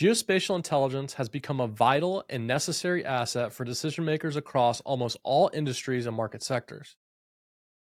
Geospatial 0.00 0.56
intelligence 0.56 1.12
has 1.14 1.28
become 1.28 1.60
a 1.60 1.66
vital 1.66 2.24
and 2.30 2.46
necessary 2.46 3.04
asset 3.04 3.52
for 3.52 3.64
decision 3.64 4.02
makers 4.02 4.34
across 4.34 4.80
almost 4.80 5.18
all 5.24 5.50
industries 5.52 6.06
and 6.06 6.16
market 6.16 6.42
sectors. 6.42 6.96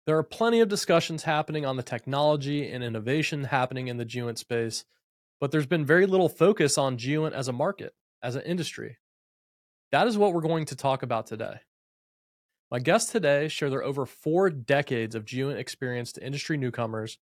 There 0.08 0.18
are 0.18 0.24
plenty 0.24 0.60
of 0.60 0.68
discussions 0.68 1.22
happening 1.22 1.64
on 1.64 1.78
the 1.78 1.84
technology 1.84 2.72
and 2.72 2.84
innovation 2.84 3.44
happening 3.44 3.88
in 3.88 3.98
the 3.98 4.06
GEOINT 4.06 4.40
space, 4.40 4.84
but 5.40 5.52
there's 5.52 5.68
been 5.68 5.86
very 5.86 6.08
little 6.08 6.28
focus 6.28 6.76
on 6.76 6.98
GEOINT 6.98 7.36
as 7.36 7.50
a 7.50 7.54
market, 7.54 7.94
as 8.24 8.36
an 8.36 8.42
industry. 8.42 8.98
That 9.92 10.08
is 10.08 10.18
what 10.18 10.34
we're 10.34 10.42
going 10.42 10.66
to 10.66 10.76
talk 10.76 11.04
about 11.04 11.28
today. 11.28 11.60
My 12.72 12.80
guests 12.80 13.12
today 13.12 13.48
share 13.48 13.70
their 13.70 13.84
over 13.84 14.08
four 14.08 14.50
decades 14.50 15.14
of 15.14 15.24
GEOINT 15.24 15.60
experience 15.60 16.14
to 16.14 16.26
industry 16.26 16.58
newcomers 16.58 17.20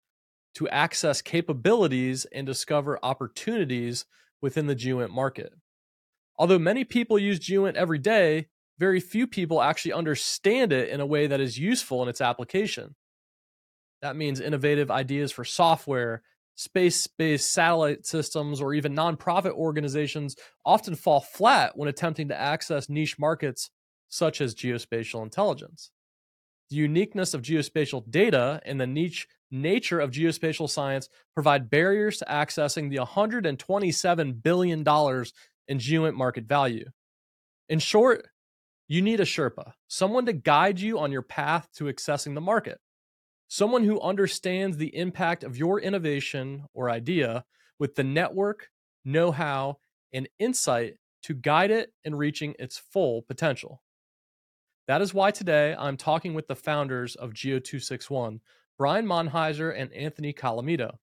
to 0.54 0.68
access 0.68 1.20
capabilities 1.20 2.26
and 2.26 2.46
discover 2.46 3.00
opportunities 3.02 4.04
within 4.44 4.66
the 4.66 4.76
GEOINT 4.76 5.10
market. 5.10 5.54
Although 6.36 6.58
many 6.58 6.84
people 6.84 7.18
use 7.18 7.40
GEOINT 7.40 7.76
every 7.76 7.98
day, 7.98 8.48
very 8.78 9.00
few 9.00 9.26
people 9.26 9.62
actually 9.62 9.94
understand 9.94 10.70
it 10.70 10.90
in 10.90 11.00
a 11.00 11.06
way 11.06 11.26
that 11.26 11.40
is 11.40 11.58
useful 11.58 12.02
in 12.02 12.10
its 12.10 12.20
application. 12.20 12.94
That 14.02 14.16
means 14.16 14.40
innovative 14.40 14.90
ideas 14.90 15.32
for 15.32 15.46
software, 15.46 16.22
space 16.56 17.06
based 17.06 17.54
satellite 17.54 18.04
systems, 18.04 18.60
or 18.60 18.74
even 18.74 18.94
nonprofit 18.94 19.52
organizations 19.52 20.36
often 20.62 20.94
fall 20.94 21.20
flat 21.20 21.72
when 21.74 21.88
attempting 21.88 22.28
to 22.28 22.38
access 22.38 22.90
niche 22.90 23.18
markets 23.18 23.70
such 24.10 24.42
as 24.42 24.54
geospatial 24.54 25.22
intelligence. 25.22 25.90
The 26.68 26.76
uniqueness 26.76 27.32
of 27.32 27.40
geospatial 27.40 28.10
data 28.10 28.60
and 28.66 28.78
the 28.78 28.86
niche 28.86 29.26
nature 29.54 30.00
of 30.00 30.10
geospatial 30.10 30.68
science 30.68 31.08
provide 31.34 31.70
barriers 31.70 32.18
to 32.18 32.26
accessing 32.26 32.90
the 32.90 32.96
$127 32.96 34.42
billion 34.42 34.80
in 35.68 35.78
GEOINT 35.78 36.14
market 36.14 36.44
value. 36.44 36.90
In 37.68 37.78
short, 37.78 38.28
you 38.88 39.00
need 39.00 39.20
a 39.20 39.24
Sherpa, 39.24 39.72
someone 39.88 40.26
to 40.26 40.32
guide 40.32 40.80
you 40.80 40.98
on 40.98 41.10
your 41.10 41.22
path 41.22 41.68
to 41.76 41.84
accessing 41.84 42.34
the 42.34 42.40
market, 42.40 42.78
someone 43.48 43.84
who 43.84 44.00
understands 44.00 44.76
the 44.76 44.94
impact 44.94 45.44
of 45.44 45.56
your 45.56 45.80
innovation 45.80 46.64
or 46.74 46.90
idea 46.90 47.44
with 47.78 47.94
the 47.94 48.04
network, 48.04 48.68
know 49.04 49.30
how, 49.30 49.78
and 50.12 50.28
insight 50.38 50.96
to 51.22 51.34
guide 51.34 51.70
it 51.70 51.92
in 52.04 52.14
reaching 52.14 52.54
its 52.58 52.76
full 52.76 53.22
potential. 53.22 53.80
That 54.86 55.00
is 55.00 55.14
why 55.14 55.30
today 55.30 55.74
I'm 55.78 55.96
talking 55.96 56.34
with 56.34 56.46
the 56.46 56.54
founders 56.54 57.16
of 57.16 57.32
Geo261, 57.32 58.40
Brian 58.76 59.06
Monheiser 59.06 59.72
and 59.74 59.92
Anthony 59.92 60.32
Calamito. 60.32 60.96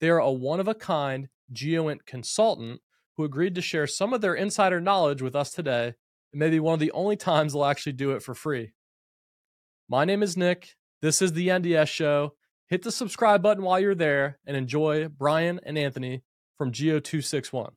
They 0.00 0.10
are 0.10 0.18
a 0.18 0.30
one 0.30 0.60
of 0.60 0.68
a 0.68 0.74
kind 0.74 1.28
GEOINT 1.52 2.04
consultant 2.06 2.80
who 3.16 3.24
agreed 3.24 3.54
to 3.54 3.62
share 3.62 3.86
some 3.86 4.12
of 4.12 4.20
their 4.20 4.34
insider 4.34 4.80
knowledge 4.80 5.22
with 5.22 5.36
us 5.36 5.50
today, 5.50 5.94
and 6.32 6.40
maybe 6.40 6.60
one 6.60 6.74
of 6.74 6.80
the 6.80 6.92
only 6.92 7.16
times 7.16 7.52
they'll 7.52 7.64
actually 7.64 7.92
do 7.92 8.10
it 8.10 8.22
for 8.22 8.34
free. 8.34 8.72
My 9.88 10.04
name 10.04 10.22
is 10.22 10.36
Nick. 10.36 10.74
This 11.00 11.22
is 11.22 11.32
the 11.32 11.48
NDS 11.48 11.88
Show. 11.88 12.34
Hit 12.68 12.82
the 12.82 12.92
subscribe 12.92 13.42
button 13.42 13.62
while 13.62 13.78
you're 13.78 13.94
there 13.94 14.38
and 14.46 14.56
enjoy 14.56 15.08
Brian 15.08 15.60
and 15.64 15.78
Anthony 15.78 16.22
from 16.56 16.72
Geo261. 16.72 17.72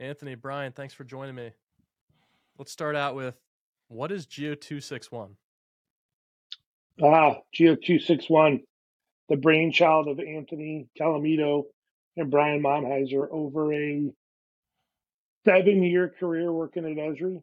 Anthony, 0.00 0.34
Brian, 0.34 0.72
thanks 0.72 0.94
for 0.94 1.04
joining 1.04 1.34
me. 1.34 1.52
Let's 2.58 2.72
start 2.72 2.96
out 2.96 3.14
with 3.14 3.36
what 3.88 4.10
is 4.10 4.26
Geo 4.26 4.54
261? 4.54 5.36
Ah, 7.02 7.36
Geo 7.52 7.74
261, 7.74 8.60
the 9.28 9.36
brainchild 9.36 10.08
of 10.08 10.18
Anthony 10.18 10.88
Calamito 10.98 11.64
and 12.16 12.30
Brian 12.30 12.62
Monheiser 12.62 13.28
over 13.30 13.72
a 13.72 14.10
seven 15.44 15.82
year 15.82 16.12
career 16.18 16.52
working 16.52 16.84
at 16.84 16.96
Esri 16.96 17.42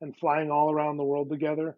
and 0.00 0.16
flying 0.16 0.50
all 0.50 0.72
around 0.72 0.96
the 0.96 1.04
world 1.04 1.28
together 1.28 1.76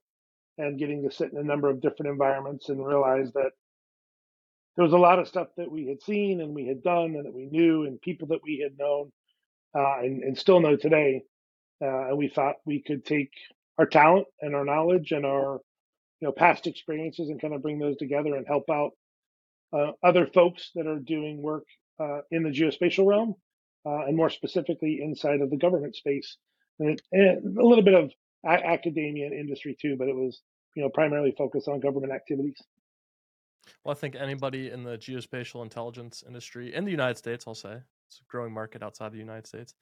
and 0.58 0.78
getting 0.78 1.02
to 1.02 1.14
sit 1.14 1.32
in 1.32 1.38
a 1.38 1.44
number 1.44 1.68
of 1.68 1.80
different 1.80 2.10
environments 2.10 2.68
and 2.68 2.84
realize 2.84 3.32
that 3.32 3.52
there 4.76 4.84
was 4.84 4.92
a 4.92 4.98
lot 4.98 5.18
of 5.18 5.28
stuff 5.28 5.48
that 5.56 5.70
we 5.70 5.86
had 5.86 6.02
seen 6.02 6.41
and 6.41 6.54
we 6.54 6.66
had 6.66 6.82
done 6.82 7.14
and 7.16 7.24
that 7.24 7.34
we 7.34 7.47
knew 7.47 7.84
and 7.84 8.00
people 8.00 8.28
that 8.28 8.42
we 8.42 8.58
had 8.58 8.78
known 8.78 9.10
uh, 9.75 9.99
and, 10.00 10.22
and, 10.22 10.38
still 10.38 10.60
know 10.60 10.77
today. 10.77 11.22
Uh, 11.81 12.09
and 12.09 12.19
we 12.19 12.28
thought 12.28 12.56
we 12.65 12.83
could 12.83 13.05
take 13.05 13.31
our 13.78 13.87
talent 13.87 14.27
and 14.41 14.55
our 14.55 14.65
knowledge 14.65 15.12
and 15.12 15.25
our 15.25 15.60
you 16.21 16.28
know 16.28 16.33
past 16.33 16.66
experiences 16.66 17.28
and 17.28 17.41
kind 17.41 17.55
of 17.55 17.62
bring 17.62 17.78
those 17.78 17.97
together 17.97 18.37
and 18.37 18.47
help 18.47 18.65
out 18.71 18.93
uh, 19.72 19.93
other 20.03 20.27
folks 20.27 20.71
that 20.75 20.87
are 20.87 20.99
doing 20.99 21.43
work 21.43 21.65
uh, 22.00 22.21
in 22.31 22.43
the 22.43 22.50
geospatial 22.50 23.06
realm 23.06 23.34
uh, 23.84 24.05
and 24.06 24.16
more 24.16 24.31
specifically 24.31 25.00
inside 25.03 25.41
of 25.41 25.50
the 25.50 25.56
government 25.56 25.97
space 25.97 26.37
and, 26.78 27.03
and 27.10 27.59
a 27.59 27.66
little 27.66 27.84
bit 27.84 27.94
of 27.94 28.10
a- 28.47 28.66
academia 28.66 29.27
and 29.27 29.34
industry 29.34 29.77
too 29.81 29.97
but 29.99 30.09
it 30.09 30.15
was 30.15 30.41
you 30.77 30.83
know 30.83 30.89
primarily 30.89 31.34
focused 31.37 31.69
on 31.69 31.81
government 31.81 32.12
activities 32.12 32.62
well 33.84 33.93
i 33.93 33.99
think 33.99 34.15
anybody 34.15 34.71
in 34.71 34.84
the 34.84 34.97
geospatial 34.97 35.62
intelligence 35.62 36.22
industry 36.27 36.75
in 36.75 36.84
the 36.84 36.91
united 36.91 37.16
states 37.16 37.44
i'll 37.47 37.54
say 37.54 37.78
it's 38.12 38.20
a 38.20 38.30
growing 38.30 38.52
market 38.52 38.82
outside 38.82 39.12
the 39.12 39.18
United 39.18 39.46
States. 39.46 39.74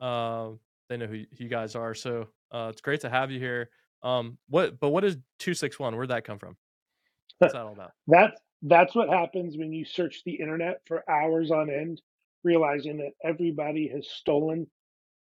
Um, 0.00 0.58
they 0.88 0.96
know 0.96 1.06
who 1.06 1.24
you 1.32 1.48
guys 1.48 1.74
are, 1.74 1.94
so 1.94 2.28
uh, 2.52 2.68
it's 2.70 2.80
great 2.80 3.00
to 3.02 3.10
have 3.10 3.30
you 3.30 3.38
here. 3.38 3.70
Um, 4.02 4.38
what, 4.48 4.78
but 4.78 4.90
what 4.90 5.04
is 5.04 5.16
two 5.38 5.54
six 5.54 5.78
one? 5.78 5.96
Where'd 5.96 6.10
that 6.10 6.24
come 6.24 6.38
from? 6.38 6.56
What's 7.38 7.54
that 7.54 7.62
all 7.62 7.72
about? 7.72 7.92
That's 8.06 8.40
that's 8.62 8.94
what 8.94 9.08
happens 9.08 9.56
when 9.56 9.72
you 9.72 9.84
search 9.84 10.22
the 10.24 10.34
internet 10.34 10.80
for 10.86 11.08
hours 11.10 11.50
on 11.50 11.70
end, 11.70 12.00
realizing 12.42 12.98
that 12.98 13.12
everybody 13.22 13.88
has 13.88 14.08
stolen 14.08 14.66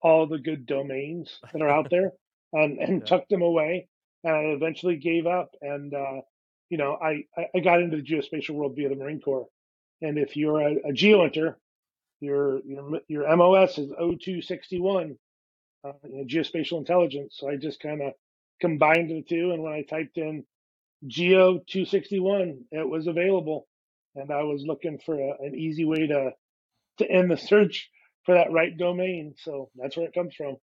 all 0.01 0.27
the 0.27 0.37
good 0.37 0.65
domains 0.65 1.39
that 1.51 1.61
are 1.61 1.69
out 1.69 1.89
there 1.89 2.11
and, 2.51 2.77
and 2.79 2.99
yeah. 2.99 3.05
tucked 3.05 3.29
them 3.29 3.41
away. 3.41 3.87
And 4.23 4.33
I 4.33 4.39
eventually 4.55 4.97
gave 4.97 5.25
up. 5.25 5.51
And, 5.61 5.93
uh, 5.93 6.21
you 6.69 6.77
know, 6.77 6.97
I, 7.01 7.25
I 7.55 7.59
got 7.59 7.81
into 7.81 7.97
the 7.97 8.03
geospatial 8.03 8.51
world 8.51 8.75
via 8.75 8.89
the 8.89 8.95
Marine 8.95 9.21
Corps. 9.21 9.47
And 10.01 10.17
if 10.17 10.35
you're 10.37 10.61
a, 10.61 10.75
a 10.89 10.91
geointer, 10.91 11.55
your 12.23 12.61
your 12.66 13.00
your 13.07 13.38
MOS 13.38 13.78
is 13.78 13.91
O261, 13.91 15.17
uh, 15.85 15.91
you 16.03 16.17
know, 16.17 16.25
geospatial 16.25 16.78
intelligence. 16.78 17.35
So 17.38 17.50
I 17.50 17.57
just 17.57 17.79
kind 17.79 18.01
of 18.01 18.13
combined 18.61 19.09
the 19.09 19.23
two, 19.28 19.51
and 19.51 19.63
when 19.63 19.73
I 19.73 19.84
typed 19.84 20.17
in 20.17 20.45
Geo 21.07 21.59
261, 21.67 22.66
it 22.72 22.88
was 22.88 23.07
available, 23.07 23.67
and 24.16 24.31
I 24.31 24.44
was 24.44 24.63
looking 24.66 25.00
for 25.06 25.16
a, 25.16 25.33
an 25.39 25.56
easy 25.56 25.85
way 25.85 26.07
to 26.07 26.31
to 27.00 27.09
end 27.09 27.31
the 27.31 27.38
search 27.38 27.89
for 28.25 28.35
that 28.35 28.51
right 28.51 28.78
domain. 28.78 29.35
So 29.38 29.69
that's 29.75 29.97
where 29.97 30.07
it 30.07 30.13
comes 30.13 30.35
from. 30.35 30.57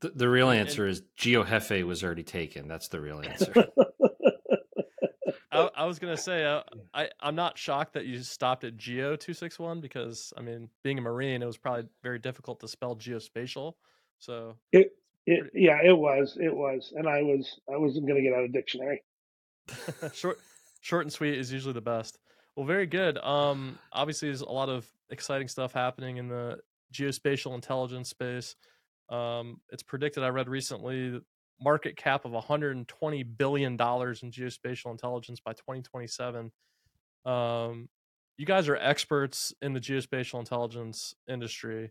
The, 0.00 0.10
the 0.10 0.28
real 0.28 0.50
answer 0.50 0.86
is 0.86 1.02
Geo 1.16 1.44
Jefe 1.44 1.84
was 1.84 2.04
already 2.04 2.22
taken. 2.22 2.68
That's 2.68 2.88
the 2.88 3.00
real 3.00 3.20
answer. 3.20 3.52
I, 5.50 5.70
I, 5.76 5.84
was 5.86 5.98
gonna 5.98 6.16
say 6.16 6.44
uh, 6.44 6.62
I 6.92 7.08
I'm 7.20 7.34
not 7.34 7.56
shocked 7.56 7.94
that 7.94 8.06
you 8.06 8.18
stopped 8.22 8.64
at 8.64 8.76
Geo 8.76 9.16
two 9.16 9.32
six 9.32 9.58
one 9.58 9.80
because 9.80 10.32
I 10.36 10.42
mean 10.42 10.68
being 10.84 10.98
a 10.98 11.00
Marine 11.00 11.42
it 11.42 11.46
was 11.46 11.56
probably 11.56 11.84
very 12.02 12.18
difficult 12.18 12.60
to 12.60 12.68
spell 12.68 12.96
geospatial. 12.96 13.74
So 14.18 14.56
it 14.72 14.92
it 15.26 15.50
yeah 15.54 15.80
it 15.82 15.96
was 15.96 16.36
it 16.40 16.54
was 16.54 16.92
and 16.94 17.08
I 17.08 17.22
was 17.22 17.60
I 17.72 17.76
wasn't 17.76 18.06
gonna 18.06 18.22
get 18.22 18.34
out 18.34 18.44
of 18.44 18.52
dictionary. 18.52 19.02
short 20.12 20.38
short 20.80 21.04
and 21.04 21.12
sweet 21.12 21.38
is 21.38 21.52
usually 21.52 21.74
the 21.74 21.80
best. 21.80 22.18
Well, 22.56 22.66
very 22.66 22.86
good. 22.86 23.18
Um, 23.18 23.78
obviously 23.92 24.28
there's 24.28 24.40
a 24.40 24.48
lot 24.48 24.68
of 24.68 24.86
exciting 25.10 25.48
stuff 25.48 25.72
happening 25.72 26.16
in 26.16 26.28
the 26.28 26.58
geospatial 26.92 27.54
intelligence 27.54 28.10
space. 28.10 28.56
Um, 29.08 29.60
it's 29.70 29.82
predicted 29.82 30.22
I 30.24 30.28
read 30.28 30.48
recently 30.48 31.20
market 31.60 31.96
cap 31.96 32.24
of 32.24 32.32
120 32.32 33.22
billion 33.22 33.76
dollars 33.76 34.22
in 34.22 34.30
geospatial 34.30 34.90
intelligence 34.90 35.40
by 35.40 35.52
2027. 35.52 36.52
Um, 37.24 37.88
you 38.36 38.46
guys 38.46 38.68
are 38.68 38.76
experts 38.76 39.52
in 39.60 39.72
the 39.72 39.80
geospatial 39.80 40.38
intelligence 40.38 41.14
industry. 41.28 41.90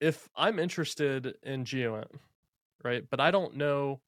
If 0.00 0.28
I'm 0.36 0.58
interested 0.58 1.36
in 1.42 1.64
GeoInt, 1.64 2.10
right, 2.82 3.04
but 3.08 3.20
I 3.20 3.30
don't 3.30 3.56
know 3.56 4.00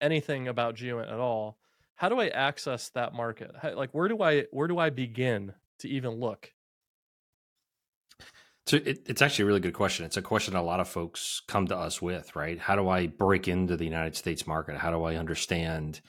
anything 0.00 0.48
about 0.48 0.74
GeoInt 0.74 1.10
at 1.10 1.18
all, 1.18 1.56
how 1.94 2.10
do 2.10 2.20
I 2.20 2.28
access 2.28 2.90
that 2.90 3.14
market? 3.14 3.52
How, 3.60 3.74
like, 3.74 3.90
where 3.92 4.08
do 4.08 4.22
I 4.22 4.42
where 4.50 4.68
do 4.68 4.78
I 4.78 4.90
begin 4.90 5.54
to 5.78 5.88
even 5.88 6.20
look? 6.20 6.52
So 8.66 8.78
it, 8.78 9.04
it's 9.06 9.22
actually 9.22 9.44
a 9.44 9.46
really 9.46 9.60
good 9.60 9.74
question. 9.74 10.04
It's 10.04 10.16
a 10.16 10.22
question 10.22 10.56
a 10.56 10.62
lot 10.62 10.80
of 10.80 10.88
folks 10.88 11.40
come 11.46 11.68
to 11.68 11.76
us 11.76 12.02
with, 12.02 12.34
right? 12.34 12.58
How 12.58 12.74
do 12.74 12.88
I 12.88 13.06
break 13.06 13.46
into 13.46 13.76
the 13.76 13.84
United 13.84 14.16
States 14.16 14.46
market? 14.46 14.76
How 14.76 14.90
do 14.90 15.04
I 15.04 15.16
understand 15.16 16.00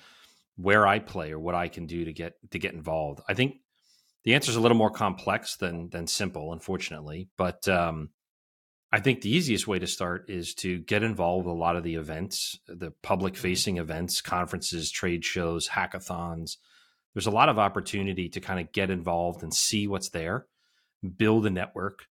where 0.55 0.87
I 0.87 0.97
play 0.97 1.31
or 1.31 1.39
what 1.39 1.53
I 1.53 1.67
can 1.67 1.85
do 1.85 2.05
to 2.05 2.13
get 2.13 2.33
to 2.51 2.59
get 2.59 2.73
involved? 2.73 3.21
I 3.29 3.35
think 3.35 3.57
the 4.23 4.33
answer 4.33 4.49
is 4.49 4.57
a 4.57 4.59
little 4.59 4.77
more 4.77 4.89
complex 4.89 5.55
than 5.57 5.89
than 5.89 6.07
simple, 6.07 6.51
unfortunately. 6.51 7.29
But 7.37 7.67
um, 7.67 8.09
I 8.91 9.01
think 9.01 9.21
the 9.21 9.29
easiest 9.29 9.67
way 9.67 9.77
to 9.77 9.87
start 9.87 10.29
is 10.29 10.55
to 10.55 10.79
get 10.79 11.03
involved 11.03 11.45
with 11.45 11.55
a 11.55 11.59
lot 11.59 11.75
of 11.75 11.83
the 11.83 11.95
events, 11.95 12.57
the 12.67 12.91
public 13.03 13.33
Mm-hmm. 13.33 13.41
facing 13.41 13.77
events, 13.77 14.21
conferences, 14.21 14.89
trade 14.89 15.23
shows, 15.23 15.69
hackathons. 15.69 16.57
There's 17.13 17.27
a 17.27 17.31
lot 17.31 17.49
of 17.49 17.59
opportunity 17.59 18.29
to 18.29 18.39
kind 18.39 18.59
of 18.59 18.71
get 18.71 18.89
involved 18.89 19.43
and 19.43 19.53
see 19.53 19.87
what's 19.87 20.09
there, 20.09 20.47
build 21.17 21.45
a 21.45 21.49
network, 21.49 22.05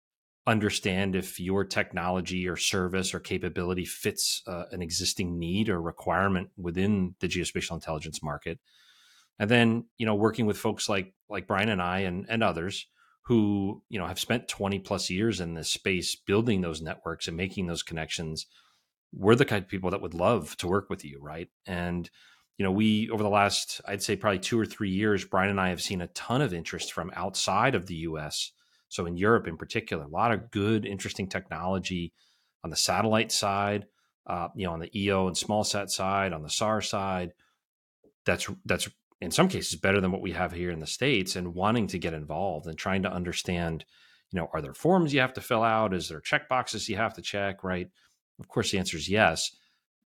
understand 0.47 1.15
if 1.15 1.39
your 1.39 1.63
technology 1.63 2.47
or 2.47 2.55
service 2.55 3.13
or 3.13 3.19
capability 3.19 3.85
fits 3.85 4.43
uh, 4.47 4.65
an 4.71 4.81
existing 4.81 5.39
need 5.39 5.69
or 5.69 5.81
requirement 5.81 6.49
within 6.57 7.15
the 7.19 7.27
geospatial 7.27 7.73
intelligence 7.73 8.21
market. 8.21 8.59
And 9.39 9.49
then, 9.49 9.85
you 9.97 10.05
know, 10.05 10.15
working 10.15 10.45
with 10.45 10.57
folks 10.57 10.87
like 10.87 11.13
like 11.29 11.47
Brian 11.47 11.69
and 11.69 11.81
I 11.81 11.99
and, 11.99 12.25
and 12.29 12.43
others 12.43 12.87
who 13.25 13.81
you 13.89 13.99
know 13.99 14.05
have 14.05 14.19
spent 14.19 14.47
20 14.47 14.79
plus 14.79 15.09
years 15.09 15.39
in 15.39 15.53
this 15.53 15.69
space 15.69 16.15
building 16.15 16.61
those 16.61 16.81
networks 16.81 17.27
and 17.27 17.35
making 17.35 17.67
those 17.67 17.83
connections 17.83 18.45
we're 19.13 19.35
the 19.35 19.45
kind 19.45 19.63
of 19.63 19.69
people 19.69 19.89
that 19.91 20.01
would 20.01 20.13
love 20.13 20.55
to 20.57 20.67
work 20.67 20.89
with 20.89 21.03
you 21.03 21.19
right 21.21 21.49
and 21.65 22.09
you 22.57 22.63
know 22.63 22.71
we 22.71 23.09
over 23.09 23.23
the 23.23 23.29
last 23.29 23.81
i'd 23.87 24.03
say 24.03 24.15
probably 24.15 24.39
two 24.39 24.59
or 24.59 24.65
three 24.65 24.89
years 24.89 25.25
brian 25.25 25.49
and 25.49 25.59
i 25.59 25.69
have 25.69 25.81
seen 25.81 26.01
a 26.01 26.07
ton 26.07 26.41
of 26.41 26.53
interest 26.53 26.93
from 26.93 27.11
outside 27.15 27.75
of 27.75 27.87
the 27.87 27.95
us 27.95 28.51
so 28.95 29.05
in 29.05 29.17
europe 29.17 29.47
in 29.47 29.57
particular 29.57 30.03
a 30.03 30.07
lot 30.07 30.31
of 30.31 30.51
good 30.51 30.85
interesting 30.85 31.27
technology 31.27 32.13
on 32.63 32.69
the 32.69 32.75
satellite 32.75 33.31
side 33.31 33.85
uh, 34.27 34.47
you 34.55 34.65
know 34.65 34.73
on 34.73 34.79
the 34.79 34.99
eo 34.99 35.27
and 35.27 35.37
small 35.37 35.63
sat 35.63 35.89
side 35.91 36.33
on 36.33 36.41
the 36.41 36.49
sar 36.49 36.81
side 36.81 37.31
that's 38.25 38.49
that's 38.65 38.89
in 39.21 39.31
some 39.31 39.47
cases 39.47 39.79
better 39.79 40.01
than 40.01 40.11
what 40.11 40.21
we 40.21 40.31
have 40.31 40.51
here 40.51 40.71
in 40.71 40.79
the 40.79 40.87
states 40.87 41.35
and 41.35 41.53
wanting 41.53 41.87
to 41.87 41.99
get 41.99 42.13
involved 42.13 42.67
and 42.67 42.77
trying 42.77 43.03
to 43.03 43.11
understand 43.11 43.85
you 44.31 44.39
know 44.39 44.49
are 44.53 44.61
there 44.61 44.73
forms 44.73 45.13
you 45.13 45.21
have 45.21 45.33
to 45.33 45.41
fill 45.41 45.63
out? 45.63 45.93
Is 45.93 46.09
there 46.09 46.19
check 46.19 46.49
boxes 46.49 46.89
you 46.89 46.97
have 46.97 47.13
to 47.15 47.21
check 47.21 47.63
right? 47.63 47.87
Of 48.39 48.47
course 48.47 48.71
the 48.71 48.79
answer 48.79 48.97
is 48.97 49.09
yes. 49.09 49.55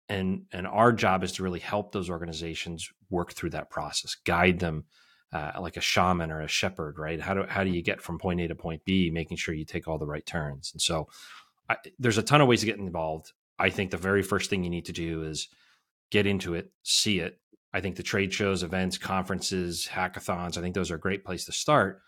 And 0.10 0.46
and 0.52 0.68
our 0.68 0.92
job 0.92 1.24
is 1.24 1.34
to 1.34 1.44
really 1.44 1.60
help 1.60 1.92
those 1.92 2.10
organizations 2.10 2.90
work 3.10 3.34
through 3.34 3.52
that 3.52 3.70
process 3.70 4.16
guide 4.26 4.60
them 4.60 4.86
uh, 5.34 5.52
like 5.60 5.78
a 5.78 5.82
shaman 5.82 6.32
or 6.32 6.42
a 6.42 6.48
shepherd 6.48 6.98
right? 6.98 7.20
How 7.20 7.34
do 7.34 7.46
how 7.48 7.64
do 7.64 7.70
you 7.70 7.82
get 7.82 8.02
from 8.02 8.18
point 8.18 8.42
a 8.42 8.48
to 8.48 8.56
point 8.56 8.84
b 8.86 9.10
making 9.10 9.38
sure 9.38 9.54
you 9.54 9.66
take 9.66 9.88
all 9.88 9.98
the 9.98 10.06
right 10.06 10.26
turns? 10.26 10.72
And 10.74 10.82
so 10.82 11.08
I, 11.70 11.78
there's 12.00 12.18
a 12.18 12.24
ton 12.24 12.42
of 12.42 12.48
ways 12.48 12.62
to 12.62 12.66
get 12.66 12.78
involved. 12.78 13.34
I 13.60 13.70
think 13.70 13.92
the 13.92 13.98
very 13.98 14.24
first 14.24 14.50
thing 14.50 14.64
you 14.64 14.70
need 14.70 14.86
to 14.86 14.94
do 14.94 15.24
is 15.24 15.48
get 16.12 16.26
into 16.26 16.54
it 16.54 16.72
see 16.84 17.20
it. 17.20 17.40
I 17.74 17.82
think 17.82 17.96
the 17.96 18.04
trade 18.04 18.34
shows, 18.34 18.64
events, 18.64 18.98
conferences, 18.98 19.88
hackathons, 19.92 20.58
I 20.58 20.62
think 20.62 20.74
those 20.74 20.90
are 20.90 20.96
a 20.96 21.00
great 21.00 21.26
place 21.26 21.46
to 21.46 21.52
start. 21.52 22.02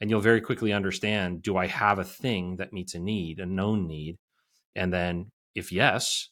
And 0.00 0.10
you'll 0.10 0.20
very 0.20 0.42
quickly 0.42 0.72
understand 0.72 1.42
do 1.42 1.56
I 1.56 1.66
have 1.66 1.98
a 1.98 2.04
thing 2.04 2.56
that 2.56 2.72
meets 2.72 2.94
a 2.94 2.98
need, 2.98 3.40
a 3.40 3.46
known 3.46 3.86
need? 3.86 4.18
And 4.74 4.92
then, 4.92 5.30
if 5.54 5.72
yes, 5.72 6.28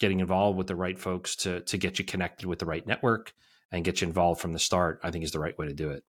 getting 0.00 0.20
involved 0.20 0.56
with 0.56 0.66
the 0.66 0.74
right 0.74 0.98
folks 0.98 1.36
to, 1.36 1.60
to 1.60 1.76
get 1.76 1.98
you 1.98 2.04
connected 2.04 2.46
with 2.46 2.58
the 2.58 2.66
right 2.66 2.86
network 2.86 3.34
and 3.74 3.84
get 3.84 4.00
you 4.00 4.06
involved 4.06 4.40
from 4.40 4.52
the 4.52 4.58
start, 4.58 5.00
I 5.02 5.10
think 5.10 5.24
is 5.24 5.32
the 5.32 5.40
right 5.40 5.58
way 5.58 5.66
to 5.66 5.74
do 5.74 5.90
it. 5.90 6.04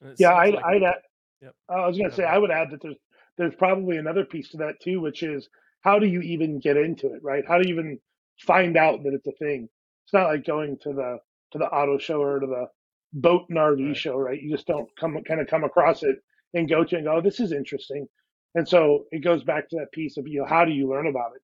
it 0.00 0.16
yeah, 0.18 0.34
I'd, 0.34 0.54
like, 0.54 0.64
I'd 0.64 0.82
add, 0.84 0.94
yep. 1.42 1.54
I 1.68 1.86
was 1.86 1.98
going 1.98 2.08
to 2.08 2.14
say, 2.16 2.22
I 2.22 2.38
would 2.38 2.52
add 2.52 2.70
that 2.70 2.80
there's, 2.80 2.96
there's 3.36 3.54
probably 3.56 3.96
another 3.96 4.24
piece 4.24 4.50
to 4.50 4.58
that 4.58 4.80
too, 4.80 5.00
which 5.00 5.24
is 5.24 5.48
how 5.80 5.98
do 5.98 6.06
you 6.06 6.20
even 6.20 6.60
get 6.60 6.76
into 6.76 7.08
it, 7.08 7.20
right? 7.22 7.44
How 7.46 7.58
do 7.58 7.68
you 7.68 7.74
even 7.74 7.98
find 8.38 8.76
out 8.76 9.02
that 9.02 9.12
it's 9.12 9.26
a 9.26 9.32
thing? 9.32 9.68
It's 10.04 10.12
not 10.12 10.28
like 10.28 10.46
going 10.46 10.78
to 10.82 10.92
the 10.92 11.18
to 11.52 11.58
the 11.58 11.66
auto 11.66 11.98
show 11.98 12.22
or 12.22 12.38
to 12.38 12.46
the 12.46 12.66
boat 13.12 13.46
and 13.48 13.58
RV 13.58 13.88
right. 13.88 13.96
show, 13.96 14.16
right? 14.16 14.40
You 14.40 14.50
just 14.50 14.66
don't 14.66 14.88
come 14.98 15.18
kind 15.26 15.40
of 15.40 15.48
come 15.48 15.64
across 15.64 16.04
it 16.04 16.16
and 16.54 16.68
go 16.68 16.84
to 16.84 16.96
and 16.96 17.04
go, 17.04 17.16
oh, 17.16 17.20
this 17.20 17.40
is 17.40 17.52
interesting. 17.52 18.06
And 18.54 18.68
so 18.68 19.04
it 19.10 19.24
goes 19.24 19.42
back 19.42 19.68
to 19.68 19.76
that 19.76 19.92
piece 19.92 20.16
of 20.16 20.28
you 20.28 20.40
know 20.40 20.46
how 20.46 20.64
do 20.64 20.72
you 20.72 20.88
learn 20.88 21.08
about 21.08 21.32
it? 21.34 21.42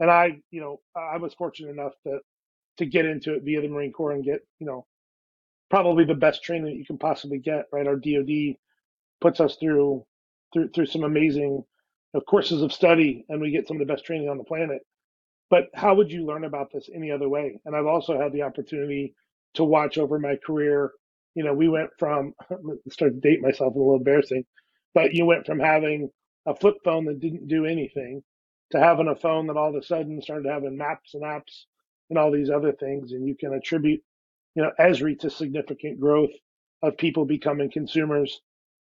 And 0.00 0.10
I, 0.10 0.40
you 0.50 0.60
know, 0.60 0.80
I 0.96 1.18
was 1.18 1.34
fortunate 1.34 1.70
enough 1.70 1.92
to 2.04 2.18
to 2.80 2.86
get 2.86 3.06
into 3.06 3.34
it 3.34 3.44
via 3.44 3.62
the 3.62 3.68
Marine 3.68 3.92
Corps 3.92 4.12
and 4.12 4.24
get, 4.24 4.40
you 4.58 4.66
know, 4.66 4.86
probably 5.70 6.04
the 6.04 6.14
best 6.14 6.42
training 6.42 6.66
that 6.66 6.76
you 6.76 6.84
can 6.84 6.98
possibly 6.98 7.38
get. 7.38 7.66
Right, 7.72 7.86
our 7.86 7.96
DoD 7.96 8.56
puts 9.20 9.40
us 9.40 9.56
through 9.60 10.04
through 10.52 10.70
through 10.70 10.86
some 10.86 11.04
amazing 11.04 11.52
you 11.52 11.64
know, 12.14 12.20
courses 12.22 12.62
of 12.62 12.72
study, 12.72 13.24
and 13.28 13.40
we 13.40 13.52
get 13.52 13.68
some 13.68 13.80
of 13.80 13.86
the 13.86 13.92
best 13.92 14.04
training 14.04 14.28
on 14.28 14.38
the 14.38 14.44
planet. 14.44 14.82
But 15.50 15.66
how 15.74 15.94
would 15.94 16.12
you 16.12 16.26
learn 16.26 16.44
about 16.44 16.72
this 16.72 16.88
any 16.94 17.10
other 17.10 17.28
way? 17.28 17.60
And 17.64 17.76
I've 17.76 17.86
also 17.86 18.20
had 18.20 18.32
the 18.32 18.42
opportunity 18.42 19.14
to 19.54 19.64
watch 19.64 19.98
over 19.98 20.18
my 20.18 20.36
career. 20.44 20.92
You 21.34 21.44
know, 21.44 21.54
we 21.54 21.68
went 21.68 21.90
from 21.98 22.34
start 22.90 23.14
to 23.14 23.20
date 23.20 23.42
myself 23.42 23.74
a 23.74 23.78
little 23.78 23.96
embarrassing, 23.96 24.44
but 24.94 25.14
you 25.14 25.26
went 25.26 25.46
from 25.46 25.60
having 25.60 26.10
a 26.46 26.54
flip 26.56 26.76
phone 26.84 27.04
that 27.06 27.20
didn't 27.20 27.48
do 27.48 27.66
anything 27.66 28.22
to 28.70 28.80
having 28.80 29.08
a 29.08 29.16
phone 29.16 29.46
that 29.48 29.56
all 29.56 29.70
of 29.70 29.74
a 29.74 29.82
sudden 29.82 30.22
started 30.22 30.48
having 30.50 30.76
maps 30.76 31.14
and 31.14 31.24
apps 31.24 31.64
and 32.10 32.18
all 32.18 32.32
these 32.32 32.50
other 32.50 32.72
things. 32.72 33.12
And 33.12 33.26
you 33.26 33.36
can 33.36 33.54
attribute, 33.54 34.02
you 34.54 34.62
know, 34.62 34.72
Esri 34.80 35.18
to 35.20 35.30
significant 35.30 36.00
growth 36.00 36.32
of 36.82 36.98
people 36.98 37.24
becoming 37.24 37.70
consumers 37.70 38.40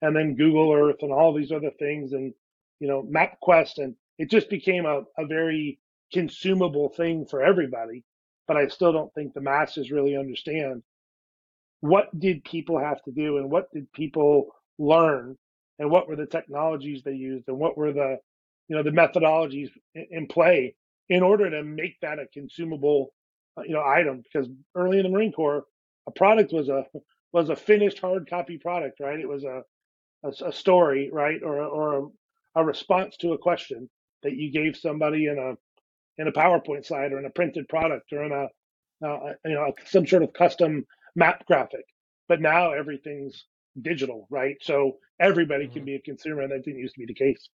and 0.03 0.17
then 0.17 0.37
Google 0.37 0.73
Earth 0.73 1.03
and 1.03 1.13
all 1.13 1.35
these 1.35 1.53
other 1.53 1.73
things 1.79 2.13
and, 2.13 2.35
you 2.81 2.89
know, 2.89 3.03
MapQuest. 3.03 3.79
And 3.79 3.97
it 4.19 4.31
just 4.31 4.51
became 4.51 4.87
a, 4.87 5.03
a 5.19 5.27
very 5.27 5.79
consumable 6.13 6.91
thing 6.91 7.27
for 7.27 7.43
everybody. 7.43 8.05
But 8.49 8.57
I 8.57 8.69
still 8.69 8.93
don't 8.93 9.13
think 9.15 9.35
the 9.35 9.43
masses 9.43 9.91
really 9.91 10.17
understand 10.17 10.83
what 11.81 12.19
did 12.19 12.45
people 12.45 12.81
have 12.81 13.03
to 13.05 13.13
do 13.13 13.39
and 13.39 13.51
what 13.51 13.73
did 13.73 13.93
people 13.93 14.49
learn 14.79 15.39
and 15.81 15.91
what 15.91 16.09
were 16.09 16.17
the 16.17 16.27
technologies 16.27 17.03
they 17.05 17.15
used 17.15 17.49
and 17.49 17.59
what 17.59 17.79
were 17.79 17.93
the 17.93 18.19
you 18.69 18.77
know 18.77 18.85
the 18.85 18.91
methodologies 18.91 19.71
in 19.95 20.29
play 20.29 20.75
in 21.09 21.23
order 21.23 21.51
to 21.51 21.63
make 21.63 21.97
that 22.03 22.19
a 22.19 22.27
consumable 22.33 23.13
you 23.65 23.75
know 23.75 23.83
item 23.85 24.23
because 24.23 24.49
early 24.75 24.99
in 24.99 25.05
the 25.05 25.09
marine 25.09 25.33
corps 25.33 25.65
a 26.07 26.11
product 26.11 26.53
was 26.53 26.69
a 26.69 26.85
was 27.33 27.51
a 27.51 27.57
finished 27.57 27.99
hard 28.01 28.29
copy 28.29 28.59
product 28.59 29.01
right? 29.01 29.21
It 29.21 29.29
was 29.29 29.45
a 29.45 29.63
a, 30.25 30.49
a 30.49 30.53
story 30.53 31.11
right? 31.13 31.41
Or 31.43 31.63
or 31.63 31.99
a, 31.99 32.61
a, 32.61 32.65
response 32.65 33.17
to 33.19 33.33
a 33.33 33.39
question 33.39 33.89
that 34.23 34.35
you 34.35 34.51
gave 34.51 34.77
somebody 34.77 35.27
in 35.27 35.39
a 35.39 36.21
in 36.21 36.29
a 36.29 36.33
powerpoint 36.33 36.87
slide 36.87 37.13
or 37.13 37.19
in 37.19 37.27
a 37.27 37.31
printed 37.31 37.69
product 37.69 38.13
or 38.13 38.25
in 38.25 38.33
a 38.33 39.07
uh, 39.07 39.33
you 39.45 39.55
know 39.55 39.73
some 39.87 40.07
sort 40.07 40.23
of 40.23 40.33
custom 40.33 40.85
map 41.15 41.47
graphic. 41.47 41.85
But 42.29 42.41
now 42.41 42.73
everything's 42.73 43.45
digital 43.81 44.27
right? 44.31 44.57
So 44.63 44.97
everybody 45.21 45.65
mm-hmm. 45.65 45.75
can 45.75 45.85
be 45.85 45.95
a 45.97 46.01
consumer 46.01 46.43
and 46.43 46.53
that 46.53 46.65
didn't 46.65 46.81
used 46.81 46.95
to 46.95 47.01
be 47.01 47.07
the 47.07 47.15
case 47.15 47.49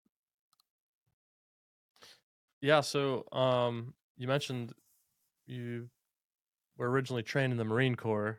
yeah 2.60 2.80
so 2.80 3.24
um 3.32 3.94
you 4.16 4.26
mentioned 4.26 4.72
you 5.46 5.88
were 6.76 6.90
originally 6.90 7.22
trained 7.22 7.52
in 7.52 7.58
the 7.58 7.64
marine 7.64 7.94
corps 7.94 8.38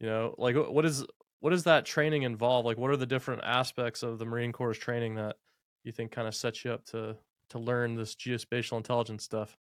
you 0.00 0.06
know 0.06 0.34
like 0.38 0.56
what 0.56 0.84
is 0.84 1.04
what 1.40 1.50
does 1.50 1.64
that 1.64 1.84
training 1.84 2.22
involve? 2.22 2.64
Like 2.66 2.78
what 2.78 2.90
are 2.90 2.96
the 2.96 3.06
different 3.06 3.42
aspects 3.44 4.02
of 4.02 4.18
the 4.18 4.24
marine 4.24 4.52
corps 4.52 4.74
training 4.74 5.14
that 5.16 5.36
you 5.84 5.92
think 5.92 6.10
kind 6.10 6.26
of 6.26 6.34
sets 6.34 6.64
you 6.64 6.72
up 6.72 6.84
to 6.86 7.16
to 7.50 7.58
learn 7.58 7.94
this 7.94 8.14
geospatial 8.14 8.76
intelligence 8.76 9.24
stuff? 9.24 9.56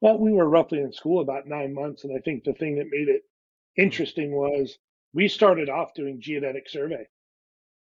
Well 0.00 0.18
we 0.18 0.32
were 0.32 0.48
roughly 0.48 0.80
in 0.80 0.92
school 0.92 1.20
about 1.20 1.46
nine 1.46 1.74
months 1.74 2.04
and 2.04 2.16
i 2.16 2.20
think 2.20 2.44
the 2.44 2.54
thing 2.54 2.76
that 2.76 2.86
made 2.90 3.08
it 3.08 3.22
interesting 3.76 4.32
was 4.32 4.78
we 5.14 5.28
started 5.28 5.68
off 5.68 5.94
doing 5.94 6.20
geodetic 6.20 6.68
survey. 6.68 7.06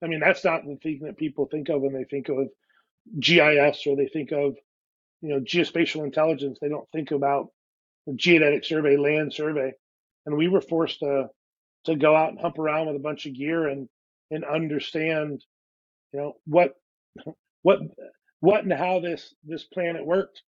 I 0.03 0.07
mean 0.07 0.19
that's 0.19 0.43
not 0.43 0.65
the 0.65 0.77
thing 0.77 1.01
that 1.03 1.17
people 1.17 1.45
think 1.45 1.69
of 1.69 1.81
when 1.81 1.93
they 1.93 2.05
think 2.05 2.29
of 2.29 2.37
gis 3.19 3.85
or 3.87 3.95
they 3.95 4.07
think 4.07 4.31
of 4.31 4.55
you 5.21 5.29
know 5.29 5.39
geospatial 5.39 6.03
intelligence 6.03 6.59
they 6.61 6.69
don't 6.69 6.89
think 6.93 7.11
about 7.11 7.47
the 8.07 8.13
geodetic 8.13 8.65
survey 8.65 8.97
land 8.97 9.33
survey. 9.33 9.71
And 10.25 10.37
we 10.37 10.47
were 10.47 10.61
forced 10.61 10.99
to 10.99 11.29
to 11.85 11.95
go 11.95 12.15
out 12.15 12.29
and 12.29 12.39
hump 12.39 12.57
around 12.57 12.87
with 12.87 12.95
a 12.95 12.99
bunch 12.99 13.25
of 13.25 13.35
gear 13.35 13.67
and 13.67 13.89
and 14.31 14.45
understand 14.45 15.43
you 16.13 16.19
know 16.19 16.33
what 16.45 16.75
what 17.61 17.79
what 18.39 18.63
and 18.63 18.73
how 18.73 18.99
this 18.99 19.33
this 19.43 19.63
planet 19.65 20.05
worked. 20.05 20.41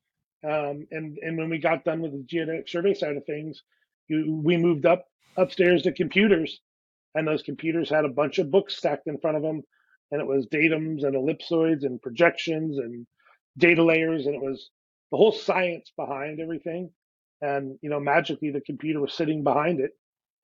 Um, 0.44 0.88
and 0.92 1.18
and 1.22 1.38
when 1.38 1.50
we 1.50 1.58
got 1.60 1.84
done 1.84 2.02
with 2.02 2.12
the 2.12 2.24
geodetic 2.28 2.70
survey 2.70 2.94
side 2.94 3.18
of 3.18 3.26
things 3.26 3.64
you, 4.08 4.42
we 4.44 4.58
moved 4.58 4.86
up 4.86 5.06
upstairs 5.38 5.84
to 5.84 5.92
computers. 5.94 6.60
And 7.16 7.26
those 7.26 7.44
computers 7.44 7.90
had 7.90 8.04
a 8.04 8.10
bunch 8.10 8.40
of 8.40 8.52
books 8.52 8.76
stacked 8.76 9.08
in 9.08 9.18
front 9.20 9.38
of 9.38 9.44
them 9.44 9.64
and 10.12 10.22
it 10.22 10.28
was 10.28 10.48
datums 10.48 11.04
and 11.06 11.16
ellipsoids 11.16 11.86
and 11.86 12.02
projections 12.02 12.78
and 12.78 13.08
data 13.58 13.84
layers 13.84 14.26
and 14.26 14.36
it 14.36 14.42
was 14.42 14.70
the 15.12 15.18
whole 15.18 15.32
science 15.32 15.92
behind 15.98 16.40
everything. 16.40 16.92
And 17.42 17.78
you 17.82 17.90
know 17.90 18.00
magically 18.00 18.52
the 18.52 18.62
computer 18.62 19.02
was 19.02 19.14
sitting 19.14 19.44
behind 19.44 19.80
it 19.80 19.92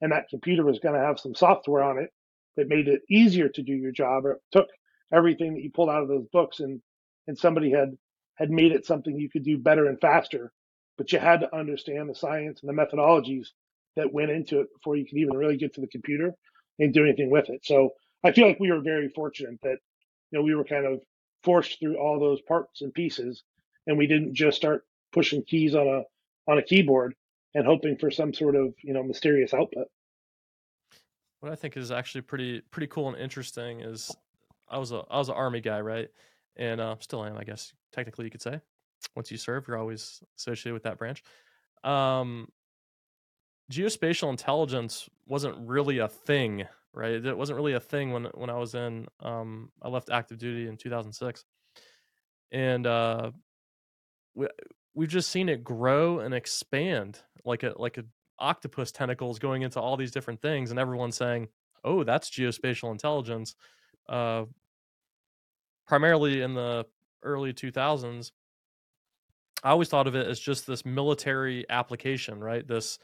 and 0.02 0.12
that 0.12 0.30
computer 0.30 0.66
was 0.66 0.80
going 0.80 0.96
to 0.96 1.06
have 1.06 1.20
some 1.20 1.36
software 1.36 1.84
on 1.84 2.00
it 2.00 2.12
that 2.58 2.70
made 2.70 2.88
it 2.88 3.02
easier 3.10 3.50
to 3.50 3.62
do 3.64 3.74
your 3.74 3.92
job 3.92 4.26
or 4.26 4.40
took 4.52 4.68
everything 5.14 5.54
that 5.56 5.62
you 5.62 5.72
pulled 5.74 5.90
out 5.90 6.04
of 6.04 6.10
those 6.10 6.28
books 6.34 6.60
and 6.60 6.82
and 7.28 7.38
somebody 7.38 7.72
had 7.72 7.90
had 8.38 8.50
made 8.52 8.72
it 8.72 8.86
something 8.86 9.16
you 9.18 9.30
could 9.30 9.44
do 9.44 9.58
better 9.58 9.88
and 9.88 10.00
faster. 10.02 10.52
But 10.98 11.12
you 11.12 11.20
had 11.20 11.42
to 11.42 11.56
understand 11.56 12.10
the 12.10 12.16
science 12.16 12.62
and 12.62 12.70
the 12.70 12.82
methodologies 12.82 13.48
that 13.96 14.14
went 14.14 14.32
into 14.32 14.62
it 14.62 14.68
before 14.74 14.96
you 14.96 15.06
could 15.06 15.18
even 15.18 15.38
really 15.38 15.58
get 15.58 15.74
to 15.76 15.82
the 15.82 15.88
computer 15.88 16.34
and 16.80 16.94
do 16.94 17.04
anything 17.04 17.32
with 17.32 17.50
it. 17.50 17.62
So 17.66 17.92
i 18.24 18.32
feel 18.32 18.48
like 18.48 18.60
we 18.60 18.72
were 18.72 18.82
very 18.82 19.10
fortunate 19.10 19.60
that 19.62 19.78
you 20.32 20.40
know 20.40 20.44
we 20.44 20.56
were 20.56 20.64
kind 20.64 20.86
of 20.86 21.00
forced 21.44 21.80
through 21.80 21.98
all 21.98 22.20
those 22.20 22.42
parts 22.42 22.82
and 22.82 22.94
pieces, 22.94 23.44
and 23.88 23.98
we 23.98 24.08
didn't 24.08 24.34
just 24.34 24.58
start 24.58 24.86
pushing 25.12 25.44
keys 25.44 25.76
on 25.76 25.88
a 25.88 26.52
on 26.52 26.58
a 26.58 26.64
keyboard 26.64 27.14
and 27.54 27.66
hoping 27.66 27.98
for 27.98 28.12
some 28.12 28.34
sort 28.34 28.56
of 28.56 28.74
you 28.84 28.94
know 28.94 29.04
mysterious 29.04 29.54
output. 29.54 29.88
What 31.40 31.52
I 31.52 31.56
think 31.56 31.78
is 31.78 31.92
actually 31.92 32.22
pretty 32.22 32.62
pretty 32.72 32.88
cool 32.88 33.10
and 33.10 33.18
interesting 33.18 33.82
is 33.82 34.16
I 34.70 34.78
was 34.78 34.92
a 34.92 35.04
I 35.10 35.18
was 35.18 35.30
an 35.30 35.36
army 35.36 35.62
guy, 35.62 35.82
right? 35.82 36.10
And 36.58 36.82
uh, 36.82 36.96
still 37.00 37.24
am, 37.26 37.38
I 37.38 37.44
guess 37.44 37.74
technically 37.94 38.26
you 38.26 38.32
could 38.32 38.42
say. 38.42 38.62
Once 39.16 39.32
you 39.32 39.38
serve, 39.38 39.68
you're 39.68 39.78
always 39.78 40.22
associated 40.38 40.74
with 40.74 40.84
that 40.84 41.00
branch. 41.00 41.24
Um, 41.84 42.50
geospatial 43.72 44.30
intelligence 44.30 45.10
wasn't 45.26 45.58
really 45.68 45.98
a 45.98 46.08
thing, 46.08 46.66
right? 46.94 47.14
It 47.26 47.38
wasn't 47.38 47.58
really 47.58 47.74
a 47.74 47.80
thing 47.80 48.12
when 48.12 48.26
when 48.34 48.50
I 48.50 48.58
was 48.58 48.76
in. 48.76 49.08
Um, 49.20 49.72
I 49.82 49.90
left 49.90 50.10
active 50.10 50.38
duty 50.38 50.68
in 50.68 50.78
2006, 50.78 51.46
and 52.52 52.86
uh, 52.88 53.32
we 54.36 54.48
we've 54.94 55.10
just 55.10 55.30
seen 55.30 55.50
it 55.50 55.64
grow 55.64 56.20
and 56.20 56.34
expand 56.34 57.20
like 57.46 57.64
a 57.64 57.74
like 57.78 57.98
a 57.98 58.06
octopus 58.40 58.92
tentacles 58.92 59.40
going 59.40 59.62
into 59.62 59.80
all 59.80 59.98
these 59.98 60.12
different 60.12 60.42
things, 60.42 60.72
and 60.72 60.80
everyone's 60.80 61.18
saying, 61.18 61.48
"Oh, 61.84 62.04
that's 62.04 62.30
geospatial 62.30 62.92
intelligence." 62.92 63.56
Uh, 64.10 64.46
primarily 65.88 66.42
in 66.42 66.54
the 66.54 66.86
early 67.24 67.54
2000s, 67.54 68.32
I 69.64 69.70
always 69.70 69.90
thought 69.90 70.08
of 70.08 70.16
it 70.16 70.28
as 70.28 70.40
just 70.40 70.66
this 70.66 70.86
military 70.86 71.66
application, 71.70 72.40
right? 72.40 72.68
This 72.68 72.98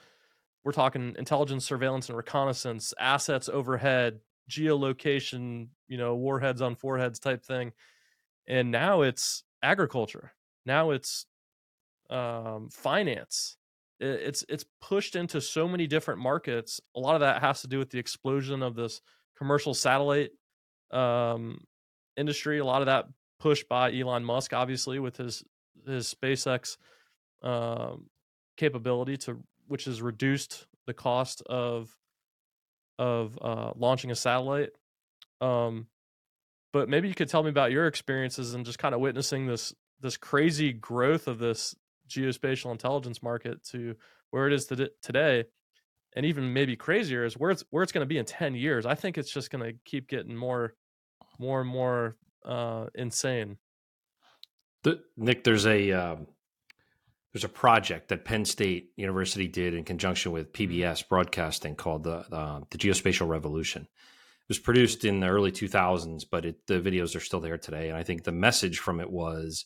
we're 0.67 0.73
talking 0.73 1.15
intelligence, 1.17 1.63
surveillance, 1.63 2.09
and 2.09 2.17
reconnaissance, 2.17 2.93
assets 2.99 3.47
overhead, 3.47 4.19
geolocation, 4.51 5.69
you 5.87 5.97
know, 5.97 6.13
warheads 6.13 6.61
on 6.61 6.75
foreheads 6.75 7.19
type 7.19 7.41
thing. 7.41 7.71
And 8.49 8.69
now 8.69 9.03
it's 9.03 9.45
agriculture. 9.63 10.33
Now 10.65 10.91
it's 10.91 11.25
um, 12.09 12.67
finance. 12.69 13.55
It's 14.01 14.43
it's 14.49 14.65
pushed 14.81 15.15
into 15.15 15.39
so 15.39 15.69
many 15.69 15.87
different 15.87 16.19
markets. 16.19 16.81
A 16.97 16.99
lot 16.99 17.15
of 17.15 17.21
that 17.21 17.41
has 17.41 17.61
to 17.61 17.69
do 17.69 17.79
with 17.79 17.89
the 17.89 17.99
explosion 17.99 18.61
of 18.61 18.75
this 18.75 18.99
commercial 19.37 19.73
satellite 19.73 20.31
um, 20.91 21.61
industry. 22.17 22.59
A 22.59 22.65
lot 22.65 22.81
of 22.81 22.87
that 22.87 23.05
pushed 23.39 23.69
by 23.69 23.93
Elon 23.93 24.25
Musk, 24.25 24.51
obviously, 24.51 24.99
with 24.99 25.15
his 25.15 25.45
his 25.85 26.13
SpaceX 26.13 26.75
um, 27.41 28.07
capability 28.57 29.15
to 29.15 29.41
which 29.67 29.85
has 29.85 30.01
reduced 30.01 30.65
the 30.85 30.93
cost 30.93 31.41
of 31.43 31.95
of 32.99 33.37
uh, 33.41 33.71
launching 33.75 34.09
a 34.09 34.15
satellite. 34.15 34.71
Um, 35.41 35.87
but 36.73 36.89
maybe 36.89 37.07
you 37.07 37.13
could 37.13 37.29
tell 37.29 37.43
me 37.43 37.49
about 37.49 37.71
your 37.71 37.87
experiences 37.87 38.53
and 38.53 38.65
just 38.65 38.79
kind 38.79 38.95
of 38.95 39.01
witnessing 39.01 39.47
this 39.47 39.73
this 39.99 40.17
crazy 40.17 40.73
growth 40.73 41.27
of 41.27 41.39
this 41.39 41.75
geospatial 42.09 42.71
intelligence 42.71 43.21
market 43.21 43.63
to 43.63 43.95
where 44.31 44.47
it 44.47 44.53
is 44.53 44.65
today, 45.01 45.45
and 46.15 46.25
even 46.25 46.53
maybe 46.53 46.75
crazier 46.75 47.23
is 47.23 47.37
where 47.37 47.51
it's 47.51 47.63
where 47.69 47.83
it's 47.83 47.91
going 47.91 48.05
to 48.05 48.13
be 48.13 48.17
in 48.17 48.25
ten 48.25 48.55
years. 48.55 48.85
I 48.85 48.95
think 48.95 49.17
it's 49.17 49.31
just 49.31 49.49
going 49.49 49.63
to 49.63 49.77
keep 49.85 50.07
getting 50.07 50.35
more, 50.35 50.73
more 51.39 51.61
and 51.61 51.69
more 51.69 52.15
uh, 52.45 52.87
insane. 52.95 53.57
The, 54.83 55.01
Nick, 55.15 55.43
there's 55.43 55.65
a 55.65 55.91
um, 55.91 56.27
there's 57.37 57.43
a 57.43 57.49
project 57.49 58.07
that 58.07 58.25
Penn 58.25 58.45
State 58.45 58.93
University 58.95 59.47
did 59.47 59.75
in 59.75 59.83
conjunction 59.83 60.31
with 60.31 60.53
PBS 60.53 61.07
Broadcasting 61.07 61.75
called 61.75 62.03
the 62.03 62.25
uh, 62.35 62.61
the 62.71 62.79
Geospatial 62.79 63.27
Revolution. 63.27 63.83
It 63.83 64.49
was 64.49 64.57
produced 64.57 65.05
in 65.05 65.19
the 65.19 65.27
early 65.27 65.51
2000s, 65.51 66.23
but 66.31 66.45
it, 66.45 66.65
the 66.65 66.79
videos 66.79 67.15
are 67.15 67.19
still 67.19 67.39
there 67.39 67.59
today. 67.59 67.89
And 67.89 67.97
I 67.97 68.01
think 68.01 68.23
the 68.23 68.31
message 68.31 68.79
from 68.79 68.99
it 68.99 69.11
was 69.11 69.65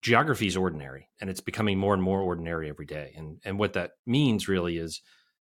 geography 0.00 0.46
is 0.46 0.56
ordinary, 0.56 1.10
and 1.20 1.28
it's 1.28 1.42
becoming 1.42 1.76
more 1.76 1.92
and 1.92 2.02
more 2.02 2.22
ordinary 2.22 2.70
every 2.70 2.86
day. 2.86 3.12
And 3.18 3.38
and 3.44 3.58
what 3.58 3.74
that 3.74 3.90
means 4.06 4.48
really 4.48 4.78
is 4.78 5.02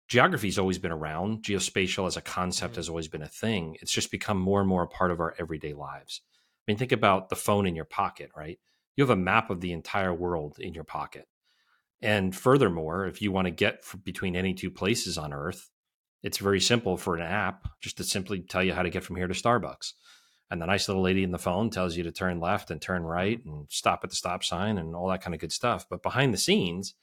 geography 0.07 0.47
has 0.47 0.57
always 0.57 0.79
been 0.79 0.91
around. 0.91 1.43
Geospatial 1.43 2.07
as 2.07 2.17
a 2.17 2.21
concept 2.21 2.77
has 2.77 2.89
always 2.89 3.09
been 3.09 3.21
a 3.21 3.27
thing. 3.27 3.77
It's 3.79 3.91
just 3.91 4.09
become 4.09 4.39
more 4.39 4.59
and 4.59 4.67
more 4.67 4.81
a 4.81 4.87
part 4.87 5.11
of 5.11 5.19
our 5.19 5.35
everyday 5.37 5.73
lives. 5.73 6.21
I 6.67 6.71
mean, 6.71 6.79
think 6.79 6.91
about 6.91 7.29
the 7.29 7.35
phone 7.35 7.67
in 7.67 7.75
your 7.75 7.85
pocket, 7.85 8.31
right? 8.35 8.57
You 8.95 9.03
have 9.03 9.09
a 9.09 9.15
map 9.15 9.49
of 9.49 9.61
the 9.61 9.71
entire 9.71 10.13
world 10.13 10.57
in 10.59 10.73
your 10.73 10.83
pocket. 10.83 11.27
And 12.01 12.35
furthermore, 12.35 13.05
if 13.05 13.21
you 13.21 13.31
want 13.31 13.45
to 13.45 13.51
get 13.51 13.83
between 14.03 14.35
any 14.35 14.53
two 14.53 14.71
places 14.71 15.17
on 15.17 15.33
Earth, 15.33 15.69
it's 16.23 16.37
very 16.37 16.59
simple 16.59 16.97
for 16.97 17.15
an 17.15 17.21
app 17.21 17.67
just 17.79 17.97
to 17.97 18.03
simply 18.03 18.41
tell 18.41 18.63
you 18.63 18.73
how 18.73 18.83
to 18.83 18.89
get 18.89 19.03
from 19.03 19.15
here 19.15 19.27
to 19.27 19.33
Starbucks. 19.33 19.93
And 20.49 20.61
the 20.61 20.65
nice 20.65 20.87
little 20.87 21.03
lady 21.03 21.23
in 21.23 21.31
the 21.31 21.37
phone 21.37 21.69
tells 21.69 21.95
you 21.95 22.03
to 22.03 22.11
turn 22.11 22.39
left 22.39 22.71
and 22.71 22.81
turn 22.81 23.03
right 23.03 23.39
and 23.45 23.67
stop 23.69 24.01
at 24.03 24.09
the 24.09 24.15
stop 24.15 24.43
sign 24.43 24.77
and 24.77 24.95
all 24.95 25.07
that 25.09 25.21
kind 25.21 25.33
of 25.33 25.39
good 25.39 25.53
stuff. 25.53 25.85
But 25.89 26.03
behind 26.03 26.33
the 26.33 26.37
scenes, 26.37 26.93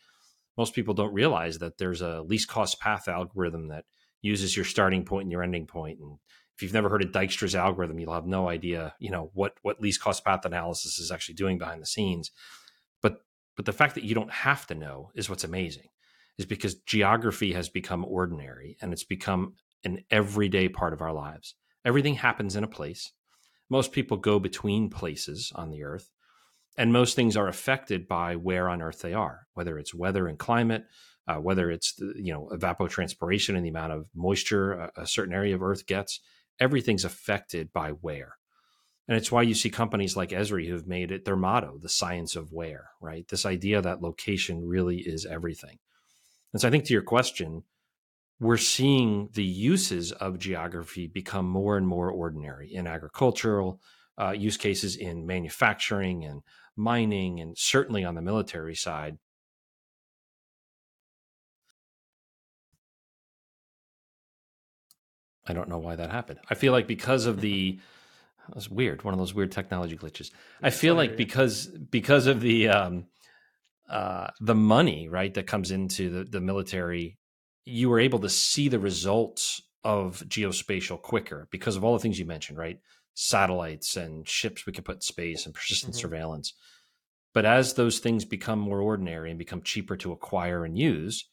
most 0.56 0.74
people 0.74 0.92
don't 0.92 1.14
realize 1.14 1.58
that 1.58 1.78
there's 1.78 2.02
a 2.02 2.20
least 2.22 2.48
cost 2.48 2.80
path 2.80 3.08
algorithm 3.08 3.68
that 3.68 3.86
uses 4.20 4.56
your 4.56 4.64
starting 4.64 5.04
point 5.04 5.22
and 5.24 5.32
your 5.32 5.42
ending 5.42 5.66
point 5.66 6.00
and 6.00 6.18
if 6.58 6.62
you've 6.64 6.74
never 6.74 6.88
heard 6.88 7.04
of 7.04 7.12
Dijkstra's 7.12 7.54
algorithm, 7.54 8.00
you'll 8.00 8.12
have 8.12 8.26
no 8.26 8.48
idea, 8.48 8.92
you 8.98 9.12
know, 9.12 9.30
what 9.32 9.54
what 9.62 9.80
least 9.80 10.02
cost 10.02 10.24
path 10.24 10.44
analysis 10.44 10.98
is 10.98 11.12
actually 11.12 11.36
doing 11.36 11.56
behind 11.56 11.80
the 11.80 11.86
scenes. 11.86 12.32
But 13.00 13.20
but 13.54 13.64
the 13.64 13.72
fact 13.72 13.94
that 13.94 14.02
you 14.02 14.12
don't 14.12 14.32
have 14.32 14.66
to 14.66 14.74
know 14.74 15.12
is 15.14 15.30
what's 15.30 15.44
amazing, 15.44 15.90
is 16.36 16.46
because 16.46 16.74
geography 16.74 17.52
has 17.52 17.68
become 17.68 18.04
ordinary 18.04 18.76
and 18.82 18.92
it's 18.92 19.04
become 19.04 19.54
an 19.84 20.00
everyday 20.10 20.68
part 20.68 20.92
of 20.92 21.00
our 21.00 21.12
lives. 21.12 21.54
Everything 21.84 22.16
happens 22.16 22.56
in 22.56 22.64
a 22.64 22.68
place. 22.68 23.12
Most 23.70 23.92
people 23.92 24.16
go 24.16 24.40
between 24.40 24.90
places 24.90 25.52
on 25.54 25.70
the 25.70 25.84
earth, 25.84 26.10
and 26.76 26.92
most 26.92 27.14
things 27.14 27.36
are 27.36 27.46
affected 27.46 28.08
by 28.08 28.34
where 28.34 28.68
on 28.68 28.82
earth 28.82 29.00
they 29.00 29.14
are, 29.14 29.46
whether 29.54 29.78
it's 29.78 29.94
weather 29.94 30.26
and 30.26 30.40
climate, 30.40 30.86
uh, 31.28 31.36
whether 31.36 31.70
it's 31.70 31.94
the, 31.94 32.14
you 32.16 32.32
know 32.32 32.50
evapotranspiration 32.52 33.54
and 33.54 33.64
the 33.64 33.70
amount 33.70 33.92
of 33.92 34.08
moisture 34.12 34.72
a, 34.72 35.02
a 35.02 35.06
certain 35.06 35.34
area 35.34 35.54
of 35.54 35.62
earth 35.62 35.86
gets 35.86 36.18
everything's 36.60 37.04
affected 37.04 37.72
by 37.72 37.90
where. 37.90 38.36
And 39.06 39.16
it's 39.16 39.32
why 39.32 39.42
you 39.42 39.54
see 39.54 39.70
companies 39.70 40.16
like 40.16 40.30
Esri 40.30 40.68
who've 40.68 40.86
made 40.86 41.10
it 41.10 41.24
their 41.24 41.36
motto, 41.36 41.78
the 41.80 41.88
science 41.88 42.36
of 42.36 42.52
where, 42.52 42.90
right? 43.00 43.26
This 43.26 43.46
idea 43.46 43.80
that 43.80 44.02
location 44.02 44.66
really 44.66 44.98
is 44.98 45.24
everything. 45.24 45.78
And 46.52 46.60
so 46.60 46.68
I 46.68 46.70
think 46.70 46.84
to 46.84 46.92
your 46.92 47.02
question, 47.02 47.64
we're 48.40 48.56
seeing 48.56 49.30
the 49.32 49.44
uses 49.44 50.12
of 50.12 50.38
geography 50.38 51.06
become 51.06 51.48
more 51.48 51.76
and 51.76 51.88
more 51.88 52.10
ordinary 52.10 52.72
in 52.72 52.86
agricultural 52.86 53.80
uh, 54.20 54.32
use 54.32 54.56
cases, 54.56 54.96
in 54.96 55.26
manufacturing 55.26 56.24
and 56.24 56.42
mining, 56.76 57.40
and 57.40 57.56
certainly 57.56 58.04
on 58.04 58.14
the 58.14 58.22
military 58.22 58.74
side. 58.74 59.18
I 65.48 65.52
don't 65.52 65.68
know 65.68 65.78
why 65.78 65.96
that 65.96 66.10
happened. 66.10 66.40
I 66.50 66.54
feel 66.54 66.72
like 66.72 66.86
because 66.86 67.26
of 67.26 67.40
the 67.40 67.78
that 68.48 68.54
was 68.54 68.70
weird, 68.70 69.04
one 69.04 69.12
of 69.12 69.18
those 69.18 69.34
weird 69.34 69.52
technology 69.52 69.96
glitches. 69.96 70.30
I 70.62 70.70
feel 70.70 70.94
like 70.94 71.16
because 71.16 71.66
because 71.66 72.26
of 72.26 72.40
the 72.40 72.68
um 72.68 73.06
uh 73.88 74.28
the 74.40 74.54
money, 74.54 75.08
right, 75.08 75.32
that 75.34 75.46
comes 75.46 75.70
into 75.70 76.10
the, 76.10 76.24
the 76.24 76.40
military, 76.40 77.18
you 77.64 77.88
were 77.88 78.00
able 78.00 78.18
to 78.20 78.28
see 78.28 78.68
the 78.68 78.78
results 78.78 79.62
of 79.84 80.22
geospatial 80.28 81.00
quicker 81.00 81.48
because 81.50 81.76
of 81.76 81.84
all 81.84 81.92
the 81.92 81.98
things 81.98 82.18
you 82.18 82.26
mentioned, 82.26 82.58
right? 82.58 82.78
Satellites 83.14 83.96
and 83.96 84.28
ships 84.28 84.66
we 84.66 84.72
could 84.72 84.84
put 84.84 84.96
in 84.96 85.00
space 85.02 85.46
and 85.46 85.54
persistent 85.54 85.94
mm-hmm. 85.94 86.00
surveillance. 86.00 86.54
But 87.34 87.44
as 87.44 87.74
those 87.74 87.98
things 87.98 88.24
become 88.24 88.58
more 88.58 88.80
ordinary 88.80 89.30
and 89.30 89.38
become 89.38 89.62
cheaper 89.62 89.96
to 89.98 90.12
acquire 90.12 90.64
and 90.64 90.78
use, 90.78 91.28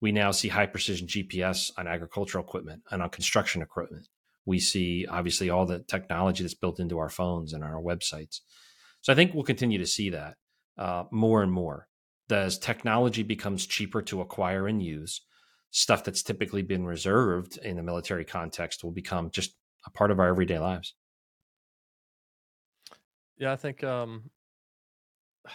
we 0.00 0.12
now 0.12 0.30
see 0.30 0.48
high 0.48 0.66
precision 0.66 1.06
GPS 1.06 1.70
on 1.76 1.86
agricultural 1.86 2.44
equipment 2.44 2.82
and 2.90 3.02
on 3.02 3.10
construction 3.10 3.62
equipment. 3.62 4.08
We 4.46 4.58
see 4.58 5.06
obviously 5.06 5.50
all 5.50 5.66
the 5.66 5.80
technology 5.80 6.42
that's 6.42 6.54
built 6.54 6.80
into 6.80 6.98
our 6.98 7.10
phones 7.10 7.52
and 7.52 7.64
our 7.64 7.80
websites. 7.80 8.40
So 9.00 9.12
I 9.12 9.16
think 9.16 9.34
we'll 9.34 9.44
continue 9.44 9.78
to 9.78 9.86
see 9.86 10.10
that 10.10 10.36
uh, 10.78 11.04
more 11.10 11.42
and 11.42 11.52
more. 11.52 11.88
As 12.30 12.58
technology 12.58 13.22
becomes 13.22 13.66
cheaper 13.66 14.02
to 14.02 14.20
acquire 14.20 14.68
and 14.68 14.82
use, 14.82 15.22
stuff 15.70 16.04
that's 16.04 16.22
typically 16.22 16.62
been 16.62 16.84
reserved 16.84 17.58
in 17.58 17.76
the 17.76 17.82
military 17.82 18.24
context 18.24 18.84
will 18.84 18.90
become 18.90 19.30
just 19.30 19.54
a 19.86 19.90
part 19.90 20.10
of 20.10 20.20
our 20.20 20.28
everyday 20.28 20.58
lives. 20.58 20.94
Yeah, 23.38 23.52
I 23.52 23.56
think 23.56 23.84
um, 23.84 24.30
I 25.46 25.50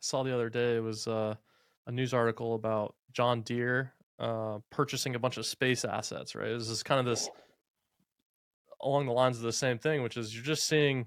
saw 0.00 0.22
the 0.22 0.34
other 0.34 0.50
day 0.50 0.76
it 0.76 0.82
was 0.82 1.06
uh, 1.06 1.36
a 1.86 1.92
news 1.92 2.14
article 2.14 2.54
about 2.54 2.94
John 3.12 3.42
Deere 3.42 3.92
uh, 4.18 4.58
purchasing 4.70 5.14
a 5.14 5.18
bunch 5.18 5.36
of 5.36 5.46
space 5.46 5.84
assets. 5.84 6.34
Right, 6.34 6.52
this 6.52 6.68
is 6.68 6.82
kind 6.82 7.00
of 7.00 7.06
this 7.06 7.28
along 8.82 9.06
the 9.06 9.12
lines 9.12 9.36
of 9.36 9.42
the 9.42 9.52
same 9.52 9.78
thing, 9.78 10.02
which 10.02 10.16
is 10.16 10.34
you're 10.34 10.44
just 10.44 10.66
seeing 10.66 11.06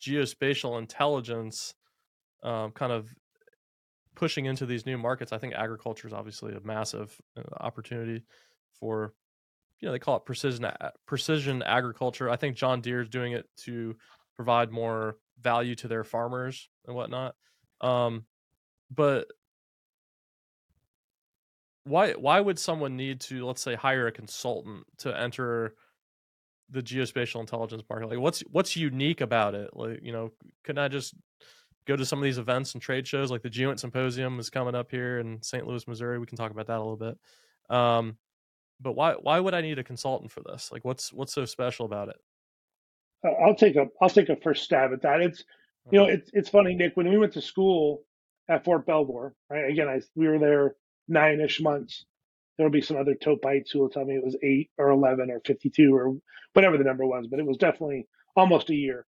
geospatial 0.00 0.78
intelligence 0.78 1.74
um, 2.42 2.70
kind 2.72 2.92
of 2.92 3.08
pushing 4.14 4.46
into 4.46 4.66
these 4.66 4.86
new 4.86 4.98
markets. 4.98 5.32
I 5.32 5.38
think 5.38 5.54
agriculture 5.54 6.08
is 6.08 6.14
obviously 6.14 6.54
a 6.54 6.60
massive 6.60 7.14
uh, 7.36 7.42
opportunity 7.60 8.24
for 8.78 9.12
you 9.80 9.86
know 9.86 9.92
they 9.92 9.98
call 9.98 10.16
it 10.16 10.24
precision 10.24 10.66
precision 11.06 11.62
agriculture. 11.62 12.30
I 12.30 12.36
think 12.36 12.56
John 12.56 12.80
Deere 12.80 13.02
is 13.02 13.08
doing 13.08 13.32
it 13.32 13.46
to 13.64 13.94
provide 14.34 14.70
more 14.70 15.16
value 15.40 15.74
to 15.76 15.88
their 15.88 16.04
farmers 16.04 16.68
and 16.86 16.96
whatnot. 16.96 17.34
Um, 17.80 18.24
but 18.90 19.26
why 21.86 22.12
why 22.12 22.40
would 22.40 22.58
someone 22.58 22.96
need 22.96 23.20
to 23.20 23.46
let's 23.46 23.62
say 23.62 23.74
hire 23.74 24.06
a 24.06 24.12
consultant 24.12 24.84
to 24.98 25.18
enter 25.18 25.74
the 26.70 26.82
geospatial 26.82 27.40
intelligence 27.40 27.82
market? 27.88 28.10
Like 28.10 28.18
what's 28.18 28.40
what's 28.50 28.76
unique 28.76 29.20
about 29.20 29.54
it? 29.54 29.70
Like 29.72 30.00
you 30.02 30.12
know, 30.12 30.32
couldn't 30.64 30.82
I 30.82 30.88
just 30.88 31.14
go 31.86 31.96
to 31.96 32.04
some 32.04 32.18
of 32.18 32.24
these 32.24 32.38
events 32.38 32.74
and 32.74 32.82
trade 32.82 33.06
shows 33.06 33.30
like 33.30 33.42
the 33.42 33.50
GEOINT 33.50 33.78
Symposium 33.78 34.40
is 34.40 34.50
coming 34.50 34.74
up 34.74 34.90
here 34.90 35.20
in 35.20 35.40
St. 35.42 35.64
Louis, 35.64 35.86
Missouri. 35.86 36.18
We 36.18 36.26
can 36.26 36.36
talk 36.36 36.50
about 36.50 36.66
that 36.66 36.78
a 36.78 36.82
little 36.82 36.96
bit. 36.96 37.16
Um, 37.70 38.16
but 38.80 38.94
why 38.94 39.12
why 39.12 39.38
would 39.38 39.54
I 39.54 39.60
need 39.60 39.78
a 39.78 39.84
consultant 39.84 40.32
for 40.32 40.42
this? 40.44 40.70
Like 40.72 40.84
what's 40.84 41.12
what's 41.12 41.32
so 41.32 41.44
special 41.44 41.86
about 41.86 42.08
it? 42.08 42.16
I'll 43.24 43.54
take 43.54 43.76
a 43.76 43.86
I'll 44.02 44.10
take 44.10 44.28
a 44.28 44.36
first 44.36 44.64
stab 44.64 44.92
at 44.92 45.02
that. 45.02 45.20
It's 45.20 45.44
you 45.92 45.98
know 45.98 46.06
it's 46.06 46.30
it's 46.32 46.48
funny, 46.48 46.74
Nick. 46.74 46.96
When 46.96 47.08
we 47.08 47.16
went 47.16 47.32
to 47.34 47.40
school 47.40 48.02
at 48.48 48.64
Fort 48.64 48.86
Belvoir, 48.86 49.34
right? 49.48 49.70
Again, 49.70 49.88
I 49.88 50.00
we 50.16 50.26
were 50.28 50.38
there 50.38 50.74
nine 51.08 51.40
ish 51.40 51.60
months. 51.60 52.04
There'll 52.56 52.72
be 52.72 52.80
some 52.82 52.96
other 52.96 53.14
topites 53.14 53.70
who 53.70 53.80
will 53.80 53.90
tell 53.90 54.04
me 54.04 54.14
it 54.14 54.24
was 54.24 54.36
eight 54.42 54.70
or 54.78 54.90
eleven 54.90 55.30
or 55.30 55.40
fifty 55.40 55.70
two 55.70 55.94
or 55.94 56.16
whatever 56.52 56.78
the 56.78 56.84
number 56.84 57.06
was, 57.06 57.26
but 57.26 57.38
it 57.38 57.46
was 57.46 57.58
definitely 57.58 58.06
almost 58.34 58.70
a 58.70 58.74
year. 58.74 59.06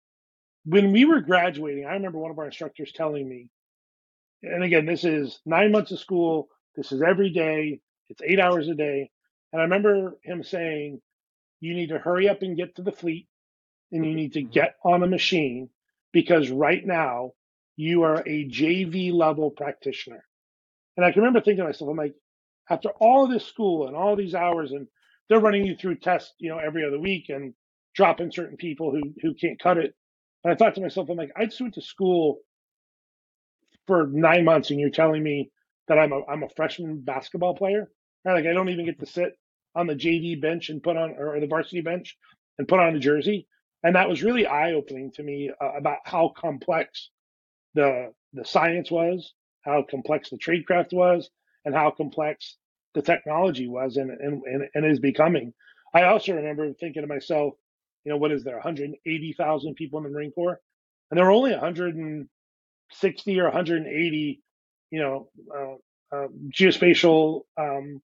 When 0.64 0.92
we 0.92 1.04
were 1.04 1.20
graduating, 1.20 1.87
I 1.87 1.94
remember 1.94 2.18
one 2.18 2.30
of 2.30 2.38
our 2.38 2.46
instructors 2.46 2.92
telling 2.92 3.28
me, 3.28 3.49
and 4.42 4.62
again, 4.62 4.87
this 4.87 5.04
is 5.04 5.40
nine 5.44 5.72
months 5.72 5.90
of 5.90 5.99
school. 5.99 6.49
This 6.76 6.92
is 6.92 7.02
every 7.02 7.30
day. 7.30 7.80
It's 8.08 8.22
eight 8.22 8.40
hours 8.40 8.68
a 8.68 8.75
day. 8.75 9.11
And 9.52 9.61
I 9.61 9.64
remember 9.64 10.16
him 10.22 10.42
saying, 10.42 11.00
you 11.61 11.75
need 11.75 11.90
to 11.90 11.99
hurry 11.99 12.28
up 12.28 12.42
and 12.42 12.56
get 12.56 12.76
to 12.76 12.82
the 12.82 12.92
fleet 12.92 13.28
and 13.92 14.04
you 14.04 14.14
need 14.14 14.32
to 14.34 14.40
mm-hmm. 14.40 14.50
get 14.50 14.76
on 14.84 15.02
a 15.02 15.06
machine 15.06 15.68
because 16.12 16.50
right 16.50 16.84
now 16.84 17.32
you 17.76 18.02
are 18.02 18.20
a 18.26 18.49
JV 18.49 19.12
level 19.12 19.50
practitioner. 19.50 20.25
And 20.96 21.06
I 21.06 21.12
can 21.12 21.22
remember 21.22 21.40
thinking 21.40 21.64
to 21.64 21.68
myself, 21.68 21.90
I'm 21.90 21.99
like, 21.99 22.14
after 22.70 22.90
all 23.00 23.28
this 23.28 23.46
school 23.46 23.88
and 23.88 23.96
all 23.96 24.16
these 24.16 24.34
hours, 24.34 24.72
and 24.72 24.88
they're 25.28 25.40
running 25.40 25.64
you 25.66 25.76
through 25.76 25.96
tests, 25.96 26.34
you 26.38 26.50
know, 26.50 26.58
every 26.58 26.87
other 26.87 26.99
week 27.00 27.26
and 27.30 27.54
dropping 27.94 28.32
certain 28.32 28.56
people 28.56 28.92
who 28.92 29.02
who 29.22 29.34
can't 29.34 29.61
cut 29.61 29.78
it. 29.78 29.94
And 30.44 30.52
I 30.52 30.56
thought 30.56 30.75
to 30.76 30.80
myself, 30.82 31.08
I'm 31.11 31.16
like, 31.16 31.32
I 31.37 31.46
just 31.46 31.61
went 31.61 31.75
to 31.75 31.82
school 31.82 32.40
for 33.87 34.08
nine 34.12 34.44
months, 34.44 34.70
and 34.70 34.80
you're 34.80 34.90
telling 34.90 35.22
me 35.22 35.50
that 35.88 35.99
I'm 35.99 36.12
a 36.12 36.22
I'm 36.28 36.42
a 36.44 36.49
freshman 36.56 37.00
basketball 37.00 37.56
player. 37.56 37.90
Right? 38.25 38.34
Like 38.34 38.46
I 38.46 38.54
don't 38.54 38.70
even 38.70 38.87
get 38.87 39.00
to 39.00 39.06
sit 39.06 39.34
on 39.75 39.87
the 39.87 39.94
JV 39.94 40.40
bench 40.40 40.70
and 40.70 40.82
put 40.82 40.96
on 40.96 41.16
or 41.18 41.40
the 41.40 41.46
varsity 41.49 41.80
bench 41.82 42.16
and 42.58 42.68
put 42.68 42.80
on 42.80 42.96
a 42.96 43.00
jersey. 43.00 43.49
And 43.82 43.96
that 43.96 44.08
was 44.08 44.22
really 44.22 44.46
eye 44.46 44.72
opening 44.75 45.12
to 45.12 45.22
me 45.22 45.50
uh, 45.61 45.72
about 45.78 45.99
how 46.04 46.32
complex 46.37 47.11
the 47.75 48.12
the 48.32 48.44
science 48.44 48.90
was, 48.90 49.34
how 49.62 49.85
complex 49.88 50.31
the 50.31 50.38
tradecraft 50.38 50.92
was, 50.92 51.31
and 51.64 51.75
how 51.75 51.90
complex 51.90 52.57
the 52.95 53.02
technology 53.02 53.69
was 53.69 53.97
and, 53.97 54.11
and, 54.11 54.42
and, 54.45 54.69
and 54.75 54.87
is 54.87 55.00
becoming. 55.00 55.52
I 55.95 56.04
also 56.04 56.35
remember 56.35 56.73
thinking 56.73 57.02
to 57.02 57.09
myself, 57.09 57.54
you 58.04 58.11
know, 58.11 58.19
what 58.19 58.33
is 58.33 58.45
there, 58.45 58.54
180,000 58.54 59.75
people 59.75 59.99
in 59.99 60.04
the 60.04 60.11
Marine 60.11 60.33
Corps? 60.33 60.59
And 61.11 61.19
there 61.19 61.25
were 61.26 61.33
only 61.33 61.52
160 61.52 63.40
or 63.40 63.45
180, 63.45 64.42
you 64.90 65.00
know, 65.00 65.28
uh, 65.54 66.16
uh, 66.16 66.28
geospatial 66.50 67.42
um, 67.57 68.02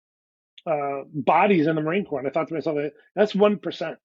uh, 0.66 1.02
bodies 1.14 1.68
in 1.68 1.76
the 1.76 1.82
Marine 1.82 2.06
Corps. 2.06 2.20
And 2.20 2.28
I 2.28 2.32
thought 2.32 2.48
to 2.48 2.54
myself, 2.54 2.78
that's 3.16 3.34
1%, 3.34 3.96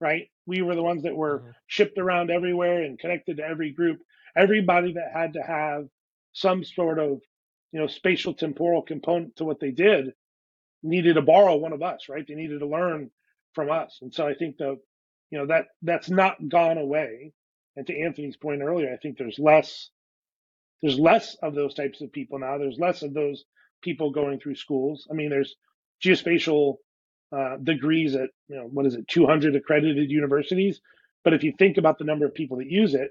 right? 0.00 0.30
We 0.46 0.62
were 0.62 0.74
the 0.74 0.82
ones 0.82 1.02
that 1.02 1.16
were 1.16 1.40
mm-hmm. 1.40 1.50
shipped 1.66 1.98
around 1.98 2.30
everywhere 2.30 2.82
and 2.82 2.98
connected 2.98 3.38
to 3.38 3.44
every 3.44 3.72
group. 3.72 3.98
Everybody 4.36 4.94
that 4.94 5.12
had 5.12 5.34
to 5.34 5.42
have 5.42 5.86
some 6.40 6.64
sort 6.64 6.98
of 6.98 7.20
you 7.72 7.80
know 7.80 7.86
spatial 7.86 8.34
temporal 8.34 8.82
component 8.82 9.36
to 9.36 9.44
what 9.44 9.60
they 9.60 9.70
did 9.70 10.12
needed 10.82 11.14
to 11.14 11.22
borrow 11.22 11.56
one 11.56 11.72
of 11.72 11.82
us 11.82 12.08
right? 12.08 12.24
They 12.26 12.34
needed 12.34 12.60
to 12.60 12.66
learn 12.66 13.10
from 13.54 13.70
us. 13.70 13.98
And 14.02 14.14
so 14.14 14.26
i 14.26 14.34
think 14.34 14.58
the 14.58 14.78
you 15.30 15.38
know 15.38 15.46
that 15.46 15.66
that's 15.82 16.10
not 16.10 16.36
gone 16.48 16.78
away. 16.78 17.32
And 17.76 17.86
to 17.86 18.00
anthony's 18.00 18.36
point 18.36 18.62
earlier 18.62 18.92
i 18.92 18.96
think 18.98 19.18
there's 19.18 19.38
less 19.38 19.90
there's 20.82 20.98
less 20.98 21.36
of 21.42 21.54
those 21.54 21.74
types 21.74 22.00
of 22.00 22.12
people 22.12 22.38
now. 22.38 22.58
There's 22.58 22.78
less 22.78 23.02
of 23.02 23.14
those 23.14 23.44
people 23.82 24.12
going 24.12 24.40
through 24.40 24.56
schools. 24.56 25.06
I 25.10 25.14
mean 25.14 25.30
there's 25.30 25.56
geospatial 26.04 26.76
uh, 27.36 27.56
degrees 27.62 28.14
at 28.14 28.30
you 28.48 28.56
know 28.56 28.68
what 28.72 28.86
is 28.86 28.94
it 28.94 29.08
200 29.08 29.56
accredited 29.56 30.10
universities. 30.10 30.80
But 31.24 31.34
if 31.34 31.42
you 31.42 31.52
think 31.58 31.78
about 31.78 31.98
the 31.98 32.04
number 32.04 32.26
of 32.26 32.34
people 32.34 32.58
that 32.58 32.70
use 32.70 32.94
it 32.94 33.10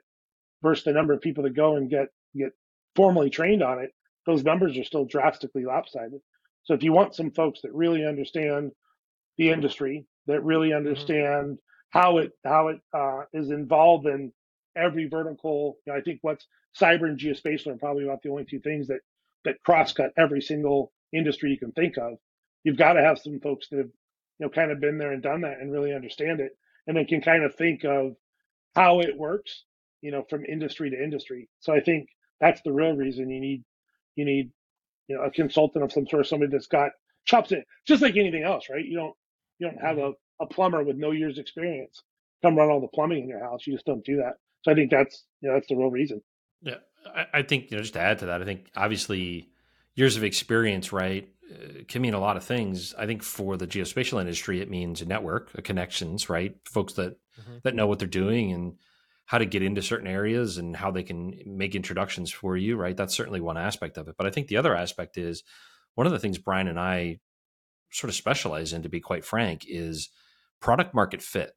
versus 0.63 0.86
the 0.86 0.94
number 0.94 1.13
of 1.13 1.22
people 1.22 1.44
that 1.44 1.56
go 1.56 1.76
and 1.76 1.90
get 1.90 2.08
get 2.36 2.54
formally 2.98 3.30
trained 3.30 3.64
on 3.64 3.80
it, 3.80 3.92
those 4.26 4.44
numbers 4.44 4.78
are 4.78 4.84
still 4.84 5.06
drastically 5.06 5.64
lopsided. 5.64 6.20
So 6.66 6.74
if 6.74 6.84
you 6.84 6.92
want 6.92 7.16
some 7.16 7.32
folks 7.32 7.62
that 7.62 7.74
really 7.74 8.06
understand 8.06 8.72
the 9.38 9.52
industry, 9.52 10.06
that 10.26 10.44
really 10.44 10.70
mm-hmm. 10.70 10.86
understand 10.86 11.60
how 11.92 12.18
it 12.18 12.32
how 12.44 12.68
it 12.68 12.80
uh, 12.94 13.22
is 13.34 13.52
involved 13.52 14.06
in 14.06 14.34
every 14.76 15.08
vertical, 15.08 15.78
you 15.86 15.94
know, 15.94 16.00
I 16.00 16.02
think 16.02 16.20
what's 16.24 16.46
cyber 16.80 17.06
and 17.06 17.18
geospatial 17.18 17.68
are 17.68 17.78
probably 17.78 18.04
about 18.04 18.22
the 18.22 18.30
only 18.30 18.44
two 18.44 18.60
things 18.60 18.88
that 18.88 19.00
that 19.46 19.64
cross 19.64 19.94
cut 19.94 20.12
every 20.18 20.42
single 20.42 20.92
industry 21.14 21.52
you 21.52 21.58
can 21.58 21.72
think 21.72 21.98
of. 21.98 22.18
You've 22.64 22.78
got 22.78 22.94
to 22.94 23.02
have 23.02 23.20
some 23.20 23.40
folks 23.40 23.70
that 23.70 23.78
have 23.78 23.92
you 24.40 24.46
know 24.46 24.50
kind 24.50 24.72
of 24.72 24.82
been 24.82 24.98
there 24.98 25.14
and 25.14 25.24
done 25.24 25.42
that 25.42 25.60
and 25.62 25.72
really 25.72 25.94
understand 25.94 26.42
it, 26.42 26.52
and 26.88 26.98
then 26.98 27.06
can 27.06 27.22
kind 27.22 27.44
of 27.44 27.56
think 27.56 27.86
of 27.86 28.16
how 28.76 29.00
it 29.00 29.18
works, 29.18 29.64
you 30.02 30.12
know, 30.12 30.26
from 30.30 30.44
industry 30.44 30.90
to 30.90 31.02
industry. 31.02 31.48
So 31.62 31.74
I 31.74 31.80
think 31.80 32.10
that's 32.39 32.62
the 32.62 32.71
real 32.71 32.93
reason 32.93 33.30
you 33.30 33.39
need 33.39 33.63
you 34.15 34.26
need 34.26 34.52
you 35.08 35.15
know 35.15 35.23
a 35.23 35.32
consultant 35.32 35.84
of 35.84 35.91
some 35.91 36.08
sort, 36.08 36.28
somebody 36.28 36.52
that's 36.52 36.67
got 36.67 36.91
chops 37.26 37.52
in, 37.52 37.63
just 37.86 38.02
like 38.02 38.15
anything 38.15 38.43
else, 38.43 38.65
right? 38.69 38.86
You 38.86 38.97
don't 38.97 39.15
you 39.60 39.67
don't 39.69 39.82
have 39.82 39.97
a, 39.97 40.13
a 40.39 40.45
plumber 40.45 40.84
with 40.84 40.97
no 40.97 41.12
years 41.12 41.38
experience 41.38 42.04
come 42.41 42.56
run 42.56 42.69
all 42.69 42.82
the 42.82 42.88
plumbing 42.88 43.23
in 43.23 43.30
your 43.30 43.43
house. 43.43 43.65
You 43.65 43.73
just 43.73 43.86
don't 43.86 44.06
do 44.06 44.17
that. 44.17 44.34
So 44.63 44.71
I 44.71 44.76
think 44.76 44.91
that's 44.91 45.26
you 45.41 45.50
know 45.50 45.56
that's 45.56 45.67
the 45.67 45.76
real 45.76 45.91
reason. 45.91 46.21
Yeah, 46.62 46.76
I, 47.06 47.26
I 47.34 47.41
think 47.43 47.71
you 47.71 47.78
know 47.78 47.84
just 47.84 47.93
to 47.93 48.02
add 48.02 48.19
to 48.19 48.28
that, 48.28 48.41
I 48.41 48.45
think 48.45 48.69
obviously 48.76 49.50
years 49.95 50.17
of 50.17 50.23
experience, 50.23 50.91
right, 50.91 51.28
uh, 51.52 51.84
can 51.88 52.02
mean 52.02 52.13
a 52.13 52.19
lot 52.19 52.38
of 52.38 52.43
things. 52.43 52.93
I 52.97 53.06
think 53.06 53.23
for 53.23 53.58
the 53.58 53.67
geospatial 53.67 54.19
industry, 54.19 54.62
it 54.62 54.69
means 54.69 55.02
a 55.02 55.06
network, 55.06 55.52
a 55.56 55.62
connections, 55.62 56.30
right? 56.30 56.56
Folks 56.65 56.93
that 56.93 57.17
mm-hmm. 57.39 57.58
that 57.63 57.76
know 57.76 57.88
what 57.88 58.00
they're 58.00 58.08
doing 58.08 58.52
and 58.52 58.73
how 59.28 59.38
to 59.38 59.46
get 59.46 59.62
into 59.62 59.82
certain 59.82 60.08
areas 60.08 60.58
and 60.58 60.76
how 60.76 60.90
they 60.90 61.04
can 61.04 61.38
make 61.46 61.76
introductions 61.76 62.32
for 62.32 62.56
you, 62.56 62.78
right? 62.78 62.96
That's 62.96 63.13
certainly 63.13 63.42
one 63.42 63.58
aspect 63.58 63.98
of 63.98 64.08
it. 64.08 64.16
But 64.18 64.26
I 64.26 64.30
think 64.30 64.48
the 64.48 64.56
other 64.56 64.74
aspect 64.74 65.18
is 65.18 65.44
one 65.96 66.08
of 66.08 66.13
the 66.13 66.20
things 66.20 66.38
Brian 66.38 66.70
and 66.70 66.80
I 66.80 67.20
sort 67.92 68.10
of 68.10 68.16
specialize 68.16 68.72
in, 68.72 68.84
to 68.84 68.90
be 68.90 69.02
quite 69.02 69.26
frank, 69.26 69.66
is 69.68 70.10
product 70.62 70.94
market 70.94 71.22
fit. 71.22 71.52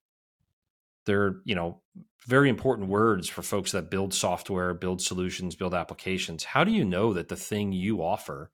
They're, 1.06 1.36
you 1.44 1.54
know, 1.54 1.80
very 2.26 2.48
important 2.48 2.88
words 2.88 3.28
for 3.28 3.42
folks 3.42 3.70
that 3.70 3.88
build 3.88 4.14
software, 4.14 4.74
build 4.74 5.00
solutions, 5.00 5.54
build 5.54 5.72
applications. 5.72 6.42
How 6.42 6.64
do 6.64 6.72
you 6.72 6.84
know 6.84 7.12
that 7.14 7.28
the 7.28 7.36
thing 7.36 7.70
you 7.70 8.02
offer 8.02 8.50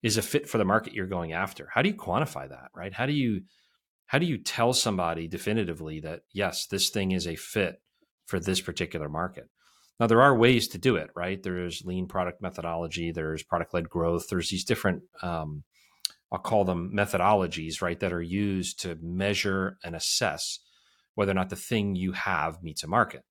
is 0.00 0.16
a 0.16 0.22
fit 0.22 0.48
for 0.48 0.58
the 0.58 0.64
market 0.64 0.92
you're 0.92 1.08
going 1.08 1.32
after? 1.32 1.68
How 1.72 1.82
do 1.82 1.88
you 1.88 1.96
quantify 1.96 2.48
that, 2.48 2.70
right? 2.72 2.92
How 2.92 3.06
do 3.06 3.12
you 3.12 3.42
how 4.06 4.18
do 4.18 4.26
you 4.26 4.38
tell 4.38 4.72
somebody 4.72 5.26
definitively 5.26 5.98
that 6.00 6.20
yes, 6.32 6.66
this 6.66 6.90
thing 6.90 7.10
is 7.10 7.26
a 7.26 7.34
fit 7.34 7.80
for 8.26 8.40
this 8.40 8.60
particular 8.60 9.08
market. 9.08 9.48
Now, 10.00 10.06
there 10.06 10.22
are 10.22 10.36
ways 10.36 10.68
to 10.68 10.78
do 10.78 10.96
it, 10.96 11.10
right? 11.14 11.40
There's 11.42 11.82
lean 11.84 12.06
product 12.06 12.42
methodology, 12.42 13.12
there's 13.12 13.42
product 13.42 13.74
led 13.74 13.88
growth, 13.88 14.26
there's 14.28 14.50
these 14.50 14.64
different, 14.64 15.02
um, 15.22 15.62
I'll 16.32 16.40
call 16.40 16.64
them 16.64 16.92
methodologies, 16.94 17.80
right, 17.80 17.98
that 18.00 18.12
are 18.12 18.22
used 18.22 18.80
to 18.80 18.98
measure 19.00 19.78
and 19.84 19.94
assess 19.94 20.58
whether 21.14 21.30
or 21.30 21.36
not 21.36 21.50
the 21.50 21.56
thing 21.56 21.94
you 21.94 22.12
have 22.12 22.62
meets 22.62 22.82
a 22.82 22.88
market. 22.88 23.22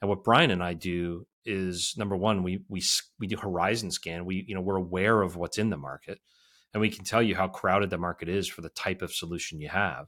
And 0.00 0.08
what 0.08 0.24
Brian 0.24 0.50
and 0.50 0.62
I 0.62 0.74
do 0.74 1.26
is 1.44 1.94
number 1.96 2.16
one, 2.16 2.42
we 2.42 2.60
we 2.68 2.82
we 3.18 3.26
do 3.26 3.36
horizon 3.36 3.90
scan. 3.90 4.24
We 4.24 4.44
you 4.46 4.54
know 4.54 4.60
we're 4.60 4.76
aware 4.76 5.22
of 5.22 5.36
what's 5.36 5.58
in 5.58 5.70
the 5.70 5.76
market, 5.76 6.18
and 6.72 6.80
we 6.80 6.90
can 6.90 7.04
tell 7.04 7.22
you 7.22 7.34
how 7.34 7.48
crowded 7.48 7.90
the 7.90 7.98
market 7.98 8.28
is 8.28 8.48
for 8.48 8.60
the 8.60 8.68
type 8.70 9.02
of 9.02 9.12
solution 9.12 9.60
you 9.60 9.68
have. 9.68 10.06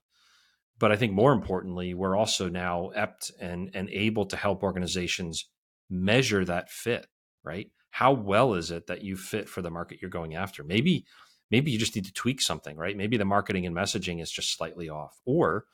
But 0.82 0.90
I 0.90 0.96
think 0.96 1.12
more 1.12 1.32
importantly, 1.32 1.94
we're 1.94 2.16
also 2.16 2.48
now 2.48 2.90
apt 2.96 3.30
and, 3.40 3.70
and 3.72 3.88
able 3.90 4.26
to 4.26 4.36
help 4.36 4.64
organizations 4.64 5.48
measure 5.88 6.44
that 6.44 6.70
fit, 6.70 7.06
right? 7.44 7.70
How 7.90 8.10
well 8.10 8.54
is 8.54 8.72
it 8.72 8.88
that 8.88 9.04
you 9.04 9.14
fit 9.14 9.48
for 9.48 9.62
the 9.62 9.70
market 9.70 9.98
you're 10.02 10.10
going 10.10 10.34
after? 10.34 10.64
Maybe, 10.64 11.06
maybe 11.52 11.70
you 11.70 11.78
just 11.78 11.94
need 11.94 12.06
to 12.06 12.12
tweak 12.12 12.40
something, 12.40 12.76
right? 12.76 12.96
Maybe 12.96 13.16
the 13.16 13.24
marketing 13.24 13.64
and 13.64 13.76
messaging 13.76 14.20
is 14.20 14.28
just 14.28 14.56
slightly 14.56 14.88
off. 14.88 15.20
Or 15.24 15.66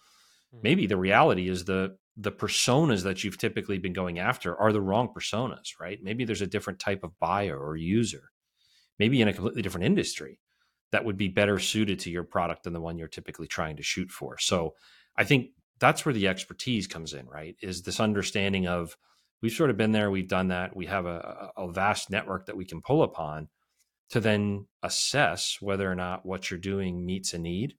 hmm. 0.52 0.58
maybe 0.62 0.86
the 0.86 0.98
reality 0.98 1.48
is 1.48 1.64
the 1.64 1.96
the 2.18 2.32
personas 2.32 3.02
that 3.04 3.24
you've 3.24 3.38
typically 3.38 3.78
been 3.78 3.94
going 3.94 4.18
after 4.18 4.60
are 4.60 4.74
the 4.74 4.82
wrong 4.82 5.08
personas, 5.16 5.68
right? 5.80 6.00
Maybe 6.02 6.26
there's 6.26 6.42
a 6.42 6.46
different 6.46 6.80
type 6.80 7.02
of 7.02 7.18
buyer 7.18 7.56
or 7.58 7.76
user, 7.76 8.24
maybe 8.98 9.22
in 9.22 9.28
a 9.28 9.32
completely 9.32 9.62
different 9.62 9.86
industry 9.86 10.38
that 10.90 11.04
would 11.04 11.16
be 11.16 11.28
better 11.28 11.58
suited 11.58 11.98
to 12.00 12.10
your 12.10 12.24
product 12.24 12.64
than 12.64 12.72
the 12.72 12.80
one 12.80 12.98
you're 12.98 13.08
typically 13.08 13.46
trying 13.46 13.76
to 13.76 13.82
shoot 13.82 14.10
for. 14.10 14.38
So 14.38 14.74
I 15.18 15.24
think 15.24 15.50
that's 15.80 16.06
where 16.06 16.14
the 16.14 16.28
expertise 16.28 16.86
comes 16.86 17.12
in, 17.12 17.26
right? 17.26 17.56
Is 17.60 17.82
this 17.82 18.00
understanding 18.00 18.66
of 18.66 18.96
we've 19.42 19.52
sort 19.52 19.70
of 19.70 19.76
been 19.76 19.92
there. 19.92 20.10
We've 20.10 20.28
done 20.28 20.48
that. 20.48 20.74
We 20.74 20.86
have 20.86 21.06
a, 21.06 21.50
a 21.56 21.70
vast 21.70 22.10
network 22.10 22.46
that 22.46 22.56
we 22.56 22.64
can 22.64 22.80
pull 22.80 23.02
upon 23.02 23.48
to 24.10 24.20
then 24.20 24.66
assess 24.82 25.58
whether 25.60 25.90
or 25.90 25.94
not 25.94 26.24
what 26.24 26.50
you're 26.50 26.58
doing 26.58 27.04
meets 27.04 27.34
a 27.34 27.38
need. 27.38 27.74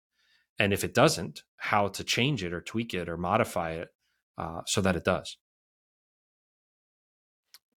And 0.59 0.73
if 0.73 0.83
it 0.83 0.93
doesn't, 0.93 1.43
how 1.57 1.87
to 1.87 2.03
change 2.03 2.43
it 2.43 2.53
or 2.53 2.61
tweak 2.61 2.93
it 2.93 3.09
or 3.09 3.17
modify 3.17 3.71
it 3.71 3.87
uh, 4.37 4.61
so 4.65 4.81
that 4.81 4.95
it 4.95 5.03
does. 5.03 5.37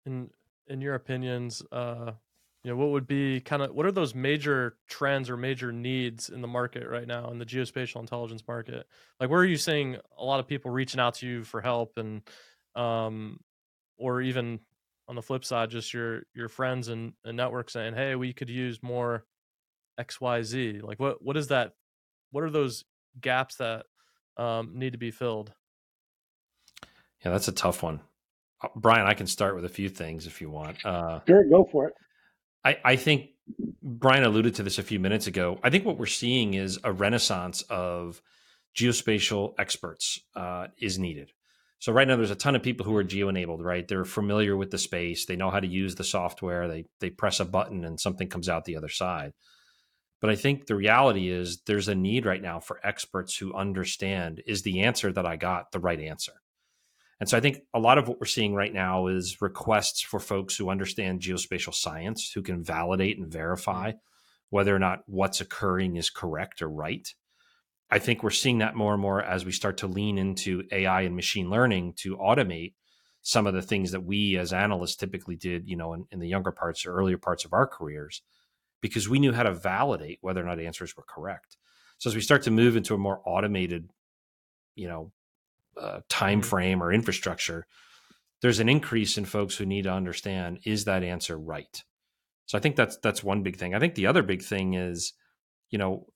In 0.05 0.31
in 0.67 0.81
your 0.81 0.95
opinions, 0.95 1.61
uh, 1.71 2.13
you 2.63 2.69
know, 2.69 2.77
what 2.77 2.89
would 2.89 3.07
be 3.07 3.39
kind 3.39 3.63
of 3.63 3.73
what 3.73 3.85
are 3.85 3.91
those 3.91 4.13
major 4.13 4.77
trends 4.87 5.29
or 5.29 5.37
major 5.37 5.71
needs 5.71 6.29
in 6.29 6.41
the 6.41 6.47
market 6.47 6.87
right 6.87 7.07
now 7.07 7.29
in 7.31 7.39
the 7.39 7.45
geospatial 7.45 7.99
intelligence 7.99 8.43
market? 8.47 8.85
Like, 9.19 9.29
where 9.29 9.39
are 9.39 9.45
you 9.45 9.57
seeing 9.57 9.97
a 10.17 10.23
lot 10.23 10.39
of 10.39 10.47
people 10.47 10.69
reaching 10.69 10.99
out 10.99 11.15
to 11.15 11.27
you 11.27 11.43
for 11.43 11.61
help 11.61 11.97
and 11.97 12.21
um, 12.75 13.39
or 13.97 14.21
even 14.21 14.59
on 15.07 15.15
the 15.15 15.21
flip 15.21 15.43
side, 15.43 15.69
just 15.69 15.93
your 15.93 16.23
your 16.33 16.47
friends 16.47 16.87
and, 16.87 17.13
and 17.25 17.35
network 17.35 17.69
saying, 17.69 17.95
"Hey, 17.95 18.15
we 18.15 18.31
could 18.31 18.49
use 18.49 18.81
more 18.83 19.25
X, 19.97 20.21
Y, 20.21 20.43
Z." 20.43 20.81
Like, 20.83 20.99
what 20.99 21.21
what 21.21 21.37
is 21.37 21.47
that? 21.47 21.73
What 22.31 22.43
are 22.43 22.49
those 22.49 22.85
gaps 23.19 23.55
that 23.55 23.85
um, 24.37 24.73
need 24.75 24.93
to 24.93 24.99
be 24.99 25.11
filled? 25.11 25.51
Yeah, 27.25 27.31
that's 27.31 27.47
a 27.47 27.51
tough 27.51 27.83
one, 27.83 28.01
uh, 28.63 28.69
Brian. 28.75 29.07
I 29.07 29.13
can 29.13 29.27
start 29.27 29.55
with 29.55 29.65
a 29.65 29.69
few 29.69 29.89
things 29.89 30.27
if 30.27 30.41
you 30.41 30.49
want. 30.49 30.83
Uh, 30.85 31.19
sure, 31.27 31.43
go 31.49 31.67
for 31.71 31.87
it. 31.87 31.93
I, 32.63 32.77
I 32.83 32.95
think 32.95 33.29
Brian 33.81 34.23
alluded 34.23 34.55
to 34.55 34.63
this 34.63 34.77
a 34.77 34.83
few 34.83 34.99
minutes 34.99 35.27
ago. 35.27 35.59
I 35.63 35.69
think 35.69 35.85
what 35.85 35.97
we're 35.97 36.05
seeing 36.05 36.53
is 36.53 36.79
a 36.83 36.91
renaissance 36.91 37.61
of 37.63 38.21
geospatial 38.75 39.53
experts 39.59 40.19
uh, 40.35 40.67
is 40.77 40.99
needed. 40.99 41.31
So 41.79 41.91
right 41.91 42.07
now, 42.07 42.15
there's 42.15 42.29
a 42.29 42.35
ton 42.35 42.55
of 42.55 42.61
people 42.61 42.85
who 42.85 42.95
are 42.95 43.03
geo 43.03 43.27
enabled. 43.27 43.63
Right, 43.63 43.87
they're 43.87 44.05
familiar 44.05 44.55
with 44.55 44.69
the 44.69 44.77
space. 44.77 45.25
They 45.25 45.35
know 45.35 45.49
how 45.49 45.59
to 45.59 45.67
use 45.67 45.95
the 45.95 46.03
software. 46.03 46.67
They 46.67 46.85
they 46.99 47.09
press 47.09 47.39
a 47.39 47.45
button 47.45 47.83
and 47.83 47.99
something 47.99 48.27
comes 48.27 48.47
out 48.47 48.65
the 48.65 48.77
other 48.77 48.89
side. 48.89 49.33
But 50.21 50.29
I 50.29 50.35
think 50.35 50.67
the 50.67 50.75
reality 50.75 51.29
is 51.29 51.61
there's 51.65 51.87
a 51.87 51.95
need 51.95 52.27
right 52.27 52.41
now 52.41 52.59
for 52.59 52.79
experts 52.83 53.35
who 53.35 53.55
understand 53.55 54.43
is 54.45 54.61
the 54.61 54.81
answer 54.81 55.11
that 55.11 55.25
I 55.25 55.35
got 55.35 55.71
the 55.71 55.79
right 55.79 55.99
answer. 55.99 56.33
And 57.21 57.29
so 57.29 57.37
I 57.37 57.39
think 57.39 57.61
a 57.71 57.79
lot 57.79 57.99
of 57.99 58.07
what 58.07 58.19
we're 58.19 58.25
seeing 58.25 58.55
right 58.55 58.73
now 58.73 59.05
is 59.05 59.41
requests 59.41 60.01
for 60.01 60.19
folks 60.19 60.55
who 60.55 60.71
understand 60.71 61.21
geospatial 61.21 61.73
science, 61.73 62.31
who 62.33 62.41
can 62.41 62.63
validate 62.63 63.19
and 63.19 63.31
verify 63.31 63.89
mm-hmm. 63.91 63.97
whether 64.49 64.75
or 64.75 64.79
not 64.79 65.03
what's 65.05 65.39
occurring 65.39 65.97
is 65.97 66.09
correct 66.09 66.63
or 66.63 66.69
right. 66.69 67.07
I 67.91 67.99
think 67.99 68.23
we're 68.23 68.31
seeing 68.31 68.57
that 68.57 68.75
more 68.75 68.93
and 68.93 69.01
more 69.01 69.21
as 69.21 69.45
we 69.45 69.51
start 69.51 69.77
to 69.77 69.87
lean 69.87 70.17
into 70.17 70.63
AI 70.71 71.01
and 71.01 71.15
machine 71.15 71.51
learning 71.51 71.93
to 71.97 72.17
automate 72.17 72.73
some 73.21 73.45
of 73.45 73.53
the 73.53 73.61
things 73.61 73.91
that 73.91 74.03
we 74.03 74.35
as 74.37 74.51
analysts 74.51 74.95
typically 74.95 75.35
did, 75.35 75.67
you 75.67 75.77
know, 75.77 75.93
in, 75.93 76.07
in 76.09 76.19
the 76.19 76.27
younger 76.27 76.51
parts 76.51 76.87
or 76.87 76.95
earlier 76.95 77.19
parts 77.19 77.45
of 77.45 77.53
our 77.53 77.67
careers, 77.67 78.23
because 78.81 79.07
we 79.07 79.19
knew 79.19 79.31
how 79.31 79.43
to 79.43 79.53
validate 79.53 80.17
whether 80.21 80.41
or 80.41 80.45
not 80.45 80.59
answers 80.59 80.97
were 80.97 81.05
correct. 81.07 81.57
So 81.99 82.09
as 82.09 82.15
we 82.15 82.21
start 82.21 82.41
to 82.43 82.51
move 82.51 82.75
into 82.75 82.95
a 82.95 82.97
more 82.97 83.21
automated, 83.25 83.91
you 84.73 84.87
know, 84.87 85.11
uh, 85.77 86.01
time 86.09 86.41
mm-hmm. 86.41 86.49
frame 86.49 86.83
or 86.83 86.91
infrastructure, 86.91 87.67
there's 88.41 88.59
an 88.59 88.69
increase 88.69 89.17
in 89.17 89.25
folks 89.25 89.55
who 89.55 89.65
need 89.65 89.83
to 89.83 89.91
understand 89.91 90.59
is 90.65 90.85
that 90.85 91.03
answer 91.03 91.37
right. 91.37 91.83
So 92.45 92.57
I 92.57 92.61
think 92.61 92.75
that's 92.75 92.97
that's 92.97 93.23
one 93.23 93.43
big 93.43 93.57
thing. 93.57 93.75
I 93.75 93.79
think 93.79 93.95
the 93.95 94.07
other 94.07 94.23
big 94.23 94.41
thing 94.41 94.73
is, 94.73 95.13
you 95.69 95.77
know, 95.77 96.07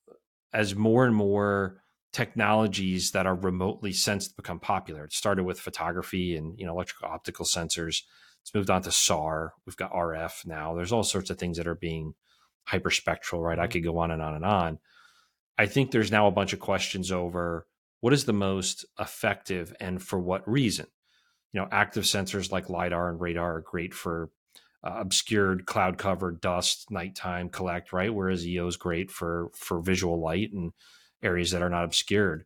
as 0.54 0.76
more 0.76 1.06
and 1.06 1.16
more 1.16 1.82
technologies 2.16 3.12
that 3.12 3.28
are 3.28 3.36
remotely 3.36 3.92
sensed 3.92 4.38
become 4.38 4.58
popular. 4.58 5.04
It 5.04 5.12
started 5.12 5.44
with 5.44 5.60
photography 5.60 6.36
and 6.38 6.58
you 6.58 6.66
know 6.66 6.72
electrical 6.72 7.10
optical 7.10 7.46
sensors. 7.46 8.04
It's 8.42 8.54
moved 8.54 8.70
on 8.70 8.84
to 8.84 8.92
SAR. 8.92 9.54
We've 9.66 9.76
got 9.76 9.92
RF 9.92 10.46
now. 10.46 10.76
There's 10.76 10.94
all 10.94 11.04
sorts 11.04 11.30
of 11.30 11.38
things 11.38 11.58
that 11.58 11.68
are 11.68 11.76
being 11.76 12.14
hyperspectral, 12.70 13.44
right? 13.44 13.60
I 13.60 13.64
mm-hmm. 13.64 13.72
could 13.72 13.84
go 13.84 13.98
on 13.98 14.12
and 14.12 14.22
on 14.22 14.34
and 14.34 14.46
on. 14.46 14.80
I 15.58 15.66
think 15.66 15.92
there's 15.92 16.12
now 16.12 16.28
a 16.28 16.32
bunch 16.32 16.54
of 16.54 16.60
questions 16.60 17.12
over 17.12 17.68
what 18.06 18.14
is 18.14 18.26
the 18.26 18.34
most 18.34 18.86
effective 19.00 19.76
and 19.80 20.00
for 20.00 20.20
what 20.20 20.48
reason. 20.48 20.86
You 21.52 21.62
know, 21.62 21.68
active 21.72 22.04
sensors 22.04 22.52
like 22.52 22.70
lidar 22.70 23.10
and 23.10 23.20
radar 23.20 23.56
are 23.56 23.62
great 23.62 23.96
for 23.96 24.30
uh, 24.84 24.98
obscured 24.98 25.66
cloud 25.66 25.98
covered 25.98 26.40
dust 26.40 26.92
nighttime 26.92 27.50
collect 27.50 27.92
right? 27.92 28.14
Whereas 28.14 28.46
eo 28.46 28.68
is 28.68 28.78
great 28.78 29.10
for 29.10 29.50
for 29.56 29.82
visual 29.82 30.22
light 30.22 30.54
and 30.54 30.72
areas 31.24 31.50
that 31.50 31.64
are 31.64 31.70
not 31.72 31.84
obscured. 31.84 32.46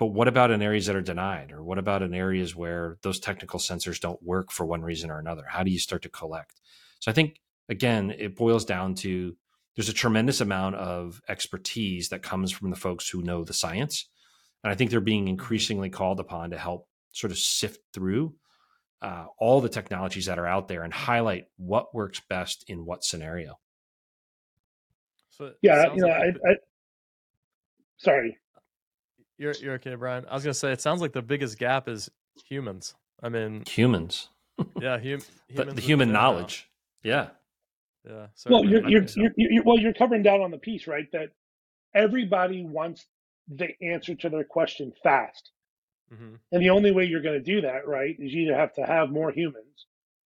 But 0.00 0.06
what 0.06 0.26
about 0.26 0.50
in 0.50 0.60
areas 0.60 0.86
that 0.86 0.96
are 0.96 1.00
denied? 1.00 1.52
Or 1.52 1.62
what 1.62 1.78
about 1.78 2.02
in 2.02 2.12
areas 2.12 2.56
where 2.56 2.98
those 3.02 3.20
technical 3.20 3.60
sensors 3.60 4.00
don't 4.00 4.20
work 4.20 4.50
for 4.50 4.66
one 4.66 4.82
reason 4.82 5.12
or 5.12 5.20
another? 5.20 5.44
How 5.48 5.62
do 5.62 5.70
you 5.70 5.78
start 5.78 6.02
to 6.02 6.08
collect? 6.08 6.60
So 6.98 7.08
i 7.08 7.14
think 7.14 7.40
again 7.68 8.10
it 8.18 8.34
boils 8.34 8.64
down 8.64 8.96
to 8.96 9.36
there's 9.76 9.88
a 9.88 10.02
tremendous 10.04 10.40
amount 10.40 10.74
of 10.74 11.22
expertise 11.28 12.08
that 12.08 12.24
comes 12.24 12.50
from 12.50 12.70
the 12.70 12.82
folks 12.84 13.08
who 13.08 13.22
know 13.22 13.44
the 13.44 13.54
science 13.54 14.08
and 14.62 14.72
i 14.72 14.74
think 14.74 14.90
they're 14.90 15.00
being 15.00 15.24
mm-hmm. 15.24 15.30
increasingly 15.30 15.90
called 15.90 16.20
upon 16.20 16.50
to 16.50 16.58
help 16.58 16.86
sort 17.12 17.30
of 17.30 17.38
sift 17.38 17.80
through 17.92 18.34
uh, 19.02 19.26
all 19.38 19.60
the 19.60 19.68
technologies 19.68 20.26
that 20.26 20.38
are 20.38 20.46
out 20.46 20.68
there 20.68 20.82
and 20.82 20.92
highlight 20.92 21.46
what 21.56 21.94
works 21.94 22.22
best 22.28 22.64
in 22.68 22.86
what 22.86 23.04
scenario. 23.04 23.58
So 25.30 25.52
yeah, 25.60 25.92
you 25.92 26.02
know, 26.02 26.08
like 26.08 26.36
I, 26.46 26.50
I, 26.50 26.54
sorry. 27.96 28.38
You're 29.38 29.54
you're 29.60 29.74
okay, 29.74 29.96
Brian. 29.96 30.24
I 30.30 30.34
was 30.34 30.44
gonna 30.44 30.54
say 30.54 30.72
it 30.72 30.80
sounds 30.80 31.00
like 31.00 31.12
the 31.12 31.22
biggest 31.22 31.58
gap 31.58 31.88
is 31.88 32.08
humans. 32.48 32.94
I 33.22 33.28
mean, 33.28 33.64
humans. 33.66 34.28
yeah, 34.80 34.98
hum, 34.98 35.20
the, 35.54 35.64
the 35.64 35.80
human 35.80 36.12
knowledge. 36.12 36.68
Now. 37.02 37.10
Yeah. 37.10 37.28
Yeah. 38.08 38.26
Sorry, 38.34 38.54
well, 38.54 38.64
you're 38.64 38.88
you're, 38.88 39.06
you're, 39.16 39.32
you're 39.36 39.64
well, 39.64 39.78
you're 39.78 39.94
covering 39.94 40.22
down 40.22 40.42
on 40.42 40.50
the 40.50 40.58
piece, 40.58 40.86
right? 40.86 41.06
That 41.12 41.30
everybody 41.94 42.64
wants 42.64 43.06
the 43.56 43.68
answer 43.82 44.14
to 44.14 44.28
their 44.28 44.44
question 44.44 44.92
fast. 45.02 45.50
Mm-hmm. 46.12 46.34
And 46.50 46.62
the 46.62 46.70
only 46.70 46.92
way 46.92 47.04
you're 47.04 47.22
going 47.22 47.42
to 47.42 47.52
do 47.52 47.62
that, 47.62 47.86
right, 47.86 48.14
is 48.18 48.32
you 48.32 48.42
either 48.42 48.58
have 48.58 48.74
to 48.74 48.82
have 48.82 49.10
more 49.10 49.30
humans, 49.30 49.86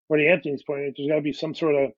or 0.09 0.17
to 0.17 0.27
Anthony's 0.27 0.63
point, 0.63 0.93
there's 0.97 1.09
got 1.09 1.15
to 1.15 1.21
be 1.21 1.33
some 1.33 1.53
sort 1.53 1.75
of 1.75 1.91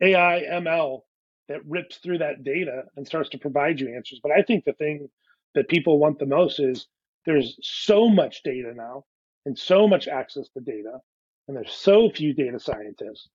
AI 0.00 0.42
ML 0.50 1.00
that 1.48 1.64
rips 1.66 1.98
through 1.98 2.18
that 2.18 2.44
data 2.44 2.84
and 2.96 3.06
starts 3.06 3.30
to 3.30 3.38
provide 3.38 3.80
you 3.80 3.94
answers. 3.94 4.20
But 4.22 4.32
I 4.32 4.42
think 4.42 4.64
the 4.64 4.72
thing 4.72 5.08
that 5.54 5.68
people 5.68 5.98
want 5.98 6.18
the 6.18 6.26
most 6.26 6.60
is 6.60 6.86
there's 7.24 7.56
so 7.62 8.08
much 8.08 8.42
data 8.42 8.72
now 8.74 9.04
and 9.44 9.58
so 9.58 9.86
much 9.86 10.08
access 10.08 10.48
to 10.50 10.60
data, 10.60 10.98
and 11.46 11.56
there's 11.56 11.72
so 11.72 12.10
few 12.10 12.34
data 12.34 12.58
scientists, 12.58 13.28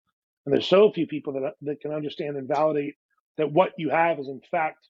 and 0.46 0.54
there's 0.54 0.68
so 0.68 0.92
few 0.92 1.08
people 1.08 1.34
that, 1.34 1.54
that 1.62 1.82
can 1.82 1.92
understand 1.92 2.36
and 2.36 2.48
validate 2.48 2.96
that 3.38 3.52
what 3.52 3.72
you 3.78 3.90
have 3.90 4.20
is 4.20 4.28
in 4.28 4.42
fact 4.52 4.88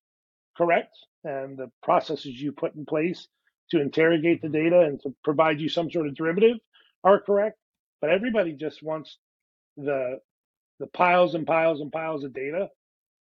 correct 0.57 0.95
and 1.23 1.57
the 1.57 1.71
processes 1.83 2.41
you 2.41 2.51
put 2.51 2.75
in 2.75 2.85
place 2.85 3.27
to 3.71 3.81
interrogate 3.81 4.41
the 4.41 4.49
data 4.49 4.81
and 4.81 4.99
to 5.01 5.13
provide 5.23 5.59
you 5.59 5.69
some 5.69 5.91
sort 5.91 6.07
of 6.07 6.15
derivative 6.15 6.57
are 7.03 7.19
correct. 7.19 7.57
But 8.01 8.11
everybody 8.11 8.53
just 8.53 8.81
wants 8.83 9.17
the 9.77 10.19
the 10.79 10.87
piles 10.87 11.35
and 11.35 11.45
piles 11.45 11.81
and 11.81 11.91
piles 11.91 12.23
of 12.23 12.33
data. 12.33 12.69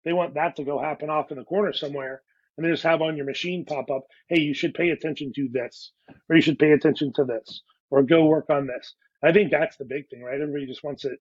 They 0.06 0.14
want 0.14 0.36
that 0.36 0.56
to 0.58 0.64
go 0.64 0.80
happen 0.80 1.10
off 1.10 1.32
in 1.32 1.38
the 1.38 1.44
corner 1.44 1.74
somewhere. 1.74 2.22
And 2.58 2.66
they 2.66 2.72
just 2.72 2.84
have 2.84 3.02
on 3.02 3.18
your 3.18 3.26
machine 3.26 3.66
pop 3.66 3.90
up, 3.92 4.04
hey, 4.30 4.40
you 4.40 4.54
should 4.54 4.74
pay 4.74 4.90
attention 4.90 5.32
to 5.36 5.48
this, 5.52 5.92
or 6.30 6.36
you 6.36 6.42
should 6.42 6.60
pay 6.60 6.72
attention 6.72 7.14
to 7.16 7.24
this, 7.24 7.62
or 7.92 8.04
go 8.04 8.26
work 8.26 8.50
on 8.50 8.68
this. 8.68 8.96
I 9.24 9.32
think 9.32 9.52
that's 9.52 9.78
the 9.78 9.86
big 9.86 10.10
thing, 10.10 10.24
right? 10.24 10.40
Everybody 10.40 10.66
just 10.66 10.84
wants 10.84 11.06
it, 11.06 11.20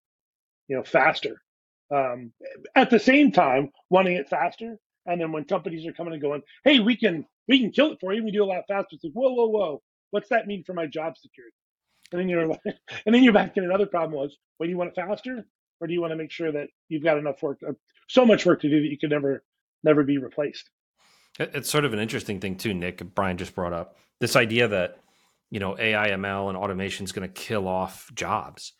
you 0.67 0.77
know, 0.77 0.83
faster. 0.83 1.41
Um, 1.93 2.31
at 2.75 2.89
the 2.89 2.99
same 2.99 3.31
time, 3.31 3.71
wanting 3.89 4.15
it 4.15 4.29
faster, 4.29 4.77
and 5.07 5.19
then 5.19 5.31
when 5.31 5.45
companies 5.45 5.87
are 5.87 5.93
coming 5.93 6.13
and 6.13 6.21
going, 6.21 6.41
hey, 6.63 6.79
we 6.79 6.95
can 6.95 7.25
we 7.47 7.59
can 7.59 7.71
kill 7.71 7.93
it 7.93 7.99
for 7.99 8.13
you. 8.13 8.23
We 8.23 8.31
do 8.31 8.43
a 8.43 8.45
lot 8.45 8.65
faster. 8.67 8.89
It's 8.91 9.03
like, 9.03 9.13
whoa, 9.13 9.33
whoa, 9.33 9.47
whoa. 9.47 9.81
What's 10.11 10.29
that 10.29 10.47
mean 10.47 10.63
for 10.65 10.73
my 10.73 10.85
job 10.85 11.17
security? 11.17 11.55
And 12.11 12.21
then 12.21 12.29
you're 12.29 12.45
like, 12.45 12.59
and 13.05 13.15
then 13.15 13.23
you're 13.23 13.33
back 13.33 13.57
in 13.57 13.63
another 13.63 13.85
problem 13.85 14.19
was, 14.19 14.35
well, 14.59 14.67
do 14.67 14.71
you 14.71 14.77
want 14.77 14.91
it 14.91 14.95
faster, 14.95 15.45
or 15.79 15.87
do 15.87 15.93
you 15.93 16.01
want 16.01 16.11
to 16.11 16.17
make 16.17 16.31
sure 16.31 16.51
that 16.51 16.67
you've 16.89 17.03
got 17.03 17.17
enough 17.17 17.41
work, 17.41 17.59
uh, 17.67 17.73
so 18.07 18.25
much 18.25 18.45
work 18.45 18.61
to 18.61 18.69
do 18.69 18.81
that 18.81 18.87
you 18.87 18.97
can 18.97 19.09
never, 19.09 19.43
never 19.83 20.03
be 20.03 20.17
replaced? 20.17 20.69
It's 21.39 21.69
sort 21.69 21.85
of 21.85 21.93
an 21.93 21.99
interesting 21.99 22.39
thing 22.39 22.55
too, 22.55 22.73
Nick. 22.73 23.03
Brian 23.13 23.37
just 23.37 23.55
brought 23.55 23.73
up 23.73 23.95
this 24.19 24.35
idea 24.35 24.67
that 24.67 24.97
you 25.51 25.59
know 25.59 25.77
AI, 25.77 26.09
ML, 26.09 26.49
and 26.49 26.57
automation 26.57 27.05
is 27.05 27.11
going 27.11 27.27
to 27.27 27.33
kill 27.33 27.67
off 27.67 28.09
jobs. 28.13 28.73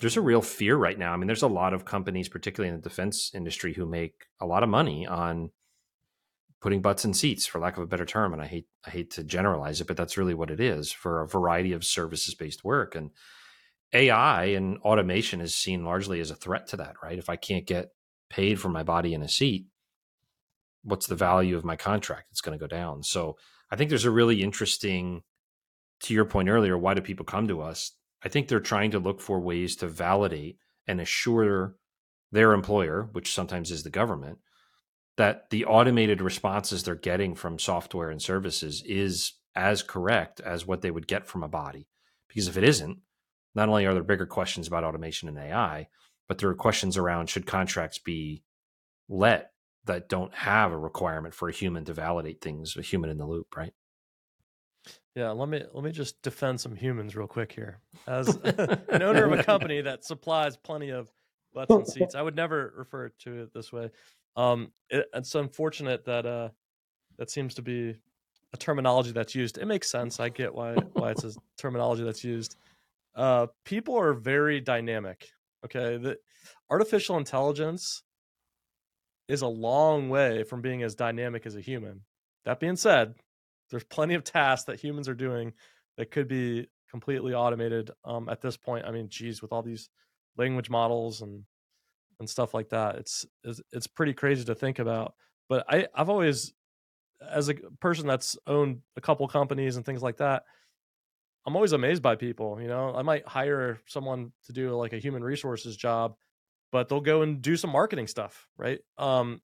There's 0.00 0.16
a 0.16 0.22
real 0.22 0.42
fear 0.42 0.76
right 0.76 0.98
now. 0.98 1.12
I 1.12 1.16
mean, 1.16 1.26
there's 1.26 1.42
a 1.42 1.48
lot 1.48 1.74
of 1.74 1.84
companies, 1.84 2.28
particularly 2.28 2.74
in 2.74 2.80
the 2.80 2.88
defense 2.88 3.30
industry, 3.34 3.74
who 3.74 3.86
make 3.86 4.26
a 4.40 4.46
lot 4.46 4.62
of 4.62 4.68
money 4.68 5.06
on 5.06 5.50
putting 6.60 6.82
butts 6.82 7.04
in 7.04 7.14
seats 7.14 7.46
for 7.46 7.58
lack 7.58 7.76
of 7.76 7.82
a 7.82 7.86
better 7.86 8.04
term 8.04 8.32
and 8.32 8.42
i 8.42 8.46
hate 8.46 8.66
i 8.86 8.90
hate 8.90 9.10
to 9.10 9.24
generalize 9.24 9.80
it 9.80 9.86
but 9.86 9.96
that's 9.96 10.18
really 10.18 10.34
what 10.34 10.50
it 10.50 10.60
is 10.60 10.92
for 10.92 11.22
a 11.22 11.26
variety 11.26 11.72
of 11.72 11.84
services 11.84 12.34
based 12.34 12.64
work. 12.64 12.94
And 12.94 13.10
ai 13.92 14.44
and 14.44 14.78
automation 14.78 15.40
is 15.40 15.54
seen 15.54 15.84
largely 15.84 16.20
as 16.20 16.30
a 16.30 16.36
threat 16.36 16.68
to 16.68 16.76
that 16.76 16.94
right? 17.02 17.18
If 17.18 17.28
i 17.28 17.36
can't 17.36 17.66
get 17.66 17.88
paid 18.28 18.60
for 18.60 18.68
my 18.68 18.82
body 18.82 19.14
in 19.14 19.22
a 19.22 19.28
seat 19.28 19.66
what's 20.82 21.06
the 21.06 21.14
value 21.14 21.58
of 21.58 21.64
my 21.64 21.76
contract? 21.76 22.28
It's 22.30 22.40
going 22.40 22.58
to 22.58 22.62
go 22.62 22.68
down. 22.68 23.02
So 23.02 23.36
i 23.70 23.76
think 23.76 23.88
there's 23.88 24.04
a 24.04 24.10
really 24.10 24.42
interesting 24.42 25.22
to 26.02 26.14
your 26.14 26.24
point 26.24 26.48
earlier 26.48 26.78
why 26.78 26.94
do 26.94 27.00
people 27.00 27.26
come 27.26 27.48
to 27.48 27.60
us 27.60 27.92
I 28.22 28.28
think 28.28 28.48
they're 28.48 28.60
trying 28.60 28.90
to 28.92 28.98
look 28.98 29.20
for 29.20 29.40
ways 29.40 29.76
to 29.76 29.86
validate 29.86 30.58
and 30.86 31.00
assure 31.00 31.76
their 32.32 32.52
employer, 32.52 33.08
which 33.12 33.32
sometimes 33.32 33.70
is 33.70 33.82
the 33.82 33.90
government, 33.90 34.38
that 35.16 35.50
the 35.50 35.64
automated 35.64 36.20
responses 36.20 36.82
they're 36.82 36.94
getting 36.94 37.34
from 37.34 37.58
software 37.58 38.10
and 38.10 38.22
services 38.22 38.82
is 38.86 39.34
as 39.54 39.82
correct 39.82 40.40
as 40.40 40.66
what 40.66 40.80
they 40.80 40.90
would 40.90 41.06
get 41.06 41.26
from 41.26 41.42
a 41.42 41.48
body. 41.48 41.88
Because 42.28 42.48
if 42.48 42.56
it 42.56 42.64
isn't, 42.64 42.98
not 43.54 43.68
only 43.68 43.84
are 43.84 43.94
there 43.94 44.02
bigger 44.02 44.26
questions 44.26 44.68
about 44.68 44.84
automation 44.84 45.28
and 45.28 45.38
AI, 45.38 45.88
but 46.28 46.38
there 46.38 46.48
are 46.48 46.54
questions 46.54 46.96
around 46.96 47.28
should 47.28 47.46
contracts 47.46 47.98
be 47.98 48.44
let 49.08 49.50
that 49.84 50.08
don't 50.08 50.32
have 50.34 50.70
a 50.70 50.78
requirement 50.78 51.34
for 51.34 51.48
a 51.48 51.52
human 51.52 51.84
to 51.84 51.92
validate 51.92 52.40
things, 52.40 52.76
a 52.76 52.82
human 52.82 53.10
in 53.10 53.18
the 53.18 53.26
loop, 53.26 53.56
right? 53.56 53.72
Yeah, 55.14 55.30
let 55.30 55.48
me 55.48 55.62
let 55.74 55.82
me 55.82 55.90
just 55.90 56.22
defend 56.22 56.60
some 56.60 56.76
humans 56.76 57.16
real 57.16 57.26
quick 57.26 57.52
here. 57.52 57.80
As 58.06 58.28
an 58.44 59.02
owner 59.02 59.24
of 59.24 59.32
a 59.32 59.42
company 59.42 59.80
that 59.80 60.04
supplies 60.04 60.56
plenty 60.56 60.90
of 60.90 61.10
butts 61.52 61.74
and 61.74 61.86
seats, 61.86 62.14
I 62.14 62.22
would 62.22 62.36
never 62.36 62.72
refer 62.76 63.08
to 63.24 63.42
it 63.42 63.52
this 63.52 63.72
way. 63.72 63.90
Um, 64.36 64.70
it, 64.88 65.06
it's 65.12 65.34
unfortunate 65.34 66.04
that 66.04 66.26
uh, 66.26 66.50
that 67.18 67.30
seems 67.30 67.54
to 67.54 67.62
be 67.62 67.96
a 68.52 68.56
terminology 68.56 69.10
that's 69.10 69.34
used. 69.34 69.58
It 69.58 69.66
makes 69.66 69.90
sense. 69.90 70.20
I 70.20 70.28
get 70.28 70.54
why 70.54 70.74
why 70.92 71.10
it's 71.10 71.24
a 71.24 71.32
terminology 71.58 72.04
that's 72.04 72.22
used. 72.22 72.56
Uh, 73.14 73.48
people 73.64 73.98
are 73.98 74.14
very 74.14 74.60
dynamic. 74.60 75.28
Okay, 75.64 75.96
the 75.96 76.18
artificial 76.70 77.16
intelligence 77.16 78.02
is 79.28 79.42
a 79.42 79.46
long 79.48 80.08
way 80.08 80.44
from 80.44 80.60
being 80.60 80.82
as 80.82 80.94
dynamic 80.94 81.46
as 81.46 81.56
a 81.56 81.60
human. 81.60 82.02
That 82.44 82.60
being 82.60 82.76
said, 82.76 83.14
there's 83.70 83.84
plenty 83.84 84.14
of 84.14 84.24
tasks 84.24 84.66
that 84.66 84.80
humans 84.80 85.08
are 85.08 85.14
doing 85.14 85.52
that 85.96 86.10
could 86.10 86.28
be 86.28 86.68
completely 86.90 87.34
automated 87.34 87.90
um, 88.04 88.28
at 88.28 88.40
this 88.40 88.56
point. 88.56 88.84
I 88.84 88.90
mean, 88.90 89.08
geez, 89.08 89.40
with 89.42 89.52
all 89.52 89.62
these 89.62 89.88
language 90.36 90.70
models 90.70 91.22
and 91.22 91.44
and 92.18 92.28
stuff 92.28 92.52
like 92.52 92.68
that, 92.70 92.96
it's 92.96 93.24
it's, 93.44 93.60
it's 93.72 93.86
pretty 93.86 94.12
crazy 94.12 94.44
to 94.44 94.54
think 94.54 94.78
about. 94.78 95.14
But 95.48 95.64
I 95.68 95.88
I've 95.94 96.08
always, 96.10 96.52
as 97.28 97.48
a 97.48 97.54
person 97.80 98.06
that's 98.06 98.36
owned 98.46 98.80
a 98.96 99.00
couple 99.00 99.26
companies 99.28 99.76
and 99.76 99.84
things 99.84 100.02
like 100.02 100.18
that, 100.18 100.44
I'm 101.46 101.56
always 101.56 101.72
amazed 101.72 102.02
by 102.02 102.16
people. 102.16 102.60
You 102.60 102.68
know, 102.68 102.94
I 102.94 103.02
might 103.02 103.26
hire 103.26 103.80
someone 103.86 104.32
to 104.46 104.52
do 104.52 104.70
like 104.76 104.92
a 104.92 104.98
human 104.98 105.24
resources 105.24 105.76
job, 105.76 106.16
but 106.72 106.88
they'll 106.88 107.00
go 107.00 107.22
and 107.22 107.40
do 107.40 107.56
some 107.56 107.70
marketing 107.70 108.06
stuff, 108.06 108.48
right? 108.56 108.80
Um, 108.98 109.40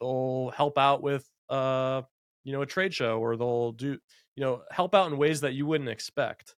they'll 0.00 0.52
help 0.56 0.78
out 0.78 1.02
with 1.02 1.28
uh 1.48 2.02
you 2.46 2.52
know 2.52 2.62
a 2.62 2.66
trade 2.66 2.94
show 2.94 3.18
or 3.18 3.36
they'll 3.36 3.72
do 3.72 3.98
you 4.36 4.44
know 4.44 4.62
help 4.70 4.94
out 4.94 5.10
in 5.10 5.18
ways 5.18 5.40
that 5.42 5.54
you 5.54 5.66
wouldn't 5.66 5.90
expect. 5.90 6.54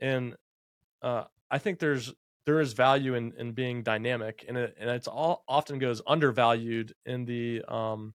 And 0.00 0.36
uh, 1.02 1.24
i 1.50 1.58
think 1.58 1.78
there's 1.78 2.12
there 2.46 2.60
is 2.60 2.72
value 2.72 3.14
in 3.14 3.32
in 3.38 3.52
being 3.52 3.82
dynamic 3.82 4.44
and 4.48 4.56
it 4.56 4.74
and 4.80 4.90
it's 4.90 5.08
all 5.08 5.44
often 5.46 5.78
goes 5.78 6.00
undervalued 6.06 6.92
in 7.06 7.24
the 7.24 7.62
um 7.68 8.14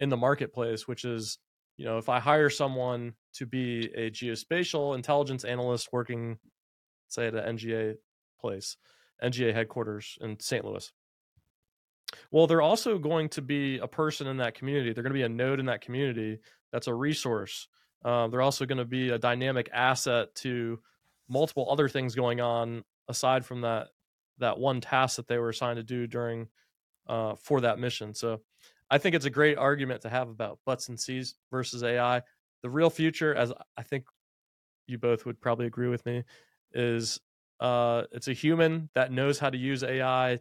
in 0.00 0.08
the 0.08 0.16
marketplace 0.16 0.86
which 0.86 1.04
is 1.04 1.38
you 1.76 1.84
know 1.84 1.98
if 1.98 2.08
i 2.08 2.20
hire 2.20 2.50
someone 2.50 3.14
to 3.32 3.46
be 3.46 3.90
a 3.96 4.10
geospatial 4.10 4.94
intelligence 4.94 5.44
analyst 5.44 5.88
working 5.92 6.38
say 7.08 7.26
at 7.26 7.34
an 7.34 7.56
nga 7.56 7.94
place 8.40 8.76
nga 9.24 9.52
headquarters 9.52 10.18
in 10.20 10.38
st 10.38 10.64
louis 10.64 10.92
well, 12.30 12.46
they're 12.46 12.62
also 12.62 12.98
going 12.98 13.28
to 13.30 13.42
be 13.42 13.78
a 13.78 13.86
person 13.86 14.26
in 14.26 14.38
that 14.38 14.54
community. 14.54 14.92
They're 14.92 15.02
going 15.02 15.12
to 15.12 15.18
be 15.18 15.22
a 15.22 15.28
node 15.28 15.60
in 15.60 15.66
that 15.66 15.80
community 15.80 16.38
that's 16.72 16.86
a 16.86 16.94
resource. 16.94 17.68
Um, 18.04 18.30
they're 18.30 18.42
also 18.42 18.66
going 18.66 18.78
to 18.78 18.84
be 18.84 19.10
a 19.10 19.18
dynamic 19.18 19.68
asset 19.72 20.34
to 20.36 20.80
multiple 21.28 21.68
other 21.70 21.88
things 21.88 22.14
going 22.14 22.40
on 22.40 22.84
aside 23.08 23.44
from 23.44 23.62
that 23.62 23.88
that 24.38 24.58
one 24.58 24.80
task 24.80 25.16
that 25.16 25.26
they 25.26 25.36
were 25.38 25.48
assigned 25.48 25.78
to 25.78 25.82
do 25.82 26.06
during 26.06 26.46
uh, 27.08 27.34
for 27.34 27.60
that 27.60 27.78
mission. 27.78 28.14
So, 28.14 28.40
I 28.90 28.98
think 28.98 29.14
it's 29.14 29.26
a 29.26 29.30
great 29.30 29.58
argument 29.58 30.02
to 30.02 30.08
have 30.08 30.28
about 30.28 30.60
butts 30.64 30.88
and 30.88 30.98
seats 30.98 31.34
versus 31.50 31.82
AI. 31.82 32.22
The 32.62 32.70
real 32.70 32.88
future, 32.88 33.34
as 33.34 33.52
I 33.76 33.82
think 33.82 34.06
you 34.86 34.98
both 34.98 35.26
would 35.26 35.40
probably 35.40 35.66
agree 35.66 35.88
with 35.88 36.06
me, 36.06 36.24
is 36.72 37.20
uh, 37.60 38.04
it's 38.12 38.28
a 38.28 38.32
human 38.32 38.88
that 38.94 39.12
knows 39.12 39.38
how 39.38 39.50
to 39.50 39.58
use 39.58 39.82
AI 39.82 40.40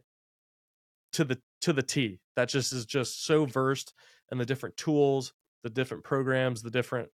to 1.13 1.23
the 1.23 1.39
to 1.61 1.73
the 1.73 1.83
T. 1.83 2.19
That 2.35 2.49
just 2.49 2.73
is 2.73 2.85
just 2.85 3.25
so 3.25 3.45
versed 3.45 3.93
in 4.31 4.37
the 4.37 4.45
different 4.45 4.77
tools, 4.77 5.33
the 5.63 5.69
different 5.69 6.03
programs, 6.03 6.61
the 6.61 6.71
different 6.71 7.09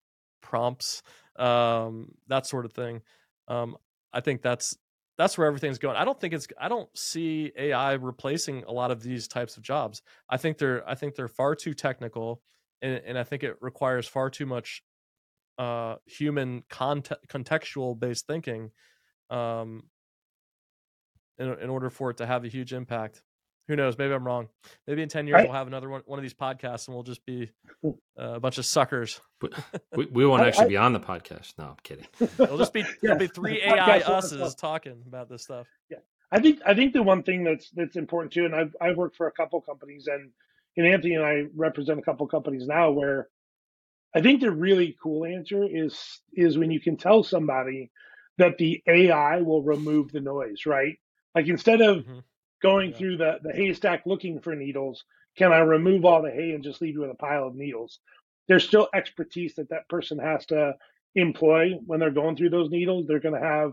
prompts, 0.40 1.02
um, 1.38 2.12
that 2.28 2.46
sort 2.46 2.64
of 2.64 2.72
thing. 2.72 3.02
Um, 3.48 3.76
I 4.12 4.20
think 4.20 4.42
that's 4.42 4.76
that's 5.16 5.36
where 5.36 5.46
everything's 5.46 5.78
going. 5.78 5.96
I 5.96 6.04
don't 6.04 6.18
think 6.18 6.32
it's 6.32 6.46
I 6.58 6.68
don't 6.68 6.88
see 6.96 7.52
AI 7.56 7.94
replacing 7.94 8.64
a 8.64 8.72
lot 8.72 8.90
of 8.90 9.02
these 9.02 9.26
types 9.26 9.56
of 9.56 9.62
jobs. 9.62 10.02
I 10.30 10.36
think 10.36 10.58
they're 10.58 10.88
I 10.88 10.94
think 10.94 11.14
they're 11.14 11.28
far 11.28 11.54
too 11.54 11.74
technical, 11.74 12.40
and, 12.80 13.00
and 13.04 13.18
I 13.18 13.24
think 13.24 13.42
it 13.42 13.56
requires 13.60 14.06
far 14.06 14.30
too 14.30 14.46
much 14.46 14.82
uh, 15.58 15.96
human 16.06 16.62
conte- 16.70 17.20
contextual 17.28 17.98
based 17.98 18.26
thinking 18.26 18.70
um, 19.28 19.84
in 21.38 21.48
in 21.58 21.68
order 21.68 21.90
for 21.90 22.10
it 22.10 22.18
to 22.18 22.26
have 22.26 22.44
a 22.44 22.48
huge 22.48 22.72
impact 22.72 23.22
who 23.68 23.76
knows? 23.76 23.98
Maybe 23.98 24.14
I'm 24.14 24.26
wrong. 24.26 24.48
Maybe 24.86 25.02
in 25.02 25.10
10 25.10 25.26
years, 25.26 25.42
we'll 25.44 25.52
have 25.52 25.66
another 25.66 25.90
one, 25.90 26.02
one 26.06 26.18
of 26.18 26.22
these 26.22 26.34
podcasts 26.34 26.88
and 26.88 26.94
we'll 26.94 27.04
just 27.04 27.24
be 27.26 27.50
uh, 27.84 27.90
a 28.16 28.40
bunch 28.40 28.56
of 28.56 28.64
suckers. 28.64 29.20
we, 29.94 30.06
we 30.10 30.26
won't 30.26 30.42
actually 30.42 30.64
I, 30.64 30.68
be 30.68 30.76
on 30.78 30.94
the 30.94 31.00
podcast. 31.00 31.52
No, 31.58 31.66
I'm 31.66 31.76
kidding. 31.82 32.06
It'll 32.20 32.56
just 32.56 32.72
be, 32.72 32.80
yeah. 32.80 33.10
it'll 33.10 33.18
be 33.18 33.26
three 33.26 33.62
AI 33.62 33.98
us's 33.98 34.54
talking 34.54 35.04
about 35.06 35.28
this 35.28 35.42
stuff. 35.42 35.66
Yeah. 35.90 35.98
I 36.32 36.40
think, 36.40 36.60
I 36.66 36.74
think 36.74 36.94
the 36.94 37.02
one 37.02 37.22
thing 37.22 37.44
that's, 37.44 37.70
that's 37.70 37.96
important 37.96 38.32
too, 38.32 38.46
and 38.46 38.54
I've, 38.54 38.74
I've 38.80 38.96
worked 38.96 39.16
for 39.16 39.26
a 39.26 39.32
couple 39.32 39.60
companies 39.60 40.08
and, 40.08 40.30
and 40.76 40.86
Anthony 40.86 41.14
and 41.14 41.24
I 41.24 41.44
represent 41.54 41.98
a 41.98 42.02
couple 42.02 42.26
companies 42.26 42.66
now 42.66 42.90
where 42.90 43.28
I 44.14 44.22
think 44.22 44.40
the 44.40 44.50
really 44.50 44.96
cool 45.02 45.26
answer 45.26 45.64
is, 45.64 46.20
is 46.32 46.56
when 46.56 46.70
you 46.70 46.80
can 46.80 46.96
tell 46.96 47.22
somebody 47.22 47.90
that 48.38 48.56
the 48.56 48.82
AI 48.86 49.42
will 49.42 49.62
remove 49.62 50.10
the 50.10 50.20
noise, 50.20 50.64
right? 50.64 50.96
Like 51.34 51.48
instead 51.48 51.82
of, 51.82 51.98
mm-hmm 51.98 52.18
going 52.62 52.90
yeah. 52.90 52.96
through 52.96 53.16
the, 53.18 53.38
the 53.42 53.52
haystack 53.52 54.02
looking 54.06 54.40
for 54.40 54.54
needles. 54.54 55.04
Can 55.36 55.52
I 55.52 55.58
remove 55.58 56.04
all 56.04 56.22
the 56.22 56.30
hay 56.30 56.52
and 56.52 56.64
just 56.64 56.80
leave 56.80 56.94
you 56.94 57.00
with 57.00 57.10
a 57.10 57.14
pile 57.14 57.46
of 57.46 57.54
needles? 57.54 58.00
There's 58.48 58.64
still 58.64 58.88
expertise 58.94 59.54
that 59.56 59.70
that 59.70 59.88
person 59.88 60.18
has 60.18 60.46
to 60.46 60.74
employ 61.14 61.74
when 61.86 62.00
they're 62.00 62.10
going 62.10 62.36
through 62.36 62.50
those 62.50 62.70
needles. 62.70 63.06
They're 63.06 63.20
going 63.20 63.40
to 63.40 63.46
have 63.46 63.72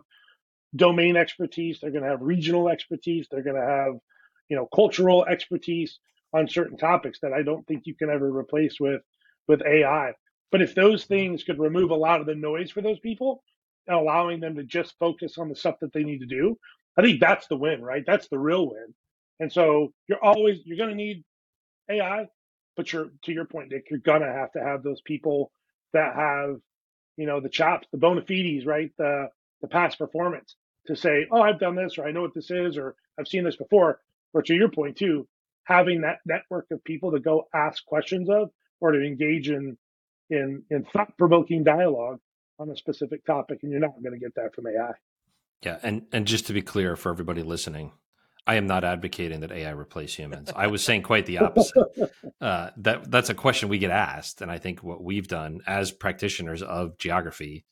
domain 0.75 1.15
expertise. 1.15 1.79
They're 1.79 1.91
going 1.91 2.03
to 2.03 2.09
have 2.09 2.21
regional 2.21 2.69
expertise. 2.69 3.27
They're 3.29 3.43
going 3.43 3.55
to 3.55 3.67
have, 3.67 3.93
you 4.49 4.57
know, 4.57 4.67
cultural 4.73 5.25
expertise 5.25 5.99
on 6.33 6.47
certain 6.47 6.77
topics 6.77 7.19
that 7.21 7.33
I 7.33 7.41
don't 7.41 7.65
think 7.65 7.83
you 7.85 7.95
can 7.95 8.09
ever 8.09 8.29
replace 8.29 8.79
with 8.79 9.01
with 9.47 9.61
AI. 9.61 10.13
But 10.51 10.61
if 10.61 10.75
those 10.75 11.05
things 11.05 11.43
could 11.43 11.59
remove 11.59 11.91
a 11.91 11.95
lot 11.95 12.19
of 12.19 12.27
the 12.27 12.35
noise 12.35 12.71
for 12.71 12.81
those 12.81 12.99
people, 12.99 13.43
and 13.87 13.95
allowing 13.95 14.39
them 14.39 14.55
to 14.55 14.63
just 14.63 14.97
focus 14.99 15.37
on 15.37 15.49
the 15.49 15.55
stuff 15.55 15.75
that 15.81 15.93
they 15.93 16.03
need 16.03 16.19
to 16.19 16.25
do, 16.25 16.57
I 16.97 17.01
think 17.03 17.19
that's 17.21 17.47
the 17.47 17.57
win, 17.57 17.81
right? 17.83 18.03
That's 18.05 18.27
the 18.29 18.39
real 18.39 18.69
win. 18.69 18.93
And 19.39 19.51
so 19.51 19.93
you're 20.07 20.23
always 20.23 20.59
you're 20.65 20.77
going 20.77 20.89
to 20.91 20.95
need 20.95 21.23
AI, 21.89 22.27
but 22.75 22.91
you're 22.91 23.09
to 23.23 23.31
your 23.33 23.45
point, 23.45 23.71
Nick. 23.71 23.87
You're 23.89 23.99
gonna 23.99 24.31
have 24.31 24.51
to 24.53 24.61
have 24.63 24.83
those 24.83 25.01
people 25.01 25.51
that 25.93 26.15
have, 26.15 26.57
you 27.17 27.25
know, 27.27 27.39
the 27.41 27.49
chops, 27.49 27.87
the 27.91 27.97
bona 27.99 28.23
fides, 28.23 28.65
right? 28.65 28.91
The 28.97 29.29
the 29.61 29.67
past 29.69 29.97
performance 29.97 30.55
to 30.87 30.95
say, 30.95 31.27
oh, 31.31 31.41
I've 31.41 31.59
done 31.59 31.75
this, 31.75 31.97
or 31.97 32.07
I 32.07 32.11
know 32.11 32.21
what 32.21 32.35
this 32.35 32.51
is, 32.51 32.77
or 32.77 32.95
I've 33.19 33.27
seen 33.27 33.43
this 33.45 33.57
before. 33.57 33.99
Or 34.33 34.43
to 34.43 34.55
your 34.55 34.69
point 34.69 34.97
too, 34.97 35.27
having 35.65 36.01
that 36.01 36.19
network 36.25 36.67
of 36.71 36.83
people 36.83 37.13
to 37.13 37.19
go 37.19 37.47
ask 37.53 37.85
questions 37.85 38.29
of, 38.29 38.49
or 38.81 38.91
to 38.93 39.01
engage 39.03 39.49
in 39.49 39.77
in 40.29 40.63
in 40.71 40.85
thought 40.85 41.17
provoking 41.17 41.63
dialogue 41.63 42.19
on 42.59 42.69
a 42.71 42.77
specific 42.77 43.25
topic, 43.25 43.59
and 43.63 43.71
you're 43.71 43.81
not 43.81 44.01
going 44.03 44.13
to 44.13 44.19
get 44.19 44.35
that 44.35 44.55
from 44.55 44.67
AI. 44.67 44.93
Yeah, 45.61 45.79
and 45.83 46.03
and 46.11 46.27
just 46.27 46.47
to 46.47 46.53
be 46.53 46.61
clear 46.61 46.95
for 46.95 47.11
everybody 47.11 47.43
listening, 47.43 47.91
I 48.47 48.55
am 48.55 48.67
not 48.67 48.83
advocating 48.83 49.39
that 49.39 49.51
AI 49.51 49.71
replace 49.71 50.13
humans. 50.13 50.51
I 50.55 50.67
was 50.67 50.83
saying 50.83 51.03
quite 51.03 51.25
the 51.25 51.39
opposite. 51.39 51.83
Uh, 52.41 52.69
that 52.77 53.09
that's 53.09 53.29
a 53.29 53.33
question 53.33 53.69
we 53.69 53.77
get 53.79 53.89
asked, 53.89 54.41
and 54.41 54.51
I 54.51 54.59
think 54.59 54.83
what 54.83 55.01
we've 55.01 55.27
done 55.27 55.61
as 55.65 55.91
practitioners 55.91 56.61
of 56.61 56.97
geography 56.97 57.65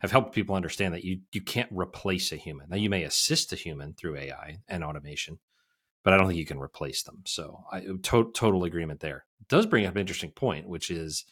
have 0.00 0.10
helped 0.10 0.34
people 0.34 0.56
understand 0.56 0.92
that 0.92 1.04
you 1.04 1.20
you 1.30 1.40
can't 1.40 1.70
replace 1.70 2.32
a 2.32 2.36
human. 2.36 2.68
Now 2.68 2.76
you 2.76 2.90
may 2.90 3.04
assist 3.04 3.52
a 3.52 3.56
human 3.56 3.94
through 3.94 4.16
AI 4.16 4.58
and 4.68 4.82
automation, 4.82 5.38
but 6.02 6.12
I 6.12 6.16
don't 6.16 6.26
think 6.26 6.38
you 6.38 6.44
can 6.44 6.58
replace 6.58 7.04
them. 7.04 7.22
So 7.24 7.64
I 7.70 7.80
to, 7.80 8.30
total 8.34 8.64
agreement 8.64 9.00
there. 9.00 9.24
It 9.40 9.48
does 9.48 9.66
bring 9.66 9.86
up 9.86 9.94
an 9.94 10.00
interesting 10.00 10.32
point, 10.32 10.68
which 10.68 10.90
is, 10.90 11.24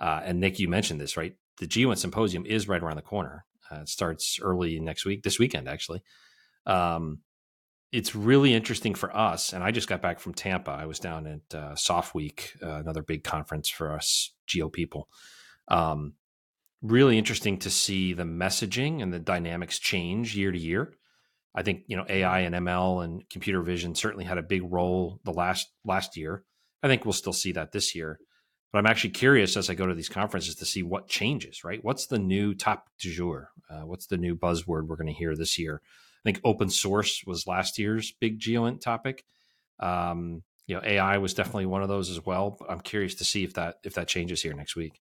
uh, 0.00 0.22
and 0.24 0.40
Nick, 0.40 0.58
you 0.58 0.68
mentioned 0.68 1.00
this 1.00 1.16
right. 1.16 1.36
The 1.58 1.66
GEOINT 1.66 1.98
symposium 1.98 2.46
is 2.46 2.66
right 2.66 2.82
around 2.82 2.96
the 2.96 3.02
corner, 3.02 3.44
uh, 3.70 3.80
it 3.80 3.88
starts 3.88 4.38
early 4.40 4.80
next 4.80 5.04
week, 5.04 5.22
this 5.22 5.38
weekend 5.38 5.68
actually. 5.68 6.02
Um, 6.66 7.20
it's 7.92 8.14
really 8.14 8.52
interesting 8.52 8.94
for 8.94 9.16
us. 9.16 9.52
And 9.52 9.62
I 9.62 9.70
just 9.70 9.88
got 9.88 10.02
back 10.02 10.18
from 10.18 10.34
Tampa. 10.34 10.70
I 10.70 10.86
was 10.86 10.98
down 10.98 11.26
at 11.26 11.54
uh, 11.56 11.74
SOF 11.76 12.14
Week, 12.14 12.52
uh, 12.62 12.74
another 12.74 13.02
big 13.02 13.24
conference 13.24 13.68
for 13.68 13.92
us 13.92 14.32
geo 14.46 14.68
people. 14.68 15.08
Um, 15.68 16.14
really 16.82 17.18
interesting 17.18 17.58
to 17.58 17.70
see 17.70 18.12
the 18.12 18.24
messaging 18.24 19.02
and 19.02 19.12
the 19.12 19.18
dynamics 19.18 19.78
change 19.78 20.36
year 20.36 20.52
to 20.52 20.58
year. 20.58 20.94
I 21.54 21.62
think 21.62 21.84
you 21.86 21.96
know 21.96 22.04
AI 22.08 22.40
and 22.40 22.54
ML 22.54 23.02
and 23.02 23.28
computer 23.30 23.62
vision 23.62 23.94
certainly 23.94 24.26
had 24.26 24.36
a 24.36 24.42
big 24.42 24.62
role 24.70 25.20
the 25.24 25.32
last 25.32 25.68
last 25.84 26.16
year. 26.16 26.44
I 26.82 26.88
think 26.88 27.04
we'll 27.04 27.12
still 27.12 27.32
see 27.32 27.52
that 27.52 27.72
this 27.72 27.94
year. 27.94 28.18
But 28.76 28.80
I'm 28.80 28.90
actually 28.90 29.10
curious 29.10 29.56
as 29.56 29.70
I 29.70 29.74
go 29.74 29.86
to 29.86 29.94
these 29.94 30.10
conferences 30.10 30.54
to 30.56 30.66
see 30.66 30.82
what 30.82 31.08
changes. 31.08 31.64
Right? 31.64 31.82
What's 31.82 32.08
the 32.08 32.18
new 32.18 32.52
top 32.52 32.90
du 32.98 33.10
jour? 33.10 33.48
Uh, 33.70 33.86
what's 33.86 34.04
the 34.04 34.18
new 34.18 34.36
buzzword 34.36 34.86
we're 34.86 34.96
going 34.96 35.06
to 35.06 35.14
hear 35.14 35.34
this 35.34 35.58
year? 35.58 35.80
I 35.82 36.20
think 36.24 36.42
open 36.44 36.68
source 36.68 37.24
was 37.26 37.46
last 37.46 37.78
year's 37.78 38.12
big 38.20 38.38
GeoInt 38.38 38.82
topic. 38.82 39.24
Um, 39.80 40.42
you 40.66 40.74
know, 40.74 40.82
AI 40.84 41.16
was 41.16 41.32
definitely 41.32 41.64
one 41.64 41.82
of 41.82 41.88
those 41.88 42.10
as 42.10 42.26
well. 42.26 42.50
But 42.50 42.70
I'm 42.70 42.80
curious 42.80 43.14
to 43.14 43.24
see 43.24 43.44
if 43.44 43.54
that 43.54 43.76
if 43.82 43.94
that 43.94 44.08
changes 44.08 44.42
here 44.42 44.52
next 44.52 44.76
week. 44.76 45.00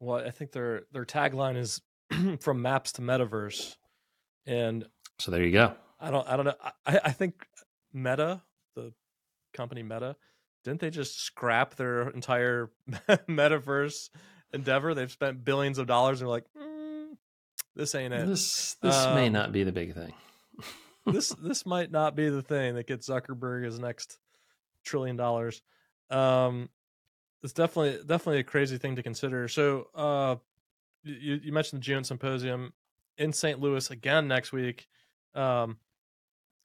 Well, 0.00 0.16
I 0.16 0.32
think 0.32 0.50
their 0.50 0.82
their 0.90 1.04
tagline 1.04 1.56
is 1.56 1.80
from 2.40 2.60
maps 2.60 2.90
to 2.94 3.02
metaverse, 3.02 3.76
and 4.46 4.84
so 5.20 5.30
there 5.30 5.44
you 5.44 5.52
go. 5.52 5.74
I 6.00 6.10
don't 6.10 6.26
I 6.26 6.34
don't 6.36 6.46
know. 6.46 6.56
I, 6.84 6.98
I 7.04 7.12
think 7.12 7.46
Meta, 7.92 8.42
the 8.74 8.92
company 9.52 9.84
Meta, 9.84 10.16
didn't 10.64 10.80
they 10.80 10.90
just 10.90 11.20
scrap 11.20 11.76
their 11.76 12.08
entire 12.08 12.70
metaverse 13.28 14.08
endeavor? 14.52 14.94
They've 14.94 15.10
spent 15.10 15.44
billions 15.44 15.78
of 15.78 15.86
dollars 15.86 16.20
and 16.20 16.26
they're 16.26 16.34
like, 16.34 16.46
mm, 16.58 17.16
this 17.76 17.94
ain't 17.94 18.14
it. 18.14 18.26
This 18.26 18.76
this 18.82 18.96
um, 18.96 19.14
may 19.14 19.28
not 19.28 19.52
be 19.52 19.62
the 19.62 19.72
big 19.72 19.94
thing. 19.94 20.12
this 21.06 21.28
this 21.42 21.66
might 21.66 21.90
not 21.90 22.16
be 22.16 22.28
the 22.30 22.42
thing 22.42 22.74
that 22.74 22.86
gets 22.86 23.08
Zuckerberg 23.08 23.64
his 23.64 23.78
next 23.78 24.18
trillion 24.84 25.16
dollars. 25.16 25.62
Um, 26.10 26.70
it's 27.42 27.52
definitely 27.52 28.02
definitely 28.04 28.40
a 28.40 28.44
crazy 28.44 28.78
thing 28.78 28.96
to 28.96 29.02
consider. 29.02 29.48
So, 29.48 29.88
uh, 29.94 30.36
you 31.02 31.40
you 31.42 31.52
mentioned 31.52 31.82
the 31.82 31.92
GeoInt 31.92 32.06
Symposium 32.06 32.72
in 33.18 33.32
St. 33.32 33.60
Louis 33.60 33.90
again 33.90 34.28
next 34.28 34.52
week. 34.52 34.86
Um, 35.34 35.78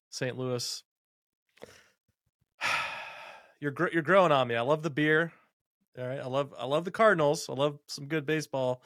St. 0.09 0.38
Louis, 0.38 0.83
you're 3.60 3.72
gr- 3.72 3.89
you're 3.91 4.02
growing 4.02 4.32
on 4.32 4.48
me. 4.48 4.56
I 4.56 4.62
love 4.62 4.82
the 4.84 4.89
beer. 4.89 5.32
All 5.98 6.08
right, 6.08 6.19
I 6.19 6.28
love 6.28 6.54
I 6.58 6.65
love 6.65 6.86
the 6.86 6.91
Cardinals. 6.91 7.50
I 7.50 7.54
love 7.54 7.80
some 7.88 8.08
good 8.08 8.26
baseball. 8.26 8.82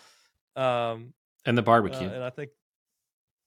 Um, 0.55 1.13
and 1.45 1.57
the 1.57 1.61
barbecue. 1.61 2.07
Uh, 2.07 2.11
and 2.11 2.23
I 2.23 2.29
think 2.29 2.51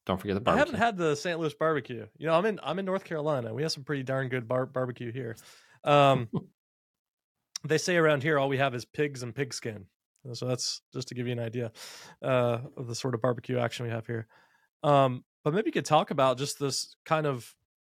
don't 0.07 0.21
forget 0.21 0.35
the 0.35 0.41
barbecue. 0.41 0.63
I 0.63 0.67
haven't 0.67 0.81
had 0.81 0.97
the 0.97 1.17
St. 1.17 1.39
Louis 1.39 1.55
barbecue. 1.55 2.07
You 2.17 2.27
know, 2.27 2.35
I'm 2.35 2.47
in 2.47 2.61
I'm 2.63 2.79
in 2.79 2.85
North 2.85 3.05
Carolina. 3.05 3.53
We 3.53 3.63
have 3.63 3.73
some 3.73 3.85
pretty 3.85 4.05
darn 4.05 4.29
good 4.29 4.47
bar- 4.47 4.67
barbecue 4.67 5.13
here. 5.13 5.37
Um, 5.85 6.29
they 7.65 7.79
say 7.79 7.97
around 7.97 8.23
here 8.23 8.39
all 8.39 8.49
we 8.49 8.59
have 8.59 8.75
is 8.75 8.85
pigs 8.85 9.23
and 9.23 9.35
pigskin. 9.35 9.87
So 10.33 10.47
that's 10.47 10.83
just 10.93 11.09
to 11.09 11.15
give 11.15 11.27
you 11.27 11.33
an 11.33 11.39
idea 11.39 11.73
uh, 12.21 12.59
of 12.77 12.89
the 12.89 12.95
sort 12.95 13.15
of 13.15 13.23
barbecue 13.23 13.59
action 13.59 13.87
we 13.87 13.93
have 13.93 14.07
here. 14.07 14.27
Um, 14.83 15.25
but 15.45 15.55
maybe 15.55 15.69
you 15.69 15.73
could 15.73 15.85
talk 15.85 16.11
about 16.11 16.39
just 16.39 16.59
this 16.59 16.97
kind 17.05 17.27
of. 17.27 17.53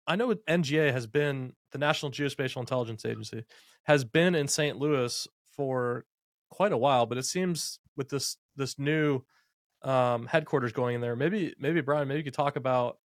I 0.08 0.15
know 0.15 0.34
NGA 0.34 0.91
has 0.91 1.06
been 1.06 1.54
the 1.72 1.78
National 1.78 2.12
Geospatial 2.12 2.62
Intelligence 2.62 3.06
Agency 3.06 3.43
has 3.84 4.04
been 4.04 4.36
in 4.36 4.48
St. 4.48 4.78
Louis 4.78 5.28
for 5.52 6.06
quite 6.50 6.72
a 6.72 6.78
while, 6.78 7.06
but 7.06 7.17
it 7.17 7.26
seems 7.26 7.80
with 7.96 8.10
this 8.10 8.38
this 8.56 8.80
new 8.80 9.22
um, 9.84 10.26
headquarters 10.28 10.72
going 10.72 10.96
in 10.96 11.02
there, 11.02 11.15
maybe 11.15 11.54
maybe 11.60 11.82
Brian, 11.82 12.08
maybe 12.08 12.20
you 12.20 12.24
could 12.24 12.34
talk 12.34 12.56
about 12.56 12.98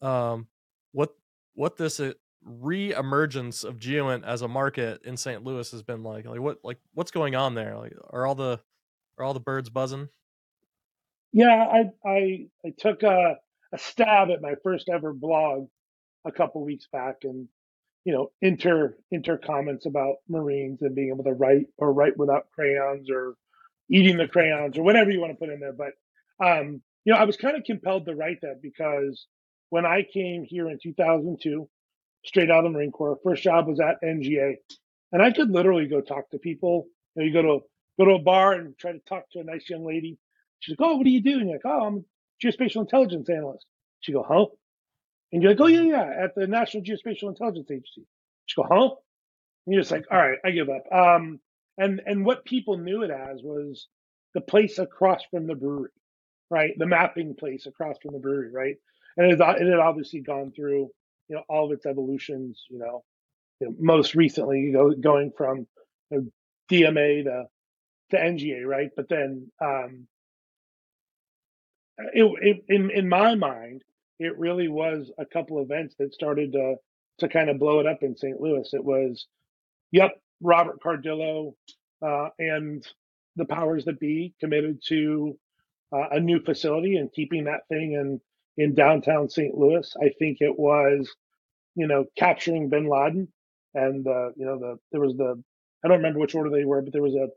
um, 0.00 0.46
what 0.92 1.10
what 1.54 1.76
this 1.76 2.00
uh, 2.00 2.12
re-emergence 2.44 3.62
of 3.64 3.78
GeoInt 3.78 4.24
as 4.24 4.42
a 4.42 4.48
market 4.48 5.02
in 5.04 5.16
St. 5.16 5.44
Louis 5.44 5.70
has 5.70 5.82
been 5.82 6.02
like? 6.02 6.24
Like 6.24 6.40
what 6.40 6.58
like 6.64 6.78
what's 6.94 7.10
going 7.10 7.34
on 7.34 7.54
there? 7.54 7.76
Like 7.76 7.94
are 8.10 8.26
all 8.26 8.34
the 8.34 8.58
are 9.18 9.24
all 9.24 9.34
the 9.34 9.40
birds 9.40 9.70
buzzing? 9.70 10.08
Yeah, 11.32 11.66
I 11.72 11.90
I 12.08 12.46
I 12.64 12.72
took 12.78 13.02
a 13.02 13.36
a 13.72 13.78
stab 13.78 14.30
at 14.30 14.42
my 14.42 14.54
first 14.62 14.88
ever 14.88 15.12
blog 15.12 15.68
a 16.24 16.32
couple 16.32 16.64
weeks 16.64 16.86
back 16.92 17.16
and 17.24 17.48
you 18.04 18.12
know 18.12 18.30
inter 18.40 18.96
inter 19.10 19.38
comments 19.38 19.86
about 19.86 20.16
marines 20.28 20.82
and 20.82 20.94
being 20.94 21.08
able 21.08 21.24
to 21.24 21.32
write 21.32 21.66
or 21.78 21.92
write 21.92 22.16
without 22.16 22.50
crayons 22.54 23.10
or 23.10 23.34
eating 23.90 24.16
the 24.16 24.28
crayons 24.28 24.78
or 24.78 24.82
whatever 24.82 25.10
you 25.10 25.20
want 25.20 25.32
to 25.32 25.38
put 25.38 25.52
in 25.52 25.60
there 25.60 25.72
but 25.72 25.92
um 26.44 26.82
you 27.04 27.12
know 27.12 27.18
i 27.18 27.24
was 27.24 27.36
kind 27.36 27.56
of 27.56 27.64
compelled 27.64 28.06
to 28.06 28.14
write 28.14 28.40
that 28.42 28.60
because 28.62 29.26
when 29.70 29.86
i 29.86 30.02
came 30.12 30.44
here 30.44 30.68
in 30.68 30.78
2002 30.82 31.68
straight 32.24 32.50
out 32.50 32.64
of 32.64 32.64
the 32.64 32.70
Marine 32.70 32.92
Corps. 32.92 33.18
First 33.22 33.42
job 33.42 33.66
was 33.66 33.80
at 33.80 34.02
NGA, 34.02 34.54
and 35.12 35.22
I 35.22 35.32
could 35.32 35.50
literally 35.50 35.86
go 35.86 36.00
talk 36.00 36.30
to 36.30 36.38
people. 36.38 36.86
You, 37.14 37.22
know, 37.22 37.26
you 37.26 37.32
go 37.32 37.42
to 37.42 37.64
go 37.98 38.04
to 38.06 38.14
a 38.14 38.22
bar 38.22 38.52
and 38.54 38.76
try 38.78 38.92
to 38.92 39.00
talk 39.00 39.24
to 39.32 39.40
a 39.40 39.44
nice 39.44 39.68
young 39.68 39.84
lady. 39.84 40.18
She's 40.60 40.78
like, 40.78 40.88
"Oh, 40.88 40.96
what 40.96 41.06
are 41.06 41.10
you 41.10 41.22
doing?" 41.22 41.48
You're 41.48 41.56
like, 41.56 41.66
"Oh, 41.66 41.86
I'm 41.86 41.96
a 41.96 42.46
geospatial 42.46 42.80
intelligence 42.82 43.28
analyst." 43.28 43.66
She 44.00 44.12
go, 44.12 44.24
"Huh?" 44.26 44.46
And 45.32 45.42
you're 45.42 45.52
like, 45.52 45.60
"Oh 45.60 45.66
yeah, 45.66 45.82
yeah, 45.82 46.24
at 46.24 46.34
the 46.34 46.46
National 46.46 46.82
Geospatial 46.82 47.28
Intelligence 47.28 47.70
Agency." 47.70 48.06
She 48.46 48.56
go, 48.60 48.66
"Huh?" 48.70 48.90
And 49.66 49.74
you're 49.74 49.82
just 49.82 49.92
like, 49.92 50.06
"All 50.10 50.18
right, 50.18 50.38
I 50.44 50.50
give 50.50 50.68
up." 50.68 50.84
Um, 50.92 51.40
and 51.78 52.02
and 52.06 52.24
what 52.24 52.44
people 52.44 52.76
knew 52.78 53.02
it 53.02 53.10
as 53.10 53.42
was 53.42 53.88
the 54.34 54.40
place 54.40 54.78
across 54.78 55.22
from 55.30 55.46
the 55.46 55.54
brewery, 55.54 55.90
right? 56.50 56.72
The 56.76 56.86
mapping 56.86 57.34
place 57.34 57.66
across 57.66 57.96
from 58.02 58.12
the 58.12 58.20
brewery, 58.20 58.50
right? 58.52 58.76
And 59.16 59.30
it, 59.32 59.40
it 59.40 59.66
had 59.68 59.78
obviously 59.78 60.20
gone 60.20 60.52
through 60.52 60.90
you 61.28 61.36
know 61.36 61.42
all 61.48 61.66
of 61.66 61.72
its 61.72 61.86
evolutions. 61.86 62.64
You 62.70 62.78
know, 62.78 63.04
you 63.60 63.68
know 63.68 63.76
most 63.78 64.14
recently, 64.14 64.60
you 64.60 64.96
going 65.00 65.32
from 65.36 65.66
you 66.10 66.18
know, 66.18 66.26
DMA 66.70 67.24
to 67.24 67.44
to 68.10 68.16
NGA, 68.16 68.64
right? 68.66 68.90
But 68.94 69.08
then, 69.08 69.50
um, 69.60 70.06
it, 72.12 72.24
it, 72.42 72.64
in 72.68 72.90
in 72.90 73.08
my 73.08 73.34
mind, 73.34 73.82
it 74.18 74.38
really 74.38 74.68
was 74.68 75.10
a 75.18 75.26
couple 75.26 75.62
events 75.62 75.94
that 75.98 76.14
started 76.14 76.52
to 76.52 76.76
to 77.18 77.28
kind 77.28 77.50
of 77.50 77.58
blow 77.58 77.80
it 77.80 77.86
up 77.86 78.02
in 78.02 78.16
St. 78.16 78.40
Louis. 78.40 78.68
It 78.72 78.84
was, 78.84 79.26
yep, 79.90 80.12
Robert 80.40 80.80
Cardillo 80.82 81.54
uh, 82.04 82.28
and 82.38 82.86
the 83.36 83.44
powers 83.44 83.84
that 83.84 84.00
be 84.00 84.34
committed 84.40 84.80
to 84.88 85.38
uh, 85.92 86.08
a 86.12 86.20
new 86.20 86.40
facility 86.40 86.96
and 86.96 87.12
keeping 87.12 87.44
that 87.44 87.68
thing 87.68 87.92
in 87.92 88.20
in 88.56 88.74
downtown 88.74 89.28
St. 89.28 89.56
Louis. 89.56 89.94
I 90.00 90.10
think 90.18 90.38
it 90.40 90.58
was, 90.58 91.10
you 91.74 91.86
know, 91.86 92.04
capturing 92.18 92.68
Bin 92.68 92.88
Laden, 92.88 93.28
and 93.74 94.06
uh, 94.06 94.30
you 94.36 94.44
know 94.44 94.58
the 94.58 94.78
there 94.90 95.00
was 95.00 95.16
the 95.16 95.42
I 95.84 95.88
don't 95.88 95.98
remember 95.98 96.20
which 96.20 96.34
order 96.34 96.50
they 96.50 96.64
were, 96.64 96.82
but 96.82 96.92
there 96.92 97.02
was 97.02 97.14
a 97.14 97.28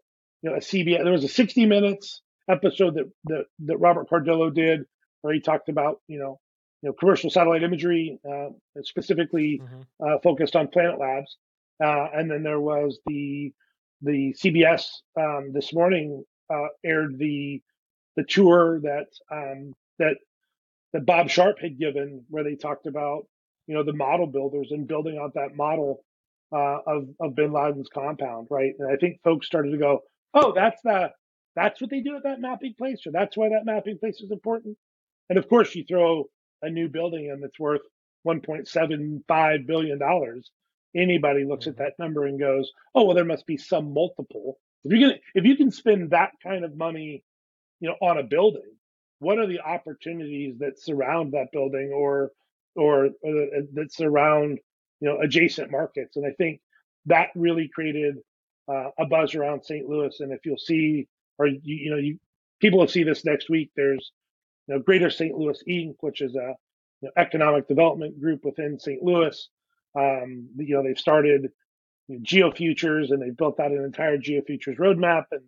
you 0.41 0.49
know 0.49 0.55
a 0.55 0.59
CBS 0.59 1.03
there 1.03 1.11
was 1.11 1.23
a 1.23 1.29
60 1.29 1.65
minutes 1.65 2.21
episode 2.49 2.95
that 2.95 3.11
that, 3.25 3.45
that 3.65 3.77
Robert 3.77 4.09
Cardillo 4.09 4.53
did 4.53 4.81
where 5.21 5.33
he 5.33 5.41
talked 5.41 5.69
about 5.69 6.01
you 6.07 6.19
know 6.19 6.39
you 6.86 6.91
know 6.91 6.93
commercial 6.93 7.32
satellite 7.32 7.63
imagery 7.63 8.19
uh, 8.30 8.50
specifically 8.84 9.60
mm-hmm. 9.63 9.82
uh, 10.06 10.19
focused 10.24 10.56
on 10.56 10.67
Planet 10.67 11.00
Labs, 11.00 11.36
uh, 11.84 12.10
and 12.13 12.30
then 12.30 12.43
there 12.43 12.60
was 12.60 13.00
the 13.08 13.52
the 14.04 14.36
CBS 14.39 14.86
um, 15.19 15.52
this 15.52 15.74
morning 15.74 16.24
uh, 16.54 16.67
aired 16.86 17.17
the 17.17 17.63
the 18.15 18.24
tour 18.24 18.80
that 18.82 19.08
um, 19.32 19.74
that 19.98 20.17
that 20.93 21.08
Bob 21.08 21.30
Sharp 21.30 21.60
had 21.60 21.80
given, 21.80 22.24
where 22.30 22.43
they 22.43 22.54
talked 22.54 22.86
about 22.86 23.26
you 23.65 23.74
know 23.74 23.84
the 23.84 23.93
model 23.93 24.28
builders 24.28 24.67
and 24.69 24.88
building 24.88 25.17
out 25.19 25.34
that 25.34 25.56
model 25.56 26.04
uh, 26.52 26.78
of 26.86 27.08
of 27.19 27.36
Bin 27.36 27.52
Laden's 27.52 27.89
compound, 27.91 28.45
right? 28.52 28.74
And 28.78 28.91
I 28.91 28.98
think 28.98 29.21
folks 29.24 29.48
started 29.48 29.71
to 29.71 29.80
go, 29.80 30.02
oh, 30.36 30.54
that's 30.54 30.80
the 30.84 31.10
that's 31.56 31.82
what 31.82 31.89
they 31.89 32.02
do 32.02 32.15
at 32.15 32.24
that 32.26 32.41
mapping 32.41 32.76
place, 32.78 33.08
or 33.08 33.12
that's 33.12 33.36
why 33.36 33.50
that 33.50 33.65
mapping 33.65 33.98
place 33.98 34.21
is 34.21 34.30
important. 34.30 34.78
And 35.32 35.39
of 35.39 35.50
course, 35.50 35.74
you 35.74 35.84
throw 35.84 36.26
a 36.65 36.69
new 36.69 36.89
building 36.89 37.30
and 37.32 37.43
it's 37.43 37.60
worth 37.60 37.82
1.75 38.28 39.67
billion 39.67 39.99
dollars. 39.99 40.51
Anybody 40.95 41.43
looks 41.43 41.67
at 41.67 41.73
mm-hmm. 41.73 41.84
that 41.84 41.99
number 41.99 42.25
and 42.25 42.39
goes, 42.39 42.71
oh, 42.93 43.06
well, 43.06 43.15
there 43.15 43.25
must 43.25 43.45
be 43.45 43.58
some 43.58 43.93
multiple. 43.93 44.58
If 44.84 44.93
you 44.93 45.08
can 45.08 45.19
if 45.34 45.45
you 45.45 45.56
can 45.56 45.71
spend 45.71 46.12
that 46.12 46.32
kind 46.43 46.63
of 46.63 46.78
money, 46.78 47.23
you 47.79 47.89
know, 47.89 47.96
on 48.02 48.17
a 48.17 48.23
building, 48.23 48.75
what 49.19 49.39
are 49.39 49.48
the 49.48 49.62
opportunities 49.62 50.60
that 50.60 50.79
surround 50.79 51.33
that 51.33 51.52
building 51.52 51.92
or 51.94 52.31
or, 52.75 53.10
or 53.21 53.31
that 53.73 53.92
surround 53.92 54.60
you 55.00 55.10
know 55.10 55.19
adjacent 55.21 55.71
markets 55.71 56.15
and 56.15 56.25
i 56.25 56.31
think 56.31 56.60
that 57.06 57.29
really 57.35 57.69
created 57.73 58.15
uh, 58.67 58.89
a 59.00 59.06
buzz 59.06 59.35
around 59.35 59.63
st 59.63 59.87
louis 59.87 60.19
and 60.19 60.31
if 60.31 60.46
you'll 60.46 60.58
see 60.58 61.08
or 61.37 61.48
you, 61.48 61.60
you 61.63 61.89
know 61.89 61.98
you 61.98 62.17
people 62.60 62.79
will 62.79 62.87
see 62.87 63.04
this 63.04 63.25
next 63.25 63.50
week 63.50 63.71
there's 63.75 64.12
you 64.67 64.75
know 64.75 64.81
greater 64.81 65.10
st 65.10 65.35
louis 65.35 65.62
inc 65.69 65.96
which 66.02 66.21
is 66.21 66.35
a 66.35 66.54
know, 67.06 67.12
economic 67.17 67.67
development 67.67 68.19
group 68.19 68.43
within 68.43 68.79
st 68.79 69.01
louis 69.01 69.49
um, 69.97 70.49
you 70.58 70.75
know 70.75 70.83
they've 70.83 70.99
started 70.99 71.49
you 72.08 72.17
know, 72.17 72.21
geofutures 72.21 73.12
and 73.12 73.21
they've 73.21 73.37
built 73.37 73.60
out 73.60 73.71
an 73.71 73.83
entire 73.83 74.17
geofutures 74.17 74.77
roadmap 74.77 75.25
and 75.31 75.41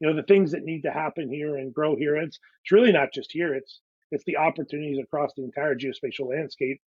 you 0.00 0.08
know 0.08 0.16
the 0.16 0.22
things 0.22 0.52
that 0.52 0.64
need 0.64 0.82
to 0.82 0.90
happen 0.90 1.30
here 1.30 1.56
and 1.56 1.74
grow 1.74 1.94
here. 1.94 2.16
It's 2.16 2.38
it's 2.62 2.72
really 2.72 2.92
not 2.92 3.12
just 3.12 3.30
here. 3.30 3.54
It's 3.54 3.80
it's 4.10 4.24
the 4.24 4.38
opportunities 4.38 4.98
across 4.98 5.32
the 5.36 5.44
entire 5.44 5.74
geospatial 5.76 6.28
landscape. 6.28 6.80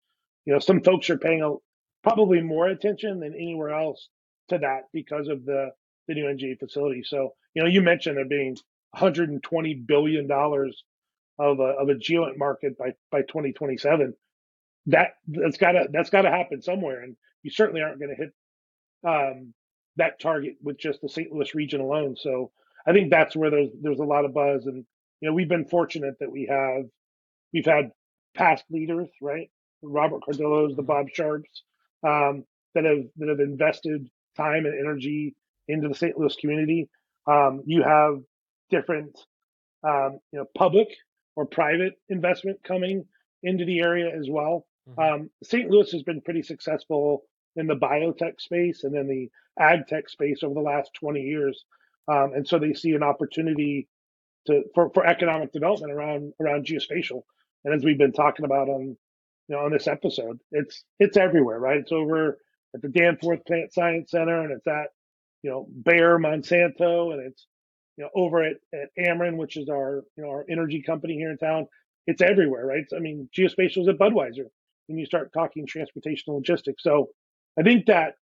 You 0.46 0.54
know, 0.54 0.58
some 0.58 0.80
folks 0.80 1.10
are 1.10 1.18
paying 1.18 1.42
a, 1.42 1.54
probably 2.02 2.40
more 2.40 2.68
attention 2.68 3.20
than 3.20 3.34
anywhere 3.34 3.70
else 3.70 4.08
to 4.48 4.58
that 4.58 4.84
because 4.92 5.28
of 5.28 5.44
the 5.44 5.70
the 6.08 6.14
new 6.14 6.24
NGA 6.24 6.58
facility. 6.58 7.02
So, 7.04 7.34
you 7.54 7.62
know, 7.62 7.68
you 7.68 7.82
mentioned 7.82 8.16
there 8.16 8.24
being 8.24 8.56
120 8.92 9.74
billion 9.74 10.26
dollars 10.26 10.84
of 11.41 11.59
a 11.59 11.74
of 11.80 11.88
a 11.88 11.95
geoint 11.95 12.36
market 12.36 12.76
by 12.78 12.93
by 13.11 13.22
2027. 13.22 14.14
That 14.86 15.12
that's 15.26 15.57
gotta 15.57 15.88
that's 15.91 16.11
gotta 16.11 16.30
happen 16.30 16.61
somewhere, 16.61 17.03
and 17.03 17.16
you 17.43 17.51
certainly 17.51 17.80
aren't 17.80 17.99
going 17.99 18.14
to 18.14 18.22
hit 18.22 18.32
um, 19.07 19.55
that 19.97 20.20
target 20.20 20.57
with 20.62 20.78
just 20.78 21.01
the 21.01 21.09
St. 21.09 21.32
Louis 21.32 21.55
region 21.55 21.80
alone. 21.80 22.16
So 22.16 22.51
I 22.86 22.93
think 22.93 23.11
that's 23.11 23.34
where 23.34 23.51
there's 23.51 23.70
there's 23.80 23.99
a 23.99 24.05
lot 24.05 24.24
of 24.24 24.34
buzz, 24.34 24.66
and 24.66 24.84
you 25.20 25.28
know 25.28 25.34
we've 25.34 25.49
been 25.49 25.64
fortunate 25.64 26.14
that 26.20 26.30
we 26.30 26.47
have 26.51 26.84
we've 27.53 27.64
had 27.66 27.91
past 28.34 28.64
leaders, 28.70 29.09
right? 29.22 29.51
Robert 29.82 30.22
Cardillo's, 30.28 30.76
the 30.76 30.82
Bob 30.82 31.07
Sharps, 31.12 31.62
um, 32.07 32.45
that 32.74 32.84
have 32.84 33.05
that 33.16 33.28
have 33.28 33.41
invested 33.41 34.09
time 34.36 34.66
and 34.66 34.78
energy 34.78 35.34
into 35.68 35.88
the 35.88 35.95
St. 35.95 36.18
Louis 36.18 36.36
community. 36.36 36.88
Um, 37.26 37.62
you 37.64 37.82
have 37.82 38.20
different, 38.70 39.18
um, 39.86 40.18
you 40.32 40.38
know, 40.38 40.47
public 40.57 40.88
or 41.36 41.46
private 41.46 41.94
investment 42.08 42.62
coming 42.62 43.04
into 43.42 43.64
the 43.64 43.80
area 43.80 44.10
as 44.16 44.28
well. 44.28 44.66
Mm-hmm. 44.88 45.00
Um, 45.00 45.30
St. 45.42 45.70
Louis 45.70 45.90
has 45.92 46.02
been 46.02 46.20
pretty 46.20 46.42
successful 46.42 47.22
in 47.56 47.66
the 47.66 47.76
biotech 47.76 48.40
space 48.40 48.84
and 48.84 48.94
then 48.94 49.08
the 49.08 49.30
ag 49.58 49.86
tech 49.86 50.08
space 50.08 50.42
over 50.42 50.54
the 50.54 50.60
last 50.60 50.90
20 50.94 51.20
years. 51.20 51.64
Um, 52.08 52.32
and 52.34 52.46
so 52.46 52.58
they 52.58 52.74
see 52.74 52.92
an 52.92 53.02
opportunity 53.02 53.88
to 54.46 54.62
for, 54.74 54.90
for 54.94 55.06
economic 55.06 55.52
development 55.52 55.92
around 55.92 56.32
around 56.40 56.66
geospatial. 56.66 57.22
And 57.64 57.74
as 57.74 57.84
we've 57.84 57.98
been 57.98 58.12
talking 58.12 58.44
about 58.44 58.68
on 58.68 58.96
you 59.48 59.56
know 59.56 59.58
on 59.58 59.72
this 59.72 59.86
episode, 59.86 60.40
it's 60.50 60.84
it's 60.98 61.16
everywhere, 61.16 61.58
right? 61.58 61.78
It's 61.78 61.92
over 61.92 62.38
at 62.74 62.82
the 62.82 62.88
Danforth 62.88 63.44
Plant 63.44 63.72
Science 63.72 64.10
Center 64.10 64.42
and 64.42 64.52
it's 64.52 64.66
at 64.66 64.88
you 65.42 65.50
know 65.50 65.66
Bayer 65.84 66.18
Monsanto 66.18 67.12
and 67.12 67.26
it's 67.26 67.46
you 68.01 68.07
know 68.07 68.11
over 68.14 68.42
at, 68.42 68.57
at 68.72 68.88
Ameren, 68.98 69.36
which 69.36 69.59
is 69.59 69.68
our 69.68 70.03
you 70.16 70.24
know 70.24 70.30
our 70.30 70.46
energy 70.48 70.82
company 70.82 71.14
here 71.14 71.30
in 71.30 71.36
town. 71.36 71.66
It's 72.07 72.22
everywhere, 72.22 72.64
right? 72.64 72.84
I 72.96 72.98
mean, 72.98 73.28
geospatial 73.36 73.82
is 73.82 73.88
at 73.88 73.98
Budweiser 73.98 74.46
when 74.86 74.98
you 74.98 75.05
start 75.05 75.34
talking 75.34 75.66
transportation 75.66 76.32
logistics. 76.32 76.82
So 76.82 77.11
I 77.59 77.62
think 77.62 77.86
that 77.86 78.14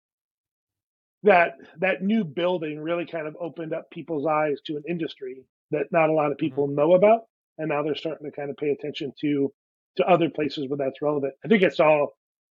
that 1.24 1.56
that 1.80 2.02
new 2.02 2.24
building 2.24 2.80
really 2.80 3.04
kind 3.04 3.26
of 3.26 3.36
opened 3.38 3.74
up 3.74 3.90
people's 3.90 4.26
eyes 4.26 4.58
to 4.66 4.76
an 4.76 4.84
industry 4.88 5.44
that 5.72 5.92
not 5.92 6.08
a 6.08 6.12
lot 6.12 6.26
of 6.26 6.38
mm-hmm. 6.38 6.46
people 6.46 6.68
know 6.68 6.94
about, 6.94 7.24
and 7.58 7.68
now 7.68 7.82
they're 7.82 7.94
starting 7.94 8.24
to 8.24 8.34
kind 8.34 8.48
of 8.48 8.56
pay 8.56 8.70
attention 8.70 9.12
to 9.20 9.52
to 9.98 10.08
other 10.08 10.30
places 10.30 10.68
where 10.68 10.78
that's 10.78 11.02
relevant. 11.02 11.34
I 11.44 11.48
think 11.48 11.62
I 11.62 11.68
saw 11.68 12.06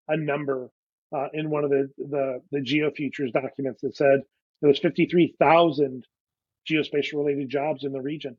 a 0.07 0.15
number 0.15 0.69
uh, 1.11 1.28
in 1.34 1.49
one 1.49 1.63
of 1.63 1.71
the 1.71 1.89
the 1.97 2.41
the 2.51 2.61
geo 2.61 2.91
futures 2.91 3.32
documents 3.32 3.82
that 3.82 3.95
said 3.95 4.19
there 4.61 4.69
was 4.69 4.80
53,000 4.80 6.05
geospatial 6.70 7.16
related 7.16 7.49
jobs 7.49 7.84
in 7.84 7.91
the 7.91 8.01
region. 8.01 8.38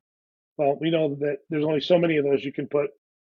Well, 0.57 0.79
we 0.81 0.91
know 0.91 1.17
that 1.21 1.39
there's 1.51 1.65
only 1.65 1.81
so 1.81 1.99
many 1.99 2.17
of 2.17 2.25
those 2.25 2.45
you 2.45 2.53
can 2.53 2.67
put 2.67 2.91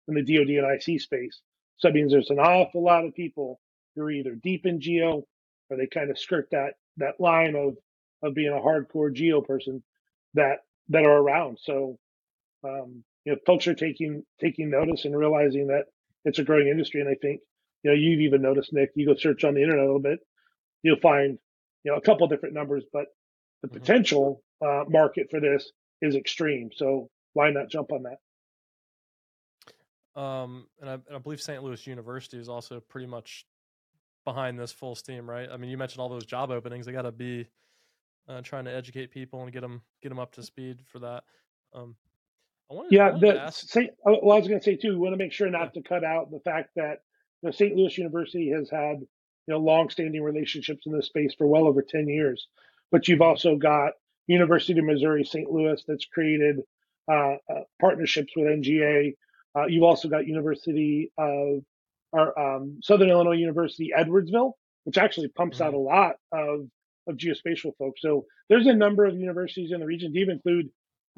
in 0.07 0.15
the 0.15 0.23
DoD 0.23 0.49
and 0.49 0.81
IC 0.81 1.01
space. 1.01 1.41
So 1.77 1.87
that 1.87 1.93
means 1.93 2.11
there's 2.11 2.29
an 2.29 2.39
awful 2.39 2.83
lot 2.83 3.05
of 3.05 3.13
people 3.13 3.59
who 3.95 4.03
are 4.03 4.11
either 4.11 4.35
deep 4.35 4.65
in 4.65 4.81
geo 4.81 5.23
or 5.69 5.77
they 5.77 5.87
kind 5.87 6.09
of 6.09 6.19
skirt 6.19 6.47
that 6.51 6.73
that 6.97 7.19
line 7.19 7.55
of 7.55 7.75
of 8.21 8.33
being 8.35 8.51
a 8.51 8.61
hardcore 8.61 9.13
geo 9.13 9.41
person 9.41 9.83
that 10.33 10.59
that 10.89 11.05
are 11.05 11.17
around. 11.17 11.59
So 11.61 11.97
um, 12.63 13.03
you 13.25 13.33
know, 13.33 13.37
folks 13.45 13.67
are 13.67 13.75
taking 13.75 14.23
taking 14.39 14.69
notice 14.69 15.05
and 15.05 15.17
realizing 15.17 15.67
that 15.67 15.85
it's 16.25 16.39
a 16.39 16.43
growing 16.43 16.67
industry. 16.67 17.01
And 17.01 17.09
I 17.09 17.15
think 17.15 17.41
you 17.83 17.91
know 17.91 17.95
you've 17.95 18.21
even 18.21 18.41
noticed, 18.41 18.73
Nick. 18.73 18.91
You 18.95 19.05
go 19.05 19.15
search 19.15 19.43
on 19.43 19.53
the 19.53 19.61
internet 19.61 19.83
a 19.83 19.85
little 19.85 20.01
bit, 20.01 20.19
you'll 20.83 20.99
find 20.99 21.37
you 21.83 21.91
know 21.91 21.97
a 21.97 22.01
couple 22.01 22.27
different 22.27 22.55
numbers, 22.55 22.83
but 22.91 23.05
the 23.61 23.67
mm-hmm. 23.67 23.77
potential 23.77 24.41
uh, 24.65 24.83
market 24.89 25.27
for 25.29 25.39
this 25.39 25.71
is 26.01 26.15
extreme. 26.15 26.69
So 26.75 27.09
why 27.33 27.51
not 27.51 27.69
jump 27.69 27.91
on 27.91 28.03
that? 28.03 28.17
Um, 30.19 30.67
and 30.81 30.89
I, 30.89 30.93
and 30.93 31.15
I 31.15 31.17
believe 31.19 31.41
St. 31.41 31.63
Louis 31.63 31.85
University 31.87 32.37
is 32.37 32.49
also 32.49 32.79
pretty 32.79 33.07
much 33.07 33.45
behind 34.25 34.59
this 34.59 34.71
full 34.71 34.95
steam, 34.95 35.29
right? 35.29 35.47
I 35.51 35.57
mean, 35.57 35.69
you 35.69 35.77
mentioned 35.77 36.01
all 36.01 36.09
those 36.09 36.25
job 36.25 36.51
openings; 36.51 36.85
they 36.85 36.91
got 36.91 37.03
to 37.03 37.11
be 37.11 37.47
uh, 38.27 38.41
trying 38.41 38.65
to 38.65 38.73
educate 38.73 39.11
people 39.11 39.43
and 39.43 39.51
get 39.51 39.61
them 39.61 39.81
get 40.01 40.09
them 40.09 40.19
up 40.19 40.33
to 40.33 40.43
speed 40.43 40.79
for 40.91 40.99
that. 40.99 41.23
Um, 41.73 41.95
I 42.69 42.73
wanted, 42.75 42.91
yeah, 42.91 43.11
I 43.15 43.19
the. 43.19 43.51
Saint, 43.51 43.91
uh, 44.05 44.13
well, 44.21 44.35
I 44.35 44.39
was 44.39 44.47
going 44.47 44.59
to 44.59 44.63
say 44.63 44.75
too. 44.75 44.89
We 44.89 44.97
want 44.97 45.13
to 45.13 45.17
make 45.17 45.33
sure 45.33 45.49
not 45.49 45.73
to 45.73 45.81
cut 45.81 46.03
out 46.03 46.31
the 46.31 46.39
fact 46.39 46.71
that 46.75 47.01
you 47.41 47.47
know, 47.47 47.51
St. 47.51 47.75
Louis 47.75 47.97
University 47.97 48.51
has 48.51 48.69
had 48.69 48.99
you 48.99 49.07
know 49.47 49.59
long-standing 49.59 50.21
relationships 50.21 50.85
in 50.85 50.91
this 50.91 51.07
space 51.07 51.33
for 51.37 51.47
well 51.47 51.67
over 51.67 51.81
ten 51.81 52.07
years, 52.07 52.47
but 52.91 53.07
you've 53.07 53.21
also 53.21 53.55
got 53.55 53.93
University 54.29 54.77
of 54.77 54.85
Missouri 54.85 55.23
St. 55.23 55.51
Louis 55.51 55.83
that's 55.87 56.05
created 56.05 56.61
uh, 57.11 57.33
uh, 57.49 57.61
partnerships 57.81 58.31
with 58.35 58.45
NGA. 58.45 59.15
Uh, 59.57 59.65
you've 59.65 59.83
also 59.83 60.07
got 60.07 60.27
University 60.27 61.11
of 61.17 61.63
or 62.11 62.39
um, 62.39 62.79
Southern 62.81 63.09
Illinois 63.09 63.33
University 63.33 63.91
Edwardsville, 63.97 64.53
which 64.83 64.97
actually 64.97 65.29
pumps 65.29 65.57
mm-hmm. 65.57 65.67
out 65.67 65.73
a 65.73 65.77
lot 65.77 66.15
of 66.31 66.69
of 67.07 67.17
geospatial 67.17 67.75
folks. 67.79 68.01
So 68.01 68.25
there's 68.49 68.67
a 68.67 68.73
number 68.73 69.05
of 69.05 69.15
universities 69.17 69.71
in 69.71 69.79
the 69.79 69.85
region. 69.87 70.13
To 70.13 70.19
even 70.19 70.35
include 70.35 70.69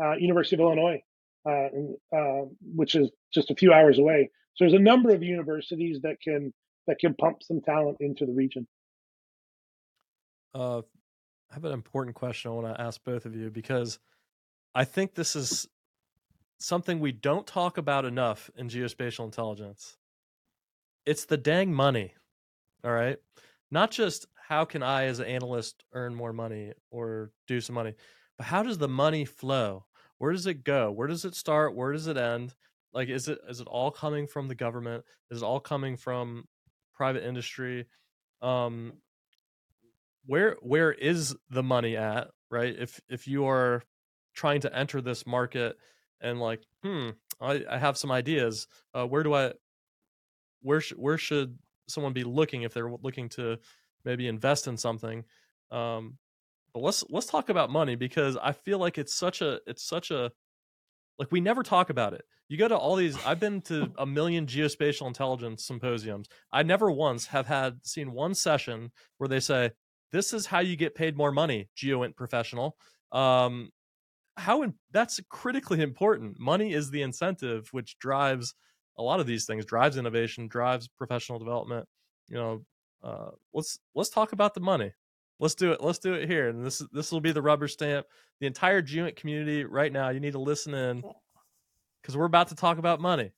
uh, 0.01 0.14
University 0.14 0.55
of 0.55 0.62
Illinois, 0.62 1.01
uh, 1.45 1.68
uh, 2.16 2.45
which 2.74 2.95
is 2.95 3.09
just 3.34 3.51
a 3.51 3.55
few 3.55 3.74
hours 3.74 3.99
away. 3.99 4.30
So 4.55 4.64
there's 4.64 4.80
a 4.80 4.84
number 4.84 5.14
of 5.14 5.22
universities 5.22 5.99
that 6.03 6.16
can 6.24 6.53
that 6.88 6.99
can 6.99 7.14
pump 7.16 7.43
some 7.43 7.59
talent 7.59 7.97
into 7.99 8.26
the 8.26 8.32
region. 8.32 8.66
Uh, 10.53 10.82
I 11.52 11.56
have 11.56 11.66
an 11.66 11.74
important 11.74 12.16
question 12.16 12.49
I 12.49 12.54
want 12.54 12.76
to 12.76 12.82
ask 12.82 13.04
both 13.04 13.26
of 13.26 13.36
you 13.36 13.49
because 13.49 13.99
I 14.74 14.86
think 14.86 15.14
this 15.14 15.36
is 15.36 15.68
something 16.60 16.99
we 16.99 17.12
don't 17.12 17.45
talk 17.45 17.78
about 17.78 18.06
enough 18.06 18.49
in 18.56 18.70
geospatial 18.70 19.26
intelligence. 19.26 19.97
It's 21.06 21.26
the 21.26 21.38
dang 21.38 21.74
money. 21.74 22.14
All 22.86 22.91
right. 22.91 23.18
Not 23.70 23.91
just 23.91 24.28
how 24.47 24.64
can 24.64 24.82
I 24.82 25.06
as 25.06 25.20
an 25.20 25.26
analyst 25.26 25.84
earn 25.93 26.16
more 26.16 26.32
money 26.32 26.74
or 26.89 27.32
do 27.47 27.60
some 27.60 27.76
money, 27.76 27.95
but 28.38 28.47
how 28.47 28.64
does 28.64 28.78
the 28.78 28.88
money 28.88 29.26
flow? 29.26 29.86
Where 30.20 30.32
does 30.32 30.47
it 30.47 30.64
go? 30.64 30.91
Where 30.91 31.08
does 31.08 31.26
it 31.26 31.36
start? 31.36 31.76
Where 31.76 31.91
does 31.91 32.08
it 32.08 32.18
end? 32.18 32.54
Like 32.93 33.10
is 33.10 33.28
it 33.28 33.39
is 33.49 33.60
it 33.60 33.68
all 33.68 33.91
coming 33.91 34.28
from 34.28 34.47
the 34.47 34.56
government? 34.56 35.04
Is 35.30 35.41
it 35.41 35.45
all 35.45 35.60
coming 35.60 35.97
from 35.97 36.45
private 36.93 37.26
industry? 37.26 37.88
Um 38.41 38.93
where 40.26 40.58
where 40.62 40.92
is 40.92 41.36
the 41.50 41.64
money 41.64 41.98
at 41.98 42.30
right? 42.50 42.76
If 42.78 43.00
if 43.10 43.28
you 43.28 43.46
are 43.46 43.82
trying 44.34 44.62
to 44.62 44.76
enter 44.76 45.02
this 45.02 45.26
market 45.26 45.78
and 46.22 46.40
like 46.40 46.64
hmm 46.84 47.10
i, 47.42 47.64
I 47.70 47.78
have 47.78 47.98
some 47.98 48.12
ideas 48.12 48.68
uh, 48.94 49.06
where 49.06 49.24
do 49.24 49.34
i 49.34 49.52
where 50.62 50.82
sh- 50.82 50.94
where 50.96 51.18
should 51.18 51.58
someone 51.88 52.14
be 52.14 52.24
looking 52.24 52.64
if 52.64 52.74
they're 52.74 52.92
looking 52.92 53.30
to 53.30 53.58
maybe 54.06 54.28
invest 54.28 54.68
in 54.68 54.78
something? 54.78 55.24
Um 55.72 56.18
but 56.74 56.82
let's 56.84 57.04
let's 57.10 57.26
talk 57.28 57.50
about 57.50 57.70
money 57.70 57.96
because 57.96 58.38
i 58.42 58.54
feel 58.54 58.80
like 58.80 58.98
it's 58.98 59.14
such 59.14 59.42
a 59.42 59.60
it's 59.68 59.84
such 59.84 60.10
a 60.10 60.32
like 61.20 61.32
we 61.32 61.42
never 61.42 61.64
talk 61.64 61.90
about 61.90 62.14
it. 62.14 62.24
You 62.48 62.58
go 62.58 62.68
to 62.68 62.78
all 62.78 62.96
these 62.96 63.18
i've 63.26 63.40
been 63.40 63.62
to 63.64 63.92
a 63.98 64.06
million 64.06 64.46
geospatial 64.46 65.08
intelligence 65.08 65.66
symposiums. 65.66 66.28
I 66.52 66.64
never 66.64 66.92
once 66.92 67.28
have 67.28 67.48
had 67.48 67.86
seen 67.86 68.14
one 68.14 68.34
session 68.34 68.92
where 69.18 69.28
they 69.28 69.40
say 69.40 69.72
this 70.12 70.34
is 70.34 70.45
how 70.45 70.59
you 70.59 70.76
get 70.76 70.95
paid 70.95 71.18
more 71.18 71.32
money, 71.32 71.70
GeoInt 71.78 72.16
professional. 72.16 72.76
Um, 73.12 73.70
how 74.38 74.64
in, 74.64 74.74
that's 74.91 75.20
critically 75.30 75.82
important. 75.82 76.39
Money 76.39 76.74
is 76.74 76.89
the 76.89 77.01
incentive 77.01 77.68
which 77.72 77.97
drives 77.99 78.53
a 78.97 79.03
lot 79.03 79.20
of 79.20 79.28
these 79.28 79.45
things, 79.45 79.66
drives 79.66 79.97
innovation, 79.97 80.47
drives 80.47 80.88
professional 80.88 81.39
development. 81.39 81.88
You 82.28 82.36
know, 82.38 82.66
uh, 83.03 83.32
let's 83.53 83.80
let's 83.95 84.09
talk 84.09 84.32
about 84.32 84.53
the 84.53 84.62
money. 84.62 84.91
Let's 85.39 85.55
do 85.55 85.72
it. 85.72 85.82
Let's 85.82 85.99
do 85.99 86.14
it 86.14 86.30
here. 86.30 86.49
And 86.49 86.66
this 86.66 86.82
this 86.91 87.12
will 87.12 87.22
be 87.22 87.32
the 87.32 87.41
rubber 87.41 87.68
stamp. 87.68 88.05
The 88.39 88.47
entire 88.47 88.82
GeoInt 88.82 89.16
community 89.16 89.66
right 89.66 89.91
now, 89.91 90.09
you 90.09 90.20
need 90.20 90.34
to 90.34 90.39
listen 90.39 90.74
in 90.74 91.03
because 92.01 92.16
we're 92.16 92.26
about 92.26 92.49
to 92.49 92.55
talk 92.55 92.78
about 92.78 92.99
money. 92.99 93.32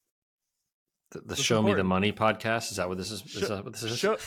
The, 1.14 1.22
the 1.22 1.36
Show 1.36 1.57
important. 1.59 1.78
Me 1.78 1.80
the 1.80 1.84
Money 1.84 2.11
podcast. 2.11 2.72
Is 2.72 2.78
that 2.78 2.89
what 2.89 2.97
this 2.97 3.11
is? 3.11 3.22
Show, 3.22 3.39
is 3.39 3.49
that 3.49 3.64
what 3.64 3.74
this 3.74 3.84
is? 3.84 3.97
Show, 3.97 4.18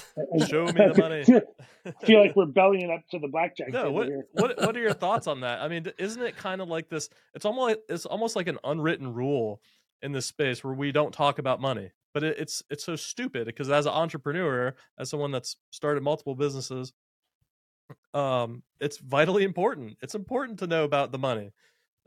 show 0.47 0.67
me 0.67 0.73
the 0.73 0.95
money. 0.97 1.43
I 1.87 2.07
feel 2.07 2.21
like 2.21 2.37
we're 2.37 2.47
bellying 2.47 2.91
up 2.91 3.01
to 3.11 3.19
the 3.19 3.29
blackjack. 3.29 3.71
No, 3.73 3.91
what, 3.91 4.09
what 4.33 4.57
what 4.59 4.77
are 4.77 4.81
your 4.81 4.93
thoughts 4.95 5.27
on 5.27 5.41
that? 5.41 5.61
I 5.61 5.69
mean, 5.69 5.87
isn't 5.99 6.23
it 6.23 6.37
kind 6.37 6.61
of 6.61 6.69
like 6.69 6.89
this? 6.89 7.09
It's 7.35 7.45
almost 7.45 7.79
it's 7.89 8.07
almost 8.07 8.37
like 8.37 8.47
an 8.47 8.59
unwritten 8.63 9.13
rule 9.13 9.61
in 10.03 10.13
this 10.13 10.27
space 10.27 10.63
where 10.63 10.75
we 10.75 10.93
don't 10.93 11.13
talk 11.13 11.39
about 11.39 11.61
money. 11.61 11.91
But 12.15 12.23
it, 12.23 12.39
it's 12.39 12.63
it's 12.71 12.85
so 12.85 12.95
stupid 12.95 13.47
because 13.47 13.69
as 13.69 13.87
an 13.87 13.93
entrepreneur, 13.93 14.75
as 14.99 15.11
someone 15.11 15.33
that's 15.33 15.57
started 15.71 16.03
multiple 16.05 16.37
businesses, 16.37 16.93
um, 18.15 18.63
it's 18.81 18.99
vitally 18.99 19.43
important. 19.43 19.97
It's 20.01 20.15
important 20.15 20.61
to 20.61 20.67
know 20.67 20.85
about 20.85 21.11
the 21.11 21.19
money. 21.19 21.53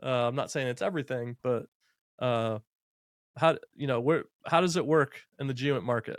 Uh, 0.02 0.28
I'm 0.28 0.34
not 0.34 0.50
saying 0.50 0.68
it's 0.68 0.82
everything, 0.82 1.36
but 1.42 1.66
uh, 2.18 2.58
how 3.40 3.56
you 3.74 3.86
know 3.86 4.00
where 4.00 4.24
how 4.46 4.60
does 4.60 4.76
it 4.76 4.86
work 4.86 5.12
in 5.40 5.46
the 5.46 5.54
geoint 5.54 5.82
market? 5.82 6.18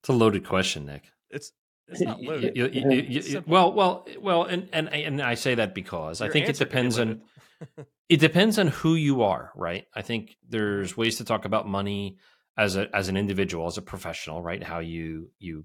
It's 0.00 0.08
a 0.08 0.12
loaded 0.12 0.46
question, 0.46 0.86
Nick. 0.86 1.04
It's 1.30 1.52
it's 1.88 2.00
not 2.02 2.20
loaded. 2.22 2.56
You- 2.56 2.68
you- 2.72 2.90
you- 2.90 3.02
you- 3.08 3.22
Simple. 3.22 3.52
well, 3.52 3.72
well, 3.72 4.06
well, 4.20 4.42
and 4.44 4.68
and 4.72 4.88
and 4.92 5.20
I 5.20 5.34
say 5.34 5.54
that 5.56 5.74
because 5.74 6.20
I 6.20 6.28
think 6.28 6.44
it 6.44 6.48
answer 6.50 6.64
could 6.64 6.70
be 6.70 6.76
depends 6.76 6.98
on 6.98 7.22
it 8.08 8.20
depends 8.20 8.58
on 8.58 8.68
who 8.68 8.94
you 8.94 9.22
are, 9.22 9.50
right? 9.54 9.86
I 9.94 10.02
think 10.02 10.36
there's 10.48 10.96
ways 10.96 11.16
to 11.18 11.24
talk 11.24 11.44
about 11.44 11.66
money 11.66 12.18
as 12.56 12.76
a 12.76 12.94
as 12.94 13.08
an 13.08 13.16
individual, 13.16 13.66
as 13.66 13.78
a 13.78 13.82
professional, 13.82 14.42
right? 14.42 14.62
How 14.62 14.78
you 14.80 15.30
you 15.38 15.64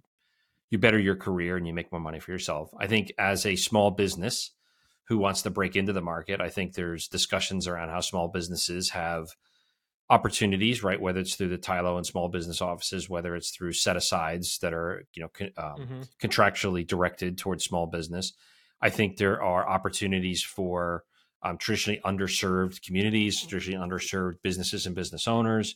you 0.72 0.78
better 0.80 1.00
your 1.00 1.16
career 1.16 1.58
and 1.58 1.68
you 1.68 1.74
make 1.74 1.92
more 1.92 2.02
money 2.02 2.20
for 2.20 2.32
yourself. 2.32 2.72
I 2.80 2.88
think 2.88 3.12
as 3.20 3.46
a 3.46 3.56
small 3.56 3.92
business 3.92 4.52
who 5.08 5.18
wants 5.18 5.42
to 5.44 5.50
break 5.50 5.76
into 5.76 5.94
the 5.94 6.02
market, 6.02 6.42
I 6.42 6.50
think 6.50 6.74
there's 6.74 7.08
discussions 7.08 7.68
around 7.68 7.90
how 7.90 8.02
small 8.02 8.28
businesses 8.28 8.90
have 8.92 9.30
opportunities, 10.10 10.84
right? 10.84 11.02
Whether 11.02 11.22
it's 11.22 11.36
through 11.36 11.50
the 11.50 11.58
Tylo 11.58 11.98
and 11.98 12.06
small 12.06 12.30
business 12.30 12.62
offices, 12.62 13.10
whether 13.10 13.36
it's 13.36 13.50
through 13.52 13.74
set 13.74 13.96
asides 13.98 14.60
that 14.60 14.74
are 14.74 15.06
you 15.14 15.24
know 15.24 15.30
con- 15.30 15.52
um, 15.58 15.80
Mhm. 15.88 16.10
contractually 16.22 16.86
directed 16.86 17.38
towards 17.38 17.64
small 17.64 17.88
business. 17.88 18.34
I 18.82 18.90
think 18.90 19.18
there 19.18 19.42
are 19.42 19.68
opportunities 19.68 20.44
for 20.44 21.04
um, 21.42 21.58
traditionally 21.60 22.02
underserved 22.04 22.82
communities, 22.84 23.40
traditionally 23.46 23.80
underserved 23.84 24.42
businesses 24.42 24.88
and 24.88 24.96
business 24.96 25.28
owners. 25.28 25.76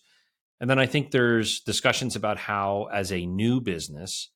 And 0.59 0.67
then 0.67 0.79
I 0.79 0.87
think 0.87 1.11
there's 1.11 1.59
discussions 1.59 2.15
about 2.15 2.37
how, 2.39 2.85
as 2.91 3.11
a 3.11 3.25
new 3.27 3.61
business, 3.61 4.29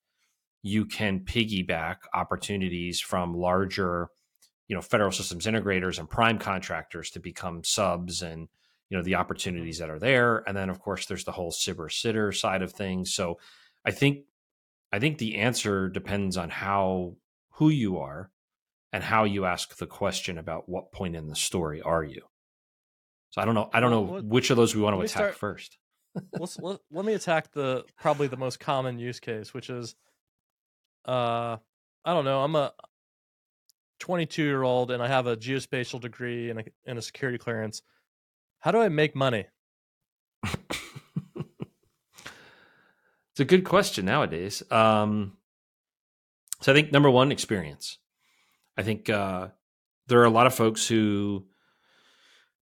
you 0.61 0.85
can 0.85 1.21
piggyback 1.21 1.97
opportunities 2.13 2.99
from 3.01 3.33
larger, 3.33 4.09
you 4.73 4.75
know, 4.75 4.81
federal 4.81 5.11
systems 5.11 5.45
integrators 5.45 5.99
and 5.99 6.09
prime 6.09 6.39
contractors 6.39 7.11
to 7.11 7.19
become 7.19 7.63
subs 7.63 8.23
and 8.23 8.47
you 8.89 8.97
know 8.97 9.03
the 9.03 9.13
opportunities 9.13 9.77
that 9.77 9.91
are 9.91 9.99
there. 9.99 10.43
And 10.47 10.57
then 10.57 10.71
of 10.71 10.79
course 10.79 11.05
there's 11.05 11.25
the 11.25 11.31
whole 11.31 11.51
SBIR 11.51 11.91
STTR 11.91 12.35
side 12.35 12.63
of 12.63 12.71
things. 12.71 13.13
So 13.13 13.37
I 13.85 13.91
think 13.91 14.25
I 14.91 14.97
think 14.97 15.19
the 15.19 15.35
answer 15.37 15.89
depends 15.89 16.37
on 16.37 16.49
how 16.49 17.17
who 17.51 17.69
you 17.69 17.99
are 17.99 18.31
and 18.91 19.03
how 19.03 19.25
you 19.25 19.45
ask 19.45 19.77
the 19.77 19.85
question 19.85 20.39
about 20.39 20.67
what 20.67 20.91
point 20.91 21.15
in 21.15 21.27
the 21.27 21.35
story 21.35 21.79
are 21.83 22.03
you. 22.03 22.23
So 23.29 23.39
I 23.39 23.45
don't 23.45 23.53
know. 23.53 23.69
I 23.71 23.79
don't 23.79 23.91
know 23.91 24.21
which 24.23 24.49
of 24.49 24.57
those 24.57 24.73
we 24.73 24.81
want 24.81 24.95
to 24.95 25.01
attack 25.01 25.11
start- 25.11 25.35
first. 25.35 25.77
let's 26.39 26.59
let, 26.59 26.79
let 26.91 27.05
me 27.05 27.13
attack 27.13 27.51
the 27.51 27.83
probably 27.99 28.25
the 28.25 28.37
most 28.37 28.59
common 28.59 28.97
use 28.97 29.19
case, 29.19 29.53
which 29.53 29.69
is 29.69 29.93
uh 31.05 31.57
I 32.03 32.13
don't 32.13 32.25
know, 32.25 32.41
I'm 32.41 32.55
a 32.55 32.73
22 34.03 34.43
year 34.43 34.63
old 34.63 34.91
and 34.91 35.01
I 35.01 35.07
have 35.07 35.27
a 35.27 35.37
geospatial 35.37 36.01
degree 36.01 36.49
and 36.49 36.59
a, 36.59 36.63
and 36.85 36.99
a 36.99 37.01
security 37.01 37.37
clearance. 37.37 37.81
How 38.59 38.71
do 38.71 38.81
I 38.81 38.89
make 38.89 39.15
money? 39.15 39.45
It's 43.33 43.39
a 43.39 43.45
good 43.45 43.63
question 43.63 44.05
nowadays. 44.05 44.61
Um, 44.71 45.37
so 46.61 46.71
I 46.71 46.75
think 46.75 46.91
number 46.91 47.09
one, 47.09 47.31
experience. 47.31 47.97
I 48.77 48.83
think 48.83 49.09
uh, 49.09 49.47
there 50.05 50.19
are 50.19 50.25
a 50.25 50.29
lot 50.29 50.45
of 50.45 50.53
folks 50.53 50.87
who 50.87 51.47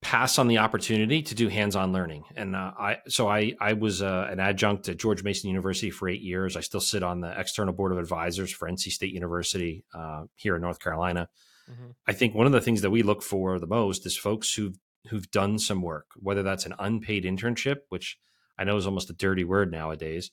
pass 0.00 0.38
on 0.38 0.46
the 0.46 0.58
opportunity 0.58 1.22
to 1.22 1.34
do 1.34 1.48
hands-on 1.48 1.92
learning, 1.92 2.24
and 2.36 2.54
uh, 2.54 2.72
I 2.78 2.98
so 3.08 3.28
I 3.28 3.54
I 3.60 3.72
was 3.72 4.02
uh, 4.02 4.28
an 4.30 4.40
adjunct 4.40 4.88
at 4.88 4.98
George 4.98 5.24
Mason 5.24 5.48
University 5.48 5.90
for 5.90 6.08
eight 6.08 6.22
years. 6.22 6.56
I 6.56 6.60
still 6.60 6.80
sit 6.80 7.02
on 7.02 7.20
the 7.20 7.38
external 7.38 7.74
board 7.74 7.92
of 7.92 7.98
advisors 7.98 8.52
for 8.52 8.68
NC 8.68 8.90
State 8.90 9.12
University 9.12 9.84
uh, 9.92 10.24
here 10.36 10.56
in 10.56 10.62
North 10.62 10.80
Carolina. 10.80 11.28
Mhm. 11.68 11.94
I 12.06 12.12
think 12.12 12.34
one 12.34 12.46
of 12.46 12.52
the 12.52 12.60
things 12.60 12.82
that 12.82 12.90
we 12.90 13.02
look 13.02 13.22
for 13.22 13.58
the 13.58 13.66
most 13.66 14.06
is 14.06 14.16
folks 14.16 14.54
who've 14.54 14.78
who've 15.08 15.30
done 15.30 15.58
some 15.58 15.82
work, 15.82 16.06
whether 16.16 16.42
that's 16.42 16.66
an 16.66 16.74
unpaid 16.78 17.24
internship, 17.24 17.78
which 17.88 18.18
I 18.58 18.64
know 18.64 18.76
is 18.76 18.86
almost 18.86 19.10
a 19.10 19.14
dirty 19.14 19.44
word 19.44 19.70
nowadays, 19.70 20.30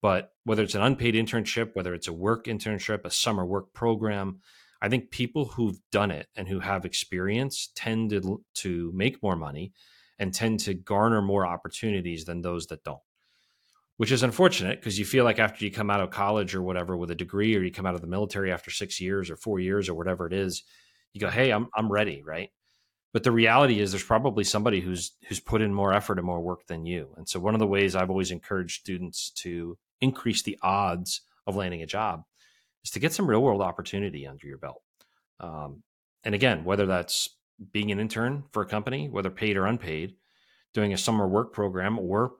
but 0.00 0.32
whether 0.44 0.62
it's 0.62 0.74
an 0.74 0.82
unpaid 0.82 1.14
internship, 1.14 1.70
whether 1.74 1.94
it's 1.94 2.08
a 2.08 2.12
work 2.12 2.46
internship, 2.46 3.04
a 3.04 3.10
summer 3.10 3.44
work 3.44 3.72
program, 3.72 4.40
I 4.82 4.88
think 4.88 5.12
people 5.12 5.44
who've 5.44 5.78
done 5.92 6.10
it 6.10 6.26
and 6.34 6.48
who 6.48 6.58
have 6.58 6.84
experience 6.84 7.70
tend 7.76 8.10
to, 8.10 8.44
to 8.54 8.90
make 8.92 9.22
more 9.22 9.36
money 9.36 9.72
and 10.18 10.34
tend 10.34 10.58
to 10.60 10.74
garner 10.74 11.22
more 11.22 11.46
opportunities 11.46 12.24
than 12.24 12.42
those 12.42 12.66
that 12.66 12.82
don't. 12.82 12.98
Which 13.96 14.10
is 14.10 14.24
unfortunate 14.24 14.80
because 14.80 14.98
you 14.98 15.04
feel 15.04 15.24
like 15.24 15.38
after 15.38 15.64
you 15.64 15.70
come 15.70 15.88
out 15.88 16.00
of 16.00 16.10
college 16.10 16.56
or 16.56 16.62
whatever 16.62 16.96
with 16.96 17.12
a 17.12 17.14
degree, 17.14 17.54
or 17.54 17.62
you 17.62 17.70
come 17.70 17.86
out 17.86 17.94
of 17.94 18.00
the 18.00 18.08
military 18.08 18.50
after 18.50 18.72
six 18.72 19.00
years 19.00 19.30
or 19.30 19.36
four 19.36 19.60
years 19.60 19.88
or 19.88 19.94
whatever 19.94 20.26
it 20.26 20.32
is, 20.32 20.64
you 21.12 21.20
go, 21.20 21.30
"Hey, 21.30 21.52
I'm 21.52 21.68
I'm 21.76 21.92
ready," 21.92 22.20
right? 22.24 22.50
But 23.12 23.22
the 23.22 23.30
reality 23.30 23.78
is, 23.78 23.92
there's 23.92 24.02
probably 24.02 24.42
somebody 24.42 24.80
who's 24.80 25.12
who's 25.28 25.38
put 25.38 25.62
in 25.62 25.72
more 25.72 25.92
effort 25.92 26.18
and 26.18 26.26
more 26.26 26.40
work 26.40 26.66
than 26.66 26.86
you. 26.86 27.14
And 27.16 27.28
so, 27.28 27.38
one 27.38 27.54
of 27.54 27.60
the 27.60 27.66
ways 27.66 27.94
I've 27.94 28.10
always 28.10 28.32
encouraged 28.32 28.80
students 28.80 29.30
to 29.42 29.78
increase 30.00 30.42
the 30.42 30.58
odds 30.62 31.20
of 31.46 31.54
landing 31.54 31.82
a 31.82 31.86
job 31.86 32.24
is 32.84 32.90
to 32.90 33.00
get 33.00 33.12
some 33.12 33.28
real 33.28 33.42
world 33.42 33.62
opportunity 33.62 34.26
under 34.26 34.46
your 34.46 34.58
belt. 34.58 34.82
Um, 35.40 35.82
and 36.24 36.34
again, 36.34 36.64
whether 36.64 36.86
that's 36.86 37.28
being 37.72 37.90
an 37.90 38.00
intern 38.00 38.44
for 38.52 38.62
a 38.62 38.66
company, 38.66 39.08
whether 39.08 39.30
paid 39.30 39.56
or 39.56 39.66
unpaid, 39.66 40.14
doing 40.74 40.92
a 40.92 40.98
summer 40.98 41.28
work 41.28 41.52
program, 41.52 41.98
or 41.98 42.32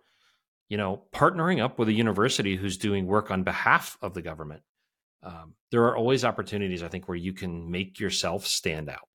you 0.69 0.79
know, 0.79 1.03
partnering 1.13 1.63
up 1.63 1.79
with 1.79 1.89
a 1.89 1.93
university 1.93 2.57
who's 2.57 2.79
doing 2.79 3.07
work 3.07 3.31
on 3.31 3.43
behalf 3.43 3.99
of 4.01 4.15
the 4.15 4.23
government. 4.23 4.63
Um, 5.23 5.55
there 5.71 5.85
are 5.85 5.95
always 5.95 6.25
opportunities, 6.25 6.83
I 6.83 6.89
think, 6.89 7.09
where 7.09 7.17
you 7.17 7.35
can 7.35 7.71
make 7.71 8.01
yourself 8.01 8.47
stand 8.47 8.89
out. 8.89 9.07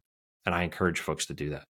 And 0.45 0.53
I 0.53 0.61
encourage 0.61 0.99
folks 0.99 1.25
to 1.25 1.33
do 1.33 1.49
that. 1.49 1.63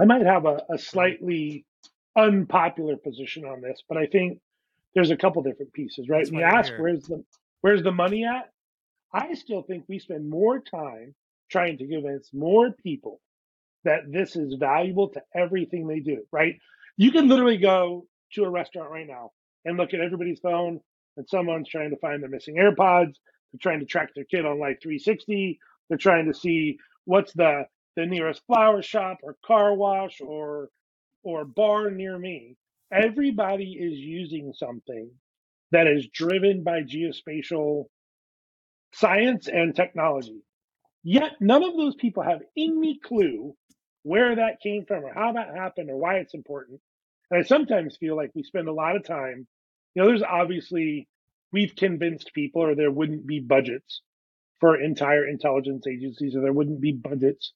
I 0.00 0.04
might 0.04 0.24
have 0.24 0.46
a, 0.46 0.62
a 0.70 0.78
slightly 0.78 1.66
unpopular 2.16 2.96
position 2.96 3.44
on 3.44 3.60
this, 3.60 3.82
but 3.88 3.98
I 3.98 4.06
think 4.06 4.38
there's 4.98 5.12
a 5.12 5.16
couple 5.16 5.42
different 5.42 5.72
pieces, 5.72 6.08
right? 6.08 6.18
That's 6.18 6.30
When 6.30 6.34
why 6.34 6.40
you 6.40 6.44
ask 6.46 6.72
where's 6.76 7.04
the 7.06 7.24
where's 7.62 7.84
the 7.84 7.92
money 7.92 8.24
at? 8.24 8.50
I 9.14 9.34
still 9.34 9.62
think 9.62 9.84
we 9.88 9.98
spend 10.00 10.30
more 10.30 10.60
time 10.60 11.14
trying 11.50 11.78
to 11.78 11.88
convince 11.88 12.32
more 12.34 12.72
people 12.72 13.20
that 13.84 14.00
this 14.10 14.36
is 14.36 14.54
valuable 14.54 15.08
to 15.10 15.22
everything 15.34 15.86
they 15.86 16.00
do, 16.00 16.24
right? 16.32 16.56
You 16.96 17.12
can 17.12 17.28
literally 17.28 17.58
go 17.58 18.06
to 18.34 18.44
a 18.44 18.50
restaurant 18.50 18.90
right 18.90 19.06
now 19.06 19.32
and 19.64 19.76
look 19.76 19.94
at 19.94 20.00
everybody's 20.00 20.40
phone 20.40 20.80
and 21.16 21.28
someone's 21.28 21.68
trying 21.68 21.90
to 21.90 21.96
find 21.96 22.22
their 22.22 22.30
missing 22.30 22.56
AirPods, 22.56 23.14
they're 23.52 23.60
trying 23.60 23.80
to 23.80 23.86
track 23.86 24.10
their 24.14 24.24
kid 24.24 24.46
on 24.46 24.58
like 24.60 24.80
360, 24.82 25.58
they're 25.88 25.98
trying 25.98 26.26
to 26.26 26.34
see 26.34 26.78
what's 27.06 27.32
the 27.34 27.64
the 27.96 28.06
nearest 28.06 28.42
flower 28.46 28.82
shop 28.82 29.18
or 29.24 29.36
car 29.44 29.74
wash 29.74 30.20
or 30.20 30.68
or 31.24 31.44
bar 31.44 31.90
near 31.90 32.18
me. 32.18 32.56
Everybody 32.90 33.72
is 33.72 33.98
using 33.98 34.52
something 34.54 35.10
that 35.72 35.86
is 35.86 36.08
driven 36.12 36.62
by 36.62 36.82
geospatial 36.82 37.84
science 38.94 39.48
and 39.48 39.76
technology. 39.76 40.42
Yet 41.02 41.32
none 41.40 41.62
of 41.62 41.76
those 41.76 41.94
people 41.94 42.22
have 42.22 42.40
any 42.56 42.98
clue 43.04 43.54
where 44.02 44.36
that 44.36 44.60
came 44.62 44.86
from 44.86 45.04
or 45.04 45.12
how 45.12 45.32
that 45.32 45.54
happened 45.54 45.90
or 45.90 45.96
why 45.96 46.16
it's 46.16 46.34
important. 46.34 46.80
And 47.30 47.40
I 47.40 47.46
sometimes 47.46 47.96
feel 47.96 48.16
like 48.16 48.30
we 48.34 48.42
spend 48.42 48.68
a 48.68 48.72
lot 48.72 48.96
of 48.96 49.04
time, 49.04 49.46
you 49.94 50.02
know, 50.02 50.08
there's 50.08 50.22
obviously, 50.22 51.08
we've 51.52 51.76
convinced 51.76 52.32
people 52.34 52.62
or 52.62 52.74
there 52.74 52.90
wouldn't 52.90 53.26
be 53.26 53.40
budgets 53.40 54.00
for 54.60 54.80
entire 54.80 55.26
intelligence 55.26 55.86
agencies 55.86 56.34
or 56.34 56.40
there 56.40 56.52
wouldn't 56.52 56.80
be 56.80 56.92
budgets 56.92 57.52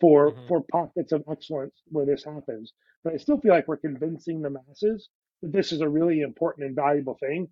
for 0.00 0.32
Mhm. 0.32 0.46
for 0.48 0.64
pockets 0.70 1.12
of 1.12 1.24
excellence 1.30 1.82
where 1.88 2.06
this 2.06 2.24
happens. 2.24 2.72
But 3.04 3.14
I 3.14 3.16
still 3.16 3.38
feel 3.40 3.52
like 3.52 3.68
we're 3.68 3.76
convincing 3.78 4.42
the 4.42 4.50
masses 4.50 5.08
that 5.42 5.52
this 5.52 5.72
is 5.72 5.80
a 5.80 5.88
really 5.88 6.20
important 6.20 6.66
and 6.66 6.76
valuable 6.76 7.14
thing. 7.16 7.48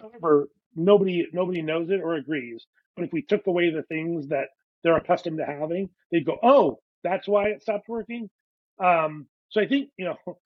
However, 0.00 0.48
nobody 0.74 1.26
nobody 1.32 1.62
knows 1.62 1.90
it 1.90 2.00
or 2.00 2.14
agrees. 2.14 2.66
But 2.96 3.04
if 3.04 3.12
we 3.12 3.22
took 3.22 3.46
away 3.46 3.70
the 3.70 3.82
things 3.84 4.28
that 4.28 4.48
they're 4.82 4.96
accustomed 4.96 5.38
to 5.38 5.46
having, 5.46 5.90
they'd 6.10 6.26
go, 6.26 6.38
"Oh, 6.42 6.80
that's 7.02 7.26
why 7.28 7.48
it 7.50 7.62
stopped 7.62 7.88
working." 7.88 8.30
Um, 8.78 9.28
so 9.50 9.60
I 9.60 9.66
think 9.66 9.90
you 9.96 10.06
know 10.06 10.16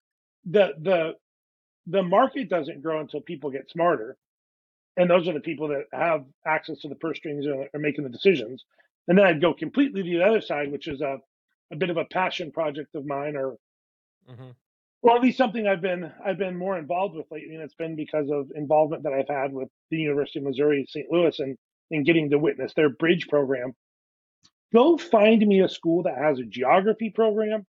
the 0.44 0.74
the 0.80 1.16
the 1.86 2.02
market 2.02 2.48
doesn't 2.48 2.82
grow 2.82 3.00
until 3.00 3.20
people 3.20 3.50
get 3.50 3.70
smarter, 3.70 4.16
and 4.96 5.10
those 5.10 5.28
are 5.28 5.32
the 5.32 5.40
people 5.40 5.68
that 5.68 5.86
have 5.92 6.26
access 6.46 6.80
to 6.80 6.88
the 6.88 6.94
purse 6.96 7.18
strings 7.18 7.46
and 7.46 7.68
are 7.74 7.78
making 7.78 8.04
the 8.04 8.10
decisions. 8.10 8.64
And 9.08 9.18
then 9.18 9.26
I'd 9.26 9.40
go 9.40 9.54
completely 9.54 10.02
to 10.02 10.08
the 10.08 10.24
other 10.24 10.40
side, 10.40 10.70
which 10.70 10.86
is 10.86 11.00
a 11.00 11.18
a 11.70 11.76
bit 11.76 11.90
of 11.90 11.96
a 11.96 12.04
passion 12.04 12.50
project 12.50 12.94
of 12.94 13.06
mine, 13.06 13.36
or 13.36 13.56
mm-hmm. 14.30 14.50
or 15.02 15.16
at 15.16 15.22
least 15.22 15.38
something 15.38 15.66
I've 15.66 15.80
been 15.80 16.12
I've 16.24 16.38
been 16.38 16.56
more 16.56 16.78
involved 16.78 17.16
with 17.16 17.26
lately, 17.30 17.54
and 17.54 17.62
it's 17.62 17.74
been 17.74 17.96
because 17.96 18.30
of 18.30 18.50
involvement 18.54 19.02
that 19.02 19.12
I've 19.12 19.28
had 19.28 19.52
with 19.52 19.68
the 19.90 19.98
University 19.98 20.38
of 20.38 20.44
Missouri 20.44 20.86
St. 20.88 21.10
Louis 21.10 21.38
and 21.40 21.56
and 21.90 22.04
getting 22.04 22.30
to 22.30 22.38
witness 22.38 22.74
their 22.74 22.90
bridge 22.90 23.28
program. 23.28 23.72
Go 24.74 24.98
find 24.98 25.46
me 25.46 25.60
a 25.60 25.68
school 25.68 26.02
that 26.02 26.18
has 26.18 26.38
a 26.38 26.44
geography 26.44 27.10
program. 27.10 27.66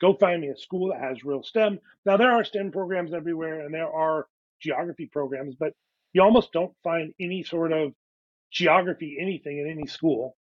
Go 0.00 0.14
find 0.14 0.42
me 0.42 0.48
a 0.48 0.56
school 0.56 0.90
that 0.90 1.00
has 1.00 1.24
real 1.24 1.42
STEM. 1.42 1.80
Now 2.04 2.18
there 2.18 2.30
are 2.30 2.44
STEM 2.44 2.72
programs 2.72 3.14
everywhere, 3.14 3.64
and 3.64 3.72
there 3.74 3.90
are 3.90 4.26
geography 4.60 5.06
programs, 5.06 5.54
but 5.58 5.72
you 6.12 6.22
almost 6.22 6.52
don't 6.52 6.74
find 6.84 7.14
any 7.20 7.42
sort 7.42 7.72
of 7.72 7.92
geography 8.50 9.16
anything 9.20 9.58
in 9.58 9.70
any 9.70 9.86
school. 9.86 10.36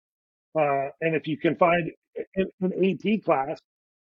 Uh, 0.57 0.89
and 1.01 1.15
if 1.15 1.27
you 1.27 1.37
can 1.37 1.57
find 1.57 1.91
an, 2.37 2.51
AP 2.63 3.23
class, 3.25 3.59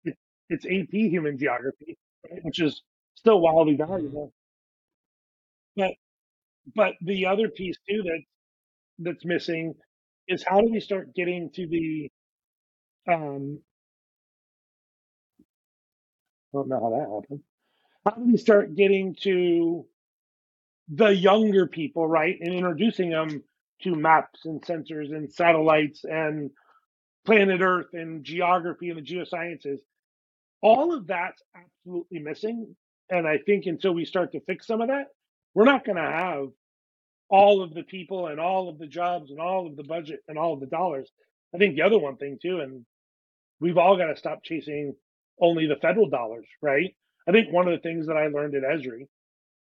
it, 0.03 0.17
it's 0.49 0.65
AP 0.65 0.91
human 0.91 1.37
geography, 1.37 1.97
right, 2.29 2.43
which 2.43 2.59
is 2.61 2.81
still 3.15 3.39
wildly 3.39 3.75
valuable. 3.75 4.33
But 5.75 5.91
but 6.75 6.93
the 7.01 7.25
other 7.25 7.49
piece 7.49 7.77
too 7.89 8.03
that 8.03 8.21
that's 8.99 9.25
missing 9.25 9.75
is 10.27 10.43
how 10.47 10.61
do 10.61 10.69
we 10.71 10.79
start 10.79 11.13
getting 11.15 11.49
to 11.51 11.67
the 11.67 12.09
um 13.07 13.59
I 16.53 16.57
don't 16.57 16.67
know 16.67 16.79
how 16.79 16.89
that 16.91 17.09
happened. 17.09 17.43
How 18.05 18.11
do 18.11 18.31
we 18.31 18.37
start 18.37 18.75
getting 18.75 19.15
to 19.21 19.85
the 20.89 21.07
younger 21.07 21.67
people, 21.67 22.05
right, 22.05 22.37
and 22.39 22.53
introducing 22.53 23.09
them 23.09 23.43
to 23.81 23.95
maps 23.95 24.45
and 24.45 24.61
sensors 24.61 25.13
and 25.13 25.31
satellites 25.31 26.03
and 26.03 26.51
planet 27.25 27.61
Earth 27.61 27.93
and 27.93 28.23
geography 28.23 28.89
and 28.89 28.99
the 28.99 29.01
geosciences? 29.01 29.79
All 30.61 30.93
of 30.93 31.07
that's 31.07 31.41
absolutely 31.55 32.19
missing. 32.19 32.75
And 33.09 33.27
I 33.27 33.37
think 33.39 33.65
until 33.65 33.93
we 33.93 34.05
start 34.05 34.31
to 34.31 34.39
fix 34.41 34.65
some 34.67 34.81
of 34.81 34.87
that, 34.87 35.07
we're 35.53 35.65
not 35.65 35.85
going 35.85 35.97
to 35.97 36.01
have 36.01 36.47
all 37.29 37.63
of 37.63 37.73
the 37.73 37.83
people 37.83 38.27
and 38.27 38.39
all 38.39 38.69
of 38.69 38.77
the 38.77 38.87
jobs 38.87 39.31
and 39.31 39.39
all 39.39 39.67
of 39.67 39.75
the 39.75 39.83
budget 39.83 40.19
and 40.27 40.37
all 40.37 40.53
of 40.53 40.59
the 40.59 40.67
dollars. 40.67 41.11
I 41.53 41.57
think 41.57 41.75
the 41.75 41.81
other 41.81 41.99
one 41.99 42.17
thing 42.17 42.37
too, 42.41 42.59
and 42.59 42.85
we've 43.59 43.77
all 43.77 43.97
got 43.97 44.07
to 44.07 44.15
stop 44.15 44.43
chasing 44.43 44.93
only 45.41 45.67
the 45.67 45.75
federal 45.75 46.09
dollars, 46.09 46.47
right? 46.61 46.95
I 47.27 47.31
think 47.31 47.51
one 47.51 47.67
of 47.67 47.73
the 47.73 47.79
things 47.79 48.07
that 48.07 48.17
I 48.17 48.27
learned 48.27 48.55
at 48.55 48.63
Esri, 48.63 49.07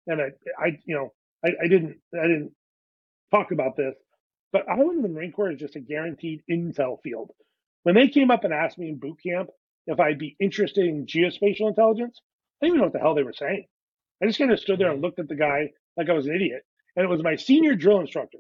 and 0.08 0.22
I, 0.22 0.26
I 0.60 0.80
you 0.86 0.96
know, 0.96 1.14
I, 1.44 1.50
I 1.64 1.68
didn't, 1.68 1.98
I 2.14 2.24
didn't 2.24 2.52
talk 3.36 3.52
about 3.52 3.76
this, 3.76 3.96
but 4.52 4.68
I 4.70 4.78
went 4.78 4.98
in 4.98 5.02
the 5.02 5.10
Marine 5.10 5.32
Corps 5.32 5.52
as 5.52 5.60
just 5.60 5.76
a 5.76 5.80
guaranteed 5.80 6.42
intel 6.50 7.02
field. 7.04 7.32
When 7.84 7.96
they 7.96 8.08
came 8.08 8.32
up 8.32 8.44
and 8.44 8.54
asked 8.54 8.78
me 8.78 8.90
in 8.90 9.00
boot 9.00 9.18
camp 9.22 9.50
if 9.88 10.00
I'd 10.00 10.18
be 10.18 10.36
interested 10.40 10.86
in 10.86 11.06
geospatial 11.06 11.68
intelligence, 11.68 12.20
I 12.62 12.66
didn't 12.66 12.76
even 12.76 12.78
know 12.78 12.84
what 12.86 12.94
the 12.94 13.00
hell 13.00 13.16
they 13.16 13.24
were 13.24 13.34
saying. 13.34 13.66
I 14.22 14.26
just 14.26 14.40
kind 14.40 14.52
of 14.52 14.60
stood 14.60 14.80
there 14.80 14.92
and 14.92 15.02
looked 15.02 15.20
at 15.20 15.28
the 15.28 15.36
guy 15.36 15.72
like 15.98 16.10
I 16.10 16.14
was 16.14 16.26
an 16.26 16.36
idiot. 16.36 16.64
And 16.96 17.04
it 17.04 17.10
was 17.10 17.22
my 17.22 17.36
senior 17.36 17.76
drill 17.76 18.00
instructor 18.00 18.38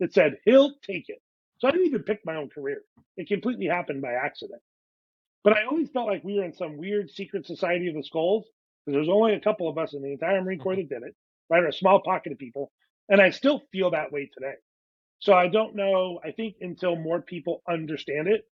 that 0.00 0.14
said, 0.14 0.38
he'll 0.44 0.72
take 0.82 1.04
it. 1.08 1.20
So 1.58 1.68
I 1.68 1.70
didn't 1.70 1.88
even 1.88 2.02
pick 2.02 2.20
my 2.24 2.36
own 2.36 2.48
career. 2.48 2.82
It 3.16 3.28
completely 3.28 3.66
happened 3.66 4.00
by 4.00 4.12
accident. 4.12 4.62
But 5.44 5.52
I 5.52 5.66
always 5.70 5.90
felt 5.90 6.08
like 6.08 6.24
we 6.24 6.36
were 6.36 6.44
in 6.44 6.54
some 6.54 6.78
weird 6.78 7.10
secret 7.10 7.46
society 7.46 7.88
of 7.88 7.94
the 7.94 8.02
skulls 8.02 8.46
because 8.84 8.96
there's 8.96 9.08
only 9.08 9.34
a 9.34 9.40
couple 9.40 9.68
of 9.68 9.76
us 9.76 9.92
in 9.92 10.02
the 10.02 10.12
entire 10.12 10.42
Marine 10.42 10.58
Corps 10.58 10.72
mm-hmm. 10.72 10.88
that 10.88 11.00
did 11.00 11.08
it, 11.08 11.16
right? 11.50 11.62
Or 11.62 11.68
a 11.68 11.72
small 11.72 12.00
pocket 12.00 12.32
of 12.32 12.38
people. 12.38 12.72
And 13.08 13.20
I 13.20 13.30
still 13.30 13.62
feel 13.72 13.90
that 13.92 14.12
way 14.12 14.30
today. 14.32 14.54
So 15.20 15.32
I 15.32 15.48
don't 15.48 15.74
know. 15.74 16.20
I 16.24 16.30
think 16.32 16.56
until 16.60 16.96
more 16.96 17.20
people 17.20 17.62
understand 17.68 18.28
it 18.28 18.46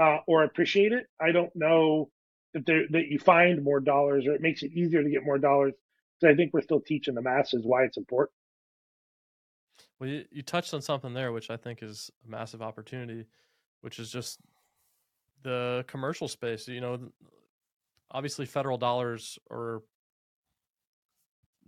uh, 0.00 0.18
or 0.26 0.44
appreciate 0.44 0.92
it, 0.92 1.06
I 1.20 1.32
don't 1.32 1.54
know 1.54 2.10
that, 2.54 2.66
that 2.66 3.06
you 3.08 3.18
find 3.18 3.62
more 3.62 3.80
dollars 3.80 4.26
or 4.26 4.34
it 4.34 4.40
makes 4.40 4.62
it 4.62 4.72
easier 4.72 5.02
to 5.02 5.10
get 5.10 5.24
more 5.24 5.38
dollars. 5.38 5.74
Because 6.20 6.34
I 6.34 6.36
think 6.36 6.52
we're 6.52 6.62
still 6.62 6.80
teaching 6.80 7.14
the 7.14 7.22
masses 7.22 7.62
why 7.64 7.84
it's 7.84 7.96
important. 7.96 8.32
Well, 9.98 10.10
you, 10.10 10.24
you 10.30 10.42
touched 10.42 10.74
on 10.74 10.82
something 10.82 11.14
there, 11.14 11.32
which 11.32 11.50
I 11.50 11.56
think 11.56 11.82
is 11.82 12.10
a 12.26 12.30
massive 12.30 12.62
opportunity, 12.62 13.26
which 13.80 13.98
is 13.98 14.10
just 14.10 14.40
the 15.42 15.84
commercial 15.86 16.28
space. 16.28 16.68
You 16.68 16.80
know, 16.80 16.98
obviously 18.10 18.46
federal 18.46 18.76
dollars 18.76 19.38
are 19.50 19.82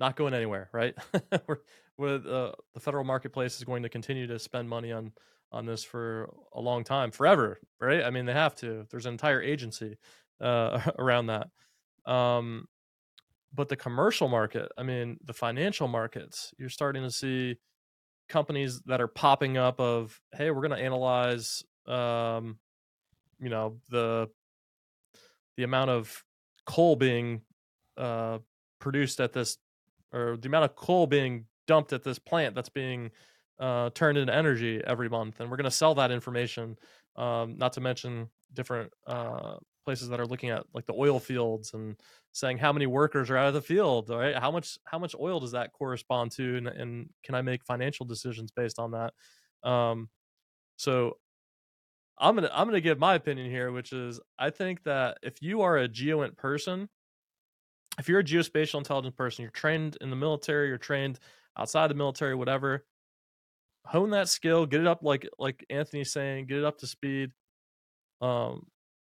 not 0.03 0.17
going 0.17 0.35
anywhere, 0.35 0.69
right? 0.73 0.95
we're, 1.97 2.17
uh, 2.17 2.51
the 2.75 2.81
federal 2.81 3.05
marketplace 3.05 3.57
is 3.57 3.65
going 3.65 3.85
to 3.85 3.89
continue 3.89 4.27
to 4.27 4.39
spend 4.39 4.69
money 4.69 4.91
on 4.93 5.13
on 5.53 5.67
this 5.67 5.85
for 5.85 6.33
a 6.55 6.61
long 6.61 6.83
time, 6.83 7.11
forever, 7.11 7.61
right? 7.79 8.03
I 8.03 8.11
mean, 8.11 8.25
they 8.25 8.33
have 8.33 8.55
to. 8.57 8.87
There's 8.91 9.07
an 9.07 9.13
entire 9.13 9.41
agency 9.41 9.99
uh, 10.41 10.81
around 10.99 11.27
that. 11.27 11.49
Um, 12.11 12.67
but 13.55 13.69
the 13.69 13.77
commercial 13.77 14.29
market, 14.29 14.73
I 14.79 14.83
mean, 14.83 15.19
the 15.25 15.35
financial 15.35 15.89
markets, 15.89 16.55
you're 16.59 16.71
starting 16.71 17.03
to 17.03 17.11
see 17.11 17.59
companies 18.31 18.81
that 18.87 19.03
are 19.03 19.09
popping 19.09 19.59
up 19.59 19.79
of, 19.79 20.19
hey, 20.33 20.51
we're 20.51 20.67
going 20.67 20.79
to 20.79 20.85
analyze, 20.85 21.63
um, 21.87 22.59
you 23.39 23.51
know, 23.51 23.77
the 23.91 24.29
the 25.59 25.65
amount 25.65 25.91
of 25.91 26.25
coal 26.65 26.97
being 26.97 27.43
uh, 27.99 28.39
produced 28.83 29.21
at 29.21 29.33
this, 29.33 29.59
or 30.13 30.37
the 30.37 30.49
amount 30.49 30.65
of 30.65 30.77
coal 30.77 31.07
being 31.07 31.47
dumped 31.67 31.93
at 31.93 32.03
this 32.03 32.19
plant 32.19 32.55
that's 32.55 32.69
being 32.69 33.11
uh, 33.59 33.91
turned 33.91 34.19
into 34.19 34.35
energy 34.35 34.83
every 34.87 35.09
month, 35.09 35.41
and 35.41 35.51
we're 35.51 35.57
going 35.57 35.65
to 35.65 35.71
sell 35.71 35.95
that 35.95 36.11
information. 36.11 36.77
Um, 37.17 37.57
not 37.59 37.75
to 37.75 37.81
mention 37.81 38.29
different 38.55 38.91
uh, 39.07 39.57
places 39.85 40.09
that 40.09 40.21
are 40.21 40.27
looking 40.27 40.51
at 40.51 40.65
like 40.75 40.87
the 40.87 40.95
oil 40.95 41.19
fields 41.19 41.75
and 41.75 41.97
saying 42.33 42.59
how 42.59 42.73
many 42.73 42.87
workers 42.87 43.29
are 43.31 43.37
out 43.37 43.49
of 43.49 43.55
the 43.55 43.61
field? 43.61 44.09
Right? 44.09 44.37
How 44.37 44.51
much 44.51 44.79
how 44.85 44.99
much 44.99 45.15
oil 45.19 45.41
does 45.41 45.53
that 45.53 45.73
correspond 45.73 46.33
to? 46.33 46.57
And, 46.57 46.69
and 46.69 47.11
can 47.23 47.35
i 47.35 47.43
make 47.43 47.65
financial 47.65 48.07
decisions 48.07 48.51
based 48.51 48.79
on 48.79 48.93
that? 48.93 49.13
Um 49.69 50.09
so 50.77 51.17
i'm 52.19 52.35
gonna 52.35 52.51
i'm 52.53 52.67
gonna 52.67 52.81
give 52.81 52.99
my 52.99 53.15
opinion 53.15 53.51
here 53.51 53.73
which 53.73 53.93
is 53.93 54.21
i 54.39 54.51
think 54.51 54.83
that 54.85 55.19
if 55.23 55.41
you 55.41 55.63
are 55.63 55.79
a 55.79 55.89
geoint 55.89 56.37
person 56.37 56.89
if 57.99 58.09
you're 58.09 58.21
a 58.21 58.25
geospatial 58.25 58.79
intelligence 58.79 59.15
person 59.17 59.43
you're 59.43 59.51
trained 59.51 59.97
in 60.01 60.11
the 60.11 60.17
military 60.17 60.69
you're 60.69 60.79
trained 60.79 61.19
outside 61.59 61.89
the 61.89 61.95
military 61.95 62.35
whatever 62.35 62.85
hone 63.87 64.11
that 64.11 64.29
skill 64.29 64.65
get 64.65 64.81
it 64.81 64.87
up 64.87 65.03
like 65.03 65.29
like 65.39 65.65
anthony's 65.71 66.13
saying 66.13 66.47
get 66.47 66.59
it 66.59 66.65
up 66.65 66.79
to 66.79 66.87
speed 66.87 67.31
um 68.21 68.67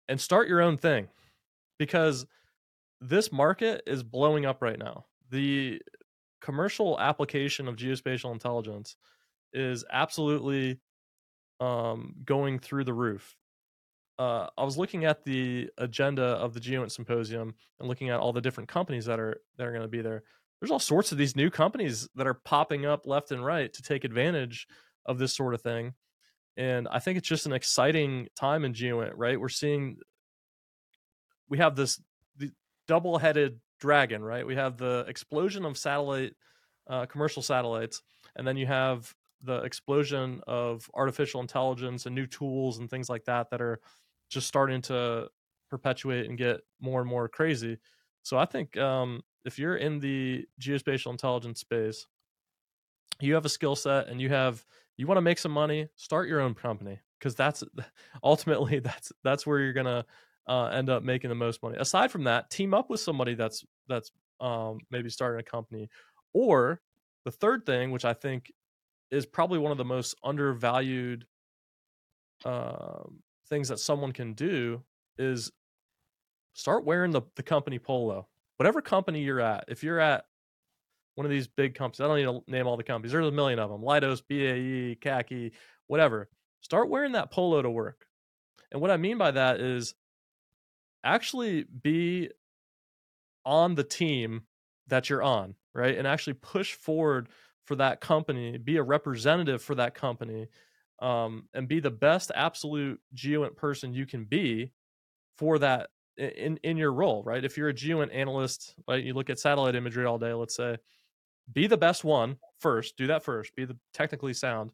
and 0.09 0.21
start 0.21 0.49
your 0.49 0.61
own 0.61 0.77
thing 0.77 1.09
because 1.79 2.27
this 3.01 3.33
market 3.33 3.83
is 3.87 4.03
blowing 4.03 4.47
up 4.47 4.63
right 4.63 4.79
now. 4.79 5.05
The 5.31 5.81
commercial 6.41 6.99
application 7.01 7.69
of 7.69 7.77
geospatial 7.77 8.33
intelligence 8.33 8.97
is 9.53 9.85
absolutely 9.91 10.81
um, 11.61 12.15
going 12.25 12.59
through 12.59 12.85
the 12.85 12.93
roof. 12.93 13.37
Uh, 14.19 14.47
I 14.57 14.65
was 14.65 14.79
looking 14.79 15.05
at 15.05 15.25
the 15.25 15.69
agenda 15.79 16.23
of 16.23 16.55
the 16.55 16.61
GeoInt 16.61 16.93
Symposium 16.93 17.55
and 17.81 17.89
looking 17.89 18.11
at 18.11 18.21
all 18.21 18.33
the 18.33 18.41
different 18.41 18.69
companies 18.69 19.05
that 19.07 19.19
are 19.19 19.41
that 19.57 19.67
are 19.67 19.73
going 19.73 19.83
to 19.83 19.89
be 19.89 20.03
there. 20.03 20.23
There's 20.61 20.71
all 20.71 20.79
sorts 20.79 21.13
of 21.13 21.19
these 21.19 21.37
new 21.37 21.51
companies 21.51 22.09
that 22.15 22.27
are 22.27 22.35
popping 22.35 22.87
up 22.87 23.07
left 23.07 23.33
and 23.33 23.45
right 23.45 23.73
to 23.73 23.83
take 23.83 24.05
advantage 24.05 24.67
of 25.07 25.19
this 25.19 25.35
sort 25.35 25.53
of 25.53 25.61
thing 25.61 25.95
and 26.57 26.87
I 26.91 26.99
think 27.01 27.19
it's 27.19 27.29
just 27.29 27.47
an 27.47 27.53
exciting 27.53 28.29
time 28.37 28.65
in 28.65 28.73
GeoInt, 28.73 29.13
right? 29.17 29.41
We're 29.41 29.49
seeing 29.49 29.99
we 31.49 31.59
have 31.59 31.77
this 31.77 32.01
double-headed 32.87 33.61
dragon, 33.81 34.23
right? 34.23 34.47
We 34.47 34.55
have 34.55 34.77
the 34.77 35.05
explosion 35.09 35.65
of 35.65 35.77
satellite 35.77 36.35
uh, 36.89 37.07
commercial 37.07 37.43
satellites, 37.43 38.03
and 38.37 38.47
then 38.47 38.57
you 38.57 38.67
have 38.67 39.13
the 39.43 39.59
explosion 39.59 40.41
of 40.47 40.89
artificial 40.95 41.41
intelligence 41.41 42.07
and 42.07 42.15
new 42.15 42.27
tools 42.27 42.79
and 42.79 42.89
things 42.89 43.11
like 43.11 43.25
that 43.25 43.51
that 43.51 43.61
are 43.61 43.81
just 44.35 44.49
starting 44.49 44.83
to 44.83 45.29
perpetuate 45.71 46.27
and 46.29 46.37
get 46.39 46.61
more 46.81 47.01
and 47.01 47.09
more 47.09 47.29
crazy. 47.29 47.79
So 48.23 48.39
I 48.39 48.45
think 48.45 48.77
um, 48.77 49.23
if 49.45 49.59
you're 49.59 49.77
in 49.77 50.01
the 50.01 50.47
geospatial 50.61 51.11
intelligence 51.11 51.61
space, 51.61 52.07
you 53.21 53.35
have 53.35 53.45
a 53.45 53.49
skill 53.49 53.77
set 53.77 54.09
and 54.09 54.21
you 54.21 54.29
have 54.29 54.65
you 54.97 55.07
want 55.07 55.17
to 55.17 55.23
make 55.23 55.39
some 55.39 55.53
money, 55.53 55.89
start 55.97 56.29
your 56.29 56.41
own 56.41 56.55
company 56.55 57.01
because 57.19 57.35
that's 57.35 57.65
ultimately 58.23 58.81
that's 58.81 59.13
that's 59.23 59.47
where 59.47 59.61
you're 59.61 59.73
gonna 59.73 60.05
uh, 60.47 60.67
end 60.67 60.91
up 60.91 61.03
making 61.03 61.31
the 61.31 61.35
most 61.35 61.63
money. 61.63 61.77
Aside 61.79 62.11
from 62.11 62.25
that, 62.25 62.51
team 62.51 62.75
up 62.75 62.91
with 62.91 63.01
somebody 63.01 63.35
that's 63.35 63.65
that's 63.89 64.13
um, 64.41 64.79
maybe 64.91 65.11
starting 65.11 65.41
a 65.41 65.45
company, 65.45 65.89
or 66.33 66.81
the 67.25 67.31
third 67.31 67.65
thing, 67.65 67.91
which 67.91 68.05
I 68.05 68.13
think 68.13 68.53
is 69.11 69.27
probably 69.27 69.59
one 69.59 69.73
of 69.73 69.79
the 69.79 69.85
most 69.85 70.15
undervalued 70.25 71.27
uh, 72.45 73.05
things 73.49 73.69
that 73.69 73.79
someone 73.79 74.13
can 74.13 74.33
do, 74.33 74.83
is 75.19 75.53
start 76.55 76.85
wearing 76.85 77.11
the 77.13 77.23
the 77.37 77.43
company 77.43 77.79
polo. 77.79 78.29
Whatever 78.57 78.81
company 78.81 79.23
you're 79.23 79.41
at, 79.41 79.65
if 79.69 79.83
you're 79.83 80.01
at 80.01 80.27
one 81.15 81.25
of 81.25 81.31
these 81.31 81.47
big 81.47 81.75
companies. 81.75 82.01
I 82.01 82.07
don't 82.07 82.17
need 82.17 82.47
to 82.47 82.51
name 82.51 82.67
all 82.67 82.77
the 82.77 82.83
companies. 82.83 83.13
There's 83.13 83.27
a 83.27 83.33
million 83.33 83.59
of 83.59 83.71
them. 83.71 83.83
Leidos, 83.83 84.23
BAE, 84.29 84.99
CACI, 85.01 85.53
whatever. 85.87 86.29
Start 86.61 86.89
wearing 86.89 87.13
that 87.13 87.31
polo 87.31 87.63
to 87.63 87.71
work. 87.71 88.07
And 88.73 88.81
what 88.81 88.91
I 88.91 88.97
mean 88.97 89.19
by 89.19 89.31
that 89.31 89.61
is 89.61 89.95
actually 91.05 91.65
be 91.65 92.31
on 93.45 93.75
the 93.75 93.85
team 93.85 94.43
that 94.89 95.09
you're 95.09 95.23
on, 95.23 95.55
right? 95.75 95.97
And 95.97 96.07
actually 96.07 96.35
push 96.35 96.75
forward 96.75 97.29
for 97.65 97.77
that 97.77 98.01
company, 98.01 98.59
be 98.59 98.77
a 98.77 98.83
representative 98.83 99.63
for 99.63 99.75
that 99.75 99.95
company, 99.95 100.49
um, 101.01 101.49
and 101.55 101.69
be 101.69 101.81
the 101.81 101.91
best 101.91 102.31
absolute 102.35 103.01
geoint 103.15 103.57
person 103.57 103.93
you 103.93 104.07
can 104.07 104.25
be 104.25 104.73
for 105.37 105.59
that 105.59 105.91
in 106.17 106.59
in 106.63 106.77
your 106.77 106.93
role, 106.93 107.23
right? 107.25 107.45
If 107.45 107.57
you're 107.57 107.69
a 107.69 107.75
geoint 107.75 108.15
analyst, 108.15 108.75
right, 108.87 109.03
you 109.03 109.15
look 109.15 109.31
at 109.31 109.39
satellite 109.39 109.75
imagery 109.75 110.07
all 110.07 110.19
day, 110.19 110.33
let's 110.33 110.57
say, 110.57 110.77
be 111.53 111.67
the 111.67 111.77
best 111.77 112.05
one 112.05 112.37
first 112.61 112.97
do 112.97 113.07
that 113.07 113.23
first 113.23 113.55
be 113.55 113.67
the 113.67 113.77
technically 113.93 114.33
sound 114.33 114.71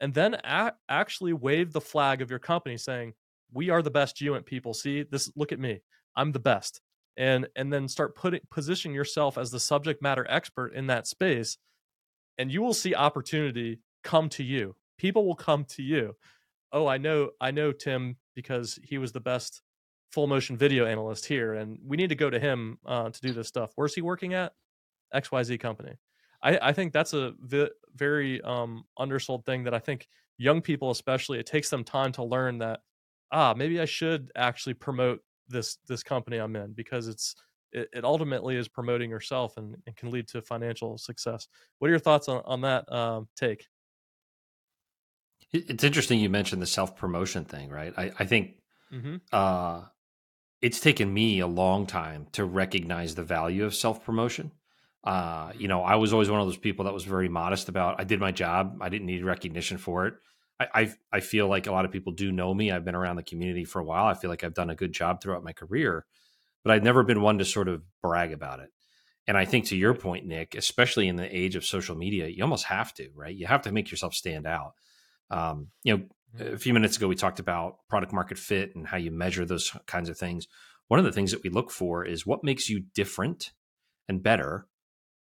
and 0.00 0.14
then 0.14 0.34
a- 0.44 0.72
actually 0.88 1.32
wave 1.32 1.72
the 1.72 1.80
flag 1.80 2.22
of 2.22 2.30
your 2.30 2.38
company 2.38 2.76
saying 2.76 3.12
we 3.52 3.70
are 3.70 3.82
the 3.82 3.90
best 3.90 4.16
geoint 4.16 4.46
people 4.46 4.72
see 4.72 5.02
this 5.10 5.32
look 5.34 5.50
at 5.50 5.58
me 5.58 5.80
i'm 6.14 6.30
the 6.30 6.38
best 6.38 6.80
and 7.16 7.48
and 7.56 7.72
then 7.72 7.88
start 7.88 8.14
putting 8.14 8.40
positioning 8.52 8.94
yourself 8.94 9.36
as 9.36 9.50
the 9.50 9.58
subject 9.58 10.00
matter 10.00 10.24
expert 10.28 10.72
in 10.74 10.86
that 10.86 11.08
space 11.08 11.58
and 12.38 12.50
you 12.50 12.62
will 12.62 12.74
see 12.74 12.94
opportunity 12.94 13.80
come 14.02 14.28
to 14.30 14.42
you. 14.42 14.74
People 14.98 15.26
will 15.26 15.34
come 15.34 15.64
to 15.64 15.82
you. 15.82 16.16
Oh, 16.72 16.86
I 16.86 16.98
know, 16.98 17.30
I 17.40 17.50
know 17.50 17.72
Tim 17.72 18.16
because 18.34 18.78
he 18.82 18.98
was 18.98 19.12
the 19.12 19.20
best 19.20 19.62
full 20.10 20.26
motion 20.26 20.56
video 20.56 20.86
analyst 20.86 21.26
here, 21.26 21.54
and 21.54 21.78
we 21.84 21.96
need 21.96 22.08
to 22.08 22.14
go 22.14 22.30
to 22.30 22.38
him 22.38 22.78
uh, 22.86 23.10
to 23.10 23.20
do 23.20 23.32
this 23.32 23.48
stuff. 23.48 23.72
Where's 23.76 23.94
he 23.94 24.02
working 24.02 24.34
at? 24.34 24.52
XYZ 25.14 25.60
company. 25.60 25.92
I, 26.42 26.58
I 26.60 26.72
think 26.72 26.92
that's 26.92 27.12
a 27.12 27.34
vi- 27.40 27.70
very 27.94 28.40
um, 28.42 28.84
undersold 28.98 29.44
thing 29.44 29.64
that 29.64 29.74
I 29.74 29.78
think 29.78 30.08
young 30.38 30.60
people, 30.60 30.90
especially, 30.90 31.38
it 31.38 31.46
takes 31.46 31.70
them 31.70 31.84
time 31.84 32.12
to 32.12 32.24
learn 32.24 32.58
that 32.58 32.80
ah 33.30 33.54
maybe 33.56 33.80
I 33.80 33.86
should 33.86 34.30
actually 34.36 34.74
promote 34.74 35.20
this 35.48 35.78
this 35.88 36.02
company 36.02 36.36
I'm 36.36 36.56
in 36.56 36.72
because 36.72 37.08
it's 37.08 37.34
it, 37.72 37.88
it 37.92 38.04
ultimately 38.04 38.56
is 38.56 38.68
promoting 38.68 39.08
yourself 39.08 39.56
and, 39.56 39.76
and, 39.86 39.96
can 39.96 40.10
lead 40.10 40.28
to 40.28 40.42
financial 40.42 40.98
success. 40.98 41.48
What 41.78 41.88
are 41.88 41.90
your 41.90 41.98
thoughts 41.98 42.28
on 42.28 42.42
on 42.44 42.60
that 42.62 42.90
um, 42.92 43.28
take? 43.36 43.66
It's 45.52 45.84
interesting 45.84 46.20
you 46.20 46.30
mentioned 46.30 46.62
the 46.62 46.66
self 46.66 46.96
promotion 46.96 47.44
thing, 47.44 47.70
right? 47.70 47.92
I, 47.96 48.12
I 48.18 48.24
think 48.24 48.56
mm-hmm. 48.92 49.16
uh, 49.32 49.82
it's 50.62 50.80
taken 50.80 51.12
me 51.12 51.40
a 51.40 51.46
long 51.46 51.86
time 51.86 52.28
to 52.32 52.44
recognize 52.44 53.14
the 53.14 53.22
value 53.22 53.64
of 53.64 53.74
self 53.74 54.04
promotion. 54.04 54.52
Uh, 55.04 55.52
you 55.58 55.68
know, 55.68 55.82
I 55.82 55.96
was 55.96 56.12
always 56.12 56.30
one 56.30 56.40
of 56.40 56.46
those 56.46 56.56
people 56.56 56.84
that 56.84 56.94
was 56.94 57.04
very 57.04 57.28
modest 57.28 57.68
about. 57.68 58.00
I 58.00 58.04
did 58.04 58.20
my 58.20 58.30
job. 58.30 58.78
I 58.80 58.88
didn't 58.88 59.06
need 59.06 59.24
recognition 59.24 59.76
for 59.76 60.06
it. 60.06 60.14
I, 60.60 60.68
I, 60.74 60.94
I 61.12 61.20
feel 61.20 61.48
like 61.48 61.66
a 61.66 61.72
lot 61.72 61.84
of 61.84 61.90
people 61.90 62.12
do 62.12 62.30
know 62.30 62.54
me. 62.54 62.70
I've 62.70 62.84
been 62.84 62.94
around 62.94 63.16
the 63.16 63.22
community 63.22 63.64
for 63.64 63.80
a 63.80 63.84
while. 63.84 64.06
I 64.06 64.14
feel 64.14 64.30
like 64.30 64.44
I've 64.44 64.54
done 64.54 64.70
a 64.70 64.76
good 64.76 64.92
job 64.92 65.20
throughout 65.20 65.42
my 65.42 65.52
career, 65.52 66.06
but 66.62 66.72
I've 66.72 66.84
never 66.84 67.02
been 67.02 67.20
one 67.20 67.38
to 67.38 67.44
sort 67.44 67.68
of 67.68 67.82
brag 68.00 68.32
about 68.32 68.60
it. 68.60 68.70
And 69.26 69.36
I 69.36 69.44
think 69.44 69.66
to 69.66 69.76
your 69.76 69.94
point, 69.94 70.26
Nick, 70.26 70.54
especially 70.54 71.08
in 71.08 71.16
the 71.16 71.36
age 71.36 71.56
of 71.56 71.64
social 71.64 71.96
media, 71.96 72.28
you 72.28 72.42
almost 72.42 72.66
have 72.66 72.92
to, 72.94 73.08
right? 73.14 73.34
You 73.34 73.46
have 73.46 73.62
to 73.62 73.72
make 73.72 73.90
yourself 73.90 74.14
stand 74.14 74.46
out. 74.46 74.74
Um, 75.32 75.68
you 75.82 75.96
know, 75.96 76.04
a 76.54 76.58
few 76.58 76.74
minutes 76.74 76.96
ago 76.96 77.08
we 77.08 77.16
talked 77.16 77.40
about 77.40 77.78
product 77.88 78.12
market 78.12 78.38
fit 78.38 78.76
and 78.76 78.86
how 78.86 78.98
you 78.98 79.10
measure 79.10 79.44
those 79.44 79.74
kinds 79.86 80.08
of 80.08 80.18
things. 80.18 80.46
One 80.88 80.98
of 80.98 81.04
the 81.04 81.12
things 81.12 81.30
that 81.32 81.42
we 81.42 81.50
look 81.50 81.70
for 81.70 82.04
is 82.04 82.26
what 82.26 82.44
makes 82.44 82.68
you 82.68 82.84
different 82.94 83.52
and 84.08 84.22
better 84.22 84.66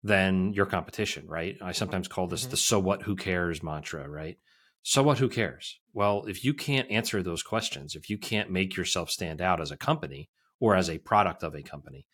than 0.03 0.53
your 0.53 0.67
competition, 0.67 1.27
right? 1.29 1.57
I 1.61 1.73
sometimes 1.73 2.09
call 2.09 2.27
this 2.27 2.43
mm-hmm. 2.43 2.51
the 2.51 2.57
so 2.57 2.79
what, 2.79 3.03
who 3.03 3.17
cares 3.17 3.63
mantra, 3.63 4.09
right? 4.09 4.39
So 4.83 5.03
what, 5.03 5.19
who 5.19 5.29
cares? 5.29 5.79
Well, 5.93 6.25
if 6.27 6.45
you 6.45 6.55
can't 6.55 6.91
answer 6.91 7.23
those 7.23 7.43
questions, 7.43 7.95
if 7.95 8.09
you 8.09 8.17
can't 8.17 8.51
make 8.51 8.77
yourself 8.77 9.11
stand 9.11 9.43
out 9.43 9.61
as 9.61 9.71
a 9.71 9.77
company 9.77 10.31
or 10.61 10.75
as 10.75 10.89
a 10.89 10.99
product 10.99 11.43
of 11.43 11.55
a 11.55 11.63
company, 11.63 12.07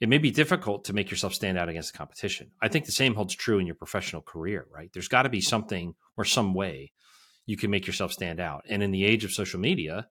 it 0.00 0.08
may 0.08 0.18
be 0.18 0.30
difficult 0.30 0.84
to 0.84 0.92
make 0.92 1.10
yourself 1.10 1.32
stand 1.32 1.56
out 1.56 1.68
against 1.68 1.92
the 1.92 1.98
competition. 1.98 2.50
I 2.60 2.68
think 2.68 2.84
the 2.84 2.92
same 2.92 3.14
holds 3.14 3.34
true 3.34 3.58
in 3.58 3.66
your 3.66 3.76
professional 3.76 4.22
career, 4.22 4.66
right? 4.70 4.90
There's 4.92 5.08
got 5.08 5.22
to 5.22 5.28
be 5.28 5.40
something 5.40 5.94
or 6.16 6.24
some 6.24 6.52
way 6.52 6.92
you 7.46 7.56
can 7.56 7.70
make 7.70 7.86
yourself 7.86 8.12
stand 8.12 8.40
out. 8.40 8.64
And 8.68 8.82
in 8.82 8.90
the 8.90 9.04
age 9.04 9.24
of 9.24 9.32
social 9.32 9.60
media, 9.60 10.08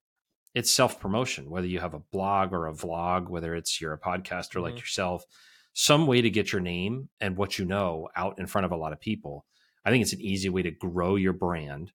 it's 0.54 0.72
self 0.72 1.00
promotion, 1.00 1.50
whether 1.50 1.68
you 1.68 1.80
have 1.80 1.94
a 1.94 2.00
blog 2.12 2.54
or 2.54 2.68
a 2.68 2.74
vlog, 2.74 3.30
whether 3.30 3.56
it's 3.56 3.82
you're 3.82 3.94
a 3.94 4.00
podcaster 4.00 4.56
mm-hmm. 4.56 4.62
like 4.64 4.80
yourself, 4.80 5.26
some 5.74 6.06
way 6.08 6.22
to 6.22 6.30
get 6.30 6.52
your 6.52 6.62
name 6.62 7.10
and 7.20 7.36
what 7.36 7.58
you 7.58 7.66
know 7.66 8.08
out 8.16 8.38
in 8.38 8.46
front 8.46 8.66
of 8.66 8.72
a 8.72 8.78
lot 8.78 8.94
of 8.94 9.00
people. 9.00 9.46
I 9.86 9.90
think 9.90 10.04
it's 10.04 10.14
an 10.14 10.22
easy 10.22 10.50
way 10.50 10.62
to 10.62 10.72
grow 10.72 11.16
your 11.16 11.34
brand 11.34 11.92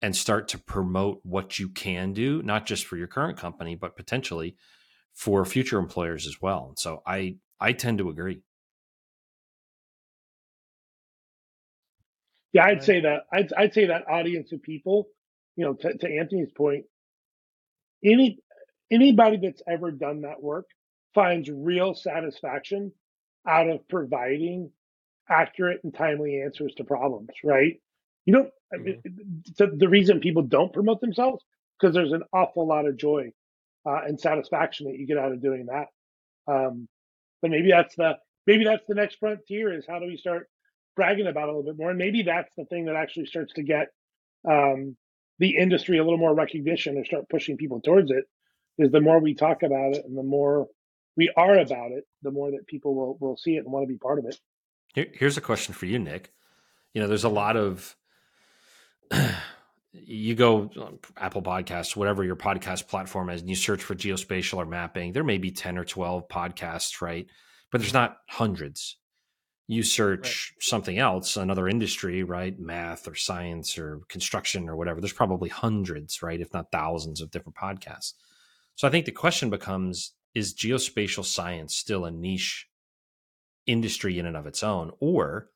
and 0.00 0.16
start 0.16 0.48
to 0.48 0.58
promote 0.58 1.20
what 1.22 1.58
you 1.58 1.68
can 1.68 2.12
do, 2.12 2.42
not 2.42 2.64
just 2.64 2.86
for 2.86 2.96
your 2.96 3.06
current 3.06 3.36
company, 3.36 3.74
but 3.74 3.96
potentially 3.96 4.56
for 5.12 5.44
future 5.44 5.78
employers 5.78 6.26
as 6.26 6.40
well. 6.40 6.72
So 6.76 7.02
I 7.06 7.36
I 7.60 7.72
tend 7.72 7.98
to 7.98 8.08
agree. 8.08 8.42
Yeah, 12.52 12.64
I'd 12.64 12.82
say 12.82 13.00
that 13.00 13.22
I'd 13.32 13.52
I'd 13.56 13.74
say 13.74 13.86
that 13.86 14.08
audience 14.08 14.52
of 14.52 14.62
people, 14.62 15.08
you 15.56 15.64
know, 15.64 15.74
to, 15.74 15.96
to 15.98 16.08
Anthony's 16.08 16.50
point, 16.52 16.84
any 18.04 18.38
anybody 18.90 19.38
that's 19.42 19.62
ever 19.68 19.90
done 19.90 20.22
that 20.22 20.42
work 20.42 20.66
finds 21.14 21.48
real 21.48 21.94
satisfaction 21.94 22.92
out 23.46 23.68
of 23.68 23.86
providing 23.88 24.70
accurate 25.28 25.80
and 25.84 25.94
timely 25.94 26.42
answers 26.42 26.74
to 26.76 26.84
problems, 26.84 27.30
right? 27.44 27.80
You 28.26 28.34
don't, 28.34 28.50
I 28.72 28.76
mean, 28.78 29.00
mm-hmm. 29.06 29.78
the 29.78 29.88
reason 29.88 30.20
people 30.20 30.42
don't 30.42 30.72
promote 30.72 31.00
themselves 31.00 31.42
because 31.78 31.94
there's 31.94 32.12
an 32.12 32.24
awful 32.32 32.66
lot 32.66 32.86
of 32.86 32.96
joy 32.96 33.32
uh, 33.86 34.00
and 34.06 34.20
satisfaction 34.20 34.86
that 34.86 34.98
you 34.98 35.06
get 35.06 35.18
out 35.18 35.32
of 35.32 35.42
doing 35.42 35.66
that. 35.66 35.86
Um, 36.52 36.88
but 37.40 37.50
maybe 37.50 37.70
that's 37.70 37.94
the 37.96 38.18
maybe 38.46 38.64
that's 38.64 38.84
the 38.86 38.94
next 38.94 39.18
frontier 39.18 39.72
is 39.72 39.86
how 39.88 39.98
do 39.98 40.06
we 40.06 40.16
start 40.16 40.48
bragging 41.00 41.26
about 41.26 41.44
a 41.44 41.46
little 41.46 41.62
bit 41.62 41.78
more? 41.78 41.88
And 41.88 41.98
maybe 41.98 42.22
that's 42.24 42.50
the 42.58 42.66
thing 42.66 42.84
that 42.84 42.94
actually 42.94 43.24
starts 43.24 43.54
to 43.54 43.62
get 43.62 43.88
um, 44.46 44.96
the 45.38 45.56
industry 45.56 45.96
a 45.96 46.04
little 46.04 46.18
more 46.18 46.34
recognition 46.34 46.98
or 46.98 47.06
start 47.06 47.24
pushing 47.30 47.56
people 47.56 47.80
towards 47.80 48.10
it. 48.10 48.24
Is 48.78 48.92
the 48.92 49.00
more 49.00 49.18
we 49.18 49.34
talk 49.34 49.62
about 49.62 49.96
it 49.96 50.04
and 50.04 50.16
the 50.16 50.22
more 50.22 50.68
we 51.16 51.32
are 51.34 51.58
about 51.58 51.92
it, 51.92 52.04
the 52.22 52.30
more 52.30 52.50
that 52.50 52.66
people 52.66 52.94
will 52.94 53.16
will 53.18 53.36
see 53.36 53.56
it 53.56 53.64
and 53.64 53.72
want 53.72 53.84
to 53.84 53.92
be 53.92 53.98
part 53.98 54.18
of 54.18 54.26
it. 54.26 54.36
Here, 54.94 55.06
here's 55.12 55.38
a 55.38 55.42
question 55.42 55.74
for 55.74 55.86
you, 55.86 55.98
Nick. 55.98 56.32
You 56.92 57.00
know, 57.00 57.08
there's 57.08 57.24
a 57.24 57.30
lot 57.30 57.56
of 57.56 57.96
you 59.92 60.34
go 60.34 60.70
Apple 61.16 61.42
Podcasts, 61.42 61.96
whatever 61.96 62.24
your 62.24 62.36
podcast 62.36 62.88
platform 62.88 63.30
is, 63.30 63.40
and 63.40 63.48
you 63.50 63.56
search 63.56 63.82
for 63.82 63.94
geospatial 63.94 64.58
or 64.58 64.66
mapping. 64.66 65.12
There 65.12 65.24
may 65.24 65.38
be 65.38 65.50
ten 65.50 65.78
or 65.78 65.84
twelve 65.84 66.28
podcasts, 66.28 67.00
right? 67.00 67.26
But 67.72 67.80
there's 67.80 67.94
not 67.94 68.18
hundreds. 68.28 68.96
You 69.70 69.84
search 69.84 70.52
right. 70.56 70.62
something 70.62 70.98
else, 70.98 71.36
another 71.36 71.68
industry, 71.68 72.24
right? 72.24 72.58
Math 72.58 73.06
or 73.06 73.14
science 73.14 73.78
or 73.78 74.00
construction 74.08 74.68
or 74.68 74.74
whatever. 74.74 75.00
There's 75.00 75.12
probably 75.12 75.48
hundreds, 75.48 76.22
right? 76.22 76.40
If 76.40 76.52
not 76.52 76.72
thousands 76.72 77.20
of 77.20 77.30
different 77.30 77.56
podcasts. 77.56 78.14
So 78.74 78.88
I 78.88 78.90
think 78.90 79.06
the 79.06 79.12
question 79.12 79.48
becomes 79.48 80.14
is 80.34 80.54
geospatial 80.54 81.24
science 81.24 81.76
still 81.76 82.04
a 82.04 82.10
niche 82.10 82.66
industry 83.66 84.18
in 84.18 84.26
and 84.26 84.36
of 84.36 84.48
its 84.48 84.64
own? 84.64 84.90
Or 84.98 85.50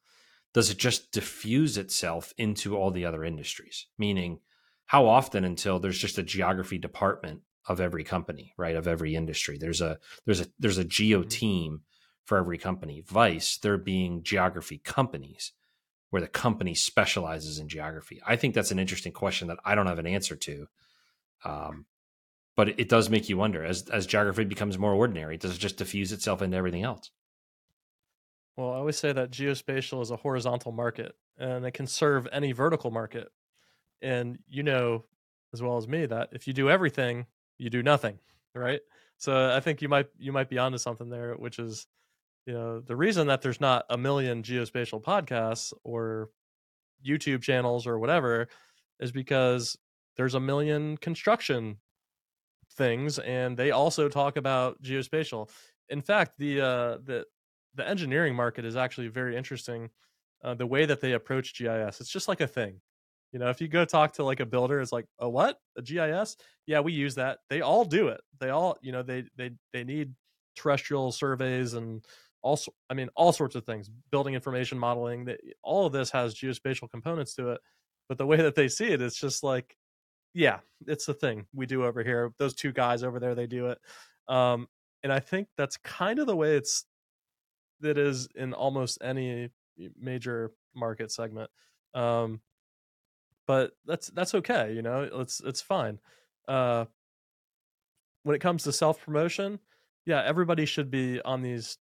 does 0.52 0.70
it 0.70 0.78
just 0.78 1.10
diffuse 1.10 1.76
itself 1.76 2.32
into 2.38 2.76
all 2.76 2.92
the 2.92 3.04
other 3.04 3.24
industries? 3.24 3.86
Meaning, 3.98 4.38
how 4.86 5.06
often 5.06 5.44
until 5.44 5.80
there's 5.80 5.98
just 5.98 6.18
a 6.18 6.22
geography 6.22 6.78
department 6.78 7.40
of 7.66 7.80
every 7.80 8.04
company, 8.04 8.52
right? 8.56 8.76
Of 8.76 8.86
every 8.86 9.16
industry. 9.16 9.58
There's 9.58 9.80
a 9.80 9.98
there's 10.24 10.40
a 10.40 10.46
there's 10.60 10.78
a 10.78 10.84
geo 10.84 11.20
mm-hmm. 11.20 11.28
team 11.28 11.80
for 12.24 12.38
every 12.38 12.58
company. 12.58 13.02
Vice, 13.06 13.58
there 13.58 13.76
being 13.76 14.22
geography 14.22 14.78
companies 14.78 15.52
where 16.10 16.22
the 16.22 16.28
company 16.28 16.74
specializes 16.74 17.58
in 17.58 17.68
geography. 17.68 18.20
I 18.26 18.36
think 18.36 18.54
that's 18.54 18.70
an 18.70 18.78
interesting 18.78 19.12
question 19.12 19.48
that 19.48 19.58
I 19.64 19.74
don't 19.74 19.86
have 19.86 19.98
an 19.98 20.06
answer 20.06 20.36
to. 20.36 20.68
Um, 21.44 21.86
but 22.56 22.78
it 22.78 22.88
does 22.88 23.10
make 23.10 23.28
you 23.28 23.36
wonder 23.36 23.64
as 23.64 23.88
as 23.88 24.06
geography 24.06 24.44
becomes 24.44 24.78
more 24.78 24.94
ordinary, 24.94 25.36
does 25.36 25.56
it 25.56 25.58
just 25.58 25.76
diffuse 25.76 26.12
itself 26.12 26.40
into 26.40 26.56
everything 26.56 26.84
else? 26.84 27.10
Well, 28.56 28.70
I 28.70 28.76
always 28.76 28.96
say 28.96 29.12
that 29.12 29.32
geospatial 29.32 30.00
is 30.02 30.12
a 30.12 30.16
horizontal 30.16 30.70
market 30.70 31.16
and 31.36 31.66
it 31.66 31.72
can 31.72 31.88
serve 31.88 32.28
any 32.30 32.52
vertical 32.52 32.92
market. 32.92 33.28
And 34.00 34.38
you 34.48 34.62
know 34.62 35.04
as 35.52 35.62
well 35.62 35.76
as 35.76 35.88
me 35.88 36.06
that 36.06 36.28
if 36.32 36.46
you 36.46 36.52
do 36.52 36.70
everything, 36.70 37.26
you 37.58 37.70
do 37.70 37.82
nothing, 37.82 38.18
right? 38.54 38.80
So 39.16 39.50
I 39.50 39.60
think 39.60 39.82
you 39.82 39.88
might 39.88 40.06
you 40.18 40.32
might 40.32 40.48
be 40.48 40.58
onto 40.58 40.78
something 40.78 41.08
there, 41.08 41.34
which 41.34 41.58
is 41.58 41.86
you 42.47 42.53
know 42.53 42.80
the 42.80 42.97
reason 42.97 43.26
that 43.28 43.42
there's 43.42 43.61
not 43.61 43.84
a 43.90 43.97
million 43.97 44.42
geospatial 44.42 45.03
podcasts 45.03 45.72
or 45.84 46.30
YouTube 47.05 47.42
channels 47.42 47.86
or 47.86 47.99
whatever 47.99 48.49
is 49.01 49.12
because 49.12 49.76
there's 50.16 50.34
a 50.34 50.40
million 50.40 50.97
construction 50.97 51.78
things 52.72 53.18
and 53.18 53.57
they 53.57 53.70
also 53.70 54.09
talk 54.09 54.36
about 54.36 54.80
geospatial. 54.82 55.49
In 55.88 56.03
fact, 56.03 56.32
the 56.38 56.61
uh 56.61 56.99
the 57.05 57.26
the 57.74 57.86
engineering 57.88 58.34
market 58.34 58.64
is 58.64 58.76
actually 58.76 59.09
very 59.09 59.36
interesting. 59.36 59.90
Uh, 60.42 60.55
the 60.55 60.66
way 60.66 60.84
that 60.84 61.01
they 61.01 61.12
approach 61.12 61.57
GIS, 61.57 62.01
it's 62.01 62.11
just 62.11 62.28
like 62.28 62.40
a 62.40 62.47
thing. 62.47 62.80
You 63.32 63.38
know, 63.40 63.49
if 63.49 63.61
you 63.61 63.66
go 63.66 63.84
talk 63.84 64.12
to 64.14 64.24
like 64.24 64.40
a 64.40 64.47
builder, 64.47 64.80
it's 64.80 64.92
like, 64.92 65.07
a 65.18 65.28
what? 65.28 65.59
A 65.76 65.82
GIS? 65.82 66.36
Yeah, 66.66 66.80
we 66.80 66.92
use 66.92 67.16
that. 67.16 67.38
They 67.49 67.62
all 67.62 67.84
do 67.84 68.09
it. 68.09 68.20
They 68.38 68.51
all, 68.51 68.76
you 68.80 68.92
know, 68.92 69.03
they 69.03 69.24
they 69.36 69.53
they 69.72 69.84
need 69.84 70.14
terrestrial 70.55 71.11
surveys 71.12 71.74
and 71.74 72.05
also, 72.45 72.72
I 72.90 72.95
mean, 72.95 73.09
all 73.16 73.32
sorts 73.32 73.57
of 73.57 73.64
things. 73.64 73.90
Building 74.12 74.34
information 74.34 74.78
modeling. 74.78 75.24
That 75.24 75.40
all 75.62 75.86
of 75.86 75.92
this 75.92 76.11
has 76.11 76.34
geospatial 76.34 76.90
components 76.90 77.34
to 77.36 77.51
it. 77.51 77.61
But 78.09 78.18
the 78.18 78.26
way 78.26 78.36
that 78.36 78.55
they 78.55 78.68
see 78.68 78.88
it, 78.88 79.01
it's 79.01 79.18
just 79.18 79.42
like, 79.42 79.76
yeah, 80.34 80.59
it's 80.86 81.07
the 81.07 81.14
thing 81.14 81.47
we 81.55 81.64
do 81.64 81.84
over 81.84 82.05
here. 82.05 82.32
Those 82.38 82.55
two 82.55 82.70
guys 82.70 83.03
over 83.03 83.18
there, 83.18 83.34
they 83.34 83.47
do 83.47 83.68
it. 83.68 83.78
Um, 84.28 84.68
and 85.03 85.12
I 85.12 85.20
think 85.20 85.49
that's 85.57 85.78
kind 85.78 86.18
of 86.18 86.26
the 86.26 86.36
way 86.36 86.57
it's 86.57 86.84
that 87.80 87.97
is 87.97 88.28
in 88.34 88.53
almost 88.53 88.99
any 89.03 89.51
major 89.99 90.53
market 90.74 91.11
segment. 91.11 91.51
Um, 91.95 92.40
but 93.47 93.72
that's 93.86 94.09
that's 94.09 94.34
okay, 94.34 94.72
you 94.74 94.82
know. 94.82 95.09
It's 95.14 95.40
it's 95.40 95.62
fine. 95.62 95.99
Uh, 96.47 96.84
when 98.22 98.36
it 98.36 98.40
comes 98.40 98.64
to 98.64 98.72
self 98.72 99.03
promotion, 99.03 99.59
yeah, 100.05 100.22
everybody 100.24 100.66
should 100.66 100.90
be 100.90 101.20
on 101.22 101.40
these 101.42 101.78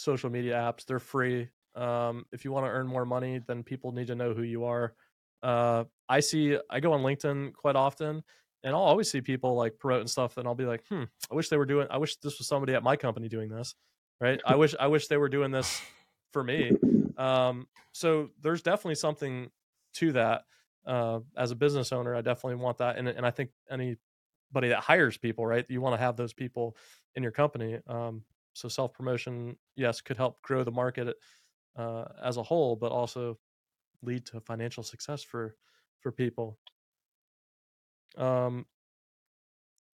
social 0.00 0.30
media 0.30 0.54
apps. 0.54 0.84
They're 0.86 0.98
free. 0.98 1.48
Um, 1.74 2.24
if 2.32 2.44
you 2.44 2.52
want 2.52 2.66
to 2.66 2.70
earn 2.70 2.86
more 2.86 3.04
money, 3.04 3.40
then 3.46 3.62
people 3.62 3.92
need 3.92 4.08
to 4.08 4.14
know 4.14 4.32
who 4.32 4.42
you 4.42 4.64
are. 4.64 4.94
Uh, 5.42 5.84
I 6.08 6.20
see, 6.20 6.58
I 6.68 6.80
go 6.80 6.92
on 6.92 7.02
LinkedIn 7.02 7.52
quite 7.54 7.76
often, 7.76 8.22
and 8.62 8.74
I'll 8.74 8.82
always 8.82 9.10
see 9.10 9.20
people 9.20 9.54
like 9.54 9.78
promoting 9.78 10.08
stuff, 10.08 10.36
and 10.36 10.48
I'll 10.48 10.54
be 10.54 10.64
like, 10.64 10.82
hmm, 10.88 11.04
I 11.30 11.34
wish 11.34 11.48
they 11.48 11.56
were 11.56 11.66
doing. 11.66 11.86
I 11.90 11.98
wish 11.98 12.16
this 12.16 12.38
was 12.38 12.48
somebody 12.48 12.74
at 12.74 12.82
my 12.82 12.96
company 12.96 13.28
doing 13.28 13.48
this, 13.48 13.74
right? 14.20 14.40
I 14.44 14.56
wish, 14.56 14.74
I 14.78 14.88
wish 14.88 15.06
they 15.06 15.16
were 15.16 15.28
doing 15.28 15.50
this 15.50 15.80
for 16.32 16.42
me. 16.42 16.72
Um, 17.16 17.66
so 17.92 18.30
there's 18.42 18.62
definitely 18.62 18.96
something 18.96 19.50
to 19.94 20.12
that. 20.12 20.42
Uh, 20.86 21.20
as 21.36 21.50
a 21.50 21.56
business 21.56 21.92
owner, 21.92 22.14
I 22.14 22.22
definitely 22.22 22.56
want 22.56 22.78
that, 22.78 22.96
and 22.96 23.06
and 23.06 23.26
I 23.26 23.30
think 23.30 23.50
anybody 23.70 23.98
that 24.68 24.80
hires 24.80 25.18
people, 25.18 25.46
right, 25.46 25.64
you 25.68 25.80
want 25.80 25.94
to 25.94 26.02
have 26.02 26.16
those 26.16 26.32
people 26.32 26.74
in 27.14 27.22
your 27.22 27.32
company. 27.32 27.78
Um, 27.86 28.24
so 28.52 28.68
self 28.68 28.92
promotion, 28.92 29.56
yes, 29.76 30.00
could 30.00 30.16
help 30.16 30.42
grow 30.42 30.64
the 30.64 30.70
market 30.70 31.16
uh, 31.76 32.04
as 32.22 32.36
a 32.36 32.42
whole, 32.42 32.76
but 32.76 32.92
also 32.92 33.38
lead 34.02 34.26
to 34.26 34.40
financial 34.40 34.82
success 34.82 35.22
for 35.22 35.56
for 36.00 36.10
people. 36.10 36.58
Um, 38.16 38.66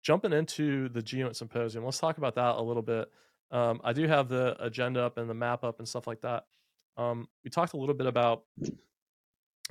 jumping 0.04 0.34
into 0.34 0.90
the 0.90 1.02
GEOINT 1.02 1.36
symposium, 1.36 1.86
let's 1.86 2.00
talk 2.00 2.18
about 2.18 2.36
that 2.36 2.56
a 2.56 2.62
little 2.62 2.82
bit. 2.84 3.10
Um, 3.52 3.82
I 3.84 3.94
do 3.94 4.08
have 4.08 4.30
the 4.30 4.56
agenda 4.64 5.02
up 5.02 5.18
and 5.18 5.30
the 5.30 5.34
map 5.34 5.64
up 5.64 5.80
and 5.80 5.88
stuff 5.88 6.08
like 6.08 6.22
that. 6.22 6.46
Um, 6.98 7.28
we 7.44 7.50
talked 7.50 7.74
a 7.74 7.78
little 7.78 7.96
bit 7.96 8.08
about 8.08 8.44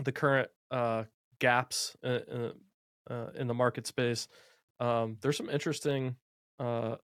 the 0.03 0.13
current 0.13 0.49
uh, 0.71 1.05
gaps 1.39 1.97
in, 2.03 2.11
in, 2.11 2.53
uh, 3.11 3.27
in, 3.37 3.47
the 3.47 3.55
market 3.55 3.87
space. 3.87 4.29
Um, 4.81 5.19
there's 5.21 5.37
some 5.37 5.51
interesting 5.51 6.17
uh, 6.59 6.97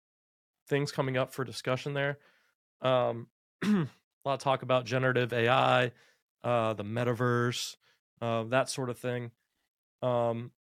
things 0.69 0.93
coming 0.93 1.17
up 1.17 1.33
for 1.33 1.45
discussion 1.45 1.95
there. 1.95 2.19
Um, 2.83 3.27
a 3.65 3.89
lot 4.25 4.35
of 4.35 4.41
talk 4.41 4.63
about 4.63 4.85
generative 4.85 5.33
AI, 5.33 5.93
uh, 6.45 6.75
the 6.75 6.85
metaverse, 6.85 7.77
uh, 8.21 8.45
that 8.45 8.69
sort 8.69 8.91
of 8.91 8.99
thing. 8.99 9.31
Um, 10.03 10.53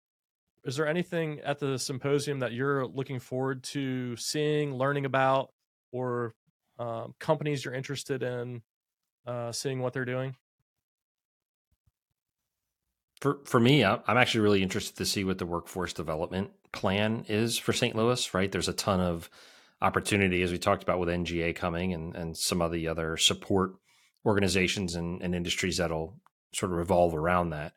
is 0.64 0.76
there 0.76 0.86
anything 0.86 1.40
at 1.40 1.59
the 1.59 1.78
symposium 1.78 2.40
that 2.40 2.52
you're 2.52 2.86
looking 2.86 3.20
forward 3.20 3.62
to 3.64 4.16
seeing, 4.16 4.74
learning 4.74 5.04
about, 5.04 5.50
or 5.92 6.34
um, 6.78 7.14
companies 7.20 7.64
you're 7.64 7.74
interested 7.74 8.22
in 8.22 8.62
uh, 9.26 9.52
seeing 9.52 9.80
what 9.80 9.92
they're 9.92 10.04
doing? 10.04 10.34
For 13.20 13.38
for 13.44 13.59
me, 13.61 13.84
I'm 13.84 14.00
actually 14.09 14.40
really 14.40 14.62
interested 14.62 14.96
to 14.96 15.07
see 15.07 15.24
what 15.24 15.38
the 15.38 15.46
workforce 15.46 15.92
development 15.92 16.50
plan 16.72 17.24
is 17.28 17.57
for 17.57 17.72
St. 17.72 17.96
Louis. 17.96 18.34
Right, 18.34 18.50
there's 18.50 18.68
a 18.68 18.74
ton 18.74 19.00
of 19.00 19.30
opportunity 19.83 20.43
as 20.43 20.53
we 20.53 20.59
talked 20.59 20.83
about 20.83 20.99
with 20.99 21.09
NGA 21.09 21.55
coming 21.55 21.93
and 21.93 22.16
and 22.16 22.37
some 22.37 22.62
of 22.62 22.72
the 22.72 22.89
other 22.89 23.16
support 23.16 23.72
organizations 24.24 24.95
and, 24.95 25.22
and 25.22 25.35
industries 25.35 25.77
that'll 25.77 26.18
sort 26.53 26.72
of 26.72 26.79
revolve 26.79 27.14
around 27.14 27.51
that. 27.51 27.72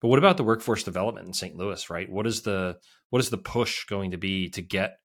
But 0.00 0.08
what 0.08 0.18
about 0.18 0.36
the 0.36 0.44
workforce 0.44 0.82
development 0.82 1.26
in 1.26 1.32
St. 1.32 1.56
Louis, 1.56 1.88
right? 1.88 2.10
What 2.10 2.26
is 2.26 2.42
the 2.42 2.76
what 3.10 3.20
is 3.20 3.30
the 3.30 3.38
push 3.38 3.84
going 3.86 4.10
to 4.10 4.18
be 4.18 4.50
to 4.50 4.62
get 4.62 4.98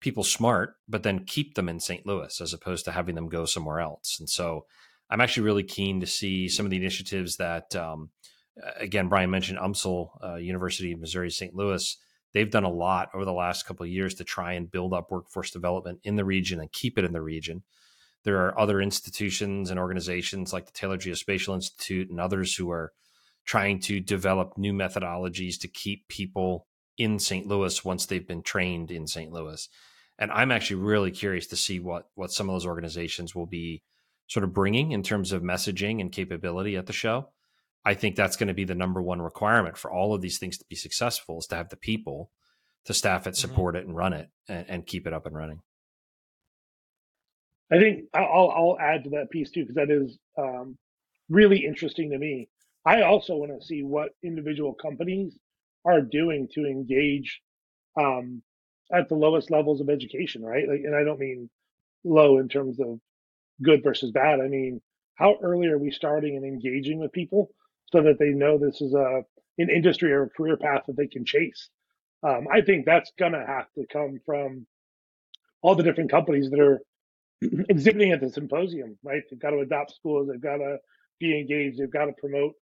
people 0.00 0.22
smart, 0.22 0.74
but 0.88 1.02
then 1.02 1.24
keep 1.24 1.54
them 1.54 1.68
in 1.68 1.80
St. 1.80 2.06
Louis 2.06 2.40
as 2.40 2.52
opposed 2.52 2.84
to 2.84 2.92
having 2.92 3.14
them 3.14 3.28
go 3.28 3.46
somewhere 3.46 3.80
else? 3.80 4.16
And 4.20 4.28
so 4.28 4.66
I'm 5.10 5.20
actually 5.20 5.44
really 5.44 5.62
keen 5.62 6.00
to 6.00 6.06
see 6.06 6.48
some 6.48 6.66
of 6.66 6.70
the 6.70 6.76
initiatives 6.76 7.36
that, 7.36 7.74
um, 7.74 8.10
again, 8.76 9.08
Brian 9.08 9.30
mentioned 9.30 9.58
UMSL, 9.58 10.08
uh, 10.22 10.34
University 10.36 10.92
of 10.92 11.00
Missouri 11.00 11.30
St. 11.30 11.54
Louis. 11.54 11.96
They've 12.32 12.50
done 12.50 12.64
a 12.64 12.70
lot 12.70 13.10
over 13.14 13.24
the 13.24 13.32
last 13.32 13.66
couple 13.66 13.84
of 13.84 13.90
years 13.90 14.14
to 14.16 14.24
try 14.24 14.52
and 14.52 14.70
build 14.70 14.92
up 14.92 15.10
workforce 15.10 15.50
development 15.50 16.00
in 16.04 16.16
the 16.16 16.24
region 16.24 16.60
and 16.60 16.70
keep 16.72 16.98
it 16.98 17.04
in 17.04 17.12
the 17.12 17.22
region. 17.22 17.62
There 18.24 18.44
are 18.46 18.58
other 18.58 18.80
institutions 18.80 19.70
and 19.70 19.78
organizations 19.78 20.52
like 20.52 20.66
the 20.66 20.72
Taylor 20.72 20.98
Geospatial 20.98 21.54
Institute 21.54 22.10
and 22.10 22.20
others 22.20 22.54
who 22.54 22.70
are 22.70 22.92
trying 23.46 23.80
to 23.80 24.00
develop 24.00 24.58
new 24.58 24.72
methodologies 24.72 25.58
to 25.60 25.68
keep 25.68 26.06
people 26.08 26.66
in 26.98 27.18
St. 27.18 27.46
Louis 27.46 27.84
once 27.84 28.04
they've 28.04 28.26
been 28.26 28.42
trained 28.42 28.90
in 28.90 29.06
St. 29.06 29.32
Louis. 29.32 29.68
And 30.18 30.30
I'm 30.32 30.50
actually 30.50 30.82
really 30.82 31.12
curious 31.12 31.46
to 31.48 31.56
see 31.56 31.78
what 31.78 32.08
what 32.14 32.32
some 32.32 32.48
of 32.48 32.54
those 32.54 32.66
organizations 32.66 33.34
will 33.34 33.46
be 33.46 33.82
sort 34.26 34.44
of 34.44 34.52
bringing 34.52 34.92
in 34.92 35.02
terms 35.02 35.32
of 35.32 35.42
messaging 35.42 36.00
and 36.00 36.12
capability 36.12 36.76
at 36.76 36.86
the 36.86 36.92
show. 36.92 37.30
I 37.84 37.94
think 37.94 38.16
that's 38.16 38.36
going 38.36 38.48
to 38.48 38.54
be 38.54 38.64
the 38.64 38.74
number 38.74 39.00
one 39.00 39.22
requirement 39.22 39.76
for 39.76 39.90
all 39.90 40.14
of 40.14 40.20
these 40.20 40.38
things 40.38 40.58
to 40.58 40.64
be 40.68 40.76
successful 40.76 41.38
is 41.38 41.46
to 41.46 41.56
have 41.56 41.68
the 41.68 41.76
people 41.76 42.30
to 42.84 42.94
staff 42.94 43.26
it, 43.26 43.30
mm-hmm. 43.30 43.48
support 43.48 43.74
mm-hmm. 43.74 43.82
it, 43.82 43.88
and 43.88 43.96
run 43.96 44.12
it, 44.12 44.28
and, 44.48 44.66
and 44.68 44.86
keep 44.86 45.06
it 45.06 45.12
up 45.12 45.26
and 45.26 45.36
running. 45.36 45.60
I 47.70 47.78
think 47.78 48.04
I'll 48.14 48.50
I'll 48.50 48.78
add 48.80 49.04
to 49.04 49.10
that 49.10 49.30
piece 49.30 49.50
too 49.50 49.60
because 49.60 49.74
that 49.74 49.90
is 49.90 50.18
um, 50.38 50.76
really 51.28 51.64
interesting 51.66 52.10
to 52.10 52.18
me. 52.18 52.48
I 52.84 53.02
also 53.02 53.36
want 53.36 53.52
to 53.58 53.66
see 53.66 53.82
what 53.82 54.10
individual 54.24 54.72
companies 54.72 55.36
are 55.84 56.00
doing 56.00 56.48
to 56.54 56.64
engage 56.64 57.40
um, 57.98 58.42
at 58.92 59.08
the 59.08 59.14
lowest 59.14 59.50
levels 59.50 59.80
of 59.80 59.90
education, 59.90 60.42
right? 60.42 60.66
Like, 60.66 60.80
and 60.84 60.94
I 60.94 61.04
don't 61.04 61.20
mean 61.20 61.50
low 62.04 62.38
in 62.38 62.48
terms 62.48 62.80
of 62.80 63.00
good 63.62 63.82
versus 63.82 64.10
bad. 64.12 64.40
I 64.40 64.48
mean, 64.48 64.80
how 65.16 65.36
early 65.42 65.66
are 65.68 65.78
we 65.78 65.90
starting 65.90 66.36
and 66.36 66.46
engaging 66.46 66.98
with 66.98 67.12
people 67.12 67.50
so 67.92 68.02
that 68.02 68.18
they 68.18 68.30
know 68.30 68.58
this 68.58 68.80
is 68.80 68.94
a 68.94 69.22
an 69.60 69.70
industry 69.70 70.12
or 70.12 70.24
a 70.24 70.30
career 70.30 70.56
path 70.56 70.82
that 70.86 70.96
they 70.96 71.06
can 71.06 71.24
chase? 71.24 71.68
Um, 72.22 72.46
I 72.52 72.60
think 72.60 72.86
that's 72.86 73.12
gonna 73.18 73.44
have 73.46 73.66
to 73.76 73.86
come 73.92 74.20
from 74.24 74.66
all 75.62 75.74
the 75.74 75.82
different 75.82 76.10
companies 76.10 76.50
that 76.50 76.60
are 76.60 76.80
exhibiting 77.68 78.12
at 78.12 78.20
the 78.20 78.30
symposium, 78.30 78.98
right? 79.02 79.22
They've 79.30 79.40
got 79.40 79.50
to 79.50 79.60
adopt 79.60 79.94
schools, 79.94 80.28
they've 80.28 80.40
got 80.40 80.56
to 80.56 80.78
be 81.20 81.38
engaged, 81.38 81.78
they've 81.78 81.90
got 81.90 82.06
to 82.06 82.12
promote 82.18 82.54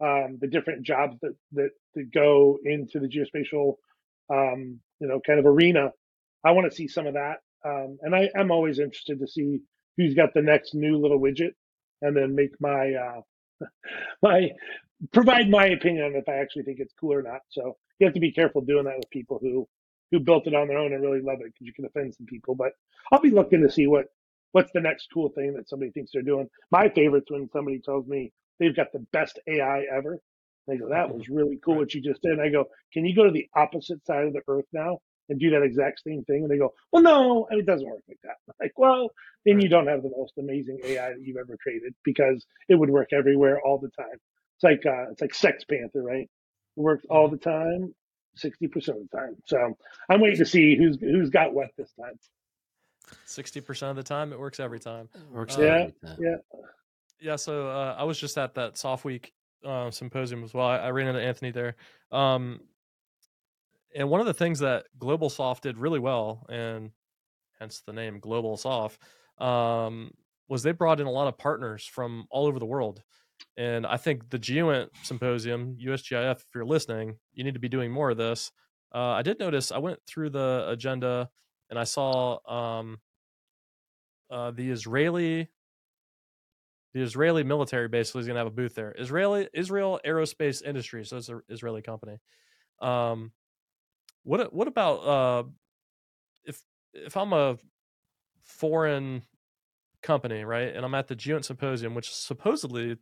um, 0.00 0.38
the 0.40 0.46
different 0.46 0.84
jobs 0.84 1.16
that, 1.22 1.34
that 1.52 1.70
that 1.94 2.12
go 2.12 2.58
into 2.64 3.00
the 3.00 3.08
geospatial, 3.08 3.74
um, 4.30 4.80
you 5.00 5.08
know, 5.08 5.20
kind 5.26 5.38
of 5.38 5.46
arena. 5.46 5.90
I 6.44 6.52
want 6.52 6.70
to 6.70 6.76
see 6.76 6.88
some 6.88 7.06
of 7.06 7.14
that, 7.14 7.38
um, 7.64 7.98
and 8.02 8.14
I, 8.14 8.30
am 8.36 8.50
always 8.50 8.78
interested 8.78 9.18
to 9.18 9.26
see 9.26 9.60
who's 9.96 10.14
got 10.14 10.34
the 10.34 10.42
next 10.42 10.74
new 10.74 10.96
little 10.96 11.18
widget, 11.18 11.52
and 12.00 12.16
then 12.16 12.34
make 12.34 12.52
my 12.60 12.92
uh, 12.92 13.20
my 14.22 14.50
provide 15.12 15.48
my 15.48 15.66
opinion 15.66 16.04
on 16.04 16.14
if 16.14 16.28
I 16.28 16.36
actually 16.36 16.64
think 16.64 16.80
it's 16.80 16.94
cool 17.00 17.14
or 17.14 17.22
not. 17.22 17.40
So 17.50 17.76
you 17.98 18.06
have 18.06 18.14
to 18.14 18.20
be 18.20 18.32
careful 18.32 18.60
doing 18.60 18.84
that 18.84 18.96
with 18.96 19.10
people 19.10 19.38
who 19.40 19.68
who 20.10 20.20
built 20.20 20.46
it 20.46 20.54
on 20.54 20.68
their 20.68 20.78
own 20.78 20.92
and 20.92 21.02
really 21.02 21.20
love 21.20 21.40
it 21.40 21.52
because 21.52 21.66
you 21.66 21.72
can 21.72 21.84
offend 21.84 22.14
some 22.14 22.26
people. 22.26 22.54
But 22.54 22.72
I'll 23.12 23.20
be 23.20 23.30
looking 23.30 23.62
to 23.62 23.70
see 23.70 23.86
what 23.86 24.06
what's 24.52 24.72
the 24.72 24.80
next 24.80 25.08
cool 25.12 25.28
thing 25.30 25.54
that 25.54 25.68
somebody 25.68 25.90
thinks 25.90 26.12
they're 26.12 26.22
doing. 26.22 26.48
My 26.70 26.88
favorite's 26.88 27.30
when 27.30 27.48
somebody 27.52 27.80
tells 27.80 28.06
me 28.06 28.32
they've 28.58 28.76
got 28.76 28.92
the 28.92 29.04
best 29.12 29.38
AI 29.46 29.84
ever. 29.94 30.18
They 30.66 30.76
go, 30.76 30.88
that 30.88 31.06
mm-hmm. 31.06 31.18
was 31.18 31.28
really 31.28 31.58
cool 31.64 31.76
what 31.76 31.94
you 31.94 32.02
just 32.02 32.22
did. 32.22 32.32
And 32.32 32.42
I 32.42 32.50
go, 32.50 32.66
can 32.92 33.04
you 33.06 33.14
go 33.14 33.24
to 33.24 33.30
the 33.30 33.48
opposite 33.54 34.04
side 34.06 34.26
of 34.26 34.32
the 34.34 34.42
earth 34.48 34.66
now 34.72 34.98
and 35.28 35.38
do 35.38 35.50
that 35.50 35.62
exact 35.62 36.00
same 36.06 36.24
thing? 36.24 36.42
And 36.42 36.50
they 36.50 36.58
go, 36.58 36.74
well, 36.92 37.02
no, 37.02 37.46
and 37.50 37.60
it 37.60 37.66
doesn't 37.66 37.88
work 37.88 38.02
like 38.08 38.20
that. 38.24 38.36
Like, 38.60 38.72
well, 38.76 39.10
then 39.46 39.60
you 39.60 39.68
don't 39.68 39.86
have 39.86 40.02
the 40.02 40.10
most 40.16 40.32
amazing 40.36 40.80
AI 40.84 41.10
that 41.10 41.22
you've 41.22 41.36
ever 41.36 41.56
created 41.62 41.94
because 42.04 42.44
it 42.68 42.74
would 42.74 42.90
work 42.90 43.12
everywhere 43.12 43.60
all 43.64 43.78
the 43.78 43.90
time. 43.90 44.18
It's 44.56 44.64
like 44.64 44.84
uh, 44.84 45.12
it's 45.12 45.20
like 45.20 45.32
Sex 45.32 45.64
Panther, 45.64 46.02
right? 46.02 46.28
It 46.76 46.80
works 46.80 47.04
all 47.08 47.26
mm-hmm. 47.26 47.36
the 47.36 47.40
time, 47.40 47.94
sixty 48.34 48.66
percent 48.66 48.98
of 48.98 49.08
the 49.08 49.16
time. 49.16 49.36
So 49.46 49.76
I'm 50.10 50.20
waiting 50.20 50.38
to 50.38 50.44
see 50.44 50.76
who's 50.76 50.98
who's 51.00 51.30
got 51.30 51.54
what 51.54 51.68
this 51.78 51.92
time. 51.92 52.18
Sixty 53.24 53.60
percent 53.60 53.90
of 53.90 53.96
the 53.96 54.02
time, 54.02 54.32
it 54.32 54.40
works 54.40 54.58
every 54.58 54.80
time. 54.80 55.08
It 55.14 55.32
works. 55.32 55.56
Uh, 55.56 55.62
yeah, 55.62 56.14
yeah, 56.18 56.36
yeah. 57.20 57.36
So 57.36 57.68
uh, 57.68 57.94
I 57.96 58.02
was 58.02 58.18
just 58.18 58.36
at 58.36 58.54
that 58.56 58.76
SOF 58.76 59.04
Week 59.04 59.32
uh, 59.64 59.90
symposium 59.90 60.44
as 60.44 60.52
well. 60.52 60.66
I, 60.66 60.78
I, 60.78 60.90
ran 60.90 61.08
into 61.08 61.20
Anthony 61.20 61.50
there, 61.50 61.76
um, 62.12 62.60
and 63.94 64.08
one 64.08 64.20
of 64.20 64.26
the 64.26 64.34
things 64.34 64.58
that 64.60 64.86
Global 64.98 65.30
SOF 65.30 65.60
did 65.60 65.78
really 65.78 65.98
well, 65.98 66.46
and 66.48 66.90
hence 67.58 67.82
the 67.86 67.92
name 67.92 68.20
Global 68.20 68.56
SOF, 68.56 68.98
um, 69.38 70.10
was 70.48 70.62
they 70.62 70.72
brought 70.72 71.00
in 71.00 71.06
a 71.06 71.10
lot 71.10 71.28
of 71.28 71.38
partners 71.38 71.84
from 71.84 72.26
all 72.30 72.46
over 72.46 72.58
the 72.58 72.66
world. 72.66 73.02
And 73.56 73.86
I 73.86 73.96
think 73.96 74.30
the 74.30 74.38
GEOINT 74.38 74.88
symposium, 75.02 75.76
USGIF, 75.80 76.36
if 76.36 76.46
you're 76.54 76.64
listening, 76.64 77.18
you 77.32 77.44
need 77.44 77.54
to 77.54 77.60
be 77.60 77.68
doing 77.68 77.90
more 77.90 78.10
of 78.10 78.16
this. 78.16 78.50
Uh, 78.94 79.10
I 79.10 79.22
did 79.22 79.38
notice 79.38 79.70
I 79.70 79.78
went 79.78 80.00
through 80.06 80.30
the 80.30 80.64
agenda 80.68 81.28
and 81.70 81.78
I 81.78 81.84
saw 81.84 82.38
um, 82.48 82.98
uh, 84.30 84.50
the 84.52 84.70
Israeli 84.70 85.48
the 86.94 87.02
Israeli 87.02 87.44
military 87.44 87.86
basically 87.86 88.22
is 88.22 88.26
going 88.26 88.36
to 88.36 88.40
have 88.40 88.46
a 88.46 88.50
booth 88.50 88.74
there. 88.74 88.94
Israeli 88.98 89.48
Israel 89.52 90.00
Aerospace 90.06 90.62
Industry, 90.64 91.04
so 91.04 91.18
it's 91.18 91.28
an 91.28 91.42
Israeli 91.48 91.82
company. 91.82 92.18
Um, 92.80 93.32
what 94.28 94.52
what 94.52 94.68
about 94.68 94.96
uh, 94.96 95.42
if 96.44 96.62
if 96.92 97.16
I'm 97.16 97.32
a 97.32 97.56
foreign 98.44 99.22
company, 100.02 100.44
right, 100.44 100.74
and 100.74 100.84
I'm 100.84 100.94
at 100.94 101.08
the 101.08 101.16
GEOINT 101.16 101.44
Symposium, 101.44 101.94
which 101.94 102.12
supposedly 102.12 102.96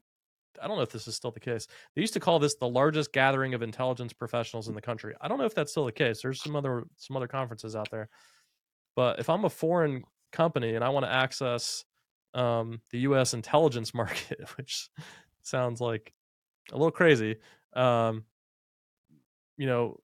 I 0.62 0.68
don't 0.68 0.76
know 0.76 0.82
if 0.82 0.90
this 0.90 1.08
is 1.08 1.16
still 1.16 1.32
the 1.32 1.40
case. 1.40 1.66
They 1.94 2.00
used 2.00 2.14
to 2.14 2.20
call 2.20 2.38
this 2.38 2.54
the 2.54 2.68
largest 2.68 3.12
gathering 3.12 3.54
of 3.54 3.62
intelligence 3.62 4.12
professionals 4.12 4.68
in 4.68 4.74
the 4.74 4.80
country. 4.80 5.14
I 5.20 5.26
don't 5.26 5.38
know 5.38 5.44
if 5.44 5.54
that's 5.54 5.72
still 5.72 5.84
the 5.84 5.92
case. 5.92 6.22
There's 6.22 6.40
some 6.40 6.54
other 6.54 6.84
some 6.96 7.16
other 7.16 7.28
conferences 7.28 7.74
out 7.74 7.90
there. 7.90 8.08
But 8.94 9.18
if 9.18 9.28
I'm 9.28 9.44
a 9.44 9.50
foreign 9.50 10.04
company 10.32 10.76
and 10.76 10.84
I 10.84 10.90
want 10.90 11.06
to 11.06 11.12
access 11.12 11.84
um, 12.34 12.80
the 12.92 13.00
U.S. 13.00 13.34
intelligence 13.34 13.92
market, 14.02 14.40
which 14.56 14.88
sounds 15.42 15.80
like 15.80 16.12
a 16.72 16.76
little 16.76 16.92
crazy. 16.92 17.36
Um, 17.74 18.24
you 19.56 19.66
know, 19.66 19.98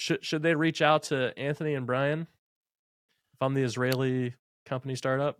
should 0.00 0.24
should 0.24 0.42
they 0.42 0.54
reach 0.54 0.80
out 0.80 1.02
to 1.04 1.38
Anthony 1.38 1.74
and 1.74 1.86
Brian 1.86 2.22
if 2.22 3.42
I'm 3.42 3.52
the 3.52 3.62
Israeli 3.62 4.34
company 4.64 4.96
startup? 4.96 5.38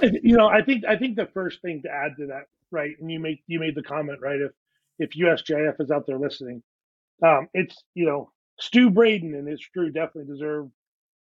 you 0.00 0.36
know, 0.36 0.48
I 0.48 0.62
think 0.62 0.86
I 0.86 0.96
think 0.96 1.16
the 1.16 1.28
first 1.34 1.60
thing 1.60 1.82
to 1.82 1.90
add 1.90 2.12
to 2.18 2.28
that, 2.28 2.44
right? 2.70 2.92
And 2.98 3.10
you 3.10 3.20
make 3.20 3.42
you 3.46 3.60
made 3.60 3.74
the 3.74 3.82
comment, 3.82 4.20
right? 4.22 4.40
If 4.40 4.52
if 4.98 5.10
USGIF 5.10 5.78
is 5.80 5.90
out 5.90 6.06
there 6.06 6.18
listening, 6.18 6.62
um, 7.22 7.48
it's 7.52 7.76
you 7.94 8.06
know 8.06 8.30
Stu 8.58 8.88
Braden 8.88 9.34
and 9.34 9.46
his 9.46 9.60
crew 9.66 9.90
definitely 9.90 10.32
deserve 10.32 10.70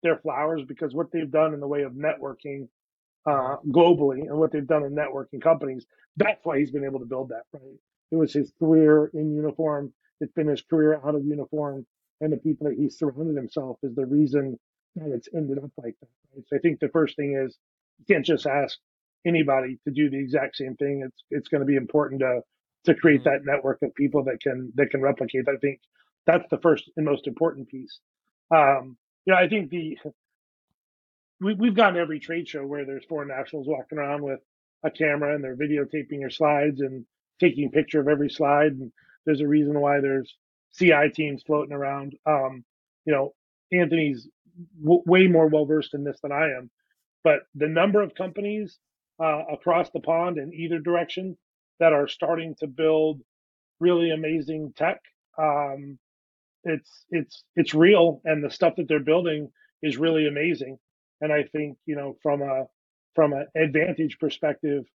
their 0.01 0.17
flowers 0.17 0.61
because 0.65 0.93
what 0.93 1.11
they've 1.11 1.29
done 1.29 1.53
in 1.53 1.59
the 1.59 1.67
way 1.67 1.81
of 1.81 1.91
networking 1.91 2.69
uh, 3.25 3.57
globally 3.67 4.21
and 4.21 4.37
what 4.37 4.53
they've 4.53 4.65
done 4.65 4.85
in 4.85 4.95
networking 4.95 5.41
companies, 5.41 5.85
that's 6.15 6.39
why 6.45 6.57
he's 6.57 6.71
been 6.71 6.85
able 6.85 6.99
to 6.99 7.05
build 7.05 7.29
that. 7.29 7.43
Right? 7.51 7.79
It 8.11 8.15
was 8.15 8.31
his 8.31 8.53
career 8.59 9.11
in 9.13 9.35
uniform. 9.35 9.91
It's 10.21 10.33
been 10.33 10.47
his 10.47 10.61
career 10.61 10.99
out 11.03 11.15
of 11.15 11.25
uniform, 11.25 11.85
and 12.21 12.31
the 12.31 12.37
people 12.37 12.67
that 12.67 12.77
he's 12.77 12.97
surrounded 12.97 13.35
himself 13.35 13.77
is 13.83 13.95
the 13.95 14.05
reason 14.05 14.59
that 14.95 15.11
it's 15.11 15.29
ended 15.35 15.57
up 15.57 15.71
like 15.77 15.95
that. 16.01 16.09
Right? 16.35 16.43
So 16.47 16.55
I 16.55 16.59
think 16.59 16.79
the 16.79 16.89
first 16.89 17.15
thing 17.15 17.35
is 17.35 17.57
you 17.99 18.13
can't 18.13 18.25
just 18.25 18.45
ask 18.45 18.77
anybody 19.25 19.79
to 19.85 19.91
do 19.91 20.09
the 20.09 20.19
exact 20.19 20.57
same 20.57 20.75
thing. 20.75 21.03
It's 21.05 21.23
it's 21.29 21.49
going 21.49 21.61
to 21.61 21.65
be 21.65 21.75
important 21.75 22.21
to 22.21 22.41
to 22.85 22.95
create 22.95 23.21
mm-hmm. 23.21 23.45
that 23.45 23.51
network 23.51 23.79
of 23.81 23.93
people 23.95 24.23
that 24.25 24.41
can 24.41 24.71
that 24.75 24.91
can 24.91 25.01
replicate. 25.01 25.45
I 25.47 25.57
think 25.57 25.79
that's 26.25 26.45
the 26.49 26.59
first 26.59 26.89
and 26.95 27.05
most 27.05 27.27
important 27.27 27.69
piece. 27.69 27.99
Um, 28.53 28.97
you 29.25 29.33
know, 29.33 29.39
I 29.39 29.47
think 29.47 29.69
the 29.69 29.97
we, 31.39 31.55
we've 31.55 31.75
gotten 31.75 31.99
every 31.99 32.19
trade 32.19 32.47
show 32.47 32.65
where 32.65 32.85
there's 32.85 33.05
foreign 33.05 33.29
nationals 33.29 33.67
walking 33.67 33.97
around 33.97 34.23
with 34.23 34.39
a 34.83 34.91
camera 34.91 35.35
and 35.35 35.43
they're 35.43 35.55
videotaping 35.55 36.19
your 36.19 36.29
slides 36.29 36.81
and 36.81 37.05
taking 37.39 37.67
a 37.67 37.71
picture 37.71 37.99
of 37.99 38.07
every 38.07 38.29
slide. 38.29 38.73
And 38.73 38.91
there's 39.25 39.41
a 39.41 39.47
reason 39.47 39.79
why 39.79 39.99
there's 40.01 40.35
CI 40.77 41.09
teams 41.13 41.43
floating 41.43 41.73
around. 41.73 42.15
Um, 42.25 42.63
you 43.05 43.13
know, 43.13 43.33
Anthony's 43.71 44.27
w- 44.81 45.03
way 45.05 45.27
more 45.27 45.47
well 45.47 45.65
versed 45.65 45.93
in 45.93 46.03
this 46.03 46.19
than 46.21 46.31
I 46.31 46.51
am, 46.57 46.69
but 47.23 47.41
the 47.55 47.67
number 47.67 48.01
of 48.01 48.15
companies 48.15 48.77
uh, 49.21 49.43
across 49.51 49.89
the 49.91 49.99
pond 49.99 50.37
in 50.37 50.53
either 50.53 50.79
direction 50.79 51.37
that 51.79 51.93
are 51.93 52.07
starting 52.07 52.55
to 52.59 52.67
build 52.67 53.21
really 53.79 54.11
amazing 54.11 54.73
tech, 54.75 54.99
um, 55.37 55.97
it's 56.63 57.05
it's 57.09 57.43
it's 57.55 57.73
real, 57.73 58.21
and 58.25 58.43
the 58.43 58.51
stuff 58.51 58.75
that 58.77 58.87
they're 58.87 58.99
building 58.99 59.49
is 59.81 59.97
really 59.97 60.27
amazing. 60.27 60.77
And 61.21 61.31
I 61.31 61.43
think 61.43 61.77
you 61.85 61.95
know 61.95 62.17
from 62.21 62.41
a 62.41 62.65
from 63.15 63.33
an 63.33 63.47
advantage 63.55 64.17
perspective, 64.19 64.85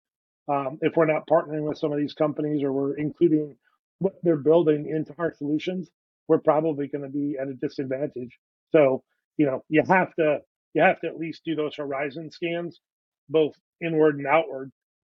um, 0.49 0.79
if 0.81 0.97
we're 0.97 1.07
not 1.07 1.29
partnering 1.29 1.68
with 1.68 1.79
some 1.79 1.93
of 1.93 1.99
these 1.99 2.14
companies 2.14 2.62
or 2.62 2.72
we're 2.72 2.97
including 2.97 3.57
what 3.99 4.15
they're 4.23 4.37
building 4.37 4.89
into 4.89 5.15
our 5.19 5.35
solutions, 5.35 5.89
we're 6.29 6.39
probably 6.39 6.89
going 6.89 7.03
to 7.03 7.09
be 7.09 7.37
at 7.41 7.49
a 7.49 7.55
disadvantage. 7.55 8.39
So, 8.73 9.03
you 9.37 9.47
know, 9.47 9.63
you 9.69 9.83
have 9.87 10.15
to 10.17 10.41
you 10.75 10.83
have 10.83 11.01
to 11.01 11.07
at 11.07 11.17
least 11.17 11.43
do 11.45 11.55
those 11.55 11.77
horizon 11.77 12.31
scans, 12.31 12.81
both 13.29 13.55
inward 13.83 14.19
and 14.19 14.27
outward, 14.27 14.71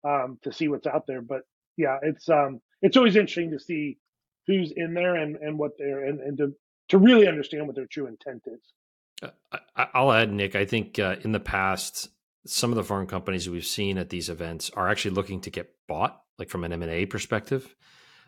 um, 0.04 0.38
to 0.42 0.52
see 0.52 0.68
what's 0.68 0.86
out 0.86 1.06
there. 1.06 1.20
But 1.20 1.42
yeah, 1.76 1.98
it's 2.02 2.28
um, 2.28 2.60
it's 2.82 2.96
always 2.96 3.16
interesting 3.16 3.50
to 3.52 3.58
see 3.58 3.98
who's 4.46 4.72
in 4.74 4.94
there 4.94 5.16
and 5.16 5.36
and 5.36 5.58
what 5.58 5.72
they're 5.78 6.04
and, 6.04 6.20
and 6.20 6.38
to 6.38 6.54
to 6.90 6.98
really 6.98 7.28
understand 7.28 7.66
what 7.66 7.76
their 7.76 7.86
true 7.86 8.06
intent 8.06 8.42
is. 8.46 8.60
Uh, 9.22 9.58
I'll 9.76 10.12
add, 10.12 10.32
Nick. 10.32 10.56
I 10.56 10.64
think 10.64 10.98
uh, 10.98 11.16
in 11.22 11.32
the 11.32 11.40
past, 11.40 12.08
some 12.46 12.70
of 12.70 12.76
the 12.76 12.84
foreign 12.84 13.06
companies 13.06 13.48
we've 13.48 13.66
seen 13.66 13.98
at 13.98 14.08
these 14.08 14.30
events 14.30 14.70
are 14.70 14.88
actually 14.88 15.12
looking 15.12 15.42
to 15.42 15.50
get 15.50 15.74
bought, 15.86 16.20
like 16.38 16.48
from 16.48 16.64
an 16.64 16.72
M 16.72 16.82
and 16.82 16.90
A 16.90 17.06
perspective. 17.06 17.74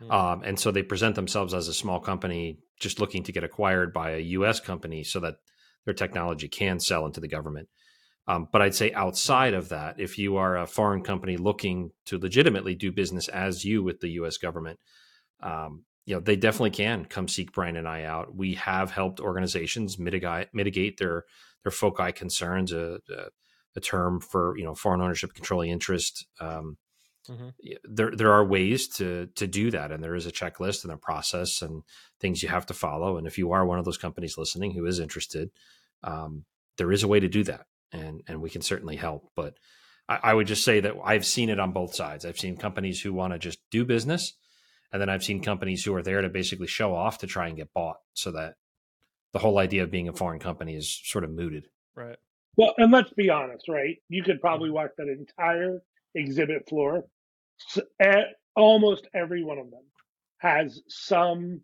Mm-hmm. 0.03 0.11
Um, 0.11 0.41
and 0.43 0.59
so 0.59 0.71
they 0.71 0.83
present 0.83 1.15
themselves 1.15 1.53
as 1.53 1.67
a 1.67 1.73
small 1.73 1.99
company 1.99 2.59
just 2.79 2.99
looking 2.99 3.23
to 3.23 3.31
get 3.31 3.43
acquired 3.43 3.93
by 3.93 4.11
a 4.11 4.19
U.S. 4.19 4.59
company 4.59 5.03
so 5.03 5.19
that 5.21 5.35
their 5.85 5.93
technology 5.93 6.47
can 6.47 6.79
sell 6.79 7.05
into 7.05 7.19
the 7.19 7.27
government. 7.27 7.69
Um, 8.27 8.47
but 8.51 8.61
I'd 8.61 8.75
say 8.75 8.93
outside 8.93 9.53
of 9.53 9.69
that, 9.69 9.99
if 9.99 10.17
you 10.17 10.37
are 10.37 10.57
a 10.57 10.65
foreign 10.65 11.03
company 11.03 11.35
looking 11.35 11.91
to 12.05 12.17
legitimately 12.17 12.75
do 12.75 12.91
business 12.91 13.27
as 13.27 13.65
you 13.65 13.83
with 13.83 13.99
the 13.99 14.09
U.S. 14.11 14.37
government, 14.37 14.79
um, 15.41 15.83
you 16.05 16.15
know 16.15 16.21
they 16.21 16.35
definitely 16.35 16.71
can 16.71 17.05
come 17.05 17.27
seek 17.27 17.51
Brian 17.53 17.75
and 17.75 17.87
I 17.87 18.03
out. 18.03 18.35
We 18.35 18.55
have 18.55 18.91
helped 18.91 19.19
organizations 19.19 19.99
mitigate 19.99 20.49
mitigate 20.53 20.97
their 20.97 21.23
their 21.63 21.71
foci 21.71 22.11
concerns. 22.11 22.71
A, 22.71 22.99
a, 23.09 23.27
a 23.75 23.79
term 23.79 24.19
for 24.19 24.57
you 24.57 24.63
know 24.63 24.75
foreign 24.75 25.01
ownership 25.01 25.33
controlling 25.33 25.69
interest. 25.69 26.25
Um, 26.39 26.77
mm-hmm. 27.29 27.49
There 27.83 28.11
there 28.11 28.31
are 28.31 28.45
ways 28.45 28.87
to 28.97 29.27
to 29.35 29.47
do 29.47 29.71
that, 29.71 29.91
and 29.91 30.03
there 30.03 30.15
is 30.15 30.25
a 30.25 30.31
checklist 30.31 30.83
and 30.83 30.93
a 30.93 30.97
process 30.97 31.61
and 31.61 31.83
things 32.19 32.43
you 32.43 32.49
have 32.49 32.65
to 32.67 32.73
follow. 32.73 33.17
And 33.17 33.27
if 33.27 33.37
you 33.37 33.51
are 33.51 33.65
one 33.65 33.79
of 33.79 33.85
those 33.85 33.97
companies 33.97 34.37
listening 34.37 34.71
who 34.71 34.85
is 34.85 34.99
interested, 34.99 35.49
um, 36.03 36.45
there 36.77 36.91
is 36.91 37.03
a 37.03 37.07
way 37.07 37.19
to 37.19 37.27
do 37.27 37.43
that, 37.43 37.65
and 37.91 38.21
and 38.27 38.41
we 38.41 38.49
can 38.49 38.61
certainly 38.61 38.95
help. 38.95 39.31
But 39.35 39.55
I, 40.07 40.19
I 40.23 40.33
would 40.33 40.47
just 40.47 40.63
say 40.63 40.79
that 40.81 40.95
I've 41.03 41.25
seen 41.25 41.49
it 41.49 41.59
on 41.59 41.71
both 41.71 41.95
sides. 41.95 42.25
I've 42.25 42.39
seen 42.39 42.57
companies 42.57 43.01
who 43.01 43.13
want 43.13 43.33
to 43.33 43.39
just 43.39 43.59
do 43.71 43.85
business 43.85 44.33
and 44.93 45.01
then 45.01 45.09
I've 45.09 45.23
seen 45.23 45.41
companies 45.41 45.83
who 45.83 45.95
are 45.95 46.03
there 46.03 46.21
to 46.21 46.29
basically 46.29 46.67
show 46.67 46.95
off 46.95 47.17
to 47.17 47.27
try 47.27 47.47
and 47.47 47.57
get 47.57 47.73
bought 47.73 47.97
so 48.13 48.31
that 48.31 48.53
the 49.33 49.39
whole 49.39 49.57
idea 49.57 49.81
of 49.81 49.89
being 49.89 50.07
a 50.07 50.13
foreign 50.13 50.39
company 50.39 50.75
is 50.75 51.01
sort 51.03 51.23
of 51.23 51.31
mooted. 51.31 51.67
Right. 51.95 52.17
Well, 52.55 52.75
and 52.77 52.91
let's 52.91 53.11
be 53.13 53.31
honest, 53.31 53.67
right? 53.67 53.97
You 54.07 54.23
could 54.23 54.39
probably 54.39 54.69
mm-hmm. 54.69 54.75
watch 54.75 54.91
that 54.99 55.07
entire 55.07 55.81
exhibit 56.13 56.69
floor. 56.69 57.05
Almost 58.55 59.07
every 59.13 59.43
one 59.43 59.57
of 59.57 59.71
them 59.71 59.83
has 60.39 60.81
some 60.87 61.61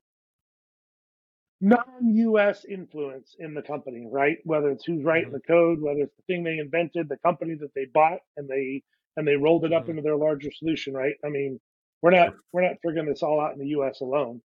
non-US 1.62 2.66
influence 2.66 3.36
in 3.38 3.54
the 3.54 3.62
company, 3.62 4.08
right? 4.10 4.38
Whether 4.44 4.72
it's 4.72 4.86
who's 4.86 5.04
writing 5.04 5.30
mm-hmm. 5.30 5.36
the 5.36 5.42
code, 5.42 5.82
whether 5.82 6.02
it's 6.02 6.16
the 6.16 6.24
thing 6.24 6.44
they 6.44 6.58
invented, 6.58 7.10
the 7.10 7.18
company 7.18 7.56
that 7.60 7.74
they 7.76 7.86
bought 7.94 8.20
and 8.38 8.48
they 8.48 8.82
and 9.18 9.28
they 9.28 9.36
rolled 9.36 9.66
it 9.66 9.74
up 9.74 9.84
mm-hmm. 9.84 9.92
into 9.92 10.02
their 10.02 10.16
larger 10.16 10.50
solution, 10.52 10.94
right? 10.94 11.16
I 11.26 11.30
mean, 11.30 11.60
we're 12.02 12.12
not 12.12 12.34
we're 12.54 12.62
not 12.62 12.78
figuring 12.82 13.08
this 13.08 13.24
all 13.24 13.42
out 13.42 13.54
in 13.54 13.60
the 13.60 13.68
U.S. 13.68 14.00
alone. 14.02 14.42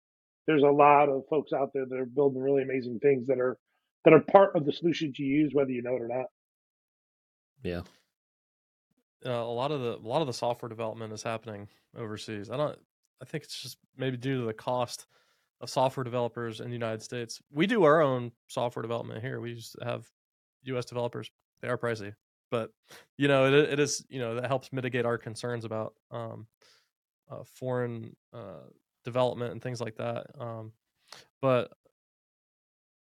There's 0.47 0.63
a 0.63 0.67
lot 0.67 1.09
of 1.09 1.23
folks 1.29 1.53
out 1.53 1.69
there 1.73 1.85
that 1.85 1.99
are 1.99 2.05
building 2.05 2.41
really 2.41 2.63
amazing 2.63 2.99
things 2.99 3.27
that 3.27 3.39
are 3.39 3.57
that 4.05 4.13
are 4.13 4.19
part 4.19 4.55
of 4.55 4.65
the 4.65 4.73
solutions 4.73 5.17
you 5.19 5.27
use, 5.27 5.51
whether 5.53 5.71
you 5.71 5.83
know 5.83 5.95
it 5.95 6.01
or 6.01 6.07
not. 6.07 6.25
Yeah. 7.61 7.81
Uh, 9.25 9.31
a 9.31 9.53
lot 9.53 9.71
of 9.71 9.81
the 9.81 9.97
a 9.97 10.07
lot 10.07 10.21
of 10.21 10.27
the 10.27 10.33
software 10.33 10.69
development 10.69 11.13
is 11.13 11.23
happening 11.23 11.67
overseas. 11.97 12.49
I 12.49 12.57
don't. 12.57 12.77
I 13.21 13.25
think 13.25 13.43
it's 13.43 13.61
just 13.61 13.77
maybe 13.97 14.17
due 14.17 14.39
to 14.39 14.45
the 14.45 14.53
cost 14.53 15.05
of 15.61 15.69
software 15.69 16.03
developers 16.03 16.59
in 16.59 16.67
the 16.67 16.73
United 16.73 17.01
States. 17.01 17.41
We 17.51 17.67
do 17.67 17.83
our 17.83 18.01
own 18.01 18.31
software 18.47 18.81
development 18.81 19.21
here. 19.21 19.39
We 19.39 19.55
just 19.55 19.77
have 19.81 20.05
U.S. 20.63 20.85
developers. 20.85 21.31
They 21.61 21.69
are 21.69 21.77
pricey, 21.77 22.13
but 22.51 22.71
you 23.17 23.27
know 23.27 23.45
it, 23.45 23.53
it 23.53 23.79
is 23.79 24.05
you 24.09 24.19
know 24.19 24.35
that 24.35 24.47
helps 24.47 24.73
mitigate 24.73 25.05
our 25.05 25.17
concerns 25.17 25.63
about 25.63 25.93
um, 26.11 26.47
uh, 27.31 27.43
foreign 27.55 28.15
uh, 28.33 28.67
development 29.05 29.53
and 29.53 29.61
things 29.61 29.79
like 29.79 29.95
that. 29.95 30.27
Um, 30.39 30.73
but 31.41 31.71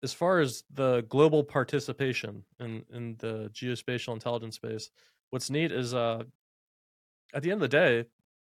as 0.02 0.12
far 0.12 0.40
as 0.40 0.64
the 0.74 1.00
global 1.09 1.42
participation 1.42 2.44
in, 2.61 2.84
in 2.92 3.16
the 3.18 3.50
geospatial 3.55 4.12
intelligence 4.12 4.57
space, 4.57 4.90
what's 5.31 5.51
neat 5.51 5.72
is 5.72 5.95
uh, 5.95 6.22
at 7.35 7.43
the 7.43 7.51
end 7.51 7.62
of 7.62 7.70
the 7.70 7.77
day, 7.77 8.05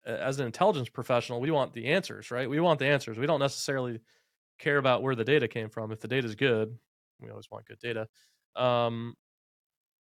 as 0.06 0.38
an 0.38 0.46
intelligence 0.46 0.88
professional, 0.88 1.40
we 1.40 1.50
want 1.50 1.72
the 1.72 1.86
answers, 1.86 2.30
right? 2.30 2.48
We 2.48 2.60
want 2.60 2.78
the 2.78 2.86
answers. 2.86 3.18
We 3.18 3.26
don't 3.26 3.40
necessarily 3.40 4.00
care 4.58 4.76
about 4.76 5.02
where 5.02 5.14
the 5.14 5.24
data 5.24 5.48
came 5.48 5.70
from. 5.70 5.92
If 5.92 6.00
the 6.00 6.08
data 6.08 6.26
is 6.26 6.34
good, 6.34 6.76
we 7.20 7.30
always 7.30 7.50
want 7.50 7.66
good 7.66 7.78
data. 7.78 8.08
Um, 8.54 9.14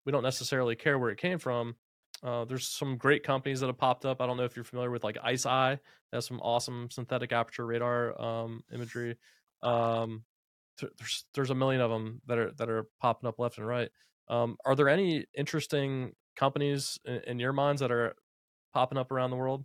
we 0.04 0.12
don't 0.12 0.24
necessarily 0.24 0.74
care 0.74 0.98
where 0.98 1.10
it 1.10 1.18
came 1.18 1.38
from. 1.38 1.76
Uh, 2.22 2.44
there's 2.44 2.68
some 2.68 2.96
great 2.96 3.24
companies 3.24 3.60
that 3.60 3.66
have 3.66 3.78
popped 3.78 4.04
up. 4.04 4.20
I 4.20 4.26
don't 4.26 4.36
know 4.36 4.44
if 4.44 4.54
you're 4.54 4.64
familiar 4.64 4.90
with 4.90 5.04
like 5.04 5.16
ICEYE. 5.16 5.78
They 6.10 6.16
have 6.16 6.24
some 6.24 6.40
awesome 6.40 6.88
synthetic 6.90 7.32
aperture 7.32 7.66
radar 7.66 8.20
um, 8.20 8.62
imagery. 8.72 9.16
Um, 9.62 10.24
there's 10.80 11.24
there's 11.34 11.50
a 11.50 11.54
million 11.54 11.80
of 11.80 11.90
them 11.90 12.20
that 12.26 12.38
are 12.38 12.52
that 12.52 12.68
are 12.68 12.86
popping 13.00 13.28
up 13.28 13.38
left 13.38 13.58
and 13.58 13.66
right. 13.66 13.90
Um, 14.28 14.56
are 14.64 14.74
there 14.74 14.88
any 14.88 15.26
interesting 15.36 16.12
companies 16.36 16.98
in, 17.04 17.20
in, 17.26 17.38
your 17.38 17.52
minds 17.52 17.80
that 17.80 17.90
are 17.90 18.14
popping 18.72 18.98
up 18.98 19.10
around 19.10 19.30
the 19.30 19.36
world? 19.36 19.64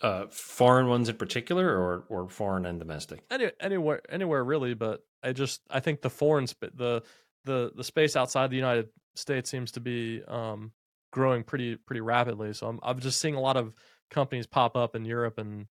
Uh, 0.00 0.26
foreign 0.30 0.88
ones 0.88 1.08
in 1.08 1.16
particular, 1.16 1.68
or 1.68 2.04
or 2.08 2.28
foreign 2.28 2.64
and 2.64 2.78
domestic? 2.78 3.22
Any, 3.30 3.50
anywhere, 3.60 4.00
anywhere 4.08 4.42
really. 4.42 4.74
But 4.74 5.04
I 5.22 5.32
just 5.32 5.60
I 5.70 5.80
think 5.80 6.00
the 6.00 6.10
foreign 6.10 6.46
the 6.60 7.02
the 7.44 7.72
the 7.76 7.84
space 7.84 8.16
outside 8.16 8.50
the 8.50 8.56
United 8.56 8.88
States 9.14 9.50
seems 9.50 9.72
to 9.72 9.80
be 9.80 10.22
um, 10.28 10.72
growing 11.12 11.44
pretty 11.44 11.76
pretty 11.76 12.00
rapidly. 12.00 12.54
So 12.54 12.68
I'm 12.68 12.80
I'm 12.82 13.00
just 13.00 13.20
seeing 13.20 13.34
a 13.34 13.40
lot 13.40 13.56
of 13.56 13.74
companies 14.10 14.46
pop 14.46 14.76
up 14.76 14.94
in 14.94 15.04
Europe 15.04 15.38
and 15.38 15.66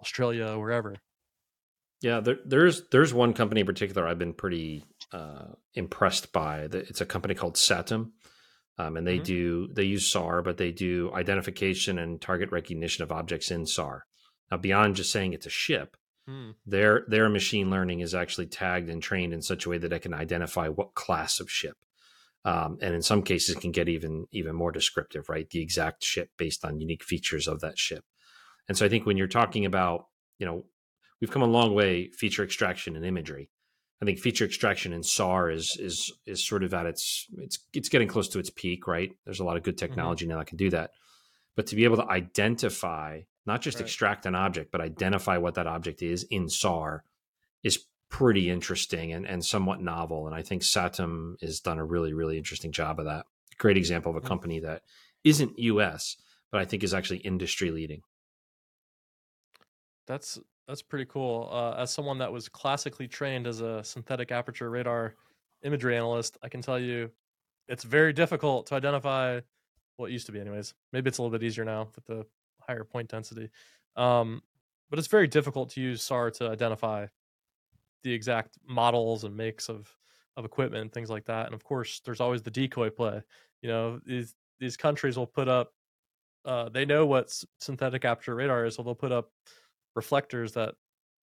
Australia, 0.00 0.58
wherever. 0.58 0.96
Yeah, 2.00 2.20
there, 2.20 2.38
there's 2.44 2.88
there's 2.90 3.14
one 3.14 3.32
company 3.32 3.60
in 3.60 3.66
particular 3.66 4.06
I've 4.06 4.18
been 4.18 4.34
pretty 4.34 4.84
uh, 5.12 5.46
impressed 5.74 6.32
by. 6.32 6.68
It's 6.70 7.00
a 7.00 7.06
company 7.06 7.34
called 7.34 7.54
Satim. 7.54 8.10
Um, 8.78 8.96
and 8.96 9.06
they 9.06 9.16
mm-hmm. 9.16 9.24
do 9.24 9.68
they 9.72 9.84
use 9.84 10.06
SAR, 10.06 10.42
but 10.42 10.56
they 10.56 10.72
do 10.72 11.12
identification 11.14 11.98
and 11.98 12.20
target 12.20 12.50
recognition 12.50 13.04
of 13.04 13.12
objects 13.12 13.50
in 13.50 13.66
SAR. 13.66 14.04
Now, 14.50 14.56
beyond 14.56 14.96
just 14.96 15.12
saying 15.12 15.32
it's 15.32 15.46
a 15.46 15.50
ship, 15.50 15.96
hmm. 16.26 16.50
their 16.66 17.04
their 17.08 17.28
machine 17.28 17.70
learning 17.70 18.00
is 18.00 18.14
actually 18.14 18.46
tagged 18.46 18.88
and 18.88 19.02
trained 19.02 19.32
in 19.32 19.42
such 19.42 19.66
a 19.66 19.68
way 19.68 19.78
that 19.78 19.92
it 19.92 20.02
can 20.02 20.14
identify 20.14 20.68
what 20.68 20.94
class 20.94 21.40
of 21.40 21.50
ship, 21.50 21.76
um, 22.44 22.78
and 22.82 22.94
in 22.94 23.02
some 23.02 23.22
cases 23.22 23.54
can 23.56 23.70
get 23.70 23.88
even 23.88 24.26
even 24.32 24.56
more 24.56 24.72
descriptive, 24.72 25.28
right? 25.28 25.48
The 25.48 25.62
exact 25.62 26.04
ship 26.04 26.30
based 26.36 26.64
on 26.64 26.80
unique 26.80 27.04
features 27.04 27.46
of 27.46 27.60
that 27.60 27.78
ship. 27.78 28.04
And 28.68 28.76
so, 28.76 28.84
I 28.84 28.88
think 28.88 29.06
when 29.06 29.16
you're 29.16 29.28
talking 29.28 29.66
about, 29.66 30.06
you 30.38 30.46
know, 30.46 30.64
we've 31.20 31.30
come 31.30 31.42
a 31.42 31.46
long 31.46 31.74
way 31.74 32.10
feature 32.10 32.42
extraction 32.42 32.96
and 32.96 33.04
imagery. 33.04 33.50
I 34.02 34.04
think 34.04 34.18
feature 34.18 34.44
extraction 34.44 34.92
in 34.92 35.02
SAR 35.02 35.50
is 35.50 35.76
is 35.78 36.12
is 36.26 36.46
sort 36.46 36.64
of 36.64 36.74
at 36.74 36.86
its 36.86 37.26
it's 37.38 37.58
it's 37.72 37.88
getting 37.88 38.08
close 38.08 38.28
to 38.28 38.38
its 38.38 38.50
peak, 38.50 38.86
right? 38.86 39.12
There's 39.24 39.40
a 39.40 39.44
lot 39.44 39.56
of 39.56 39.62
good 39.62 39.76
mm-hmm. 39.76 39.86
technology 39.86 40.24
mm-hmm. 40.24 40.32
now 40.32 40.38
that 40.38 40.46
can 40.46 40.56
do 40.56 40.70
that. 40.70 40.90
But 41.56 41.68
to 41.68 41.76
be 41.76 41.84
able 41.84 41.96
to 41.96 42.08
identify, 42.08 43.20
not 43.46 43.62
just 43.62 43.76
right. 43.76 43.84
extract 43.84 44.26
an 44.26 44.34
object, 44.34 44.72
but 44.72 44.80
identify 44.80 45.38
what 45.38 45.54
that 45.54 45.66
object 45.66 46.02
is 46.02 46.26
in 46.30 46.48
SAR 46.48 47.04
is 47.62 47.84
pretty 48.10 48.50
interesting 48.50 49.12
and, 49.12 49.26
and 49.26 49.44
somewhat 49.44 49.80
novel. 49.80 50.26
And 50.26 50.34
I 50.34 50.42
think 50.42 50.62
Satim 50.62 51.40
has 51.42 51.60
done 51.60 51.78
a 51.78 51.84
really, 51.84 52.12
really 52.12 52.38
interesting 52.38 52.72
job 52.72 52.98
of 52.98 53.06
that. 53.06 53.26
Great 53.58 53.76
example 53.76 54.10
of 54.10 54.16
a 54.16 54.26
company 54.26 54.60
that 54.60 54.82
isn't 55.22 55.58
US, 55.58 56.16
but 56.50 56.60
I 56.60 56.64
think 56.64 56.82
is 56.82 56.94
actually 56.94 57.18
industry 57.18 57.70
leading. 57.70 58.02
That's 60.06 60.38
that's 60.68 60.82
pretty 60.82 61.04
cool. 61.06 61.48
Uh, 61.52 61.72
as 61.80 61.92
someone 61.92 62.18
that 62.18 62.32
was 62.32 62.48
classically 62.48 63.08
trained 63.08 63.46
as 63.46 63.60
a 63.60 63.82
synthetic 63.84 64.32
aperture 64.32 64.70
radar 64.70 65.14
imagery 65.62 65.96
analyst, 65.96 66.38
I 66.42 66.48
can 66.48 66.62
tell 66.62 66.78
you 66.78 67.10
it's 67.68 67.84
very 67.84 68.12
difficult 68.12 68.66
to 68.66 68.74
identify 68.74 69.40
well, 69.98 70.08
it 70.08 70.12
used 70.12 70.26
to 70.26 70.32
be, 70.32 70.40
anyways. 70.40 70.74
Maybe 70.92 71.08
it's 71.08 71.18
a 71.18 71.22
little 71.22 71.36
bit 71.36 71.44
easier 71.44 71.64
now 71.64 71.88
with 71.94 72.04
the 72.06 72.26
higher 72.60 72.84
point 72.84 73.08
density. 73.10 73.50
Um, 73.96 74.42
but 74.90 74.98
it's 74.98 75.08
very 75.08 75.26
difficult 75.26 75.70
to 75.70 75.80
use 75.80 76.02
SAR 76.02 76.30
to 76.32 76.48
identify 76.48 77.06
the 78.02 78.12
exact 78.12 78.58
models 78.66 79.24
and 79.24 79.36
makes 79.36 79.68
of 79.68 79.94
of 80.36 80.44
equipment 80.44 80.82
and 80.82 80.92
things 80.92 81.10
like 81.10 81.24
that. 81.26 81.46
And 81.46 81.54
of 81.54 81.62
course, 81.62 82.00
there's 82.04 82.20
always 82.20 82.42
the 82.42 82.50
decoy 82.50 82.90
play. 82.90 83.22
You 83.62 83.68
know, 83.68 84.00
these 84.04 84.34
these 84.58 84.76
countries 84.76 85.16
will 85.16 85.26
put 85.26 85.48
up. 85.48 85.72
Uh, 86.44 86.68
they 86.68 86.84
know 86.84 87.06
what 87.06 87.32
synthetic 87.60 88.04
aperture 88.04 88.34
radar 88.34 88.66
is, 88.66 88.74
so 88.74 88.82
they'll 88.82 88.94
put 88.94 89.12
up 89.12 89.30
reflectors 89.94 90.52
that 90.52 90.74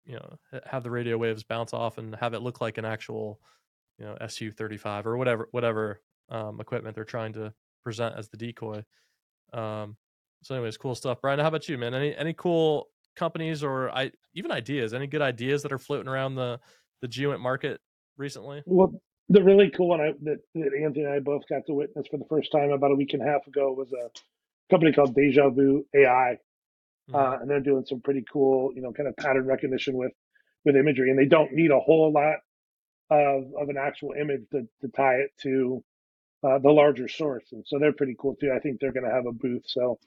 you 0.05 0.14
know 0.14 0.39
have 0.64 0.83
the 0.83 0.91
radio 0.91 1.19
waves 1.19 1.43
bounce 1.43 1.73
off 1.73 1.99
and 1.99 2.14
have 2.17 2.35
it 2.35 2.43
look 2.43 2.61
like 2.61 2.79
an 2.79 2.85
actual 2.85 3.41
you 3.99 4.05
know 4.05 4.17
su 4.29 4.51
35 4.51 5.07
or 5.07 5.17
whatever 5.17 5.49
whatever 5.51 6.01
um, 6.29 6.61
equipment 6.61 6.95
they're 6.95 7.05
trying 7.05 7.33
to 7.33 7.53
present 7.85 8.17
as 8.17 8.29
the 8.29 8.37
decoy. 8.37 8.85
Um, 9.53 9.97
so 10.43 10.55
anyways 10.55 10.77
cool 10.77 10.95
stuff. 10.95 11.21
Brian 11.21 11.39
how 11.39 11.49
about 11.49 11.69
you 11.69 11.79
man? 11.79 11.95
Any 11.95 12.14
any 12.17 12.33
cool 12.35 12.89
companies 13.14 13.62
or 13.62 13.91
i 13.91 14.11
even 14.35 14.51
ideas? 14.51 14.95
Any 14.95 15.07
good 15.07 15.23
ideas 15.23 15.62
that 15.62 15.73
are 15.73 15.79
floating 15.79 16.09
around 16.09 16.35
the 16.35 16.61
the 17.01 17.09
geoint 17.09 17.41
market 17.41 17.81
recently? 18.17 18.62
Well 18.67 19.01
the 19.29 19.43
really 19.43 19.71
cool 19.71 19.89
one 19.89 20.01
I, 20.01 20.12
that, 20.23 20.39
that 20.55 20.71
anthony 20.85 21.05
and 21.05 21.12
i 21.12 21.19
both 21.19 21.43
got 21.49 21.67
to 21.67 21.75
witness 21.75 22.07
for 22.11 22.17
the 22.17 22.25
first 22.29 22.53
time 22.53 22.71
about 22.71 22.93
a 22.93 22.95
week 22.95 23.12
and 23.12 23.23
a 23.23 23.27
half 23.27 23.47
ago 23.47 23.73
was 23.73 23.93
a 23.93 24.09
company 24.71 24.93
called 24.93 25.14
deja 25.14 25.49
vu 25.51 25.85
ai 25.95 26.39
uh, 27.13 27.17
mm-hmm. 27.17 27.43
and 27.43 27.51
they're 27.51 27.61
doing 27.61 27.85
some 27.87 28.01
pretty 28.01 28.25
cool, 28.31 28.73
you 28.75 28.83
know, 28.83 28.93
kind 28.93 29.09
of 29.09 29.17
pattern 29.17 29.47
recognition 29.47 29.97
with 29.97 30.13
with 30.65 30.77
imagery, 30.77 31.11
and 31.11 31.19
they 31.19 31.27
don't 31.27 31.53
need 31.53 31.71
a 31.71 31.79
whole 31.79 32.13
lot 32.13 32.37
of 33.11 33.45
of 33.61 33.69
an 33.69 33.77
actual 33.79 34.13
image 34.21 34.43
to 34.53 34.67
to 34.81 34.89
tie 34.89 35.17
it 35.17 35.31
to 35.43 35.83
uh, 36.43 36.59
the 36.59 36.71
larger 36.71 37.09
source, 37.09 37.45
and 37.53 37.65
so 37.67 37.79
they're 37.79 37.93
pretty 37.93 38.17
cool 38.19 38.37
too. 38.37 38.53
I 38.55 38.59
think 38.59 38.81
they're 38.81 38.93
going 38.93 39.07
to 39.07 39.15
have 39.15 39.27
a 39.27 39.33
booth, 39.33 39.63
so 39.67 39.99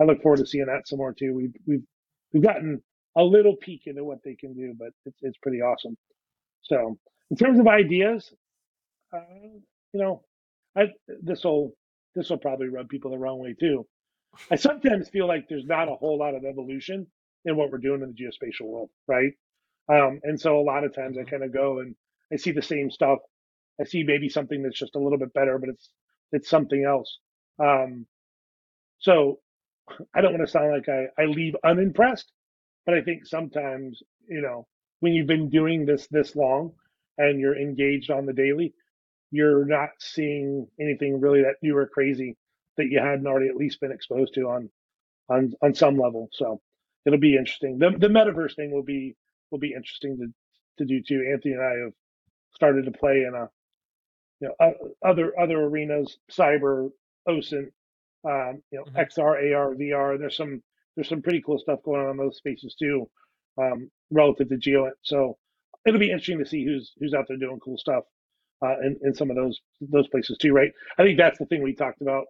I 0.00 0.04
look 0.04 0.22
forward 0.22 0.38
to 0.38 0.46
seeing 0.46 0.66
that 0.66 0.86
some 0.86 0.98
more 0.98 1.12
too. 1.12 1.34
We've 1.34 1.54
we've 1.66 1.84
we've 2.32 2.42
gotten 2.42 2.82
a 3.16 3.22
little 3.22 3.56
peek 3.56 3.82
into 3.86 4.04
what 4.04 4.18
they 4.24 4.34
can 4.34 4.54
do, 4.54 4.74
but 4.78 4.88
it's 5.06 5.18
it's 5.22 5.38
pretty 5.38 5.60
awesome. 5.60 5.96
So 6.62 6.98
in 7.30 7.36
terms 7.36 7.58
of 7.58 7.66
ideas, 7.66 8.32
uh, 9.12 9.20
you 9.92 10.00
know, 10.00 10.22
I 10.76 10.86
this 11.22 11.44
will 11.44 11.72
this 12.14 12.30
will 12.30 12.38
probably 12.38 12.68
rub 12.68 12.88
people 12.88 13.10
the 13.10 13.18
wrong 13.18 13.38
way 13.38 13.54
too. 13.58 13.86
I 14.50 14.56
sometimes 14.56 15.08
feel 15.08 15.26
like 15.26 15.48
there's 15.48 15.66
not 15.66 15.88
a 15.88 15.94
whole 15.94 16.18
lot 16.18 16.34
of 16.34 16.44
evolution 16.44 17.06
in 17.44 17.56
what 17.56 17.70
we're 17.70 17.78
doing 17.78 18.02
in 18.02 18.08
the 18.08 18.14
geospatial 18.14 18.66
world, 18.66 18.90
right? 19.06 19.32
Um, 19.88 20.20
and 20.22 20.40
so 20.40 20.58
a 20.58 20.62
lot 20.62 20.84
of 20.84 20.94
times 20.94 21.16
I 21.16 21.22
mm-hmm. 21.22 21.30
kind 21.30 21.44
of 21.44 21.52
go 21.52 21.80
and 21.80 21.94
I 22.32 22.36
see 22.36 22.52
the 22.52 22.62
same 22.62 22.90
stuff. 22.90 23.18
I 23.80 23.84
see 23.84 24.04
maybe 24.04 24.28
something 24.28 24.62
that's 24.62 24.78
just 24.78 24.96
a 24.96 24.98
little 24.98 25.18
bit 25.18 25.34
better, 25.34 25.58
but 25.58 25.70
it's 25.70 25.90
it's 26.30 26.48
something 26.48 26.84
else. 26.84 27.18
Um, 27.58 28.06
so 28.98 29.40
I 30.14 30.20
don't 30.20 30.32
want 30.32 30.46
to 30.46 30.50
sound 30.50 30.70
like 30.70 30.88
I, 30.88 31.06
I 31.20 31.26
leave 31.26 31.54
unimpressed, 31.64 32.30
but 32.86 32.94
I 32.94 33.02
think 33.02 33.26
sometimes 33.26 34.02
you 34.28 34.40
know 34.40 34.66
when 35.00 35.12
you've 35.12 35.26
been 35.26 35.50
doing 35.50 35.84
this 35.84 36.06
this 36.10 36.36
long 36.36 36.72
and 37.18 37.40
you're 37.40 37.58
engaged 37.58 38.10
on 38.10 38.26
the 38.26 38.32
daily, 38.32 38.74
you're 39.30 39.64
not 39.64 39.90
seeing 39.98 40.68
anything 40.80 41.20
really 41.20 41.42
that 41.42 41.56
new 41.62 41.76
or 41.76 41.86
crazy 41.86 42.36
that 42.76 42.86
you 42.86 43.00
hadn't 43.00 43.26
already 43.26 43.48
at 43.48 43.56
least 43.56 43.80
been 43.80 43.92
exposed 43.92 44.34
to 44.34 44.42
on 44.42 44.70
on 45.28 45.52
on 45.62 45.74
some 45.74 45.96
level. 45.96 46.28
So 46.32 46.60
it'll 47.06 47.18
be 47.18 47.36
interesting. 47.36 47.78
The 47.78 47.90
the 47.90 48.08
metaverse 48.08 48.56
thing 48.56 48.70
will 48.72 48.82
be 48.82 49.16
will 49.50 49.58
be 49.58 49.74
interesting 49.74 50.18
to 50.18 50.32
to 50.78 50.84
do 50.84 51.02
too. 51.02 51.28
Anthony 51.32 51.54
and 51.54 51.62
I 51.62 51.84
have 51.84 51.92
started 52.54 52.84
to 52.86 52.92
play 52.92 53.24
in 53.26 53.34
a 53.34 53.48
you 54.40 54.48
know 54.48 54.54
uh, 54.60 55.08
other 55.08 55.32
other 55.38 55.62
arenas, 55.62 56.18
cyber, 56.30 56.90
OSINT, 57.28 57.70
um, 58.24 58.62
you 58.70 58.78
know 58.78 58.84
mm-hmm. 58.84 58.96
XR, 58.96 59.54
AR, 59.54 59.74
VR. 59.74 60.18
There's 60.18 60.36
some 60.36 60.62
there's 60.96 61.08
some 61.08 61.22
pretty 61.22 61.42
cool 61.44 61.58
stuff 61.58 61.82
going 61.84 62.00
on 62.00 62.10
in 62.10 62.16
those 62.16 62.36
spaces 62.36 62.74
too, 62.78 63.08
um, 63.58 63.90
relative 64.10 64.48
to 64.48 64.56
Geoint. 64.56 64.92
So 65.02 65.38
it'll 65.86 66.00
be 66.00 66.10
interesting 66.10 66.38
to 66.38 66.46
see 66.46 66.64
who's 66.64 66.92
who's 66.98 67.14
out 67.14 67.26
there 67.28 67.36
doing 67.36 67.60
cool 67.60 67.78
stuff 67.78 68.04
uh, 68.64 68.78
in 68.80 68.98
in 69.02 69.14
some 69.14 69.30
of 69.30 69.36
those 69.36 69.60
those 69.80 70.08
places 70.08 70.38
too. 70.38 70.52
Right? 70.52 70.72
I 70.98 71.02
think 71.02 71.18
that's 71.18 71.38
the 71.38 71.46
thing 71.46 71.62
we 71.62 71.74
talked 71.74 72.02
about 72.02 72.26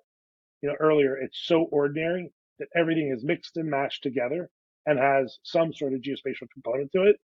you 0.62 0.68
know 0.68 0.76
earlier, 0.80 1.16
it's 1.16 1.40
so 1.44 1.64
ordinary 1.70 2.32
that 2.58 2.68
everything 2.76 3.12
is 3.14 3.24
mixed 3.24 3.56
and 3.56 3.68
mashed 3.70 4.02
together 4.02 4.48
and 4.86 4.98
has 4.98 5.38
some 5.42 5.72
sort 5.72 5.92
of 5.92 6.00
geospatial 6.00 6.48
component 6.52 6.90
to 6.92 7.04
it. 7.04 7.16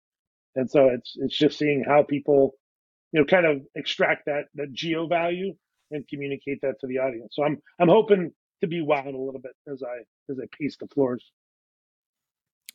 And 0.55 0.71
so 0.71 0.89
it's 0.89 1.15
it's 1.17 1.37
just 1.37 1.59
seeing 1.59 1.85
how 1.87 2.03
people, 2.03 2.53
you 3.13 3.21
know, 3.21 3.27
kind 3.27 3.47
of 3.47 3.63
extract 3.75 4.27
that 4.27 4.45
that 4.55 4.73
geo 4.73 5.07
value 5.07 5.55
and 5.91 6.07
communicate 6.09 6.61
that 6.63 6.81
to 6.81 6.87
the 6.87 6.99
audience. 6.99 7.35
So 7.35 7.45
I'm 7.45 7.59
I'm 7.81 7.89
hoping 7.89 8.33
to 8.63 8.67
be 8.67 8.81
wowed 8.85 9.15
a 9.15 9.19
little 9.19 9.41
bit 9.43 9.53
as 9.71 9.83
I 9.83 10.03
as 10.31 10.39
I 10.43 10.47
pace 10.59 10.77
the 10.81 10.89
floors. 10.89 11.25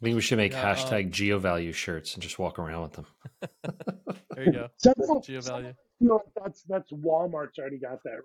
I 0.02 0.06
think 0.06 0.16
we 0.16 0.22
should 0.22 0.38
make 0.38 0.54
yeah, 0.54 0.76
hashtag 0.76 1.06
um, 1.06 1.12
geo 1.12 1.38
value 1.38 1.72
shirts 1.72 2.16
and 2.16 2.24
just 2.24 2.40
walk 2.40 2.58
around 2.58 2.82
with 2.82 2.94
them. 2.94 3.06
there 4.36 4.46
you 4.46 4.52
go. 4.52 5.22
geo 5.22 5.42
value 5.42 5.74
feel 6.02 6.16
like 6.16 6.44
that's 6.44 6.64
that's 6.64 6.92
Walmart's 6.92 7.60
already 7.60 7.78
got 7.78 8.00
that. 8.04 8.20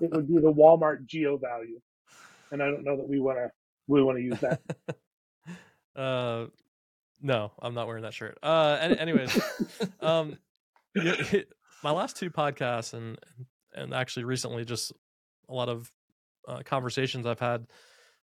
it 0.00 0.10
would 0.12 0.28
be 0.28 0.34
the 0.34 0.52
Walmart 0.52 1.06
GeoValue, 1.06 1.80
and 2.52 2.62
I 2.62 2.66
don't 2.66 2.84
know 2.84 2.96
that 2.96 3.08
we 3.08 3.20
want 3.20 3.38
to 3.38 3.50
we 3.86 4.02
want 4.02 4.18
to 4.18 4.24
use 4.24 4.40
that. 4.40 4.60
uh, 5.96 6.46
no, 7.20 7.52
I'm 7.60 7.74
not 7.74 7.86
wearing 7.86 8.04
that 8.04 8.14
shirt. 8.14 8.38
Uh, 8.42 8.78
anyways, 8.80 9.40
um, 10.00 10.38
my 10.94 11.90
last 11.90 12.16
two 12.16 12.30
podcasts 12.30 12.94
and 12.94 13.18
and 13.74 13.94
actually 13.94 14.24
recently 14.24 14.64
just 14.64 14.92
a 15.48 15.54
lot 15.54 15.68
of 15.68 15.90
uh, 16.48 16.62
conversations 16.64 17.26
I've 17.26 17.40
had 17.40 17.66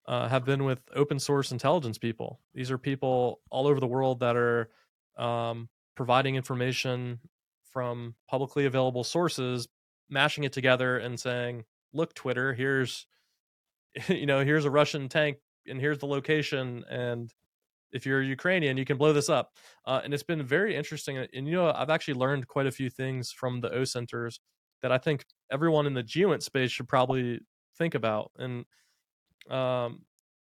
uh, 0.07 0.29
have 0.29 0.45
been 0.45 0.65
with 0.65 0.81
open 0.95 1.19
source 1.19 1.53
intelligence 1.53 1.99
people. 1.99 2.41
These 2.55 2.70
are 2.70 2.79
people 2.79 3.41
all 3.51 3.66
over 3.66 3.81
the 3.81 3.87
world 3.87 4.20
that 4.20 4.37
are 4.37 4.69
um, 5.16 5.69
providing 5.95 6.37
information 6.37 7.20
from 7.73 8.15
publicly 8.29 8.66
available 8.66 9.05
sources, 9.05 9.69
mashing 10.11 10.45
it 10.45 10.53
together 10.53 10.99
and 10.99 11.19
saying, 11.19 11.65
"Look, 11.93 12.15
Twitter, 12.15 12.53
here's 12.53 13.07
you 14.09 14.27
know, 14.27 14.45
here's 14.45 14.65
a 14.65 14.70
Russian 14.70 15.09
tank 15.09 15.39
and 15.66 15.81
here's 15.81 15.99
the 15.99 16.07
location 16.07 16.85
and 16.91 17.33
if 17.93 18.07
you're 18.07 18.23
Ukrainian, 18.23 18.79
you 18.79 18.85
can 18.85 18.97
blow 18.97 19.12
this 19.12 19.29
up." 19.29 19.53
Uh, 19.87 20.01
and 20.03 20.12
it's 20.12 20.23
been 20.23 20.43
very 20.43 20.74
interesting 20.74 21.19
and 21.19 21.29
you 21.33 21.53
know, 21.53 21.73
I've 21.73 21.91
actually 21.91 22.15
learned 22.15 22.49
quite 22.49 22.66
a 22.66 22.73
few 22.73 22.91
things 22.91 23.31
from 23.31 23.61
the 23.61 23.70
OSINTers 23.70 24.39
that 24.83 24.91
I 24.91 24.99
think 24.99 25.24
everyone 25.51 25.87
in 25.87 25.95
the 25.95 26.03
GeoInt 26.03 26.43
space 26.43 26.73
should 26.73 26.89
probably 26.89 27.41
think 27.79 27.95
about. 27.95 28.33
And 28.37 28.65
um, 29.51 30.02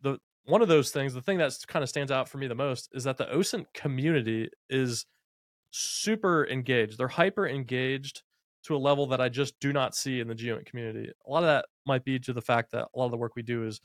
the 0.01 0.19
one 0.45 0.61
of 0.61 0.67
those 0.67 0.91
things, 0.91 1.13
the 1.13 1.21
thing 1.21 1.37
that 1.37 1.53
kind 1.67 1.83
of 1.83 1.89
stands 1.89 2.11
out 2.11 2.27
for 2.27 2.37
me 2.37 2.47
the 2.47 2.55
most 2.55 2.89
is 2.93 3.03
that 3.03 3.17
the 3.17 3.25
OSINT 3.25 3.65
community 3.73 4.49
is 4.69 5.05
super 5.71 6.47
engaged. 6.47 6.97
They're 6.97 7.07
hyper 7.07 7.47
engaged 7.47 8.23
to 8.63 8.75
a 8.75 8.77
level 8.77 9.07
that 9.07 9.21
I 9.21 9.29
just 9.29 9.59
do 9.59 9.73
not 9.73 9.95
see 9.95 10.19
in 10.19 10.27
the 10.27 10.35
GeoInt 10.35 10.65
community. 10.65 11.11
A 11.25 11.29
lot 11.29 11.43
of 11.43 11.47
that 11.47 11.65
might 11.85 12.03
be 12.03 12.19
to 12.19 12.33
the 12.33 12.41
fact 12.41 12.71
that 12.71 12.87
a 12.93 12.99
lot 12.99 13.05
of 13.05 13.11
the 13.11 13.17
work 13.17 13.35
we 13.35 13.41
do 13.41 13.65
is, 13.65 13.79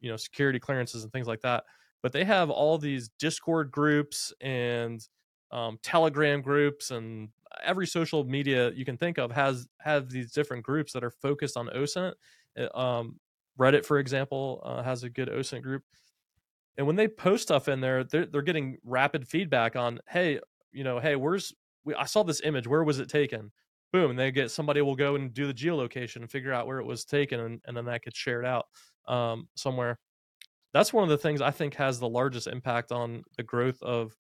you 0.00 0.10
know, 0.10 0.16
security 0.16 0.58
clearances 0.58 1.04
and 1.04 1.12
things 1.12 1.26
like 1.26 1.40
that. 1.42 1.64
But 2.02 2.12
they 2.12 2.24
have 2.24 2.50
all 2.50 2.78
these 2.78 3.10
Discord 3.18 3.70
groups 3.70 4.32
and 4.40 5.06
um, 5.52 5.78
Telegram 5.82 6.42
groups 6.42 6.90
and 6.90 7.28
every 7.64 7.86
social 7.86 8.24
media 8.24 8.70
you 8.70 8.84
can 8.84 8.96
think 8.96 9.18
of 9.18 9.32
has 9.32 9.66
have 9.80 10.08
these 10.08 10.32
different 10.32 10.62
groups 10.64 10.92
that 10.92 11.04
are 11.04 11.10
focused 11.10 11.56
on 11.56 11.68
OSINT. 11.68 12.12
Uh, 12.58 12.78
um, 12.78 13.18
Reddit, 13.60 13.84
for 13.84 13.98
example, 13.98 14.62
uh, 14.64 14.82
has 14.82 15.04
a 15.04 15.10
good 15.10 15.28
OSINT 15.28 15.62
group, 15.62 15.82
and 16.76 16.86
when 16.86 16.96
they 16.96 17.08
post 17.08 17.42
stuff 17.42 17.68
in 17.68 17.80
there, 17.80 18.04
they're 18.04 18.26
they're 18.26 18.42
getting 18.42 18.78
rapid 18.84 19.28
feedback 19.28 19.76
on, 19.76 20.00
hey, 20.08 20.40
you 20.72 20.82
know, 20.84 20.98
hey, 20.98 21.16
where's 21.16 21.52
we, 21.84 21.94
I 21.94 22.04
saw 22.04 22.22
this 22.22 22.40
image, 22.42 22.66
where 22.66 22.84
was 22.84 23.00
it 23.00 23.08
taken? 23.08 23.52
Boom, 23.92 24.16
they 24.16 24.30
get 24.30 24.50
somebody 24.50 24.80
will 24.82 24.96
go 24.96 25.16
and 25.16 25.34
do 25.34 25.46
the 25.46 25.54
geolocation 25.54 26.16
and 26.16 26.30
figure 26.30 26.52
out 26.52 26.66
where 26.66 26.78
it 26.78 26.86
was 26.86 27.04
taken, 27.04 27.40
and, 27.40 27.60
and 27.66 27.76
then 27.76 27.84
that 27.86 28.02
gets 28.02 28.18
shared 28.18 28.46
out 28.46 28.66
um, 29.08 29.48
somewhere. 29.56 29.98
That's 30.72 30.92
one 30.92 31.02
of 31.02 31.10
the 31.10 31.18
things 31.18 31.40
I 31.42 31.50
think 31.50 31.74
has 31.74 31.98
the 31.98 32.08
largest 32.08 32.46
impact 32.46 32.92
on 32.92 33.24
the 33.36 33.42
growth 33.42 33.82
of 33.82 34.16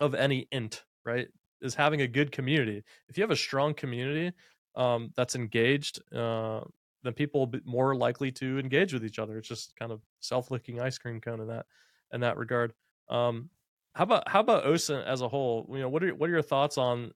of 0.00 0.14
any 0.14 0.46
int, 0.52 0.84
right? 1.04 1.28
Is 1.62 1.74
having 1.74 2.02
a 2.02 2.06
good 2.08 2.30
community. 2.30 2.84
If 3.08 3.16
you 3.16 3.22
have 3.22 3.30
a 3.30 3.36
strong 3.36 3.74
community 3.74 4.32
um, 4.76 5.10
that's 5.16 5.34
engaged, 5.34 6.00
uh, 6.14 6.60
then 7.04 7.12
people 7.12 7.40
will 7.40 7.46
be 7.46 7.60
more 7.64 7.94
likely 7.94 8.32
to 8.32 8.58
engage 8.58 8.92
with 8.92 9.04
each 9.04 9.18
other. 9.18 9.38
It's 9.38 9.48
just 9.48 9.76
kind 9.76 9.92
of 9.92 10.00
self-licking 10.20 10.80
ice 10.80 10.98
cream 10.98 11.20
cone 11.20 11.40
in 11.40 11.48
that 11.48 11.66
in 12.12 12.20
that 12.20 12.38
regard. 12.38 12.72
Um, 13.08 13.50
how 13.94 14.04
about 14.04 14.28
how 14.28 14.40
about 14.40 14.64
OSINT 14.64 15.06
as 15.06 15.20
a 15.20 15.28
whole? 15.28 15.66
You 15.70 15.80
know, 15.80 15.88
what 15.88 16.02
are 16.02 16.14
what 16.14 16.28
are 16.28 16.32
your 16.32 16.42
thoughts 16.42 16.78
on? 16.78 17.12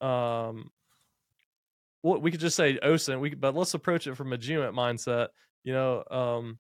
Um, 0.00 0.70
well, 2.02 2.20
we 2.20 2.30
could 2.30 2.40
just 2.40 2.56
say 2.56 2.78
OSINT, 2.82 3.20
we 3.20 3.34
but 3.34 3.54
let's 3.54 3.74
approach 3.74 4.06
it 4.06 4.16
from 4.16 4.32
a 4.32 4.38
GEOINT 4.38 4.74
mindset. 4.74 5.28
You 5.64 5.72
know, 5.72 6.04
um, 6.10 6.58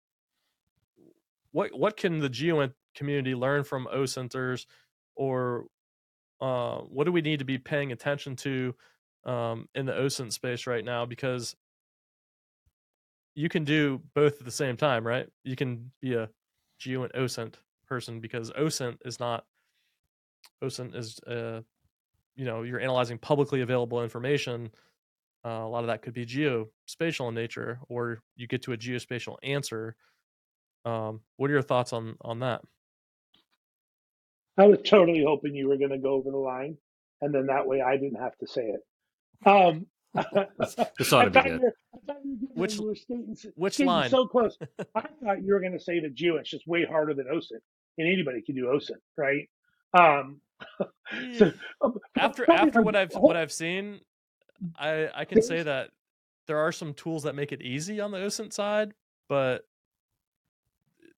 what 1.52 1.78
what 1.78 1.98
can 1.98 2.20
the 2.20 2.30
GEOINT 2.30 2.74
community 2.96 3.34
learn 3.34 3.64
from 3.64 3.88
OSINTers, 3.94 4.66
or 5.16 5.66
uh, 6.42 6.80
what 6.80 7.06
do 7.06 7.12
we 7.12 7.22
need 7.22 7.40
to 7.40 7.46
be 7.46 7.58
paying 7.58 7.92
attention 7.92 8.36
to 8.36 8.76
um, 9.26 9.68
in 9.74 9.86
the 9.86 9.94
OSINT 9.94 10.34
space 10.34 10.68
right 10.68 10.86
now? 10.86 11.06
Because 11.06 11.56
you 13.36 13.50
can 13.50 13.64
do 13.64 14.02
both 14.14 14.40
at 14.40 14.46
the 14.46 14.52
same 14.52 14.78
time, 14.78 15.06
right? 15.06 15.28
You 15.44 15.56
can 15.56 15.92
be 16.02 16.14
a 16.16 16.30
geo 16.80 17.04
and 17.04 17.14
OSINT 17.14 17.56
person 17.88 18.20
because 18.20 18.52
OSINT 18.52 18.98
is 19.06 19.20
not 19.20 19.46
OSINT 20.64 20.96
is 20.96 21.20
uh, 21.28 21.62
you 22.36 22.46
know 22.46 22.64
you're 22.64 22.80
analyzing 22.80 23.18
publicly 23.18 23.62
available 23.62 24.02
information. 24.02 24.72
Uh, 25.46 25.50
a 25.50 25.68
lot 25.68 25.82
of 25.82 25.88
that 25.88 26.02
could 26.02 26.14
be 26.14 26.26
geospatial 26.26 27.30
in 27.30 27.36
nature, 27.36 27.80
or 27.90 28.22
you 28.36 28.48
get 28.48 28.64
to 28.64 28.74
a 28.74 28.78
geospatial 28.78 29.36
answer. 29.44 29.96
Um, 30.86 31.22
what 31.38 31.50
are 31.50 31.54
your 31.54 31.62
thoughts 31.62 31.94
on 31.94 32.16
on 32.22 32.40
that? 32.40 32.62
I 34.58 34.68
was 34.68 34.80
totally 34.84 35.24
hoping 35.24 35.54
you 35.54 35.68
were 35.68 35.78
going 35.78 35.92
to 35.92 35.98
go 35.98 36.14
over 36.14 36.32
the 36.32 36.38
line, 36.38 36.78
and 37.22 37.34
then 37.36 37.48
that 37.48 37.68
way 37.68 37.82
I 37.82 37.98
didn't 37.98 38.22
have 38.22 38.38
to 38.38 38.48
say 38.48 38.62
it. 38.62 39.48
Um, 39.48 39.88
this 40.98 41.14
ought 41.14 41.26
to 41.26 41.30
be 41.30 41.42
good. 41.42 41.62
Which 42.54 42.80
which 43.56 43.80
line? 43.80 44.10
So 44.10 44.28
close. 44.28 44.58
I 44.96 45.02
thought 45.24 45.44
you 45.44 45.54
were 45.54 45.60
going 45.60 45.74
to 45.74 45.80
say 45.80 46.00
that 46.00 46.14
Geo. 46.14 46.38
It's 46.38 46.50
just 46.50 46.68
way 46.68 46.86
harder 46.86 47.14
than 47.14 47.26
OSINT, 47.28 47.60
and 47.98 48.08
anybody 48.08 48.42
can 48.42 48.56
do 48.56 48.66
OSINT, 48.66 49.02
right? 49.18 49.50
Um, 49.98 50.40
so, 51.38 51.52
um, 51.82 51.98
after 52.18 52.50
after 52.50 52.82
what 52.82 52.96
I've 52.96 53.14
what 53.14 53.36
I've 53.36 53.52
seen, 53.52 54.00
I 54.78 55.10
I 55.14 55.26
can 55.26 55.42
say 55.42 55.64
that 55.64 55.90
there 56.48 56.58
are 56.58 56.72
some 56.72 56.94
tools 56.94 57.24
that 57.24 57.36
make 57.36 57.52
it 57.52 57.62
easy 57.62 58.00
on 58.00 58.12
the 58.12 58.20
OSINT 58.20 58.54
side, 58.54 58.94
but 59.28 59.68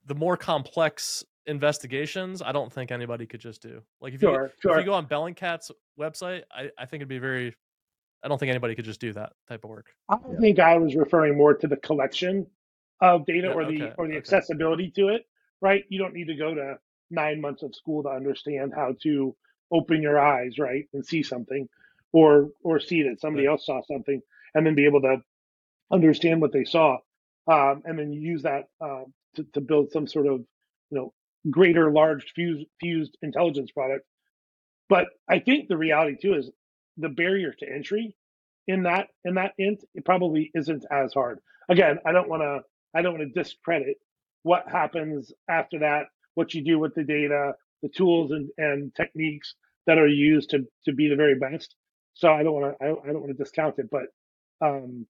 the 0.05 0.15
more 0.15 0.37
complex 0.37 1.23
investigations, 1.45 2.41
I 2.41 2.51
don't 2.51 2.71
think 2.71 2.91
anybody 2.91 3.25
could 3.25 3.39
just 3.39 3.61
do. 3.61 3.81
Like 4.01 4.13
if 4.13 4.21
you 4.21 4.29
sure, 4.29 4.51
sure. 4.61 4.71
if 4.73 4.79
you 4.79 4.85
go 4.85 4.93
on 4.93 5.05
Bellingcat's 5.05 5.71
website, 5.99 6.43
I, 6.51 6.69
I 6.77 6.85
think 6.85 7.01
it'd 7.01 7.09
be 7.09 7.19
very 7.19 7.55
I 8.23 8.27
don't 8.27 8.37
think 8.37 8.49
anybody 8.49 8.75
could 8.75 8.85
just 8.85 8.99
do 8.99 9.13
that 9.13 9.33
type 9.47 9.63
of 9.63 9.69
work. 9.69 9.87
I 10.09 10.17
think 10.39 10.59
I 10.59 10.77
was 10.77 10.95
referring 10.95 11.37
more 11.37 11.53
to 11.53 11.67
the 11.67 11.77
collection 11.77 12.47
of 12.99 13.25
data 13.25 13.47
yeah, 13.49 13.53
or 13.53 13.65
the 13.65 13.83
okay, 13.83 13.93
or 13.97 14.07
the 14.07 14.13
okay. 14.13 14.17
accessibility 14.17 14.91
to 14.95 15.09
it. 15.09 15.25
Right? 15.61 15.85
You 15.89 15.99
don't 15.99 16.13
need 16.13 16.27
to 16.27 16.35
go 16.35 16.53
to 16.53 16.77
nine 17.09 17.41
months 17.41 17.63
of 17.63 17.73
school 17.75 18.03
to 18.03 18.09
understand 18.09 18.73
how 18.75 18.95
to 19.03 19.35
open 19.71 20.01
your 20.01 20.19
eyes, 20.19 20.59
right, 20.59 20.85
and 20.93 21.05
see 21.05 21.23
something, 21.23 21.67
or 22.11 22.49
or 22.63 22.79
see 22.79 23.03
that 23.03 23.19
somebody 23.19 23.45
else 23.45 23.65
saw 23.65 23.81
something, 23.83 24.21
and 24.53 24.65
then 24.65 24.75
be 24.75 24.85
able 24.85 25.01
to 25.01 25.17
understand 25.91 26.41
what 26.41 26.51
they 26.51 26.63
saw, 26.63 26.97
um, 27.47 27.81
and 27.85 27.97
then 27.97 28.11
use 28.11 28.43
that 28.43 28.65
uh, 28.81 29.03
to, 29.35 29.43
to 29.53 29.61
build 29.61 29.91
some 29.91 30.07
sort 30.07 30.27
of 30.27 30.39
you 30.89 30.97
know 30.97 31.13
greater 31.49 31.91
large 31.91 32.31
fused 32.33 32.67
fused 32.79 33.17
intelligence 33.21 33.71
product. 33.71 34.05
But 34.89 35.07
I 35.29 35.39
think 35.39 35.67
the 35.67 35.77
reality 35.77 36.17
too 36.21 36.33
is 36.35 36.49
the 36.97 37.09
barrier 37.09 37.53
to 37.59 37.67
entry 37.69 38.15
in 38.67 38.83
that 38.83 39.07
in 39.23 39.35
that 39.35 39.53
int 39.57 39.83
it 39.93 40.05
probably 40.05 40.51
isn't 40.53 40.85
as 40.91 41.13
hard. 41.13 41.39
Again, 41.69 41.99
I 42.05 42.11
don't 42.11 42.29
want 42.29 42.41
to 42.43 42.59
I 42.97 43.01
don't 43.01 43.17
want 43.17 43.33
to 43.33 43.43
discredit 43.43 43.97
what 44.43 44.67
happens 44.69 45.31
after 45.49 45.79
that, 45.79 46.05
what 46.35 46.53
you 46.53 46.63
do 46.63 46.79
with 46.79 46.95
the 46.95 47.03
data, 47.03 47.53
the 47.81 47.89
tools 47.89 48.31
and, 48.31 48.49
and 48.57 48.93
techniques 48.95 49.55
that 49.85 49.97
are 49.97 50.07
used 50.07 50.51
to 50.51 50.65
to 50.85 50.93
be 50.93 51.07
the 51.07 51.15
very 51.15 51.35
best. 51.35 51.75
So 52.13 52.31
I 52.31 52.43
don't 52.43 52.53
want 52.53 52.77
to 52.79 52.85
I, 52.85 52.87
don't 52.87 53.21
want 53.21 53.37
to 53.37 53.43
discount 53.43 53.75
it, 53.79 53.89
but 53.91 54.07
um, 54.61 55.05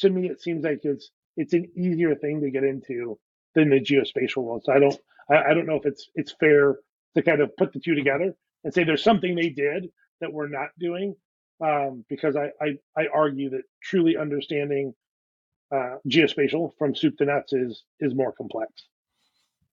to 0.00 0.10
me 0.10 0.28
it 0.28 0.40
seems 0.40 0.64
like 0.64 0.80
it's 0.82 1.10
it's 1.36 1.54
an 1.54 1.70
easier 1.76 2.14
thing 2.14 2.40
to 2.40 2.50
get 2.50 2.64
into 2.64 3.18
than 3.54 3.70
the 3.70 3.80
geospatial 3.80 4.42
world. 4.42 4.62
So 4.64 4.72
I 4.72 4.78
don't 4.78 4.98
I, 5.30 5.50
I 5.50 5.54
don't 5.54 5.66
know 5.66 5.76
if 5.76 5.86
it's 5.86 6.08
it's 6.14 6.32
fair 6.32 6.76
to 7.16 7.22
kind 7.22 7.40
of 7.40 7.56
put 7.56 7.72
the 7.72 7.80
two 7.80 7.94
together 7.94 8.34
and 8.64 8.72
say 8.72 8.84
there's 8.84 9.04
something 9.04 9.34
they 9.34 9.50
did 9.50 9.90
that 10.22 10.32
we're 10.32 10.48
not 10.48 10.70
doing 10.78 11.14
um, 11.62 12.04
because 12.08 12.34
I, 12.36 12.50
I, 12.60 12.78
I 12.96 13.06
argue 13.14 13.50
that 13.50 13.62
truly 13.82 14.16
understanding 14.16 14.94
uh, 15.72 15.96
geospatial 16.08 16.72
from 16.78 16.94
soup 16.94 17.16
to 17.18 17.24
nuts 17.24 17.52
is 17.52 17.84
is 18.00 18.14
more 18.14 18.32
complex. 18.32 18.70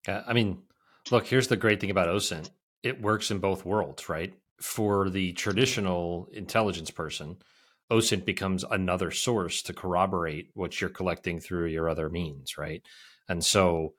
Yeah, 0.06 0.22
I 0.26 0.32
mean, 0.32 0.62
look, 1.10 1.26
here's 1.26 1.48
the 1.48 1.56
great 1.56 1.80
thing 1.80 1.90
about 1.90 2.08
OSINT: 2.08 2.50
it 2.82 3.00
works 3.02 3.30
in 3.30 3.38
both 3.38 3.64
worlds, 3.64 4.08
right? 4.08 4.32
For 4.60 5.10
the 5.10 5.32
traditional 5.32 6.28
intelligence 6.32 6.90
person, 6.90 7.36
OSINT 7.90 8.24
becomes 8.24 8.64
another 8.70 9.10
source 9.10 9.62
to 9.62 9.72
corroborate 9.72 10.50
what 10.54 10.80
you're 10.80 10.90
collecting 10.90 11.40
through 11.40 11.66
your 11.66 11.88
other 11.88 12.08
means, 12.08 12.56
right? 12.56 12.82
And 13.28 13.44
so, 13.44 13.94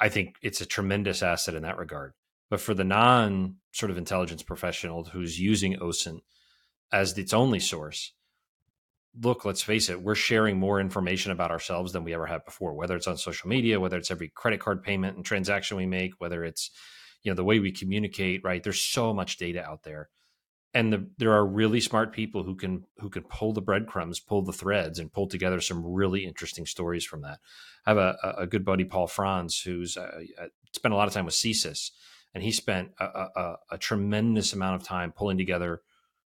I 0.00 0.08
think 0.08 0.36
it's 0.42 0.60
a 0.60 0.66
tremendous 0.66 1.22
asset 1.22 1.54
in 1.54 1.62
that 1.62 1.78
regard. 1.78 2.12
But 2.52 2.60
for 2.60 2.74
the 2.74 2.84
non 2.84 3.56
sort 3.72 3.90
of 3.90 3.96
intelligence 3.96 4.42
professional 4.42 5.04
who's 5.04 5.40
using 5.40 5.74
OSINT 5.76 6.20
as 6.92 7.16
its 7.16 7.32
only 7.32 7.58
source, 7.58 8.12
look, 9.18 9.46
let's 9.46 9.62
face 9.62 9.88
it, 9.88 10.02
we're 10.02 10.14
sharing 10.14 10.58
more 10.58 10.78
information 10.78 11.32
about 11.32 11.50
ourselves 11.50 11.94
than 11.94 12.04
we 12.04 12.12
ever 12.12 12.26
have 12.26 12.44
before, 12.44 12.74
whether 12.74 12.94
it's 12.94 13.06
on 13.06 13.16
social 13.16 13.48
media, 13.48 13.80
whether 13.80 13.96
it's 13.96 14.10
every 14.10 14.28
credit 14.28 14.60
card 14.60 14.82
payment 14.82 15.16
and 15.16 15.24
transaction 15.24 15.78
we 15.78 15.86
make, 15.86 16.12
whether 16.18 16.44
it's, 16.44 16.70
you 17.22 17.32
know, 17.32 17.36
the 17.36 17.42
way 17.42 17.58
we 17.58 17.72
communicate, 17.72 18.44
right? 18.44 18.62
There's 18.62 18.82
so 18.82 19.14
much 19.14 19.38
data 19.38 19.64
out 19.64 19.84
there. 19.84 20.10
And 20.74 20.92
the, 20.92 21.08
there 21.16 21.32
are 21.32 21.46
really 21.46 21.80
smart 21.80 22.12
people 22.12 22.42
who 22.42 22.54
can 22.54 22.84
who 22.98 23.08
can 23.08 23.22
pull 23.22 23.54
the 23.54 23.62
breadcrumbs, 23.62 24.20
pull 24.20 24.42
the 24.42 24.52
threads, 24.52 24.98
and 24.98 25.10
pull 25.10 25.26
together 25.26 25.62
some 25.62 25.86
really 25.86 26.26
interesting 26.26 26.66
stories 26.66 27.06
from 27.06 27.22
that. 27.22 27.38
I 27.86 27.90
have 27.92 27.98
a, 27.98 28.34
a 28.40 28.46
good 28.46 28.66
buddy, 28.66 28.84
Paul 28.84 29.06
Franz, 29.06 29.62
who's 29.62 29.96
uh, 29.96 30.10
spent 30.74 30.92
a 30.92 30.98
lot 30.98 31.08
of 31.08 31.14
time 31.14 31.24
with 31.24 31.34
CSIS, 31.34 31.92
and 32.34 32.42
he 32.42 32.52
spent 32.52 32.92
a, 32.98 33.04
a, 33.04 33.56
a, 33.72 33.78
tremendous 33.78 34.52
amount 34.52 34.80
of 34.80 34.86
time 34.86 35.12
pulling 35.12 35.38
together 35.38 35.82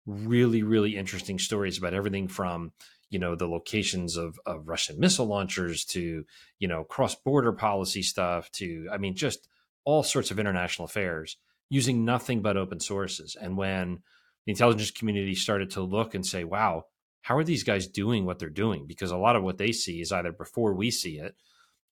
really 0.05 0.61
really 0.61 0.95
interesting 0.95 1.39
stories 1.39 1.77
about 1.77 1.93
everything 1.93 2.27
from 2.27 2.71
you 3.09 3.17
know 3.17 3.35
the 3.35 3.47
locations 3.47 4.17
of, 4.17 4.39
of 4.45 4.67
russian 4.67 4.99
missile 4.99 5.25
launchers 5.25 5.83
to 5.83 6.23
you 6.59 6.67
know 6.67 6.83
cross 6.83 7.15
border 7.15 7.51
policy 7.51 8.03
stuff 8.03 8.51
to 8.51 8.87
i 8.91 8.97
mean 8.97 9.15
just 9.15 9.47
all 9.83 10.03
sorts 10.03 10.31
of 10.31 10.39
international 10.39 10.85
affairs 10.85 11.37
using 11.69 12.05
nothing 12.05 12.41
but 12.41 12.57
open 12.57 12.79
sources. 12.79 13.35
And 13.39 13.57
when 13.57 13.99
the 14.45 14.51
intelligence 14.51 14.91
community 14.91 15.35
started 15.35 15.71
to 15.71 15.81
look 15.81 16.13
and 16.13 16.25
say 16.25 16.43
wow 16.43 16.85
how 17.21 17.35
are 17.35 17.43
these 17.43 17.63
guys 17.63 17.87
doing 17.87 18.23
what 18.23 18.37
they're 18.37 18.49
doing? 18.51 18.85
Because 18.85 19.09
a 19.09 19.17
lot 19.17 19.35
of 19.35 19.41
what 19.41 19.57
they 19.57 19.71
see 19.71 19.99
is 19.99 20.11
either 20.11 20.31
before 20.31 20.75
we 20.75 20.91
see 20.91 21.17
it 21.17 21.35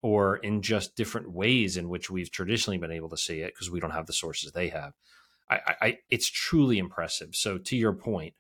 or 0.04 0.36
in 0.38 0.62
just 0.62 0.96
different 0.96 1.32
ways 1.32 1.78
in 1.78 1.88
which 1.90 2.12
we've 2.12 2.30
traditionally 2.30 2.78
been 2.78 2.92
able 2.92 3.10
to 3.10 3.18
see 3.18 3.40
it 3.40 3.54
because 3.56 3.72
we 3.72 3.80
don't 3.80 3.92
have 3.92 4.06
the 4.06 4.14
sources 4.14 4.52
they 4.52 4.68
have. 4.68 4.94
I, 5.50 5.76
I, 5.82 5.98
it's 6.10 6.30
truly 6.30 6.78
impressive. 6.78 7.36
So 7.36 7.58
to 7.58 7.76
your 7.76 7.94
point, 7.94 8.34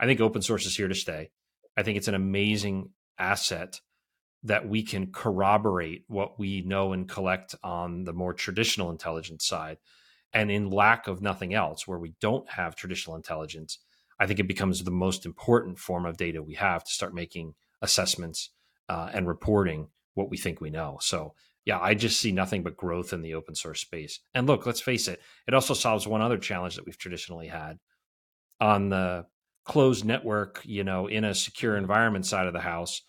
I 0.00 0.06
think 0.06 0.20
open 0.20 0.42
source 0.42 0.66
is 0.66 0.76
here 0.76 0.88
to 0.88 0.94
stay. 0.94 1.30
I 1.76 1.82
think 1.82 1.98
it's 1.98 2.08
an 2.08 2.14
amazing 2.14 2.90
asset 3.18 3.80
that 4.42 4.68
we 4.68 4.82
can 4.82 5.12
corroborate 5.12 6.04
what 6.08 6.38
we 6.38 6.62
know 6.62 6.92
and 6.92 7.08
collect 7.08 7.54
on 7.62 8.04
the 8.04 8.12
more 8.12 8.32
traditional 8.32 8.90
intelligence 8.90 9.46
side. 9.46 9.78
And 10.32 10.50
in 10.50 10.70
lack 10.70 11.06
of 11.06 11.20
nothing 11.20 11.52
else, 11.52 11.86
where 11.86 11.98
we 11.98 12.14
don't 12.20 12.48
have 12.50 12.74
traditional 12.74 13.16
intelligence, 13.16 13.78
I 14.18 14.26
think 14.26 14.40
it 14.40 14.48
becomes 14.48 14.82
the 14.82 14.90
most 14.90 15.26
important 15.26 15.78
form 15.78 16.06
of 16.06 16.16
data 16.16 16.42
we 16.42 16.54
have 16.54 16.84
to 16.84 16.90
start 16.90 17.14
making 17.14 17.54
assessments 17.82 18.50
uh, 18.88 19.10
and 19.12 19.28
reporting 19.28 19.88
what 20.14 20.30
we 20.30 20.36
think 20.36 20.60
we 20.60 20.70
know. 20.70 20.98
So 21.00 21.34
yeah, 21.64 21.78
I 21.80 21.94
just 21.94 22.20
see 22.20 22.32
nothing 22.32 22.62
but 22.62 22.76
growth 22.76 23.12
in 23.12 23.22
the 23.22 23.34
open 23.34 23.54
source 23.54 23.80
space. 23.80 24.20
And 24.34 24.46
look, 24.46 24.66
let's 24.66 24.80
face 24.80 25.06
it, 25.08 25.20
it 25.46 25.54
also 25.54 25.74
solves 25.74 26.06
one 26.06 26.20
other 26.20 26.38
challenge 26.38 26.74
that 26.76 26.84
we've 26.84 26.98
traditionally 26.98 27.46
had 27.46 27.78
on 28.60 28.88
the 28.88 29.26
closed 29.64 30.04
network, 30.04 30.60
you 30.64 30.82
know, 30.82 31.06
in 31.06 31.24
a 31.24 31.34
secure 31.34 31.76
environment 31.76 32.26
side 32.26 32.46
of 32.46 32.52
the 32.52 32.60
house. 32.60 33.02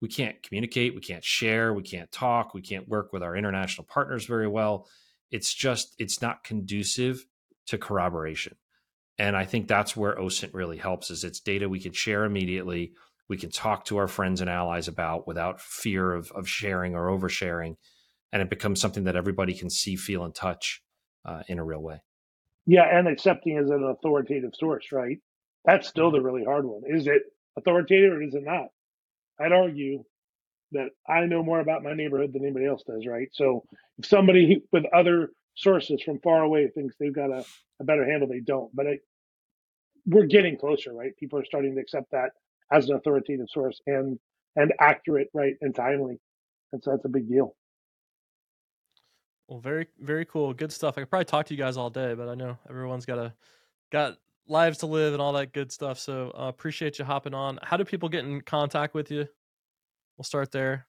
we 0.00 0.08
can't 0.08 0.42
communicate, 0.42 0.94
we 0.94 1.00
can't 1.00 1.24
share, 1.24 1.74
we 1.74 1.82
can't 1.82 2.10
talk, 2.12 2.54
we 2.54 2.62
can't 2.62 2.88
work 2.88 3.12
with 3.12 3.22
our 3.22 3.36
international 3.36 3.86
partners 3.86 4.26
very 4.26 4.48
well. 4.48 4.88
It's 5.30 5.52
just 5.52 5.94
it's 5.98 6.22
not 6.22 6.44
conducive 6.44 7.24
to 7.66 7.78
corroboration. 7.78 8.56
And 9.18 9.36
I 9.36 9.44
think 9.44 9.66
that's 9.66 9.96
where 9.96 10.14
OSINT 10.14 10.54
really 10.54 10.76
helps 10.76 11.10
is 11.10 11.24
it's 11.24 11.40
data 11.40 11.68
we 11.68 11.80
can 11.80 11.92
share 11.92 12.24
immediately. 12.24 12.92
We 13.28 13.36
can 13.36 13.50
talk 13.50 13.84
to 13.86 13.98
our 13.98 14.08
friends 14.08 14.40
and 14.40 14.48
allies 14.48 14.88
about 14.88 15.26
without 15.26 15.60
fear 15.60 16.12
of, 16.14 16.32
of 16.32 16.48
sharing 16.48 16.94
or 16.94 17.08
oversharing. 17.08 17.76
And 18.32 18.42
it 18.42 18.50
becomes 18.50 18.80
something 18.80 19.04
that 19.04 19.16
everybody 19.16 19.54
can 19.54 19.70
see, 19.70 19.96
feel, 19.96 20.24
and 20.24 20.34
touch 20.34 20.82
uh, 21.24 21.42
in 21.48 21.58
a 21.58 21.64
real 21.64 21.82
way. 21.82 22.02
Yeah, 22.66 22.84
and 22.84 23.08
accepting 23.08 23.56
as 23.58 23.70
an 23.70 23.82
authoritative 23.82 24.50
source, 24.54 24.92
right? 24.92 25.18
That's 25.64 25.88
still 25.88 26.10
the 26.10 26.20
really 26.20 26.44
hard 26.44 26.64
one. 26.66 26.82
Is 26.86 27.06
it 27.06 27.22
authoritative 27.56 28.12
or 28.12 28.22
is 28.22 28.34
it 28.34 28.44
not? 28.44 28.68
I'd 29.40 29.52
argue 29.52 30.04
that 30.72 30.90
I 31.08 31.24
know 31.26 31.42
more 31.42 31.60
about 31.60 31.82
my 31.82 31.94
neighborhood 31.94 32.32
than 32.32 32.44
anybody 32.44 32.66
else 32.66 32.82
does, 32.86 33.06
right? 33.06 33.28
So 33.32 33.64
if 33.98 34.06
somebody 34.06 34.62
with 34.72 34.84
other 34.94 35.30
sources 35.56 36.02
from 36.02 36.20
far 36.20 36.42
away 36.42 36.68
thinks 36.68 36.94
they've 36.98 37.14
got 37.14 37.30
a, 37.30 37.44
a 37.80 37.84
better 37.84 38.04
handle, 38.04 38.28
they 38.28 38.40
don't. 38.40 38.74
But 38.74 38.86
I, 38.86 38.98
we're 40.06 40.26
getting 40.26 40.58
closer, 40.58 40.92
right? 40.92 41.16
People 41.18 41.38
are 41.38 41.44
starting 41.44 41.74
to 41.74 41.80
accept 41.80 42.10
that 42.12 42.30
as 42.72 42.88
an 42.88 42.96
authoritative 42.96 43.46
source 43.50 43.80
and 43.86 44.18
and 44.56 44.72
accurate, 44.80 45.28
right, 45.34 45.54
and 45.60 45.74
timely. 45.74 46.18
And 46.72 46.82
so 46.82 46.90
that's 46.90 47.04
a 47.04 47.08
big 47.08 47.28
deal. 47.28 47.54
Well, 49.46 49.60
very 49.60 49.86
very 50.00 50.24
cool, 50.24 50.52
good 50.52 50.72
stuff. 50.72 50.98
I 50.98 51.02
could 51.02 51.10
probably 51.10 51.26
talk 51.26 51.46
to 51.46 51.54
you 51.54 51.58
guys 51.58 51.76
all 51.76 51.90
day, 51.90 52.14
but 52.14 52.28
I 52.28 52.34
know 52.34 52.58
everyone's 52.68 53.06
got 53.06 53.18
a 53.18 53.32
got 53.90 54.18
lives 54.46 54.78
to 54.78 54.86
live 54.86 55.12
and 55.12 55.22
all 55.22 55.32
that 55.34 55.52
good 55.52 55.72
stuff. 55.72 55.98
So 55.98 56.32
uh, 56.38 56.48
appreciate 56.48 56.98
you 56.98 57.04
hopping 57.04 57.34
on. 57.34 57.58
How 57.62 57.76
do 57.76 57.84
people 57.84 58.08
get 58.08 58.24
in 58.24 58.40
contact 58.40 58.94
with 58.94 59.10
you? 59.10 59.28
We'll 60.16 60.24
start 60.24 60.50
there. 60.50 60.86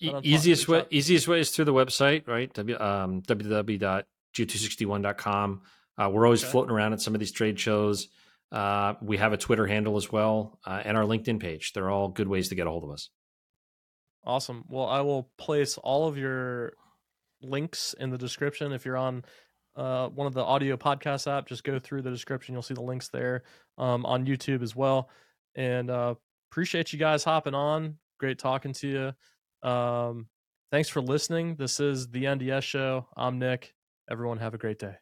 E- 0.00 0.12
easiest 0.22 0.66
way, 0.66 0.86
easiest 0.90 1.28
way 1.28 1.40
is 1.40 1.50
through 1.50 1.66
the 1.66 1.74
website, 1.74 2.26
right? 2.26 2.50
W, 2.54 2.80
um, 2.80 3.20
www.geo261.com. 3.22 5.60
Uh, 5.98 6.08
we're 6.10 6.24
always 6.24 6.42
okay. 6.42 6.50
floating 6.50 6.70
around 6.70 6.94
at 6.94 7.02
some 7.02 7.14
of 7.14 7.20
these 7.20 7.32
trade 7.32 7.60
shows. 7.60 8.08
Uh, 8.52 8.94
we 9.00 9.16
have 9.16 9.32
a 9.32 9.36
Twitter 9.36 9.66
handle 9.66 9.96
as 9.96 10.10
well, 10.10 10.58
uh, 10.66 10.82
and 10.84 10.96
our 10.96 11.04
LinkedIn 11.04 11.40
page. 11.40 11.72
They're 11.72 11.90
all 11.90 12.08
good 12.08 12.28
ways 12.28 12.48
to 12.48 12.54
get 12.54 12.66
a 12.66 12.70
hold 12.70 12.84
of 12.84 12.90
us. 12.90 13.10
Awesome. 14.24 14.64
Well, 14.68 14.86
I 14.86 15.00
will 15.00 15.30
place 15.38 15.78
all 15.78 16.06
of 16.06 16.18
your 16.18 16.74
links 17.42 17.94
in 17.98 18.10
the 18.10 18.18
description. 18.18 18.72
If 18.72 18.84
you're 18.84 18.96
on 18.96 19.24
uh, 19.76 20.08
one 20.08 20.26
of 20.26 20.34
the 20.34 20.44
audio 20.44 20.76
podcast 20.76 21.30
app, 21.30 21.46
just 21.46 21.64
go 21.64 21.78
through 21.78 22.02
the 22.02 22.10
description. 22.10 22.54
You'll 22.54 22.62
see 22.62 22.74
the 22.74 22.82
links 22.82 23.08
there 23.08 23.44
um, 23.78 24.04
on 24.04 24.26
YouTube 24.26 24.62
as 24.62 24.76
well. 24.76 25.08
And 25.54 25.90
uh, 25.90 26.14
appreciate 26.50 26.92
you 26.92 26.98
guys 26.98 27.24
hopping 27.24 27.54
on. 27.54 27.96
Great 28.18 28.38
talking 28.38 28.72
to 28.74 29.14
you. 29.62 29.68
Um, 29.68 30.26
thanks 30.70 30.88
for 30.88 31.00
listening. 31.00 31.56
This 31.56 31.80
is 31.80 32.08
the 32.08 32.24
NDS 32.24 32.62
show. 32.62 33.06
I'm 33.16 33.38
Nick. 33.38 33.74
Everyone 34.10 34.38
have 34.38 34.54
a 34.54 34.58
great 34.58 34.78
day. 34.78 34.96